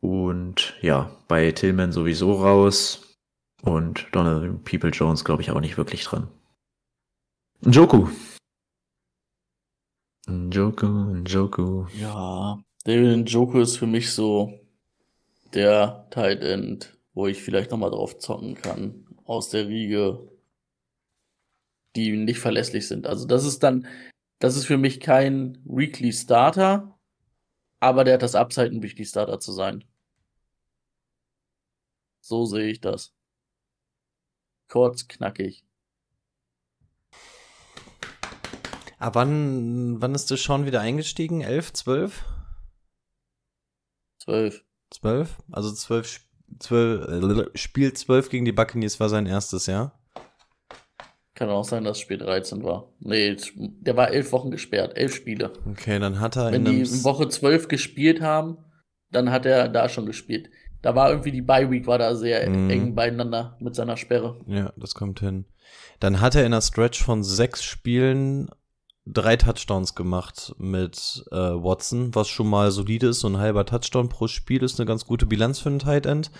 Und 0.00 0.74
ja, 0.82 1.10
bei 1.28 1.52
Tillman 1.52 1.92
sowieso 1.92 2.32
raus 2.32 3.16
und 3.62 4.08
Donald 4.12 4.64
People 4.64 4.90
Jones 4.90 5.24
glaube 5.24 5.42
ich 5.42 5.50
auch 5.50 5.60
nicht 5.60 5.76
wirklich 5.76 6.04
dran. 6.04 6.28
Njoku. 7.60 8.08
Njoku, 10.26 10.86
Njoku. 10.86 11.86
Ja, 11.98 12.62
David 12.84 13.28
Njoku 13.28 13.60
ist 13.60 13.76
für 13.76 13.86
mich 13.86 14.12
so 14.12 14.58
der 15.54 16.08
Tight 16.10 16.42
End, 16.42 16.98
wo 17.14 17.26
ich 17.26 17.42
vielleicht 17.42 17.70
nochmal 17.70 17.90
drauf 17.90 18.18
zocken 18.18 18.54
kann. 18.54 19.06
Aus 19.24 19.50
der 19.50 19.68
Riege, 19.68 20.28
die 21.94 22.16
nicht 22.16 22.40
verlässlich 22.40 22.88
sind. 22.88 23.06
Also 23.06 23.26
das 23.26 23.44
ist 23.44 23.62
dann, 23.62 23.86
das 24.42 24.56
ist 24.56 24.66
für 24.66 24.76
mich 24.76 24.98
kein 24.98 25.62
Weekly 25.64 26.12
Starter, 26.12 26.98
aber 27.78 28.02
der 28.02 28.14
hat 28.14 28.22
das 28.22 28.34
Upside, 28.34 28.70
ein 28.70 28.82
Weekly 28.82 29.04
Starter 29.06 29.38
zu 29.38 29.52
sein. 29.52 29.84
So 32.20 32.44
sehe 32.44 32.66
ich 32.66 32.80
das. 32.80 33.14
Kurz, 34.66 35.06
knackig. 35.06 35.64
Aber 38.98 39.14
wann, 39.14 40.02
wann 40.02 40.14
ist 40.16 40.28
Deshaun 40.28 40.66
wieder 40.66 40.80
eingestiegen? 40.80 41.40
11, 41.40 41.72
12? 41.74 42.24
Zwölf. 44.18 44.64
12? 44.90 45.38
Also 45.52 45.72
12, 45.72 46.20
12 46.58 47.52
äh, 47.52 47.58
Spiel 47.58 47.92
12 47.92 48.28
gegen 48.28 48.44
die 48.44 48.52
Buccaneers 48.52 48.98
war 48.98 49.08
sein 49.08 49.26
erstes 49.26 49.66
Jahr. 49.66 50.01
Kann 51.42 51.50
auch 51.50 51.64
sein, 51.64 51.82
dass 51.82 51.98
Spiel 51.98 52.18
13 52.18 52.62
war. 52.62 52.92
Nee, 53.00 53.36
der 53.56 53.96
war 53.96 54.12
elf 54.12 54.30
Wochen 54.30 54.52
gesperrt. 54.52 54.96
Elf 54.96 55.12
Spiele. 55.12 55.52
Okay, 55.68 55.98
dann 55.98 56.20
hat 56.20 56.36
er 56.36 56.52
Wenn 56.52 56.64
in 56.64 56.72
die 56.72 56.80
in 56.82 57.02
Woche 57.02 57.28
12 57.28 57.66
gespielt 57.66 58.20
haben, 58.20 58.58
dann 59.10 59.32
hat 59.32 59.44
er 59.44 59.68
da 59.68 59.88
schon 59.88 60.06
gespielt. 60.06 60.50
Da 60.82 60.94
war 60.94 61.10
irgendwie 61.10 61.32
die 61.32 61.42
Bye 61.42 61.68
Week 61.68 61.88
war 61.88 61.98
da 61.98 62.14
sehr 62.14 62.48
Mhm. 62.48 62.70
eng 62.70 62.94
beieinander 62.94 63.56
mit 63.58 63.74
seiner 63.74 63.96
Sperre. 63.96 64.36
Ja, 64.46 64.72
das 64.76 64.94
kommt 64.94 65.18
hin. 65.18 65.46
Dann 65.98 66.20
hat 66.20 66.36
er 66.36 66.42
in 66.42 66.52
einer 66.52 66.62
Stretch 66.62 67.02
von 67.02 67.24
sechs 67.24 67.64
Spielen 67.64 68.48
drei 69.04 69.34
Touchdowns 69.34 69.96
gemacht 69.96 70.54
mit 70.58 71.24
äh, 71.32 71.34
Watson, 71.36 72.14
was 72.14 72.28
schon 72.28 72.48
mal 72.48 72.70
solide 72.70 73.08
ist. 73.08 73.18
So 73.18 73.28
ein 73.28 73.38
halber 73.38 73.66
Touchdown 73.66 74.08
pro 74.08 74.28
Spiel 74.28 74.62
ist 74.62 74.78
eine 74.78 74.86
ganz 74.86 75.06
gute 75.06 75.26
Bilanz 75.26 75.58
für 75.58 75.70
einen 75.70 75.80
Tight 75.80 76.06
End. 76.06 76.30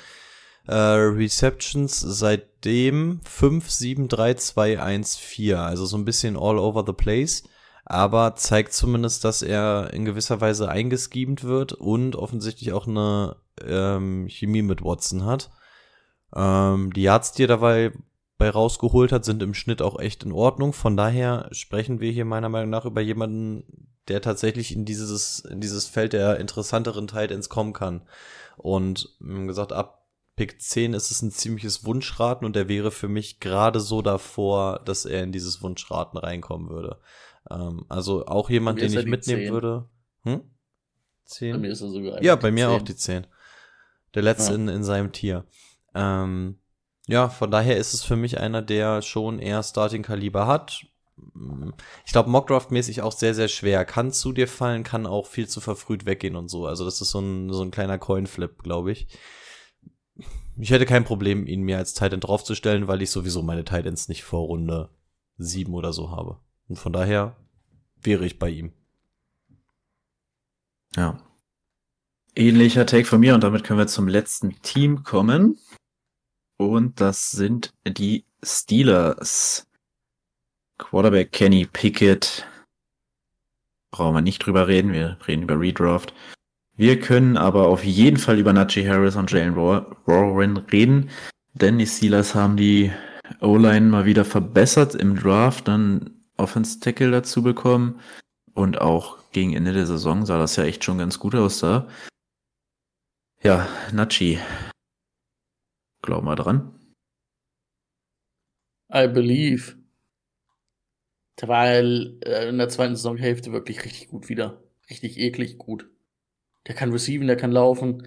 Äh, 0.67 0.75
Receptions 0.75 1.99
seitdem 2.01 3.21
5, 3.25 3.71
7, 3.71 4.09
3, 4.09 4.35
2, 4.35 4.81
1, 4.81 5.17
4. 5.17 5.61
Also 5.61 5.87
so 5.87 5.97
ein 5.97 6.05
bisschen 6.05 6.37
all 6.37 6.59
over 6.59 6.85
the 6.87 6.93
place. 6.93 7.45
Aber 7.85 8.37
zeigt 8.37 8.73
zumindest, 8.73 9.25
dass 9.25 9.43
er 9.43 9.93
in 9.93 10.05
gewisser 10.05 10.41
Weise 10.41 10.69
eingeschemt 10.69 11.45
wird 11.45 11.73
und 11.73 12.15
offensichtlich 12.15 12.73
auch 12.73 12.87
eine 12.87 13.37
ähm, 13.61 14.29
Chemie 14.29 14.63
mit 14.63 14.85
Watson 14.85 15.25
hat. 15.25 15.51
Ähm, 16.35 16.93
die 16.93 17.03
Yards, 17.03 17.33
die 17.33 17.45
er 17.45 17.49
dabei 17.49 17.93
bei 18.39 18.51
rausgeholt 18.51 19.13
hat, 19.13 19.25
sind 19.25 19.43
im 19.43 19.55
Schnitt 19.55 19.83
auch 19.83 19.99
echt 19.99 20.25
in 20.25 20.33
Ordnung. 20.33 20.73
Von 20.73 20.97
daher 20.97 21.49
sprechen 21.53 22.01
wir 22.01 22.11
hier 22.13 22.25
meiner 22.25 22.49
Meinung 22.49 22.71
nach 22.71 22.85
über 22.85 23.01
jemanden, 23.01 23.89
der 24.09 24.21
tatsächlich 24.21 24.75
in 24.75 24.85
dieses, 24.85 25.41
in 25.41 25.61
dieses 25.61 25.87
Feld 25.87 26.13
der 26.13 26.39
interessanteren 26.39 27.09
Tight 27.09 27.31
Ends 27.31 27.49
kommen 27.49 27.73
kann. 27.73 28.03
Und 28.57 29.17
gesagt, 29.21 29.73
ab 29.73 30.02
Pick 30.43 30.61
10 30.61 30.93
ist 30.93 31.13
es 31.13 31.23
ein 31.23 31.31
ziemliches 31.31 31.85
Wunschraten 31.85 32.45
und 32.45 32.57
der 32.57 32.69
wäre 32.69 32.91
für 32.91 33.07
mich 33.07 33.39
gerade 33.39 33.79
so 33.79 34.03
davor, 34.03 34.81
dass 34.85 35.05
er 35.05 35.23
in 35.23 35.31
dieses 35.31 35.63
Wunschraten 35.63 36.19
reinkommen 36.19 36.69
würde. 36.69 36.99
Ähm, 37.49 37.87
also 37.89 38.27
auch 38.27 38.51
jemand, 38.51 38.81
Bei 38.81 38.87
den 38.87 38.95
er 38.97 39.01
ich 39.03 39.07
mitnehmen 39.07 39.43
10. 39.45 39.53
würde. 39.53 39.89
Hm? 40.25 40.39
Bei 40.41 40.45
Zehn? 41.27 41.61
mir 41.61 41.71
ist 41.71 41.81
er 41.81 41.91
sogar 41.91 42.21
Ja, 42.25 42.35
bei 42.35 42.51
mir 42.51 42.71
auch 42.71 42.79
10. 42.79 42.85
die 42.87 42.97
10. 42.97 43.27
Der 44.17 44.23
letzte 44.23 44.51
Ja. 44.51 44.57
in, 44.57 44.67
in 44.67 44.83
seinem 44.83 45.13
Tier. 45.13 45.45
Ähm, 45.95 46.59
ja, 47.07 47.29
von 47.29 47.53
daher 47.53 47.77
ist 47.77 47.95
es 47.95 48.03
für 48.03 48.17
mich 48.17 48.41
einer, 48.41 48.63
der 48.63 49.01
schon 49.01 49.39
eher 49.39 49.63
Starting-Kaliber 49.63 50.49
hat. 50.49 50.85
Ich 52.05 52.11
glaube, 52.11 52.31
Mockdraft-mäßig 52.31 53.03
auch 53.03 53.13
sehr, 53.13 53.35
sehr 53.37 53.47
schwer. 53.47 53.85
Kann 53.85 54.11
zu 54.11 54.33
dir 54.33 54.49
fallen, 54.49 54.83
kann 54.83 55.07
auch 55.07 55.29
viel 55.29 55.47
zu 55.47 55.61
verfrüht 55.61 56.05
weggehen 56.05 56.35
und 56.35 56.49
so. 56.49 56.67
Also 56.67 56.85
das 56.85 57.01
ist 57.01 57.11
so 57.11 57.21
ein, 57.21 57.53
so 57.53 57.63
ein 57.63 57.71
kleiner 57.71 57.99
Coinflip, 57.99 58.65
glaube 58.65 58.91
ich. 58.91 59.07
Ich 60.57 60.71
hätte 60.71 60.87
kein 60.87 61.05
Problem, 61.05 61.47
ihn 61.47 61.63
mir 61.63 61.79
als 61.79 61.95
Titan 61.95 62.21
draufzustellen, 62.21 62.87
weil 62.87 63.03
ich 63.03 63.11
sowieso 63.11 63.43
meine 63.43 63.65
Titans 63.65 64.09
nicht 64.09 64.23
vor 64.23 64.47
Runde 64.47 64.91
7 65.39 65.73
oder 65.73 65.93
so 65.93 66.11
habe. 66.11 66.39
Und 66.69 66.77
von 66.77 66.93
daher 66.93 67.37
wäre 68.01 68.27
ich 68.27 68.39
bei 68.39 68.51
ihm. 68.51 68.73
Ja. 70.95 71.19
Ähnlicher 72.35 72.87
Take 72.87 73.07
von 73.07 73.21
mir 73.21 73.35
und 73.35 73.43
damit 73.43 73.65
können 73.65 73.79
wir 73.79 73.87
zum 73.87 74.09
letzten 74.09 74.61
Team 74.63 75.05
kommen. 75.05 75.59
Und 76.57 77.01
das 77.01 77.31
sind 77.31 77.73
die 77.87 78.25
Steelers. 78.43 79.67
Quarterback 80.79 81.33
Kenny 81.33 81.67
Pickett. 81.67 82.47
Brauchen 83.91 84.15
wir 84.15 84.21
nicht 84.23 84.39
drüber 84.45 84.69
reden, 84.69 84.93
wir 84.93 85.19
reden 85.27 85.43
über 85.43 85.59
Redraft. 85.59 86.15
Wir 86.75 86.99
können 86.99 87.37
aber 87.37 87.69
auf 87.69 87.85
jeden 87.85 88.17
Fall 88.17 88.39
über 88.39 88.53
Najee 88.53 88.89
Harris 88.89 89.17
und 89.17 89.31
Jalen 89.31 89.57
War- 89.57 89.97
Warren 90.07 90.57
reden, 90.57 91.11
denn 91.53 91.79
die 91.79 91.87
Steelers 91.87 92.35
haben 92.35 92.57
die 92.57 92.91
O-Line 93.41 93.87
mal 93.89 94.05
wieder 94.07 94.25
verbessert 94.25 94.95
im 94.95 95.17
Draft, 95.17 95.69
dann 95.69 96.23
Offense 96.37 96.81
Tackle 96.81 97.11
dazu 97.11 97.43
bekommen 97.43 98.01
und 98.55 98.81
auch 98.81 99.19
gegen 99.33 99.55
Ende 99.55 99.73
der 99.73 99.87
Saison 99.87 100.25
sah 100.27 100.39
das 100.39 100.57
ja 100.57 100.65
echt 100.65 100.83
schon 100.85 100.99
ganz 100.99 101.19
gut 101.19 101.35
aus 101.35 101.61
da. 101.61 101.89
Ja, 103.43 103.69
Nachi. 103.93 104.39
Glaub 106.03 106.25
mal 106.25 106.37
dran. 106.37 106.79
I 108.93 109.09
believe. 109.09 109.77
War 111.41 111.67
äh, 111.67 112.49
in 112.49 112.59
der 112.59 112.69
zweiten 112.69 112.95
Saisonhälfte 112.95 113.53
wirklich 113.53 113.85
richtig 113.85 114.09
gut 114.09 114.29
wieder. 114.29 114.63
Richtig 114.89 115.19
eklig 115.19 115.59
gut. 115.59 115.89
Der 116.67 116.75
kann 116.75 116.93
receiven, 116.93 117.27
der 117.27 117.37
kann 117.37 117.53
laufen. 117.53 118.07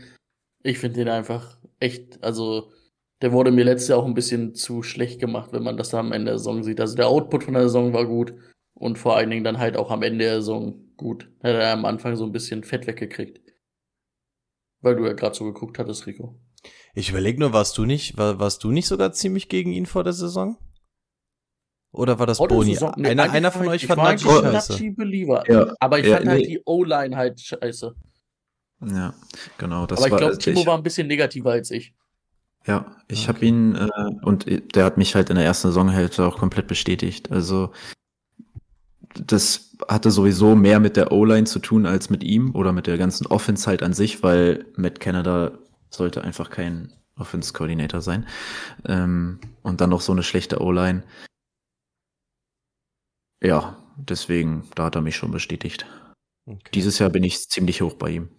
Ich 0.63 0.79
finde 0.79 0.99
den 0.99 1.09
einfach 1.09 1.57
echt, 1.79 2.23
also 2.23 2.71
der 3.21 3.31
wurde 3.31 3.51
mir 3.51 3.63
letztes 3.65 3.89
Jahr 3.89 3.99
auch 3.99 4.05
ein 4.05 4.13
bisschen 4.13 4.55
zu 4.55 4.81
schlecht 4.83 5.19
gemacht, 5.19 5.51
wenn 5.53 5.63
man 5.63 5.77
das 5.77 5.89
da 5.89 5.99
am 5.99 6.11
Ende 6.11 6.31
der 6.31 6.37
Saison 6.37 6.63
sieht. 6.63 6.79
Also 6.79 6.95
der 6.95 7.07
Output 7.07 7.43
von 7.43 7.53
der 7.53 7.63
Saison 7.63 7.93
war 7.93 8.05
gut 8.05 8.33
und 8.73 8.97
vor 8.97 9.15
allen 9.15 9.29
Dingen 9.29 9.43
dann 9.43 9.57
halt 9.57 9.77
auch 9.77 9.91
am 9.91 10.03
Ende 10.03 10.25
der 10.25 10.35
Saison 10.35 10.93
gut. 10.97 11.23
Hat 11.43 11.55
er 11.55 11.71
am 11.73 11.85
Anfang 11.85 12.15
so 12.15 12.25
ein 12.25 12.31
bisschen 12.31 12.63
Fett 12.63 12.87
weggekriegt. 12.87 13.41
Weil 14.81 14.95
du 14.95 15.05
ja 15.05 15.13
gerade 15.13 15.35
so 15.35 15.45
geguckt 15.45 15.79
hattest, 15.79 16.05
Rico. 16.07 16.39
Ich 16.93 17.09
überlege 17.09 17.39
nur, 17.39 17.53
warst 17.53 17.77
du 17.77 17.85
nicht, 17.85 18.17
war, 18.17 18.39
warst 18.39 18.63
du 18.63 18.71
nicht 18.71 18.87
sogar 18.87 19.11
ziemlich 19.13 19.49
gegen 19.49 19.71
ihn 19.71 19.85
vor 19.85 20.03
der 20.03 20.13
Saison? 20.13 20.57
Oder 21.91 22.19
war 22.19 22.25
das 22.27 22.37
Vor 22.37 22.47
der 22.49 22.55
Boni? 22.55 22.73
Saison- 22.73 22.93
nee, 22.97 23.09
einer, 23.09 23.31
einer 23.31 23.51
von 23.51 23.67
euch 23.67 23.83
ich- 23.83 23.87
fand 23.87 23.99
ich 24.19 24.25
war 24.25 24.41
Najee 24.41 24.47
ein 24.47 24.53
scheiße. 24.53 24.73
Najee-Believer. 24.73 25.43
Ja, 25.49 25.73
Aber 25.79 25.99
ich 25.99 26.07
ja, 26.07 26.17
fand 26.17 26.27
halt 26.27 26.41
nee. 26.41 26.47
die 26.47 26.61
O-Line 26.65 27.15
halt 27.15 27.39
scheiße. 27.39 27.95
Ja, 28.81 29.13
genau. 29.57 29.85
Das 29.85 29.99
Aber 29.99 30.07
ich 30.07 30.11
war, 30.11 30.19
glaube, 30.19 30.37
Timo 30.37 30.61
ich, 30.61 30.65
war 30.67 30.77
ein 30.77 30.83
bisschen 30.83 31.07
negativer 31.07 31.51
als 31.51 31.71
ich. 31.71 31.93
Ja, 32.65 32.95
ich 33.07 33.19
Okay. 33.19 33.27
habe 33.27 33.45
ihn 33.45 33.75
äh, 33.75 33.89
und 34.23 34.45
der 34.75 34.85
hat 34.85 34.97
mich 34.97 35.15
halt 35.15 35.29
in 35.29 35.35
der 35.35 35.45
ersten 35.45 35.67
Saisonhälfte 35.69 36.25
auch 36.25 36.37
komplett 36.37 36.67
bestätigt. 36.67 37.31
Also 37.31 37.71
das 39.13 39.75
hatte 39.87 40.11
sowieso 40.11 40.55
mehr 40.55 40.79
mit 40.79 40.97
der 40.97 41.11
O-Line 41.11 41.45
zu 41.45 41.59
tun 41.59 41.85
als 41.85 42.09
mit 42.09 42.23
ihm 42.23 42.53
oder 42.55 42.71
mit 42.73 42.87
der 42.87 42.97
ganzen 42.97 43.27
Offense 43.27 43.67
halt 43.67 43.81
an 43.83 43.93
sich, 43.93 44.23
weil 44.23 44.65
Matt 44.75 44.99
Canada 44.99 45.57
sollte 45.89 46.23
einfach 46.23 46.49
kein 46.49 46.91
Offense-Coordinator 47.17 48.01
sein. 48.01 48.27
Ähm, 48.85 49.39
und 49.61 49.79
dann 49.79 49.91
noch 49.91 50.01
so 50.01 50.11
eine 50.11 50.23
schlechte 50.23 50.61
O-Line. 50.61 51.03
Ja, 53.41 53.77
deswegen, 53.95 54.67
da 54.75 54.85
hat 54.85 54.95
er 54.95 55.01
mich 55.01 55.15
schon 55.15 55.31
bestätigt. 55.31 55.85
Okay. 56.45 56.71
Dieses 56.73 56.99
Jahr 56.99 57.09
bin 57.09 57.23
ich 57.23 57.47
ziemlich 57.49 57.81
hoch 57.81 57.93
bei 57.93 58.09
ihm. 58.09 58.29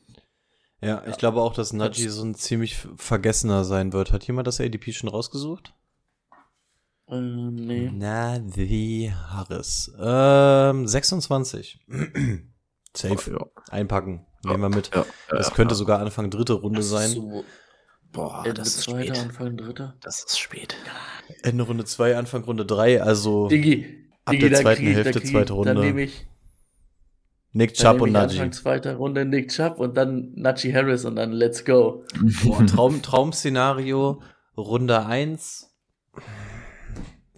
Ja, 0.83 1.03
ich 1.07 1.16
glaube 1.16 1.41
auch, 1.41 1.55
dass 1.55 1.72
Najee 1.72 2.09
so 2.09 2.22
ein 2.22 2.35
ziemlich 2.35 2.77
vergessener 2.97 3.64
sein 3.64 3.93
wird. 3.93 4.12
Hat 4.12 4.24
jemand 4.27 4.47
das 4.47 4.61
ADP 4.61 4.93
schon 4.93 5.09
rausgesucht? 5.09 5.74
Ähm, 7.09 7.55
nee. 7.55 7.91
Najee 7.91 9.12
Harris. 9.12 9.91
Ähm, 9.99 10.87
26. 10.87 11.81
Safe. 12.97 13.31
Ja, 13.31 13.47
Einpacken. 13.70 14.27
Nehmen 14.45 14.61
wir 14.62 14.68
mit. 14.68 14.91
ja, 14.95 15.05
Das 15.29 15.53
könnte 15.55 15.72
ja. 15.74 15.77
sogar 15.79 16.01
Anfang 16.01 16.31
dritte 16.31 16.55
Runde 16.55 16.83
sein. 16.83 17.11
So, 17.11 17.45
Boah, 18.12 18.39
Ende 18.45 18.55
das 18.55 18.68
ist 18.68 18.81
zweiter, 18.83 19.14
spät. 19.14 19.24
Anfang 19.24 19.57
dritter. 19.57 19.97
Das 20.01 20.24
ist 20.24 20.39
spät. 20.39 20.77
Ende 21.43 21.64
Runde 21.64 21.85
2, 21.85 22.16
Anfang 22.16 22.45
Runde 22.45 22.64
3. 22.64 23.03
Also 23.03 23.49
Digi, 23.49 24.09
Ab 24.24 24.33
Digi, 24.33 24.49
der 24.49 24.61
zweiten 24.61 24.85
krieg- 24.85 24.95
Hälfte, 24.95 25.20
krieg- 25.20 25.31
zweite 25.31 25.53
Runde. 25.53 25.74
Dann 25.74 25.83
nehme 25.83 26.03
ich, 26.03 26.27
Nick 27.57 27.72
Chubb 27.72 28.02
und 28.02 28.12
Najee. 28.12 28.34
Anfang 28.34 28.52
zweiter 28.52 28.96
Runde 28.96 29.24
Nick 29.24 29.48
Chubb 29.48 29.80
und 29.80 29.96
dann 29.96 30.32
Najee 30.34 30.74
Harris 30.74 31.07
und 31.07 31.16
dann 31.16 31.32
Let's 31.32 31.64
Go. 31.64 32.04
Boah, 32.44 32.66
Traum, 32.66 33.00
Traum-Szenario, 33.00 34.20
Runde 34.59 35.07
1. 35.07 35.74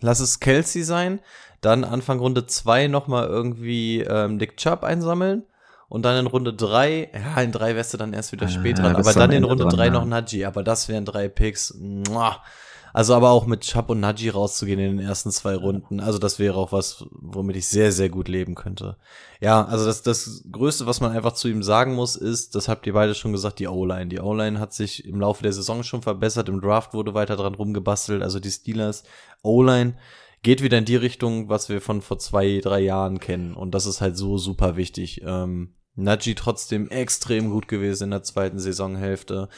Lass 0.01 0.19
es 0.19 0.41
Kelsey 0.41 0.83
sein. 0.83 1.21
Dann 1.61 1.85
Anfang 1.85 2.19
Runde 2.19 2.47
2 2.47 2.89
nochmal 2.89 3.29
irgendwie 3.29 4.01
ähm, 4.01 4.39
Nick 4.39 4.57
Chubb 4.57 4.83
einsammeln. 4.83 5.45
Und 5.89 6.05
dann 6.05 6.19
in 6.19 6.27
Runde 6.27 6.53
3, 6.53 7.11
ja, 7.15 7.41
in 7.41 7.53
3 7.53 7.77
wärst 7.77 7.95
du 7.95 7.99
dann 7.99 8.13
erst 8.13 8.33
wieder 8.33 8.47
Ah, 8.47 8.51
spät 8.51 8.79
dran. 8.79 8.97
Aber 8.97 9.13
dann 9.13 9.31
in 9.31 9.45
Runde 9.45 9.65
dran, 9.65 9.77
3 9.77 9.85
ja. 9.87 9.93
noch 9.93 10.05
Najee. 10.05 10.47
Aber 10.47 10.65
das 10.65 10.89
wären 10.89 11.05
drei 11.05 11.29
Picks. 11.29 11.75
Mua. 11.79 12.43
Also 12.93 13.15
aber 13.15 13.31
auch 13.31 13.47
mit 13.47 13.61
Chubb 13.61 13.91
und 13.91 14.01
Najee 14.01 14.31
rauszugehen 14.31 14.81
in 14.81 14.97
den 14.97 15.07
ersten 15.07 15.31
zwei 15.31 15.55
Runden. 15.55 16.01
Also 16.01 16.19
das 16.19 16.39
wäre 16.39 16.57
auch 16.57 16.73
was, 16.73 17.05
womit 17.11 17.57
ich 17.57 17.69
sehr, 17.69 17.93
sehr 17.93 18.09
gut 18.09 18.29
leben 18.29 18.55
könnte. 18.55 18.97
Ja, 19.41 19.65
also 19.65 19.87
das, 19.87 20.03
das 20.03 20.45
Größte, 20.51 20.87
was 20.87 21.01
man 21.01 21.13
einfach 21.13 21.33
zu 21.33 21.49
ihm 21.49 21.63
sagen 21.63 21.95
muss, 21.95 22.17
ist, 22.17 22.55
das 22.55 22.69
habt 22.69 22.87
ihr 22.87 22.93
beide 22.93 23.15
schon 23.15 23.33
gesagt, 23.33 23.59
die 23.59 23.69
O-Line. 23.69 24.07
Die 24.07 24.21
O-Line 24.21 24.59
hat 24.59 24.73
sich 24.73 25.05
im 25.05 25.21
Laufe 25.21 25.43
der 25.43 25.53
Saison 25.53 25.83
schon 25.83 26.03
verbessert. 26.03 26.49
Im 26.49 26.61
Draft 26.61 26.95
wurde 26.95 27.15
weiter 27.15 27.37
dran 27.37 27.55
rumgebastelt. 27.55 28.23
Also 28.23 28.41
die 28.41 28.51
Steelers 28.51 29.05
O-Line 29.43 29.97
geht 30.43 30.63
wieder 30.63 30.79
in 30.79 30.85
die 30.85 30.97
Richtung, 30.97 31.49
was 31.49 31.69
wir 31.69 31.81
von 31.81 32.01
vor 32.03 32.19
zwei, 32.19 32.61
drei 32.63 32.81
Jahren 32.81 33.21
kennen. 33.21 33.55
Und 33.55 33.73
das 33.75 33.87
ist 33.87 34.01
halt 34.01 34.17
so 34.17 34.39
super 34.39 34.77
wichtig. 34.77 35.23
Ähm, 35.25 35.75
Najee 35.95 36.35
trotzdem 36.35 36.89
extrem 36.89 37.51
gut 37.51 37.67
gewesen 37.67 38.05
in 38.05 38.11
der 38.11 38.23
zweiten 38.23 38.59
Saisonhälfte. 38.59 39.49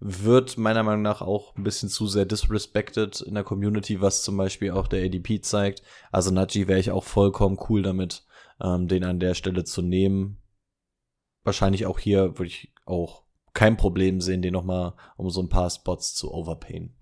Wird 0.00 0.56
meiner 0.58 0.84
Meinung 0.84 1.02
nach 1.02 1.22
auch 1.22 1.56
ein 1.56 1.64
bisschen 1.64 1.88
zu 1.88 2.06
sehr 2.06 2.24
disrespected 2.24 3.20
in 3.20 3.34
der 3.34 3.42
Community, 3.42 4.00
was 4.00 4.22
zum 4.22 4.36
Beispiel 4.36 4.70
auch 4.70 4.86
der 4.86 5.04
ADP 5.04 5.40
zeigt. 5.42 5.82
Also 6.12 6.30
Najee 6.30 6.68
wäre 6.68 6.78
ich 6.78 6.90
auch 6.92 7.02
vollkommen 7.04 7.58
cool 7.68 7.82
damit, 7.82 8.24
ähm, 8.62 8.86
den 8.86 9.02
an 9.04 9.18
der 9.18 9.34
Stelle 9.34 9.64
zu 9.64 9.82
nehmen. 9.82 10.38
Wahrscheinlich 11.42 11.86
auch 11.86 11.98
hier 11.98 12.38
würde 12.38 12.46
ich 12.46 12.72
auch 12.84 13.24
kein 13.54 13.76
Problem 13.76 14.20
sehen, 14.20 14.40
den 14.42 14.52
nochmal 14.52 14.94
um 15.16 15.30
so 15.30 15.42
ein 15.42 15.48
paar 15.48 15.68
Spots 15.70 16.14
zu 16.14 16.32
overpayen. 16.32 16.94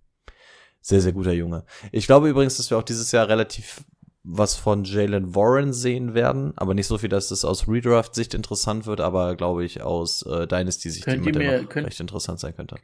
Sehr, 0.80 1.00
sehr 1.02 1.12
guter 1.12 1.32
Junge. 1.32 1.64
Ich 1.92 2.06
glaube 2.06 2.28
übrigens, 2.30 2.56
dass 2.56 2.70
wir 2.70 2.78
auch 2.78 2.82
dieses 2.82 3.12
Jahr 3.12 3.28
relativ 3.28 3.84
was 4.28 4.56
von 4.56 4.82
Jalen 4.84 5.34
Warren 5.36 5.72
sehen 5.72 6.14
werden, 6.14 6.52
aber 6.56 6.74
nicht 6.74 6.86
so 6.88 6.98
viel, 6.98 7.08
dass 7.08 7.30
es 7.30 7.44
aus 7.44 7.68
Redraft-Sicht 7.68 8.34
interessant 8.34 8.84
wird, 8.86 9.00
aber 9.00 9.36
glaube 9.36 9.64
ich 9.64 9.82
aus 9.82 10.22
äh, 10.22 10.48
Dynasty-Sicht 10.48 11.04
mir- 11.06 11.32
könnt- 11.68 11.86
recht 11.86 12.00
interessant 12.00 12.40
sein 12.40 12.54
könnte. 12.56 12.76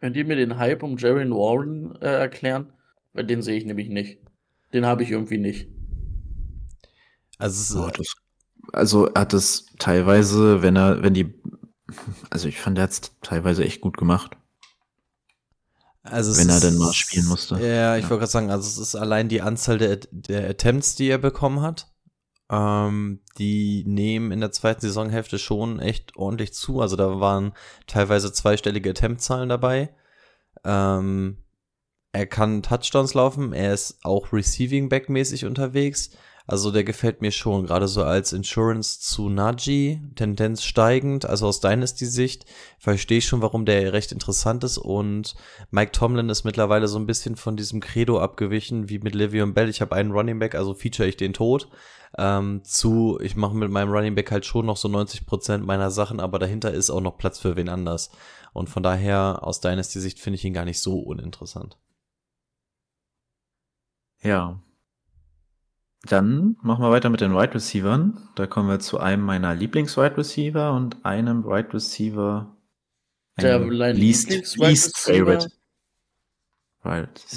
Könnt 0.00 0.16
ihr 0.16 0.24
mir 0.24 0.36
den 0.36 0.58
Hype 0.58 0.82
um 0.82 0.96
Jaron 0.96 1.30
Warren 1.32 1.96
äh, 2.02 2.06
erklären? 2.06 2.72
Weil 3.12 3.24
den 3.26 3.42
sehe 3.42 3.56
ich 3.56 3.64
nämlich 3.64 3.88
nicht. 3.88 4.18
Den 4.72 4.84
habe 4.84 5.02
ich 5.02 5.10
irgendwie 5.10 5.38
nicht. 5.38 5.68
Also 7.38 7.84
Ja, 7.86 7.90
das, 7.90 8.14
also 8.72 9.06
er 9.06 9.20
hat 9.22 9.32
es 9.34 9.66
teilweise, 9.78 10.62
wenn 10.62 10.76
er, 10.76 11.02
wenn 11.02 11.14
die, 11.14 11.34
also 12.30 12.48
ich 12.48 12.58
fand, 12.60 12.78
er 12.78 12.84
hat 12.84 12.90
es 12.90 13.00
teilweise 13.22 13.64
echt 13.64 13.80
gut 13.80 13.96
gemacht. 13.96 14.36
Also 16.02 16.36
Wenn 16.38 16.48
er 16.48 16.56
ist- 16.56 16.62
denn 16.64 16.76
mal 16.78 16.92
spielen 16.92 17.26
musste. 17.26 17.54
Ja, 17.56 17.96
ich 17.96 18.04
Ja. 18.04 18.10
wollte 18.10 18.20
gerade 18.20 18.30
sagen, 18.30 18.50
also 18.50 18.68
es 18.68 18.78
ist 18.78 18.94
allein 18.94 19.28
die 19.28 19.42
Anzahl 19.42 19.78
der, 19.78 19.96
der 20.10 20.48
Attempts, 20.48 20.94
die 20.94 21.08
er 21.08 21.18
bekommen 21.18 21.62
hat. 21.62 21.90
Ähm, 22.50 23.20
die 23.38 23.84
nehmen 23.86 24.30
in 24.30 24.40
der 24.40 24.52
zweiten 24.52 24.80
Saisonhälfte 24.80 25.38
schon 25.38 25.80
echt 25.80 26.16
ordentlich 26.16 26.54
zu. 26.54 26.80
Also 26.80 26.96
da 26.96 27.20
waren 27.20 27.52
teilweise 27.86 28.32
zweistellige 28.32 28.90
Attempt-Zahlen 28.90 29.48
dabei. 29.48 29.90
Ähm, 30.64 31.38
er 32.12 32.26
kann 32.26 32.62
Touchdowns 32.62 33.14
laufen, 33.14 33.52
er 33.52 33.74
ist 33.74 33.98
auch 34.02 34.32
Receiving 34.32 34.88
Back 34.88 35.10
mäßig 35.10 35.44
unterwegs. 35.44 36.10
Also 36.46 36.70
der 36.70 36.84
gefällt 36.84 37.22
mir 37.22 37.32
schon, 37.32 37.66
gerade 37.66 37.88
so 37.88 38.04
als 38.04 38.32
Insurance 38.32 39.00
zu 39.00 39.28
Najee, 39.28 40.00
Tendenz 40.14 40.62
steigend, 40.62 41.26
also 41.26 41.48
aus 41.48 41.60
Dynasty-Sicht, 41.60 42.44
verstehe 42.78 43.18
ich 43.18 43.26
schon, 43.26 43.42
warum 43.42 43.64
der 43.64 43.92
recht 43.92 44.12
interessant 44.12 44.62
ist 44.62 44.78
und 44.78 45.34
Mike 45.70 45.90
Tomlin 45.90 46.28
ist 46.28 46.44
mittlerweile 46.44 46.86
so 46.86 46.98
ein 46.98 47.06
bisschen 47.06 47.34
von 47.34 47.56
diesem 47.56 47.80
Credo 47.80 48.20
abgewichen, 48.20 48.88
wie 48.88 49.00
mit 49.00 49.16
Livion 49.16 49.54
Bell, 49.54 49.68
ich 49.68 49.80
habe 49.80 49.96
einen 49.96 50.12
Running 50.12 50.38
Back, 50.38 50.54
also 50.54 50.72
feature 50.74 51.08
ich 51.08 51.16
den 51.16 51.32
tot, 51.32 51.68
ähm, 52.16 52.62
zu, 52.62 53.18
ich 53.20 53.34
mache 53.34 53.56
mit 53.56 53.70
meinem 53.70 53.90
Running 53.90 54.14
Back 54.14 54.30
halt 54.30 54.46
schon 54.46 54.66
noch 54.66 54.76
so 54.76 54.88
90% 54.88 55.58
meiner 55.58 55.90
Sachen, 55.90 56.20
aber 56.20 56.38
dahinter 56.38 56.72
ist 56.72 56.90
auch 56.90 57.00
noch 57.00 57.18
Platz 57.18 57.40
für 57.40 57.56
wen 57.56 57.68
anders. 57.68 58.10
Und 58.52 58.70
von 58.70 58.82
daher, 58.82 59.40
aus 59.42 59.60
Dynasty-Sicht 59.60 60.18
finde 60.18 60.36
ich 60.36 60.44
ihn 60.44 60.54
gar 60.54 60.64
nicht 60.64 60.80
so 60.80 60.98
uninteressant. 60.98 61.76
Ja. 64.22 64.60
Dann 66.08 66.56
machen 66.62 66.82
wir 66.82 66.90
weiter 66.90 67.10
mit 67.10 67.20
den 67.20 67.34
Wide 67.34 67.54
Receivern. 67.54 68.28
Da 68.36 68.46
kommen 68.46 68.68
wir 68.68 68.78
zu 68.78 68.98
einem 68.98 69.22
meiner 69.22 69.54
Lieblings-Wide 69.54 70.16
Receiver 70.16 70.72
und 70.72 71.04
einem 71.04 71.44
Wide 71.44 71.72
Receiver. 71.74 72.56
Der 73.40 73.58
least, 73.58 74.30
least 74.30 74.60
Receiver 74.60 75.40
favorite. 75.40 75.50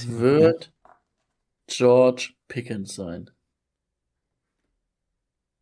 Wird 0.08 0.72
George 1.68 2.34
Pickens 2.48 2.96
sein. 2.96 3.30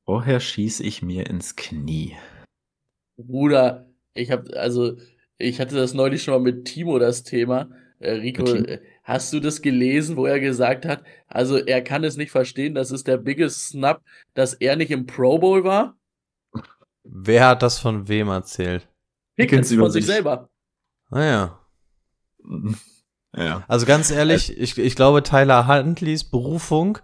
Woher 0.05 0.39
schieße 0.39 0.84
ich 0.84 1.01
mir 1.01 1.27
ins 1.27 1.55
Knie? 1.55 2.15
Bruder, 3.17 3.89
ich 4.13 4.31
habe 4.31 4.57
also 4.57 4.97
ich 5.38 5.59
hatte 5.59 5.75
das 5.75 5.93
neulich 5.93 6.23
schon 6.23 6.34
mal 6.34 6.51
mit 6.51 6.65
Timo 6.65 6.99
das 6.99 7.23
Thema. 7.23 7.69
Äh, 7.99 8.11
Rico, 8.11 8.45
äh, 8.45 8.79
hast 9.07 9.31
du 9.31 9.39
das 9.39 9.61
gelesen, 9.61 10.17
wo 10.17 10.25
er 10.25 10.39
gesagt 10.41 10.85
hat, 10.85 11.01
also 11.27 11.55
er 11.57 11.81
kann 11.81 12.03
es 12.03 12.17
nicht 12.17 12.29
verstehen, 12.29 12.75
das 12.75 12.91
ist 12.91 13.07
der 13.07 13.17
biggest 13.17 13.69
snap, 13.69 14.03
dass 14.34 14.53
er 14.53 14.75
nicht 14.75 14.91
im 14.91 15.05
Pro 15.05 15.39
Bowl 15.39 15.63
war? 15.63 15.95
Wer 17.03 17.47
hat 17.47 17.63
das 17.63 17.79
von 17.79 18.09
wem 18.09 18.27
erzählt? 18.27 18.89
Pickens 19.38 19.73
von 19.73 19.89
sich 19.89 20.05
selber. 20.05 20.49
Naja. 21.09 21.59
Ja. 23.35 23.63
Also 23.67 23.85
ganz 23.85 24.09
ehrlich, 24.09 24.57
ich, 24.57 24.79
ich 24.79 24.95
glaube, 24.95 25.21
Tyler 25.21 25.67
Huntleys 25.67 26.23
Berufung, 26.23 26.97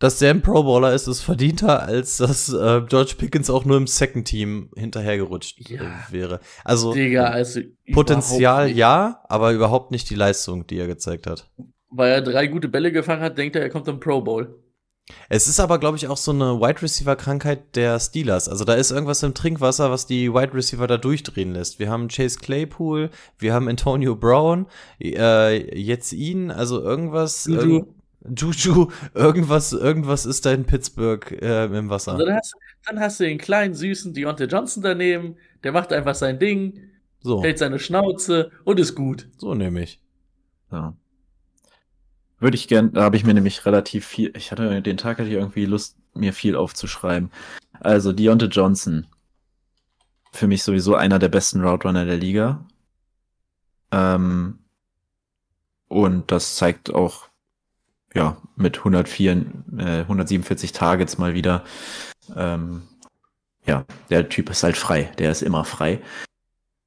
dass 0.00 0.18
der 0.18 0.30
ein 0.30 0.42
Pro 0.42 0.64
Bowler 0.64 0.94
ist, 0.94 1.06
ist 1.06 1.20
verdienter, 1.20 1.82
als 1.82 2.16
dass 2.16 2.48
äh, 2.52 2.82
George 2.88 3.14
Pickens 3.16 3.50
auch 3.50 3.64
nur 3.64 3.76
im 3.76 3.86
Second 3.86 4.26
Team 4.26 4.70
hinterhergerutscht 4.74 5.70
Ja. 5.70 5.82
äh, 5.82 6.12
wäre. 6.12 6.40
Also 6.64 6.92
Digga, 6.92 7.26
also 7.26 7.60
Potenzial 7.92 8.70
ja, 8.70 9.22
aber 9.28 9.52
überhaupt 9.52 9.92
nicht 9.92 10.10
die 10.10 10.14
Leistung, 10.16 10.66
die 10.66 10.78
er 10.78 10.86
gezeigt 10.86 11.26
hat. 11.26 11.48
Weil 11.90 12.12
er 12.12 12.22
drei 12.22 12.46
gute 12.46 12.68
Bälle 12.68 12.92
gefangen 12.92 13.22
hat, 13.22 13.36
denkt 13.36 13.56
er, 13.56 13.62
er 13.62 13.68
kommt 13.68 13.86
im 13.88 14.00
Pro 14.00 14.22
Bowl. 14.22 14.58
Es 15.28 15.48
ist 15.48 15.60
aber, 15.60 15.78
glaube 15.78 15.96
ich, 15.96 16.08
auch 16.08 16.16
so 16.16 16.30
eine 16.30 16.60
Wide 16.60 16.82
Receiver 16.82 17.16
Krankheit 17.16 17.74
der 17.76 17.98
Steelers. 17.98 18.48
Also 18.48 18.64
da 18.64 18.74
ist 18.74 18.92
irgendwas 18.92 19.22
im 19.22 19.34
Trinkwasser, 19.34 19.90
was 19.90 20.06
die 20.06 20.32
Wide 20.32 20.54
Receiver 20.54 20.86
da 20.86 20.96
durchdrehen 20.96 21.52
lässt. 21.52 21.78
Wir 21.78 21.90
haben 21.90 22.08
Chase 22.08 22.38
Claypool, 22.38 23.10
wir 23.38 23.52
haben 23.52 23.68
Antonio 23.68 24.14
Brown, 24.14 24.66
äh, 25.02 25.78
jetzt 25.78 26.12
ihn, 26.12 26.50
also 26.50 26.80
irgendwas. 26.80 27.44
Juju. 27.46 27.86
Juju, 28.36 28.90
irgendwas, 29.14 29.72
irgendwas 29.72 30.26
ist 30.26 30.44
da 30.44 30.52
in 30.52 30.64
Pittsburgh 30.66 31.30
äh, 31.40 31.64
im 31.66 31.88
Wasser. 31.88 32.12
Also 32.12 32.26
dann, 32.26 32.36
hast, 32.36 32.54
dann 32.86 33.00
hast 33.00 33.20
du 33.20 33.24
den 33.24 33.38
kleinen, 33.38 33.74
süßen 33.74 34.12
Deontay 34.12 34.44
Johnson 34.44 34.82
daneben, 34.82 35.36
der 35.64 35.72
macht 35.72 35.92
einfach 35.92 36.14
sein 36.14 36.38
Ding, 36.38 36.90
So, 37.20 37.42
hält 37.42 37.58
seine 37.58 37.78
Schnauze 37.78 38.50
und 38.64 38.78
ist 38.78 38.94
gut. 38.94 39.28
so 39.38 39.54
nehme 39.54 39.82
ich. 39.82 40.00
Ja. 40.70 40.94
Würde 42.38 42.56
ich 42.56 42.68
gern, 42.68 42.92
da 42.92 43.02
habe 43.02 43.16
ich 43.16 43.24
mir 43.24 43.34
nämlich 43.34 43.64
relativ 43.66 44.06
viel, 44.06 44.32
ich 44.36 44.50
hatte 44.50 44.82
den 44.82 44.96
Tag 44.96 45.18
hatte 45.18 45.28
ich 45.28 45.34
irgendwie 45.34 45.64
Lust, 45.66 45.96
mir 46.14 46.32
viel 46.32 46.56
aufzuschreiben. 46.56 47.30
Also 47.80 48.12
Deontay 48.12 48.46
Johnson. 48.46 49.06
Für 50.32 50.46
mich 50.46 50.62
sowieso 50.62 50.94
einer 50.94 51.18
der 51.18 51.28
besten 51.28 51.62
Route 51.64 51.88
Runner 51.88 52.04
der 52.04 52.16
Liga. 52.16 52.64
Ähm, 53.90 54.58
und 55.88 56.30
das 56.30 56.54
zeigt 56.56 56.94
auch, 56.94 57.29
ja, 58.14 58.36
mit 58.56 58.78
104, 58.78 59.32
äh, 59.78 60.00
147 60.00 60.72
Targets 60.72 61.18
mal 61.18 61.34
wieder. 61.34 61.64
Ähm, 62.36 62.82
ja, 63.66 63.84
der 64.08 64.28
Typ 64.28 64.50
ist 64.50 64.62
halt 64.62 64.76
frei. 64.76 65.10
Der 65.18 65.30
ist 65.30 65.42
immer 65.42 65.64
frei. 65.64 66.00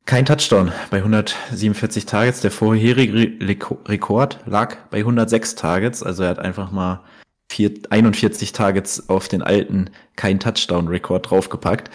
Kein 0.05 0.25
Touchdown 0.25 0.71
bei 0.89 0.97
147 0.97 2.05
Targets. 2.05 2.41
Der 2.41 2.51
vorherige 2.51 3.13
Re- 3.41 3.77
Rekord 3.87 4.39
lag 4.45 4.75
bei 4.89 4.97
106 4.99 5.55
Targets. 5.55 6.03
Also 6.03 6.23
er 6.23 6.29
hat 6.29 6.39
einfach 6.39 6.71
mal 6.71 7.03
vier, 7.49 7.71
41 7.89 8.51
Targets 8.51 9.07
auf 9.07 9.27
den 9.29 9.41
alten 9.41 9.91
kein 10.15 10.39
Touchdown-Rekord 10.39 11.29
draufgepackt. 11.29 11.89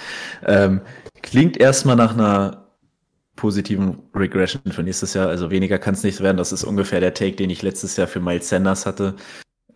Ähm, 0.46 0.80
klingt 1.20 1.59
erstmal 1.59 1.96
nach 1.96 2.14
einer 2.14 2.68
positiven 3.39 4.02
Regression 4.15 4.73
für 4.73 4.82
nächstes 4.82 5.15
Jahr. 5.15 5.28
Also 5.28 5.51
weniger 5.51 5.78
kann 5.78 5.94
es 5.94 6.02
nicht 6.02 6.20
werden. 6.20 6.36
Das 6.36 6.52
ist 6.52 6.65
ungefähr 6.65 7.01
der 7.01 7.15
Take, 7.15 7.36
den 7.36 7.48
ich 7.48 7.62
letztes 7.62 7.97
Jahr 7.97 8.09
für 8.09 8.20
Miles 8.20 8.48
Sanders 8.48 8.85
hatte. 8.85 9.15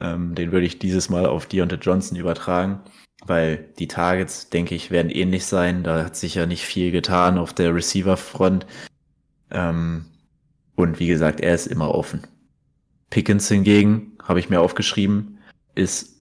Ähm, 0.01 0.35
den 0.35 0.53
würde 0.53 0.67
ich 0.67 0.81
dieses 0.81 1.09
Mal 1.09 1.27
auf 1.27 1.47
Deontay 1.47 1.77
Johnson 1.77 2.19
übertragen, 2.19 2.81
weil 3.25 3.73
die 3.79 3.87
Targets, 3.87 4.51
denke 4.51 4.75
ich, 4.75 4.91
werden 4.91 5.11
ähnlich 5.11 5.47
sein. 5.47 5.85
Da 5.85 6.05
hat 6.05 6.17
sich 6.17 6.35
ja 6.35 6.45
nicht 6.45 6.67
viel 6.67 6.91
getan 6.91 7.39
auf 7.39 7.53
der 7.53 7.75
Receiver-Front. 7.75 8.67
Ähm, 9.53 10.07
und 10.75 10.99
wie 10.99 11.07
gesagt, 11.07 11.41
er 11.41 11.55
ist 11.55 11.69
immer 11.69 11.95
offen. 11.95 12.27
Pickens 13.11 13.49
hingegen, 13.49 14.17
habe 14.23 14.41
ich 14.41 14.51
mir 14.51 14.61
aufgeschrieben, 14.61 15.39
ist 15.77 16.21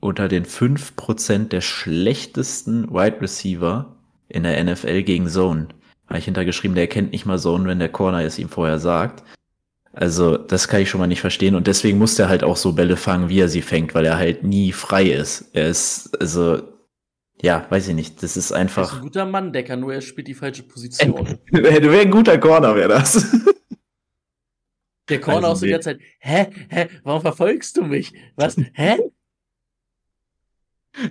unter 0.00 0.28
den 0.28 0.44
5% 0.44 1.48
der 1.48 1.60
schlechtesten 1.62 2.90
Wide 2.90 3.20
Receiver 3.20 3.96
in 4.28 4.42
der 4.42 4.62
NFL 4.62 5.04
gegen 5.04 5.28
Zone. 5.28 5.68
Habe 6.12 6.18
ich 6.18 6.26
hintergeschrieben, 6.26 6.74
der 6.74 6.88
kennt 6.88 7.12
nicht 7.12 7.24
mal 7.24 7.38
Zone, 7.38 7.66
wenn 7.66 7.78
der 7.78 7.88
Corner 7.88 8.20
es 8.22 8.38
ihm 8.38 8.50
vorher 8.50 8.78
sagt. 8.78 9.24
Also, 9.94 10.36
das 10.36 10.68
kann 10.68 10.82
ich 10.82 10.90
schon 10.90 11.00
mal 11.00 11.06
nicht 11.06 11.22
verstehen. 11.22 11.54
Und 11.54 11.66
deswegen 11.66 11.96
muss 11.96 12.18
er 12.18 12.28
halt 12.28 12.44
auch 12.44 12.58
so 12.58 12.74
Bälle 12.74 12.98
fangen, 12.98 13.30
wie 13.30 13.40
er 13.40 13.48
sie 13.48 13.62
fängt, 13.62 13.94
weil 13.94 14.04
er 14.04 14.18
halt 14.18 14.44
nie 14.44 14.72
frei 14.72 15.04
ist. 15.06 15.48
Er 15.54 15.68
ist, 15.68 16.10
also, 16.20 16.60
ja, 17.40 17.64
weiß 17.70 17.88
ich 17.88 17.94
nicht. 17.94 18.22
Das 18.22 18.36
ist 18.36 18.50
Er 18.50 18.56
ist 18.56 18.60
einfach. 18.60 18.96
ein 18.96 19.00
guter 19.00 19.24
Manndecker, 19.24 19.74
nur 19.76 19.94
er 19.94 20.02
spielt 20.02 20.28
die 20.28 20.34
falsche 20.34 20.64
Position. 20.64 21.38
Du 21.50 21.62
wär 21.62 22.02
ein 22.02 22.10
guter 22.10 22.36
Corner, 22.36 22.76
wäre 22.76 22.90
das. 22.90 23.34
Der 25.08 25.18
Corner 25.18 25.48
Also 25.48 25.52
auch 25.52 25.56
so 25.56 25.64
die 25.64 25.72
ganze 25.72 25.92
Zeit, 25.92 26.00
hä, 26.18 26.46
hä, 26.68 26.88
warum 27.04 27.22
verfolgst 27.22 27.78
du 27.78 27.84
mich? 27.84 28.12
Was, 28.36 28.58
hä? 28.74 28.98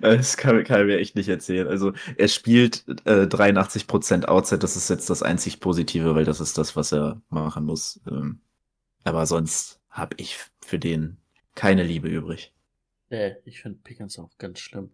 Das 0.02 0.38
kann, 0.38 0.64
kann 0.64 0.86
mir 0.86 0.99
echt 0.99 1.16
nicht 1.16 1.28
erzählen. 1.30 1.68
Also 1.68 1.94
er 2.18 2.28
spielt 2.28 2.86
äh, 3.06 3.26
83% 3.28 4.26
Outside, 4.26 4.60
das 4.60 4.76
ist 4.76 4.90
jetzt 4.90 5.10
das 5.10 5.24
einzig 5.24 5.60
Positive, 5.60 6.16
weil 6.16 6.26
das 6.26 6.40
ist 6.40 6.58
das, 6.58 6.76
was 6.76 6.91
er 6.91 7.22
machen 7.30 7.66
muss. 7.66 7.99
Ähm, 8.08 8.41
aber 9.03 9.26
sonst 9.28 9.82
habe 9.90 10.16
ich 10.20 10.38
für 10.66 10.80
den 10.80 11.18
keine 11.56 11.84
Liebe 11.84 12.10
übrig. 12.10 12.53
Nee, 13.12 13.36
ich 13.45 13.62
finde 13.62 13.78
Pickens 13.84 14.18
auch 14.18 14.36
ganz 14.40 14.58
schlimm. 14.60 14.90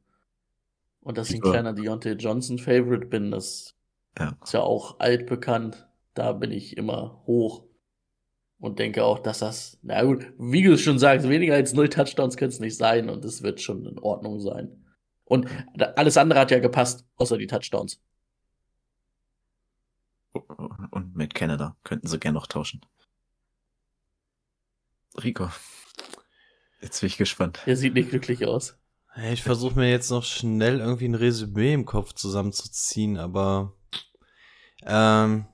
Und 1.01 1.17
dass 1.17 1.31
ich 1.31 1.37
ein 1.39 1.43
kleiner 1.43 1.73
Deontay 1.73 2.13
Johnson 2.13 2.59
Favorite 2.59 3.07
bin, 3.07 3.31
das 3.31 3.75
Ja. 4.19 4.37
ist 4.43 4.53
ja 4.53 4.61
auch 4.61 4.99
altbekannt. 4.99 5.87
Da 6.15 6.33
bin 6.33 6.51
ich 6.51 6.77
immer 6.77 7.23
hoch. 7.27 7.65
Und 8.59 8.79
denke 8.79 9.03
auch, 9.03 9.19
dass 9.19 9.39
das, 9.39 9.77
na 9.83 10.03
gut, 10.03 10.33
wie 10.39 10.63
du 10.63 10.73
es 10.73 10.81
schon 10.81 10.97
sagst, 10.97 11.29
weniger 11.29 11.53
als 11.53 11.73
null 11.73 11.89
Touchdowns 11.89 12.37
können 12.37 12.49
es 12.49 12.59
nicht 12.59 12.75
sein 12.75 13.09
und 13.09 13.23
es 13.23 13.43
wird 13.43 13.61
schon 13.61 13.85
in 13.85 13.99
Ordnung 13.99 14.39
sein. 14.39 14.83
Und 15.25 15.47
alles 15.95 16.17
andere 16.17 16.39
hat 16.39 16.51
ja 16.51 16.59
gepasst, 16.59 17.05
außer 17.17 17.37
die 17.37 17.47
Touchdowns. 17.47 18.01
Und 20.31 21.15
mit 21.15 21.35
Canada 21.35 21.75
könnten 21.83 22.07
sie 22.07 22.19
gern 22.19 22.33
noch 22.33 22.47
tauschen. 22.47 22.81
Rico. 25.23 25.49
Jetzt 26.81 27.01
bin 27.01 27.07
ich 27.07 27.17
gespannt. 27.17 27.61
Der 27.65 27.75
sieht 27.75 27.93
nicht 27.93 28.09
glücklich 28.09 28.45
aus. 28.45 28.77
Hey, 29.13 29.33
Ich 29.33 29.43
versuche 29.43 29.79
mir 29.79 29.89
jetzt 29.89 30.11
noch 30.11 30.23
schnell 30.23 30.79
irgendwie 30.79 31.07
ein 31.07 31.15
Resümee 31.15 31.73
im 31.73 31.85
Kopf 31.85 32.13
zusammenzuziehen, 32.13 33.17
aber 33.17 33.73
ähm, 34.83 35.47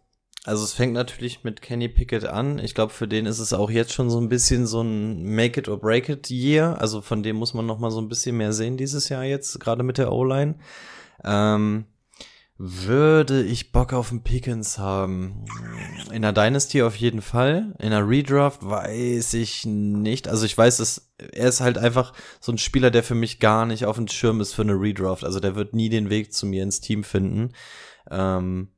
also 0.45 0.63
es 0.65 0.73
fängt 0.73 0.93
natürlich 0.93 1.43
mit 1.43 1.61
Kenny 1.61 1.87
Pickett 1.87 2.25
an. 2.25 2.59
Ich 2.59 2.75
glaube, 2.75 2.91
für 2.91 3.07
den 3.07 3.25
ist 3.25 3.39
es 3.39 3.53
auch 3.53 3.69
jetzt 3.69 3.93
schon 3.93 4.09
so 4.09 4.19
ein 4.19 4.27
bisschen 4.27 4.67
so 4.67 4.81
ein 4.81 5.23
Make 5.23 5.61
it 5.61 5.69
or 5.69 5.79
break 5.79 6.09
it 6.09 6.29
Year. 6.29 6.81
Also 6.81 7.01
von 7.01 7.23
dem 7.23 7.37
muss 7.37 7.53
man 7.53 7.65
noch 7.65 7.79
mal 7.79 7.91
so 7.91 8.01
ein 8.01 8.09
bisschen 8.09 8.35
mehr 8.35 8.51
sehen 8.51 8.75
dieses 8.75 9.07
Jahr 9.07 9.23
jetzt, 9.23 9.59
gerade 9.61 9.83
mit 9.83 9.97
der 9.97 10.11
O-Line. 10.11 10.55
Ähm, 11.23 11.85
würde 12.57 13.41
ich 13.41 13.71
Bock 13.71 13.93
auf 13.93 14.11
einen 14.11 14.23
Pickens 14.23 14.77
haben? 14.77 15.45
In 16.11 16.21
der 16.21 16.33
Dynasty 16.33 16.83
auf 16.83 16.95
jeden 16.97 17.21
Fall. 17.21 17.73
In 17.79 17.91
der 17.91 18.07
Redraft 18.07 18.65
weiß 18.65 19.35
ich 19.35 19.65
nicht. 19.65 20.27
Also 20.27 20.45
ich 20.45 20.57
weiß, 20.57 20.77
dass 20.77 21.09
er 21.17 21.47
ist 21.47 21.61
halt 21.61 21.77
einfach 21.77 22.13
so 22.41 22.51
ein 22.51 22.57
Spieler, 22.57 22.91
der 22.91 23.03
für 23.03 23.15
mich 23.15 23.39
gar 23.39 23.65
nicht 23.65 23.85
auf 23.85 23.95
dem 23.95 24.09
Schirm 24.09 24.41
ist 24.41 24.53
für 24.53 24.61
eine 24.61 24.79
Redraft. 24.79 25.23
Also 25.23 25.39
der 25.39 25.55
wird 25.55 25.73
nie 25.73 25.89
den 25.89 26.09
Weg 26.09 26.33
zu 26.33 26.45
mir 26.45 26.63
ins 26.63 26.81
Team 26.81 27.03
finden. 27.03 27.53
Ähm, 28.11 28.72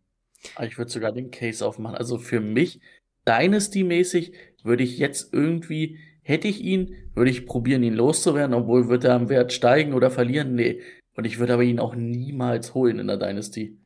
ich 0.64 0.78
würde 0.78 0.92
sogar 0.92 1.12
den 1.12 1.32
Case 1.32 1.66
aufmachen. 1.66 1.98
Also 1.98 2.18
für 2.18 2.42
mich, 2.42 2.80
Dynasty-mäßig, 3.28 4.34
würde 4.64 4.84
ich 4.84 4.98
jetzt 4.98 5.34
irgendwie 5.34 6.00
hätte 6.26 6.48
ich 6.48 6.62
ihn, 6.62 6.96
würde 7.14 7.30
ich 7.32 7.46
probieren, 7.46 7.84
ihn 7.84 7.94
loszuwerden, 7.94 8.56
obwohl 8.56 8.90
wird 8.90 9.04
er 9.04 9.14
am 9.14 9.30
Wert 9.30 9.54
steigen 9.54 9.94
oder 9.94 10.10
verlieren? 10.10 10.56
Nee. 10.56 10.82
Und 11.16 11.26
ich 11.26 11.40
würde 11.40 11.54
aber 11.54 11.64
ihn 11.64 11.80
auch 11.80 11.96
niemals 11.96 12.74
holen 12.74 13.00
in 13.00 13.08
der 13.08 13.18
Dynasty. 13.18 13.78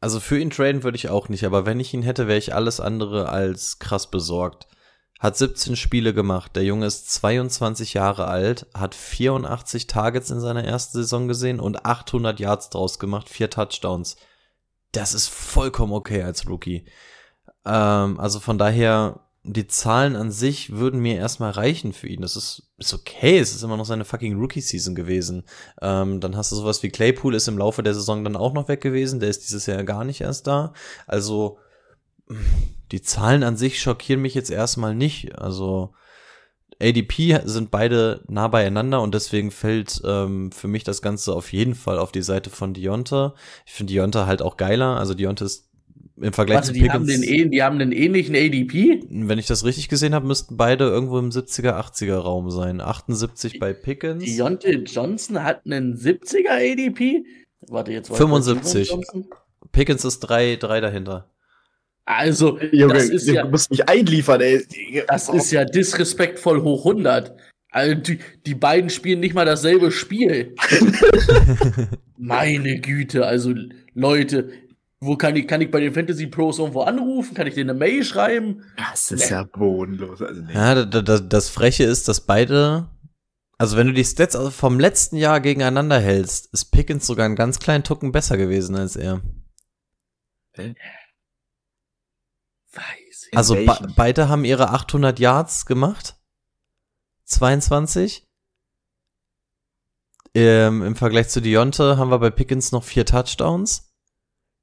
Also 0.00 0.20
für 0.20 0.38
ihn 0.38 0.50
traden 0.50 0.82
würde 0.82 0.96
ich 0.96 1.08
auch 1.08 1.30
nicht, 1.30 1.44
aber 1.44 1.64
wenn 1.64 1.80
ich 1.80 1.94
ihn 1.94 2.02
hätte, 2.02 2.28
wäre 2.28 2.38
ich 2.38 2.54
alles 2.54 2.78
andere 2.78 3.30
als 3.30 3.78
krass 3.78 4.10
besorgt. 4.10 4.68
Hat 5.18 5.38
17 5.38 5.76
Spiele 5.76 6.12
gemacht. 6.12 6.54
Der 6.56 6.64
Junge 6.64 6.84
ist 6.84 7.10
22 7.10 7.94
Jahre 7.94 8.28
alt, 8.28 8.66
hat 8.74 8.94
84 8.94 9.86
Targets 9.86 10.30
in 10.30 10.40
seiner 10.40 10.62
ersten 10.62 10.98
Saison 10.98 11.26
gesehen 11.26 11.58
und 11.58 11.86
800 11.86 12.38
Yards 12.38 12.68
draus 12.68 12.98
gemacht, 12.98 13.30
vier 13.30 13.48
Touchdowns. 13.48 14.16
Das 14.94 15.12
ist 15.12 15.28
vollkommen 15.28 15.92
okay 15.92 16.22
als 16.22 16.48
Rookie. 16.48 16.84
Ähm, 17.66 18.20
also 18.20 18.38
von 18.38 18.58
daher, 18.58 19.20
die 19.42 19.66
Zahlen 19.66 20.14
an 20.14 20.30
sich 20.30 20.72
würden 20.72 21.00
mir 21.00 21.16
erstmal 21.16 21.50
reichen 21.50 21.92
für 21.92 22.06
ihn. 22.06 22.22
Das 22.22 22.36
ist, 22.36 22.70
ist 22.78 22.94
okay. 22.94 23.38
Es 23.38 23.54
ist 23.54 23.62
immer 23.62 23.76
noch 23.76 23.84
seine 23.84 24.04
fucking 24.04 24.38
Rookie-Season 24.38 24.94
gewesen. 24.94 25.44
Ähm, 25.82 26.20
dann 26.20 26.36
hast 26.36 26.52
du 26.52 26.56
sowas 26.56 26.82
wie 26.82 26.90
Claypool 26.90 27.34
ist 27.34 27.48
im 27.48 27.58
Laufe 27.58 27.82
der 27.82 27.94
Saison 27.94 28.22
dann 28.22 28.36
auch 28.36 28.54
noch 28.54 28.68
weg 28.68 28.80
gewesen. 28.80 29.20
Der 29.20 29.28
ist 29.28 29.42
dieses 29.42 29.66
Jahr 29.66 29.82
gar 29.82 30.04
nicht 30.04 30.20
erst 30.20 30.46
da. 30.46 30.72
Also, 31.06 31.58
die 32.92 33.02
Zahlen 33.02 33.42
an 33.42 33.56
sich 33.56 33.82
schockieren 33.82 34.22
mich 34.22 34.34
jetzt 34.34 34.50
erstmal 34.50 34.94
nicht. 34.94 35.36
Also, 35.36 35.92
ADP 36.80 37.40
sind 37.44 37.70
beide 37.70 38.22
nah 38.28 38.48
beieinander 38.48 39.00
und 39.02 39.14
deswegen 39.14 39.50
fällt 39.50 40.00
ähm, 40.04 40.50
für 40.52 40.68
mich 40.68 40.84
das 40.84 41.02
Ganze 41.02 41.34
auf 41.34 41.52
jeden 41.52 41.74
Fall 41.74 41.98
auf 41.98 42.12
die 42.12 42.22
Seite 42.22 42.50
von 42.50 42.74
Deonta. 42.74 43.34
Ich 43.66 43.72
finde 43.72 43.92
Deonta 43.92 44.26
halt 44.26 44.42
auch 44.42 44.56
geiler. 44.56 44.96
Also 44.98 45.14
Deonta 45.14 45.44
ist 45.44 45.70
im 46.20 46.32
Vergleich 46.32 46.56
Warte, 46.56 46.68
zu 46.68 46.72
die 46.74 46.80
Pickens. 46.80 46.94
haben, 46.94 47.06
den, 47.06 47.22
eh- 47.24 47.48
die 47.48 47.62
haben 47.62 47.78
den 47.78 47.90
ähnlichen 47.92 48.36
ADP? 48.36 49.02
Wenn 49.10 49.38
ich 49.38 49.46
das 49.46 49.64
richtig 49.64 49.88
gesehen 49.88 50.14
habe, 50.14 50.26
müssten 50.26 50.56
beide 50.56 50.84
irgendwo 50.84 51.18
im 51.18 51.30
70er, 51.30 51.74
80er 51.76 52.16
Raum 52.18 52.50
sein. 52.50 52.80
78 52.80 53.58
bei 53.58 53.72
Pickens. 53.72 54.24
Deontay 54.24 54.84
Johnson 54.84 55.42
hat 55.42 55.62
einen 55.66 55.96
70er 55.96 56.50
ADP? 56.50 57.24
Warte, 57.68 57.92
jetzt 57.92 58.10
war 58.10 58.16
75. 58.16 58.90
Johnson. 58.90 59.26
Pickens 59.72 60.04
ist 60.04 60.20
drei, 60.20 60.54
drei 60.56 60.80
dahinter. 60.80 61.30
Also, 62.06 62.58
Junge, 62.72 62.94
das 62.94 63.08
ist 63.08 63.28
du 63.28 63.32
ja, 63.32 63.46
musst 63.46 63.70
mich 63.70 63.88
einliefern, 63.88 64.40
ey. 64.40 64.66
das 65.08 65.28
ist 65.28 65.50
ja 65.50 65.64
disrespektvoll 65.64 66.62
hoch 66.62 66.84
100. 66.86 67.34
Also, 67.70 67.94
die, 67.94 68.18
die 68.46 68.54
beiden 68.54 68.90
spielen 68.90 69.20
nicht 69.20 69.34
mal 69.34 69.46
dasselbe 69.46 69.90
Spiel. 69.90 70.54
Meine 72.18 72.78
Güte, 72.80 73.26
also 73.26 73.54
Leute, 73.94 74.50
wo 75.00 75.16
kann 75.16 75.36
ich, 75.36 75.48
kann 75.48 75.60
ich 75.60 75.70
bei 75.70 75.80
den 75.80 75.92
Fantasy 75.92 76.26
Pros 76.26 76.58
irgendwo 76.58 76.82
anrufen? 76.82 77.34
Kann 77.34 77.46
ich 77.46 77.54
denen 77.54 77.70
eine 77.70 77.78
Mail 77.78 78.04
schreiben? 78.04 78.64
Das 78.76 79.10
ist 79.10 79.30
ja 79.30 79.44
bodenlos. 79.44 80.20
Also, 80.20 80.42
nee. 80.42 80.52
Ja, 80.52 80.84
da, 80.84 81.02
da, 81.02 81.18
das 81.18 81.48
Freche 81.48 81.84
ist, 81.84 82.08
dass 82.08 82.20
beide, 82.20 82.88
also 83.58 83.76
wenn 83.76 83.86
du 83.86 83.92
die 83.92 84.04
Stats 84.04 84.36
vom 84.54 84.78
letzten 84.78 85.16
Jahr 85.16 85.40
gegeneinander 85.40 85.98
hältst, 85.98 86.52
ist 86.52 86.66
Pickens 86.66 87.06
sogar 87.06 87.26
einen 87.26 87.36
ganz 87.36 87.58
kleinen 87.58 87.84
Tucken 87.84 88.12
besser 88.12 88.36
gewesen 88.36 88.76
als 88.76 88.96
er. 88.96 89.20
Weiß 92.74 93.28
ich. 93.30 93.36
Also 93.36 93.54
be 93.54 93.92
beide 93.96 94.28
haben 94.28 94.44
ihre 94.44 94.70
800 94.70 95.18
Yards 95.18 95.66
gemacht. 95.66 96.16
22. 97.24 98.26
Ähm, 100.34 100.82
Im 100.82 100.96
Vergleich 100.96 101.28
zu 101.28 101.40
Deonte 101.40 101.96
haben 101.96 102.10
wir 102.10 102.18
bei 102.18 102.30
Pickens 102.30 102.72
noch 102.72 102.84
vier 102.84 103.06
Touchdowns. 103.06 103.92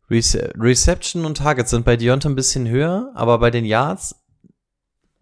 Rece 0.10 0.52
Reception 0.58 1.26
und 1.26 1.38
Targets 1.38 1.72
sind 1.72 1.86
bei 1.86 1.96
Deonte 1.96 2.30
ein 2.30 2.36
bisschen 2.36 2.68
höher, 2.68 3.12
aber 3.16 3.40
bei 3.40 3.50
den 3.50 3.64
Yards 3.64 4.16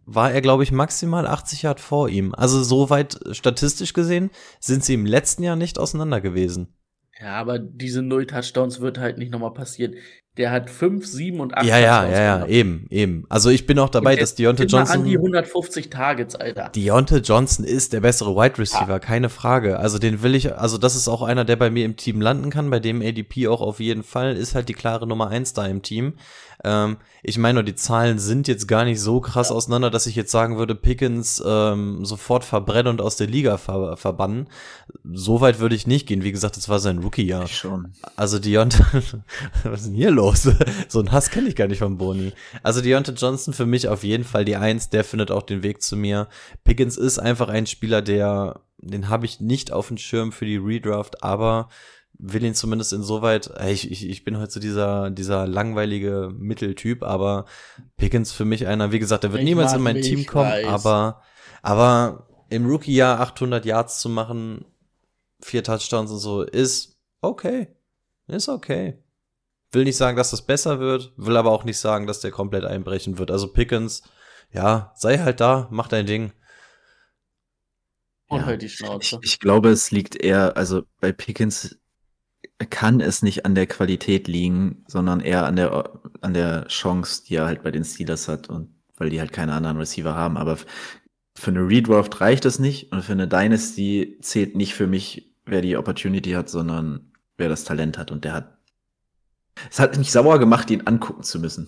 war 0.05 0.31
er, 0.31 0.41
glaube 0.41 0.63
ich, 0.63 0.71
maximal 0.71 1.27
80 1.27 1.61
Yard 1.61 1.79
vor 1.79 2.09
ihm. 2.09 2.33
Also 2.33 2.63
soweit 2.63 3.19
statistisch 3.31 3.93
gesehen 3.93 4.31
sind 4.59 4.83
sie 4.83 4.95
im 4.95 5.05
letzten 5.05 5.43
Jahr 5.43 5.55
nicht 5.55 5.77
auseinander 5.77 6.19
gewesen. 6.19 6.73
Ja, 7.21 7.33
aber 7.33 7.59
diese 7.59 8.01
Null 8.01 8.25
Touchdowns 8.25 8.79
wird 8.79 8.97
halt 8.97 9.17
nicht 9.17 9.31
nochmal 9.31 9.53
passieren. 9.53 9.95
Der 10.37 10.51
hat 10.51 10.69
5, 10.69 11.05
7 11.05 11.41
und 11.41 11.53
8 11.53 11.65
ja, 11.65 11.77
ja, 11.79 11.97
Touchdowns 11.97 12.17
ja, 12.17 12.23
ja, 12.23 12.33
gemacht. 12.35 12.51
eben, 12.51 12.87
eben. 12.89 13.25
Also 13.27 13.49
ich 13.49 13.65
bin 13.65 13.77
auch 13.77 13.89
dabei, 13.89 14.15
dass 14.15 14.35
Deontay 14.35 14.67
Johnson. 14.67 15.01
an 15.01 15.03
die 15.05 15.17
150 15.17 15.89
Targets, 15.89 16.35
Alter. 16.35 16.69
Deontay 16.73 17.17
Johnson 17.17 17.65
ist 17.65 17.91
der 17.91 17.99
bessere 17.99 18.35
Wide 18.37 18.57
Receiver, 18.57 19.01
keine 19.01 19.27
Frage. 19.27 19.79
Also 19.79 19.99
den 19.99 20.23
will 20.23 20.33
ich, 20.33 20.55
also 20.55 20.77
das 20.77 20.95
ist 20.95 21.09
auch 21.09 21.21
einer, 21.21 21.43
der 21.43 21.57
bei 21.57 21.69
mir 21.69 21.83
im 21.83 21.97
Team 21.97 22.21
landen 22.21 22.51
kann, 22.51 22.69
bei 22.69 22.79
dem 22.79 23.01
ADP 23.01 23.49
auch 23.49 23.59
auf 23.59 23.81
jeden 23.81 24.03
Fall 24.03 24.37
ist 24.37 24.55
halt 24.55 24.69
die 24.69 24.73
klare 24.73 25.05
Nummer 25.05 25.27
eins 25.27 25.51
da 25.51 25.65
im 25.67 25.81
Team. 25.81 26.13
Ähm, 26.63 26.97
ich 27.23 27.37
meine 27.37 27.55
nur, 27.55 27.63
die 27.63 27.75
Zahlen 27.75 28.19
sind 28.19 28.47
jetzt 28.47 28.67
gar 28.67 28.83
nicht 28.83 28.99
so 28.99 29.21
krass 29.21 29.51
auseinander, 29.51 29.89
dass 29.89 30.07
ich 30.07 30.15
jetzt 30.15 30.31
sagen 30.31 30.57
würde, 30.57 30.75
Pickens 30.75 31.41
ähm, 31.45 32.03
sofort 32.05 32.43
verbrennen 32.43 32.87
und 32.87 33.01
aus 33.01 33.15
der 33.15 33.27
Liga 33.27 33.57
ver 33.57 33.95
verbannen. 33.97 34.49
So 35.11 35.41
weit 35.41 35.59
würde 35.59 35.75
ich 35.75 35.87
nicht 35.87 36.07
gehen. 36.07 36.23
Wie 36.23 36.31
gesagt, 36.31 36.57
das 36.57 36.67
war 36.67 36.79
sein 36.79 36.99
Rookie-Jahr. 36.99 37.47
Schon. 37.47 37.93
Also 38.15 38.39
Deontay, 38.39 38.83
was 39.63 39.81
ist 39.81 39.87
denn 39.87 39.95
hier 39.95 40.11
los? 40.11 40.49
So 40.87 40.99
einen 40.99 41.11
Hass 41.11 41.29
kenne 41.29 41.47
ich 41.47 41.55
gar 41.55 41.67
nicht 41.67 41.79
von 41.79 41.97
Boni. 41.97 42.33
Also 42.63 42.81
Deontay 42.81 43.13
Johnson 43.13 43.53
für 43.53 43.65
mich 43.65 43.87
auf 43.87 44.03
jeden 44.03 44.23
Fall 44.23 44.45
die 44.45 44.55
Eins, 44.55 44.89
der 44.89 45.03
findet 45.03 45.31
auch 45.31 45.43
den 45.43 45.63
Weg 45.63 45.81
zu 45.81 45.95
mir. 45.95 46.27
Pickens 46.63 46.97
ist 46.97 47.19
einfach 47.19 47.49
ein 47.49 47.67
Spieler, 47.67 48.01
der, 48.01 48.61
den 48.77 49.09
habe 49.09 49.25
ich 49.25 49.39
nicht 49.39 49.71
auf 49.71 49.87
dem 49.87 49.97
Schirm 49.97 50.31
für 50.31 50.45
die 50.45 50.57
Redraft, 50.57 51.23
aber 51.23 51.69
will 52.19 52.43
ihn 52.43 52.53
zumindest 52.53 52.91
insoweit, 52.93 53.47
ey, 53.55 53.71
ich, 53.73 53.89
ich, 53.91 54.07
ich 54.09 54.23
bin 54.25 54.37
heute 54.37 54.51
so 54.51 54.59
dieser, 54.59 55.09
dieser 55.09 55.47
langweilige 55.47 56.29
Mitteltyp, 56.37 57.01
aber 57.03 57.45
Pickens 57.97 58.31
für 58.33 58.45
mich 58.45 58.67
einer, 58.67 58.91
wie 58.91 58.99
gesagt, 58.99 59.23
der 59.23 59.31
wird 59.31 59.41
Ich 59.41 59.45
niemals 59.49 59.73
in 59.73 59.81
mein 59.81 59.95
mich, 59.95 60.05
Team 60.07 60.25
kommen, 60.25 60.51
weiß. 60.51 60.65
aber, 60.65 61.21
aber 61.61 62.27
im 62.49 62.65
Rookie-Jahr 62.65 63.19
800 63.21 63.65
Yards 63.65 64.01
zu 64.01 64.09
machen, 64.09 64.65
vier 65.41 65.63
Touchdowns 65.63 66.11
und 66.11 66.19
so, 66.19 66.43
ist 66.43 66.97
okay. 67.21 67.67
Ist 68.27 68.49
okay. 68.49 69.01
Will 69.71 69.85
nicht 69.85 69.97
sagen, 69.97 70.17
dass 70.17 70.31
das 70.31 70.41
besser 70.45 70.79
wird, 70.79 71.13
will 71.15 71.37
aber 71.37 71.51
auch 71.51 71.63
nicht 71.63 71.77
sagen, 71.77 72.05
dass 72.05 72.19
der 72.19 72.31
komplett 72.31 72.65
einbrechen 72.65 73.17
wird. 73.17 73.31
Also 73.31 73.53
Pickens, 73.53 74.03
ja, 74.51 74.91
sei 74.95 75.19
halt 75.19 75.39
da, 75.39 75.67
mach 75.71 75.87
dein 75.87 76.05
Ding. 76.05 76.33
Und 78.27 78.41
Ja. 78.41 78.45
halt 78.45 78.61
die 78.61 78.67
Ich, 78.67 78.75
Schnauze. 78.75 79.19
ich 79.21 79.39
glaube, 79.39 79.69
es 79.69 79.91
liegt 79.91 80.15
eher, 80.21 80.55
also 80.57 80.83
bei 80.99 81.11
Pickens 81.11 81.77
kann 82.69 82.99
es 82.99 83.21
nicht 83.21 83.45
an 83.45 83.55
der 83.55 83.67
Qualität 83.67 84.27
liegen, 84.27 84.83
sondern 84.87 85.21
eher 85.21 85.45
an 85.45 85.55
der, 85.55 85.99
an 86.21 86.33
der 86.33 86.67
Chance, 86.67 87.23
die 87.25 87.35
er 87.35 87.45
halt 87.45 87.63
bei 87.63 87.71
den 87.71 87.83
Steelers 87.85 88.27
hat 88.27 88.49
und 88.49 88.69
weil 88.97 89.09
die 89.09 89.19
halt 89.19 89.31
keine 89.31 89.53
anderen 89.53 89.77
Receiver 89.77 90.13
haben. 90.13 90.35
Aber 90.37 90.57
für 91.35 91.51
eine 91.51 91.61
Redraft 91.67 92.19
reicht 92.19 92.43
es 92.45 92.59
nicht 92.59 92.91
und 92.91 93.01
für 93.03 93.13
eine 93.13 93.27
Dynasty 93.29 94.17
zählt 94.21 94.55
nicht 94.57 94.73
für 94.73 94.87
mich, 94.87 95.33
wer 95.45 95.61
die 95.61 95.77
Opportunity 95.77 96.31
hat, 96.31 96.49
sondern 96.49 97.11
wer 97.37 97.47
das 97.47 97.63
Talent 97.63 97.97
hat 97.97 98.11
und 98.11 98.25
der 98.25 98.33
hat. 98.33 98.57
Es 99.71 99.79
hat 99.79 99.97
mich 99.97 100.11
sauer 100.11 100.37
gemacht, 100.39 100.69
ihn 100.69 100.85
angucken 100.85 101.23
zu 101.23 101.39
müssen. 101.39 101.67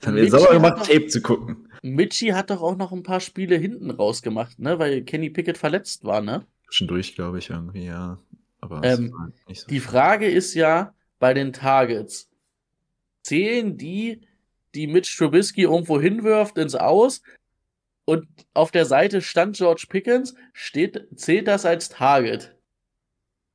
Es 0.00 0.06
hat 0.06 0.14
mir 0.14 0.30
sauer 0.30 0.52
gemacht, 0.52 0.78
doch- 0.80 0.86
Tape 0.86 1.06
zu 1.08 1.20
gucken. 1.20 1.68
Mitchi 1.82 2.28
hat 2.28 2.50
doch 2.50 2.62
auch 2.62 2.76
noch 2.76 2.92
ein 2.92 3.02
paar 3.02 3.18
Spiele 3.18 3.56
hinten 3.56 3.90
rausgemacht, 3.90 4.60
ne? 4.60 4.78
Weil 4.78 5.02
Kenny 5.02 5.30
Pickett 5.30 5.58
verletzt 5.58 6.04
war, 6.04 6.20
ne? 6.20 6.46
Zwischendurch, 6.66 7.16
glaube 7.16 7.38
ich, 7.38 7.50
irgendwie, 7.50 7.84
ja. 7.86 8.18
Aber 8.62 8.82
Ähm, 8.84 9.14
nicht 9.46 9.60
so 9.60 9.66
Die 9.66 9.80
Frage 9.80 10.26
ist 10.30 10.54
ja 10.54 10.94
bei 11.18 11.34
den 11.34 11.52
Targets. 11.52 12.30
Zählen 13.22 13.76
die, 13.76 14.22
die 14.74 14.86
Mitch 14.86 15.14
Trubisky 15.18 15.62
irgendwo 15.62 16.00
hinwirft 16.00 16.56
ins 16.58 16.74
Aus 16.74 17.22
und 18.04 18.26
auf 18.54 18.70
der 18.70 18.86
Seite 18.86 19.20
stand 19.20 19.56
George 19.56 19.86
Pickens, 19.88 20.34
steht, 20.52 21.06
zählt 21.14 21.46
das 21.48 21.64
als 21.66 21.88
Target? 21.90 22.56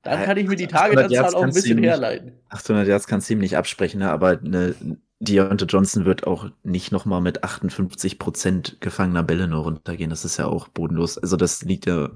Dann 0.04 0.24
kann 0.24 0.38
ich 0.38 0.48
mir 0.48 0.56
die 0.56 0.72
800 0.72 1.10
Targetanzahl 1.10 1.36
auch 1.36 1.44
ein 1.44 1.54
bisschen 1.54 1.80
nicht- 1.80 1.90
herleiten. 1.90 2.40
800 2.50 2.88
Yards 2.88 3.08
kannst 3.08 3.30
du 3.30 3.34
ihm 3.34 3.40
nicht 3.40 3.58
absprechen, 3.58 4.00
ne? 4.00 4.10
aber 4.12 4.40
eine 4.40 4.76
Deontay 5.20 5.66
Johnson 5.66 6.06
wird 6.06 6.28
auch 6.28 6.50
nicht 6.64 6.92
nochmal 6.92 7.20
mit 7.22 7.44
58% 7.44 8.78
gefangener 8.80 9.24
Bälle 9.24 9.48
nur 9.48 9.64
runtergehen. 9.64 10.10
Das 10.12 10.24
ist 10.24 10.38
ja 10.38 10.46
auch 10.46 10.68
bodenlos. 10.68 11.18
Also 11.18 11.36
das 11.36 11.64
liegt 11.64 11.88
ja 11.88 12.12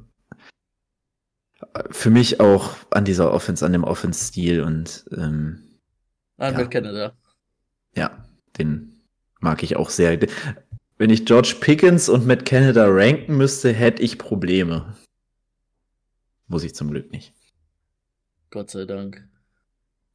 für 1.91 2.09
mich 2.09 2.39
auch 2.39 2.75
an 2.91 3.05
dieser 3.05 3.31
Offense, 3.33 3.65
an 3.65 3.71
dem 3.73 3.83
Offense-Stil 3.83 4.61
und 4.63 5.05
ähm, 5.11 5.63
Nein, 6.37 6.53
Ja. 6.53 6.59
mit 6.59 6.71
Canada. 6.71 7.13
ja, 7.95 8.25
den 8.57 9.01
mag 9.39 9.63
ich 9.63 9.75
auch 9.75 9.89
sehr. 9.89 10.19
Wenn 10.97 11.09
ich 11.09 11.25
George 11.25 11.55
Pickens 11.59 12.09
und 12.09 12.25
Matt 12.27 12.45
Canada 12.45 12.85
ranken 12.87 13.37
müsste, 13.37 13.71
hätte 13.73 14.01
ich 14.03 14.17
Probleme. 14.17 14.95
Muss 16.47 16.63
ich 16.63 16.75
zum 16.75 16.91
Glück 16.91 17.11
nicht. 17.11 17.33
Gott 18.49 18.69
sei 18.69 18.85
Dank. 18.85 19.27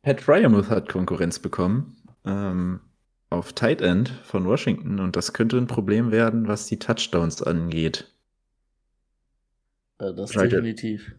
Pat 0.02 0.20
Fryermuth 0.20 0.68
hat 0.68 0.88
Konkurrenz 0.88 1.38
bekommen 1.38 1.96
ähm, 2.24 2.80
auf 3.30 3.52
Tight 3.54 3.80
End 3.80 4.10
von 4.24 4.44
Washington 4.46 5.00
und 5.00 5.16
das 5.16 5.32
könnte 5.32 5.56
ein 5.58 5.66
Problem 5.66 6.12
werden, 6.12 6.46
was 6.46 6.66
die 6.66 6.78
Touchdowns 6.78 7.42
angeht. 7.42 8.12
Äh, 9.98 10.12
Das 10.14 10.32
Schalke. 10.32 10.50
definitiv. 10.56 11.14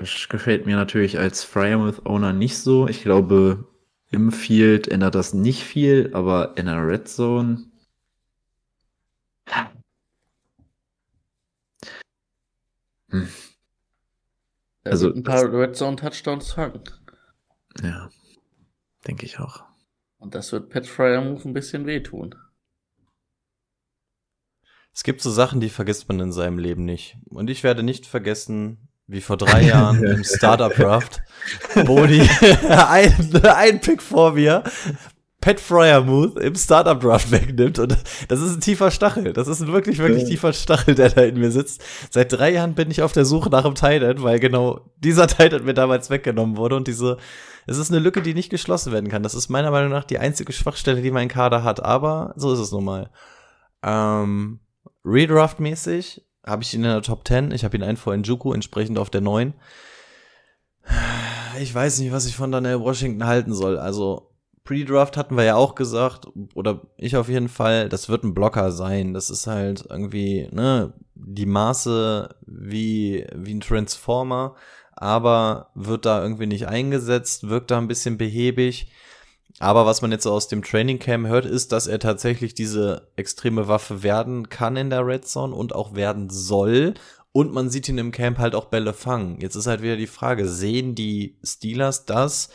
Das 0.00 0.30
gefällt 0.30 0.64
mir 0.64 0.76
natürlich 0.76 1.18
als 1.18 1.44
Frymouth-Owner 1.44 2.32
nicht 2.32 2.56
so. 2.56 2.88
Ich 2.88 3.02
glaube, 3.02 3.68
im 4.10 4.32
Field 4.32 4.88
ändert 4.88 5.14
das 5.14 5.34
nicht 5.34 5.62
viel, 5.62 6.10
aber 6.14 6.56
in 6.56 6.64
der 6.64 6.86
Red 6.86 7.06
Zone. 7.06 7.66
Hm. 13.10 13.28
Also 14.84 15.12
ein 15.12 15.22
paar 15.22 15.52
Red 15.52 15.76
Zone 15.76 15.96
Touchdowns 15.96 16.52
fangen. 16.52 16.82
Ja, 17.82 18.08
denke 19.06 19.26
ich 19.26 19.38
auch. 19.38 19.64
Und 20.16 20.34
das 20.34 20.50
wird 20.52 20.70
Pat 20.70 20.86
Fryermuth 20.86 21.44
ein 21.44 21.52
bisschen 21.52 21.84
wehtun. 21.84 22.34
Es 24.94 25.04
gibt 25.04 25.20
so 25.20 25.30
Sachen, 25.30 25.60
die 25.60 25.68
vergisst 25.68 26.08
man 26.08 26.20
in 26.20 26.32
seinem 26.32 26.58
Leben 26.58 26.86
nicht. 26.86 27.18
Und 27.26 27.50
ich 27.50 27.62
werde 27.64 27.82
nicht 27.82 28.06
vergessen, 28.06 28.89
wie 29.10 29.20
vor 29.20 29.36
drei 29.36 29.62
Jahren 29.62 30.02
im 30.04 30.24
Startup 30.24 30.74
Draft 30.74 31.22
Boni 31.84 32.20
ein, 32.68 33.44
ein 33.44 33.80
Pick 33.80 34.02
vor 34.02 34.32
mir 34.32 34.62
Pat 35.40 35.58
Fryermuth 35.58 36.38
im 36.38 36.54
Startup 36.54 37.00
Draft 37.00 37.30
wegnimmt 37.30 37.78
und 37.78 37.96
das 38.28 38.40
ist 38.40 38.56
ein 38.56 38.60
tiefer 38.60 38.90
Stachel. 38.90 39.32
Das 39.32 39.48
ist 39.48 39.62
ein 39.62 39.72
wirklich, 39.72 39.98
wirklich 39.98 40.24
tiefer 40.24 40.52
Stachel, 40.52 40.94
der 40.94 41.08
da 41.08 41.22
in 41.22 41.40
mir 41.40 41.50
sitzt. 41.50 41.82
Seit 42.10 42.32
drei 42.32 42.52
Jahren 42.52 42.74
bin 42.74 42.90
ich 42.90 43.00
auf 43.00 43.12
der 43.12 43.24
Suche 43.24 43.48
nach 43.48 43.64
einem 43.64 43.74
Titan, 43.74 44.22
weil 44.22 44.38
genau 44.38 44.82
dieser 44.98 45.26
Titan 45.28 45.64
mir 45.64 45.72
damals 45.72 46.10
weggenommen 46.10 46.58
wurde 46.58 46.76
und 46.76 46.88
diese, 46.88 47.16
es 47.66 47.78
ist 47.78 47.90
eine 47.90 48.00
Lücke, 48.00 48.20
die 48.20 48.34
nicht 48.34 48.50
geschlossen 48.50 48.92
werden 48.92 49.08
kann. 49.08 49.22
Das 49.22 49.34
ist 49.34 49.48
meiner 49.48 49.70
Meinung 49.70 49.90
nach 49.90 50.04
die 50.04 50.18
einzige 50.18 50.52
Schwachstelle, 50.52 51.00
die 51.00 51.10
mein 51.10 51.28
Kader 51.28 51.64
hat, 51.64 51.82
aber 51.82 52.34
so 52.36 52.52
ist 52.52 52.58
es 52.58 52.70
nun 52.70 52.84
mal. 52.84 53.10
Ähm, 53.82 54.60
Redraft-mäßig 55.06 56.22
habe 56.44 56.62
ich 56.62 56.74
ihn 56.74 56.84
in 56.84 56.90
der 56.90 57.02
Top 57.02 57.26
10. 57.26 57.52
Ich 57.52 57.64
habe 57.64 57.76
ihn 57.76 57.82
ein 57.82 57.96
vor 57.96 58.16
Njuku, 58.16 58.52
entsprechend 58.52 58.98
auf 58.98 59.10
der 59.10 59.20
9. 59.20 59.54
Ich 61.60 61.74
weiß 61.74 61.98
nicht, 61.98 62.12
was 62.12 62.26
ich 62.26 62.36
von 62.36 62.52
Daniel 62.52 62.80
Washington 62.80 63.26
halten 63.26 63.52
soll. 63.52 63.78
Also, 63.78 64.30
Pre-Draft 64.64 65.16
hatten 65.16 65.36
wir 65.36 65.44
ja 65.44 65.56
auch 65.56 65.74
gesagt, 65.74 66.28
oder 66.54 66.82
ich 66.96 67.16
auf 67.16 67.28
jeden 67.28 67.48
Fall, 67.48 67.88
das 67.88 68.08
wird 68.08 68.24
ein 68.24 68.34
Blocker 68.34 68.72
sein. 68.72 69.14
Das 69.14 69.30
ist 69.30 69.46
halt 69.46 69.86
irgendwie, 69.88 70.48
ne, 70.52 70.92
die 71.14 71.46
Maße 71.46 72.36
wie, 72.46 73.26
wie 73.34 73.54
ein 73.54 73.60
Transformer, 73.60 74.54
aber 74.92 75.70
wird 75.74 76.06
da 76.06 76.22
irgendwie 76.22 76.46
nicht 76.46 76.68
eingesetzt, 76.68 77.48
wirkt 77.48 77.70
da 77.70 77.78
ein 77.78 77.88
bisschen 77.88 78.16
behäbig. 78.16 78.92
Aber 79.62 79.84
was 79.84 80.00
man 80.00 80.10
jetzt 80.10 80.26
aus 80.26 80.48
dem 80.48 80.62
Training 80.62 80.98
Camp 80.98 81.28
hört, 81.28 81.44
ist, 81.44 81.70
dass 81.70 81.86
er 81.86 81.98
tatsächlich 81.98 82.54
diese 82.54 83.08
extreme 83.16 83.68
Waffe 83.68 84.02
werden 84.02 84.48
kann 84.48 84.74
in 84.74 84.88
der 84.88 85.06
Red 85.06 85.28
Zone 85.28 85.54
und 85.54 85.74
auch 85.74 85.94
werden 85.94 86.30
soll. 86.30 86.94
Und 87.32 87.52
man 87.52 87.68
sieht 87.68 87.86
ihn 87.90 87.98
im 87.98 88.10
Camp 88.10 88.38
halt 88.38 88.54
auch 88.54 88.64
Bälle 88.64 88.94
fangen. 88.94 89.38
Jetzt 89.38 89.56
ist 89.56 89.66
halt 89.66 89.82
wieder 89.82 89.98
die 89.98 90.06
Frage, 90.06 90.48
sehen 90.48 90.94
die 90.94 91.36
Steelers 91.44 92.06
das, 92.06 92.48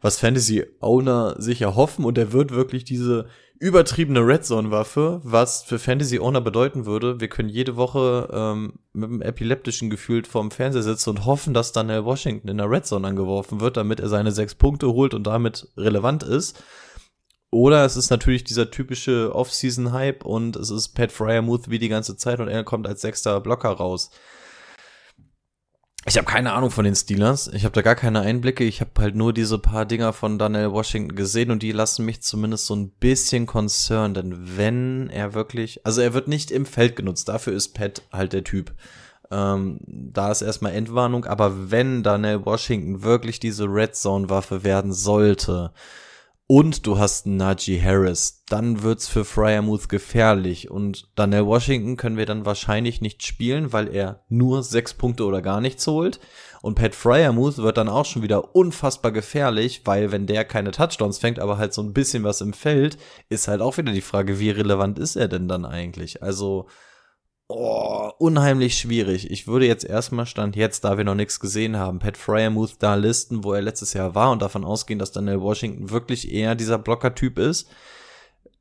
was 0.00 0.18
Fantasy 0.18 0.64
Owner 0.80 1.34
sich 1.38 1.60
erhoffen? 1.60 2.04
Und 2.04 2.16
er 2.18 2.32
wird 2.32 2.52
wirklich 2.52 2.84
diese 2.84 3.26
übertriebene 3.64 4.20
Red 4.20 4.44
Zone 4.44 4.70
Waffe, 4.70 5.22
was 5.24 5.62
für 5.62 5.78
Fantasy 5.78 6.18
Owner 6.18 6.42
bedeuten 6.42 6.84
würde, 6.84 7.18
wir 7.18 7.28
können 7.28 7.48
jede 7.48 7.76
Woche 7.76 8.28
ähm, 8.30 8.74
mit 8.92 9.08
einem 9.08 9.22
epileptischen 9.22 9.88
Gefühl 9.88 10.22
vorm 10.26 10.50
Fernseher 10.50 10.82
sitzen 10.82 11.08
und 11.08 11.24
hoffen, 11.24 11.54
dass 11.54 11.72
dann 11.72 11.88
der 11.88 12.04
Washington 12.04 12.48
in 12.48 12.58
der 12.58 12.68
Red 12.68 12.84
Zone 12.84 13.08
angeworfen 13.08 13.60
wird, 13.60 13.78
damit 13.78 14.00
er 14.00 14.10
seine 14.10 14.32
sechs 14.32 14.54
Punkte 14.54 14.88
holt 14.92 15.14
und 15.14 15.26
damit 15.26 15.66
relevant 15.78 16.22
ist. 16.22 16.62
Oder 17.50 17.86
es 17.86 17.96
ist 17.96 18.10
natürlich 18.10 18.44
dieser 18.44 18.70
typische 18.70 19.34
Off-Season-Hype 19.34 20.26
und 20.26 20.56
es 20.56 20.68
ist 20.68 20.88
Pat 20.90 21.10
Fryermuth 21.10 21.70
wie 21.70 21.78
die 21.78 21.88
ganze 21.88 22.18
Zeit 22.18 22.40
und 22.40 22.48
er 22.48 22.64
kommt 22.64 22.86
als 22.86 23.00
sechster 23.00 23.40
Blocker 23.40 23.70
raus. 23.70 24.10
Ich 26.06 26.18
habe 26.18 26.26
keine 26.26 26.52
Ahnung 26.52 26.70
von 26.70 26.84
den 26.84 26.94
Steelers. 26.94 27.48
Ich 27.48 27.64
habe 27.64 27.72
da 27.72 27.80
gar 27.80 27.94
keine 27.94 28.20
Einblicke. 28.20 28.64
Ich 28.64 28.82
habe 28.82 28.90
halt 28.98 29.14
nur 29.14 29.32
diese 29.32 29.58
paar 29.58 29.86
Dinger 29.86 30.12
von 30.12 30.38
Daniel 30.38 30.72
Washington 30.72 31.16
gesehen 31.16 31.50
und 31.50 31.62
die 31.62 31.72
lassen 31.72 32.04
mich 32.04 32.20
zumindest 32.20 32.66
so 32.66 32.76
ein 32.76 32.90
bisschen 32.90 33.46
concerned. 33.46 34.18
Denn 34.18 34.56
wenn 34.58 35.08
er 35.08 35.32
wirklich, 35.32 35.84
also 35.86 36.02
er 36.02 36.12
wird 36.12 36.28
nicht 36.28 36.50
im 36.50 36.66
Feld 36.66 36.96
genutzt. 36.96 37.28
Dafür 37.28 37.54
ist 37.54 37.72
Pat 37.72 38.02
halt 38.12 38.34
der 38.34 38.44
Typ. 38.44 38.74
Ähm, 39.30 39.80
da 39.86 40.30
ist 40.30 40.42
erstmal 40.42 40.72
Endwarnung. 40.72 41.24
Aber 41.24 41.70
wenn 41.70 42.02
Daniel 42.02 42.44
Washington 42.44 43.02
wirklich 43.02 43.40
diese 43.40 43.64
Red 43.64 43.96
Zone 43.96 44.28
Waffe 44.28 44.62
werden 44.62 44.92
sollte, 44.92 45.72
und 46.46 46.86
du 46.86 46.98
hast 46.98 47.24
einen 47.24 47.38
Najee 47.38 47.80
Harris, 47.80 48.44
dann 48.48 48.82
wird's 48.82 49.08
für 49.08 49.24
Fryermuth 49.24 49.88
gefährlich. 49.88 50.70
Und 50.70 51.08
Daniel 51.14 51.46
Washington 51.46 51.96
können 51.96 52.18
wir 52.18 52.26
dann 52.26 52.44
wahrscheinlich 52.44 53.00
nicht 53.00 53.26
spielen, 53.26 53.72
weil 53.72 53.88
er 53.94 54.24
nur 54.28 54.62
sechs 54.62 54.92
Punkte 54.92 55.24
oder 55.24 55.40
gar 55.40 55.62
nichts 55.62 55.86
holt. 55.86 56.20
Und 56.60 56.74
Pat 56.74 56.94
Fryermuth 56.94 57.58
wird 57.58 57.78
dann 57.78 57.88
auch 57.88 58.04
schon 58.04 58.22
wieder 58.22 58.54
unfassbar 58.54 59.10
gefährlich, 59.10 59.82
weil 59.86 60.12
wenn 60.12 60.26
der 60.26 60.44
keine 60.44 60.70
Touchdowns 60.70 61.18
fängt, 61.18 61.38
aber 61.38 61.56
halt 61.56 61.72
so 61.72 61.82
ein 61.82 61.94
bisschen 61.94 62.24
was 62.24 62.42
im 62.42 62.52
Feld, 62.52 62.98
ist 63.30 63.48
halt 63.48 63.62
auch 63.62 63.78
wieder 63.78 63.92
die 63.92 64.02
Frage, 64.02 64.38
wie 64.38 64.50
relevant 64.50 64.98
ist 64.98 65.16
er 65.16 65.28
denn 65.28 65.48
dann 65.48 65.64
eigentlich? 65.64 66.22
Also, 66.22 66.66
Oh, 67.46 68.10
unheimlich 68.18 68.78
schwierig. 68.78 69.30
Ich 69.30 69.46
würde 69.46 69.66
jetzt 69.66 69.84
erstmal 69.84 70.24
Stand 70.24 70.56
jetzt, 70.56 70.84
da 70.84 70.96
wir 70.96 71.04
noch 71.04 71.14
nichts 71.14 71.40
gesehen 71.40 71.76
haben, 71.76 71.98
Pat 71.98 72.16
Fryermuth 72.16 72.76
da 72.78 72.94
listen, 72.94 73.44
wo 73.44 73.52
er 73.52 73.60
letztes 73.60 73.92
Jahr 73.92 74.14
war 74.14 74.30
und 74.30 74.40
davon 74.40 74.64
ausgehen, 74.64 74.98
dass 74.98 75.12
Daniel 75.12 75.42
Washington 75.42 75.90
wirklich 75.90 76.32
eher 76.32 76.54
dieser 76.54 76.78
Blocker-Typ 76.78 77.38
ist. 77.38 77.68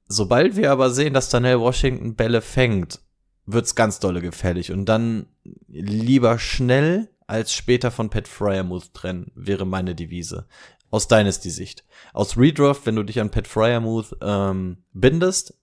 Sobald 0.08 0.58
wir 0.58 0.70
aber 0.70 0.90
sehen, 0.90 1.14
dass 1.14 1.30
Daniel 1.30 1.62
Washington 1.62 2.16
Bälle 2.16 2.42
fängt, 2.42 3.00
wird's 3.46 3.76
ganz 3.76 4.00
dolle 4.00 4.22
gefährlich 4.22 4.72
und 4.72 4.86
dann 4.86 5.28
lieber 5.68 6.38
schnell 6.38 7.10
als 7.26 7.54
später 7.54 7.90
von 7.90 8.10
Pat 8.10 8.28
Fryermuth 8.28 8.94
trennen, 8.94 9.32
wäre 9.34 9.66
meine 9.66 9.96
Devise. 9.96 10.46
Aus 10.92 11.08
Dynasty 11.08 11.50
Sicht. 11.50 11.86
Aus 12.12 12.38
Redraft, 12.38 12.86
wenn 12.86 12.98
du 12.98 13.04
dich 13.04 13.22
an 13.22 13.32
Pat 13.32 13.48
Fryermuth 13.48 14.18
ähm, 14.22 14.84
bindest, 14.92 15.58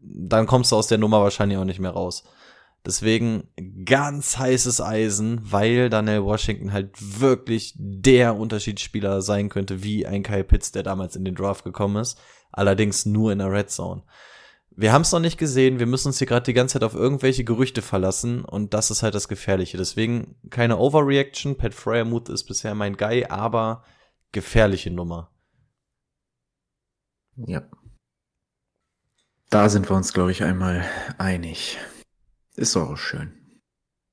dann 0.00 0.46
kommst 0.46 0.72
du 0.72 0.76
aus 0.76 0.88
der 0.88 0.98
Nummer 0.98 1.22
wahrscheinlich 1.22 1.56
auch 1.56 1.64
nicht 1.64 1.78
mehr 1.78 1.92
raus. 1.92 2.24
Deswegen 2.86 3.48
ganz 3.84 4.38
heißes 4.38 4.80
Eisen, 4.80 5.40
weil 5.42 5.90
Daniel 5.90 6.24
Washington 6.24 6.72
halt 6.72 7.20
wirklich 7.20 7.74
der 7.76 8.36
Unterschiedsspieler 8.36 9.20
sein 9.20 9.50
könnte, 9.50 9.82
wie 9.82 10.06
ein 10.06 10.22
Kyle 10.22 10.44
Pitts, 10.44 10.72
der 10.72 10.82
damals 10.82 11.14
in 11.14 11.24
den 11.24 11.34
Draft 11.34 11.64
gekommen 11.64 11.96
ist. 11.96 12.18
Allerdings 12.52 13.04
nur 13.04 13.32
in 13.32 13.38
der 13.38 13.52
Red 13.52 13.70
Zone. 13.70 14.02
Wir 14.70 14.92
haben 14.92 15.02
es 15.02 15.12
noch 15.12 15.20
nicht 15.20 15.36
gesehen, 15.36 15.78
wir 15.78 15.86
müssen 15.86 16.08
uns 16.08 16.18
hier 16.18 16.26
gerade 16.26 16.44
die 16.44 16.54
ganze 16.54 16.74
Zeit 16.74 16.84
auf 16.84 16.94
irgendwelche 16.94 17.44
Gerüchte 17.44 17.82
verlassen 17.82 18.44
und 18.44 18.72
das 18.72 18.90
ist 18.90 19.02
halt 19.02 19.14
das 19.14 19.28
Gefährliche. 19.28 19.76
Deswegen 19.76 20.36
keine 20.48 20.78
Overreaction. 20.78 21.56
Pat 21.56 21.74
Fryermuth 21.74 22.30
ist 22.30 22.44
bisher 22.44 22.74
mein 22.74 22.96
Guy, 22.96 23.26
aber 23.26 23.84
gefährliche 24.32 24.90
Nummer. 24.90 25.30
Ja. 27.36 27.62
Da 29.50 29.68
sind 29.68 29.90
wir 29.90 29.96
uns, 29.96 30.12
glaube 30.12 30.30
ich, 30.30 30.44
einmal 30.44 30.84
einig. 31.18 31.76
Ist 32.60 32.76
doch 32.76 32.90
auch 32.90 32.98
schön. 32.98 33.32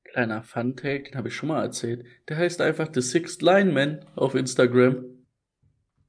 Kleiner 0.05 0.41
Fun-Take, 0.41 1.03
den 1.03 1.15
habe 1.15 1.27
ich 1.27 1.35
schon 1.35 1.49
mal 1.49 1.61
erzählt. 1.61 2.05
Der 2.29 2.37
heißt 2.37 2.61
einfach 2.61 2.87
The 2.93 3.01
Sixth 3.01 3.41
Lineman 3.41 4.05
auf 4.15 4.35
Instagram. 4.35 5.03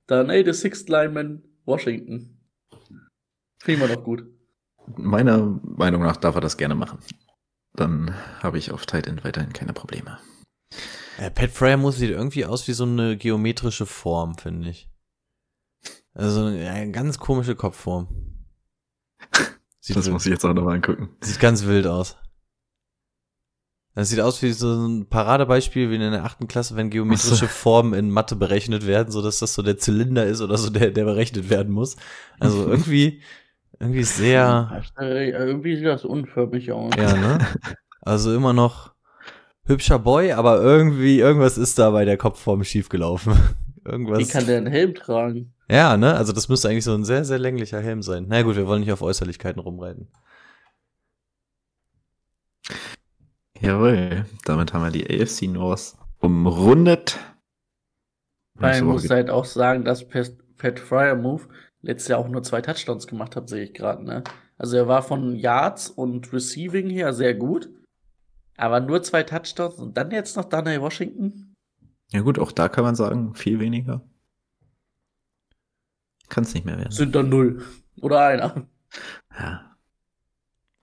Dann, 0.07 0.31
ey, 0.31 0.45
The 0.45 0.53
Sixth 0.53 0.89
Lineman 0.89 1.43
Washington. 1.65 2.39
Finde 3.61 3.73
ich 3.73 3.79
mal 3.81 3.93
noch 3.93 4.05
gut. 4.05 4.25
Meiner 4.97 5.61
Meinung 5.65 6.03
nach 6.03 6.17
darf 6.17 6.37
er 6.37 6.41
das 6.41 6.57
gerne 6.57 6.77
machen. 6.77 7.01
Dann 7.73 8.15
habe 8.41 8.57
ich 8.57 8.71
auf 8.71 8.87
Titan 8.87 9.25
weiterhin 9.25 9.53
keine 9.53 9.73
Probleme. 9.73 10.21
Äh, 11.19 11.33
Pat 11.33 11.51
Fryermuth 11.51 11.95
sieht 11.95 12.11
irgendwie 12.11 12.45
aus 12.45 12.69
wie 12.69 12.73
so 12.73 12.85
eine 12.85 13.17
geometrische 13.17 13.85
Form, 13.85 14.39
finde 14.39 14.71
ich. 14.71 14.89
Also 16.15 16.45
eine 16.45 16.93
ganz 16.93 17.19
komische 17.19 17.57
Kopfform. 17.57 18.47
Sieht, 19.81 19.97
das 19.97 20.09
muss 20.09 20.27
ich 20.27 20.33
jetzt 20.33 20.45
auch 20.45 20.55
nochmal 20.55 20.77
angucken. 20.77 21.17
sieht 21.21 21.41
ganz 21.41 21.65
wild 21.65 21.87
aus. 21.87 22.17
Das 23.95 24.11
sieht 24.11 24.21
aus 24.21 24.43
wie 24.43 24.53
so 24.53 24.87
ein 24.87 25.07
Paradebeispiel 25.09 25.91
wie 25.91 25.97
in 25.97 26.01
der 26.01 26.25
achten 26.25 26.47
Klasse, 26.47 26.77
wenn 26.77 26.91
geometrische. 26.91 27.49
Formen 27.49 27.95
in 27.95 28.11
Mathe 28.11 28.37
berechnet 28.37 28.87
werden, 28.87 29.11
so 29.11 29.23
dass 29.23 29.41
das 29.41 29.55
so 29.55 29.63
der 29.63 29.77
Zylinder 29.79 30.25
ist 30.25 30.41
oder 30.41 30.57
so 30.57 30.71
der, 30.71 30.91
der 30.91 31.05
berechnet 31.05 31.51
werden 31.51 31.73
muss. 31.73 31.97
Also 32.39 32.69
irgendwie, 32.69 33.23
irgendwie 33.81 34.05
sehr, 34.05 34.83
irgendwie 35.01 35.77
sieht 35.77 35.87
das 35.87 36.05
unförmig 36.05 36.71
aus. 36.71 36.93
ja, 36.97 37.17
ne? 37.17 37.39
Also 38.03 38.35
immer 38.35 38.53
noch 38.53 38.93
hübscher 39.65 39.99
Boy, 39.99 40.33
aber 40.33 40.63
irgendwie, 40.63 41.19
irgendwas 41.19 41.59
ist 41.59 41.79
da 41.79 41.91
bei 41.91 42.05
der 42.05 42.17
Kopfform 42.17 42.65
schiefgelaufen. 42.65 43.35
Irgendwas. 43.85 44.19
Wie 44.19 44.27
kann 44.27 44.47
der 44.47 44.59
einen 44.59 44.67
Helm 44.67 44.95
tragen? 44.95 45.55
Ja, 45.71 45.97
ne? 45.97 46.15
Also 46.15 46.33
das 46.33 46.49
müsste 46.49 46.69
eigentlich 46.69 46.85
so 46.85 46.95
ein 46.95 47.05
sehr, 47.05 47.25
sehr 47.25 47.39
länglicher 47.39 47.81
Helm 47.81 48.03
sein. 48.03 48.27
Na 48.29 48.43
gut, 48.43 48.57
wir 48.57 48.67
wollen 48.67 48.81
nicht 48.81 48.93
auf 48.93 49.03
Äußerlichkeiten 49.03 49.61
rumreiten. 49.61 50.09
Jawohl, 53.61 54.27
damit 54.45 54.73
haben 54.73 54.85
wir 54.85 54.91
die 54.91 55.09
AFC 55.09 55.43
North 55.49 55.97
umrundet. 56.21 57.19
Weil 58.55 58.81
Woche 58.81 58.85
muss 58.85 59.11
halt 59.11 59.31
auch 59.31 59.45
sagen, 59.45 59.85
dass 59.85 60.07
Pat, 60.09 60.33
Pat 60.57 60.81
Fryer 60.81 61.17
Move 61.17 61.49
letztes 61.81 62.09
Jahr 62.09 62.19
auch 62.19 62.29
nur 62.29 62.43
zwei 62.43 62.61
Touchdowns 62.61 63.07
gemacht 63.07 63.37
hat, 63.37 63.49
sehe 63.49 63.65
ich 63.65 63.75
gerade, 63.75 64.05
ne? 64.05 64.25
Also 64.57 64.77
er 64.77 64.89
war 64.89 65.03
von 65.03 65.37
Yards 65.37 65.89
und 65.89 66.33
Receiving 66.33 66.91
her 66.91 67.13
sehr 67.13 67.35
gut. 67.35 67.71
Aber 68.57 68.81
nur 68.81 69.03
zwei 69.05 69.23
Touchdowns 69.23 69.77
und 69.77 69.97
dann 69.97 70.11
jetzt 70.11 70.37
noch 70.37 70.45
Daniel 70.45 70.81
Washington? 70.81 71.55
Ja 72.11 72.21
gut, 72.23 72.41
auch 72.41 72.51
da 72.51 72.69
kann 72.69 72.83
man 72.83 72.97
sagen, 72.97 73.35
viel 73.35 73.61
weniger. 73.61 74.03
Kann 76.29 76.43
es 76.43 76.55
nicht 76.55 76.67
mehr 76.67 76.77
werden. 76.77 76.91
Sind 76.91 77.15
dann 77.15 77.29
null. 77.29 77.65
Oder 78.01 78.27
einer. 78.27 78.67
Ja. 79.39 79.68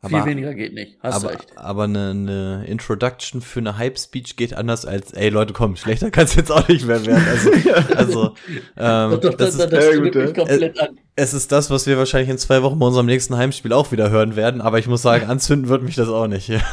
Viel 0.08 0.26
weniger 0.26 0.54
geht 0.54 0.74
nicht. 0.74 0.98
Hast 1.02 1.24
aber, 1.24 1.34
recht. 1.34 1.58
aber 1.58 1.84
eine, 1.84 2.12
eine 2.12 2.66
Introduction 2.68 3.42
für 3.42 3.60
eine 3.60 3.78
Hype-Speech 3.78 4.36
geht 4.36 4.54
anders 4.54 4.86
als, 4.86 5.14
ey 5.14 5.30
Leute, 5.30 5.54
komm, 5.54 5.76
schlechter 5.76 6.12
kann 6.12 6.26
es 6.26 6.36
jetzt 6.36 6.52
auch 6.52 6.68
nicht 6.68 6.86
mehr 6.86 7.06
werden. 7.06 7.26
Also, 7.28 7.52
also 7.96 8.36
ähm, 8.78 9.12
Doch, 9.12 9.20
doch, 9.20 9.34
das, 9.36 9.58
das, 9.58 9.66
ist, 9.66 9.74
das 9.74 9.86
stimmt 9.86 10.16
mich 10.16 10.34
komplett 10.34 10.80
an. 10.80 11.00
es 11.16 11.34
ist 11.34 11.52
das, 11.52 11.70
was 11.70 11.88
wir 11.88 11.98
wahrscheinlich 11.98 12.30
in 12.30 12.38
zwei 12.38 12.64
Wochen 12.64 12.80
bei 12.80 12.86
unserem 12.86 13.06
nächsten 13.06 13.36
Heimspiel 13.36 13.74
auch 13.74 13.92
wieder 13.92 14.10
hören 14.10 14.36
werden, 14.36 14.62
aber 14.62 14.80
ich 14.80 14.88
muss 14.88 15.02
sagen, 15.02 15.26
anzünden 15.28 15.70
wird 15.70 15.84
mich 15.84 15.96
das 15.96 16.10
auch 16.10 16.28
nicht. 16.28 16.48
Ja. 16.48 16.62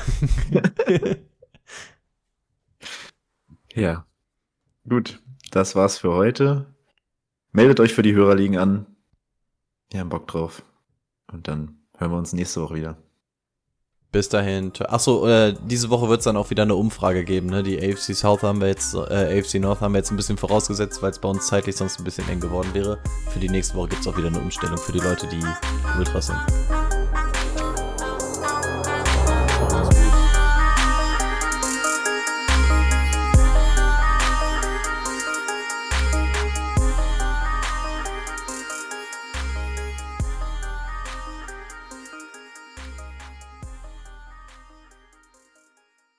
Ja. 3.75 4.07
Gut, 4.89 5.23
das 5.51 5.75
war's 5.75 5.99
für 5.99 6.13
heute. 6.13 6.67
Meldet 7.53 7.81
euch 7.81 7.95
für 7.95 8.03
die 8.03 8.15
Hörerligen 8.15 8.59
an. 8.59 8.87
Wir 9.91 10.01
haben 10.01 10.09
Bock 10.09 10.27
drauf. 10.27 10.63
Und 11.31 11.49
dann 11.49 11.79
hören 11.97 12.11
wir 12.11 12.19
uns 12.19 12.33
nächste 12.33 12.63
Woche 12.63 12.75
wieder. 12.75 12.97
Bis 14.13 14.29
dahin. 14.29 14.73
Achso, 14.89 15.27
äh, 15.27 15.55
diese 15.65 15.89
Woche 15.89 16.11
wird 16.11 16.21
es 16.21 16.25
dann 16.25 16.37
auch 16.37 16.51
wieder 16.51 16.65
eine 16.65 16.75
Umfrage 16.75 17.25
geben. 17.25 17.47
Ne? 17.49 17.63
Die 17.63 17.79
AFC 17.79 18.15
South 18.15 18.43
haben 18.43 18.61
wir 18.61 18.69
jetzt, 18.69 18.95
äh, 18.95 19.39
AFC 19.41 19.59
North 19.59 19.81
haben 19.81 19.95
wir 19.95 19.99
jetzt 19.99 20.11
ein 20.11 20.17
bisschen 20.17 20.37
vorausgesetzt, 20.37 21.03
weil 21.03 21.13
es 21.13 21.19
bei 21.19 21.31
uns 21.31 21.47
zeitlich 21.47 21.77
sonst 21.77 21.99
ein 21.99 22.05
bisschen 22.05 22.29
eng 22.29 22.41
geworden 22.41 22.69
wäre. 22.75 22.99
Für 23.31 23.39
die 23.39 23.49
nächste 23.49 23.75
Woche 23.75 23.89
gibt 23.89 24.03
es 24.03 24.07
auch 24.07 24.17
wieder 24.19 24.29
eine 24.29 24.39
Umstellung 24.39 24.77
für 24.77 24.93
die 24.93 25.01
Leute, 25.01 25.27
die 25.29 25.43
Ultras 25.99 26.27
sind. 26.27 26.82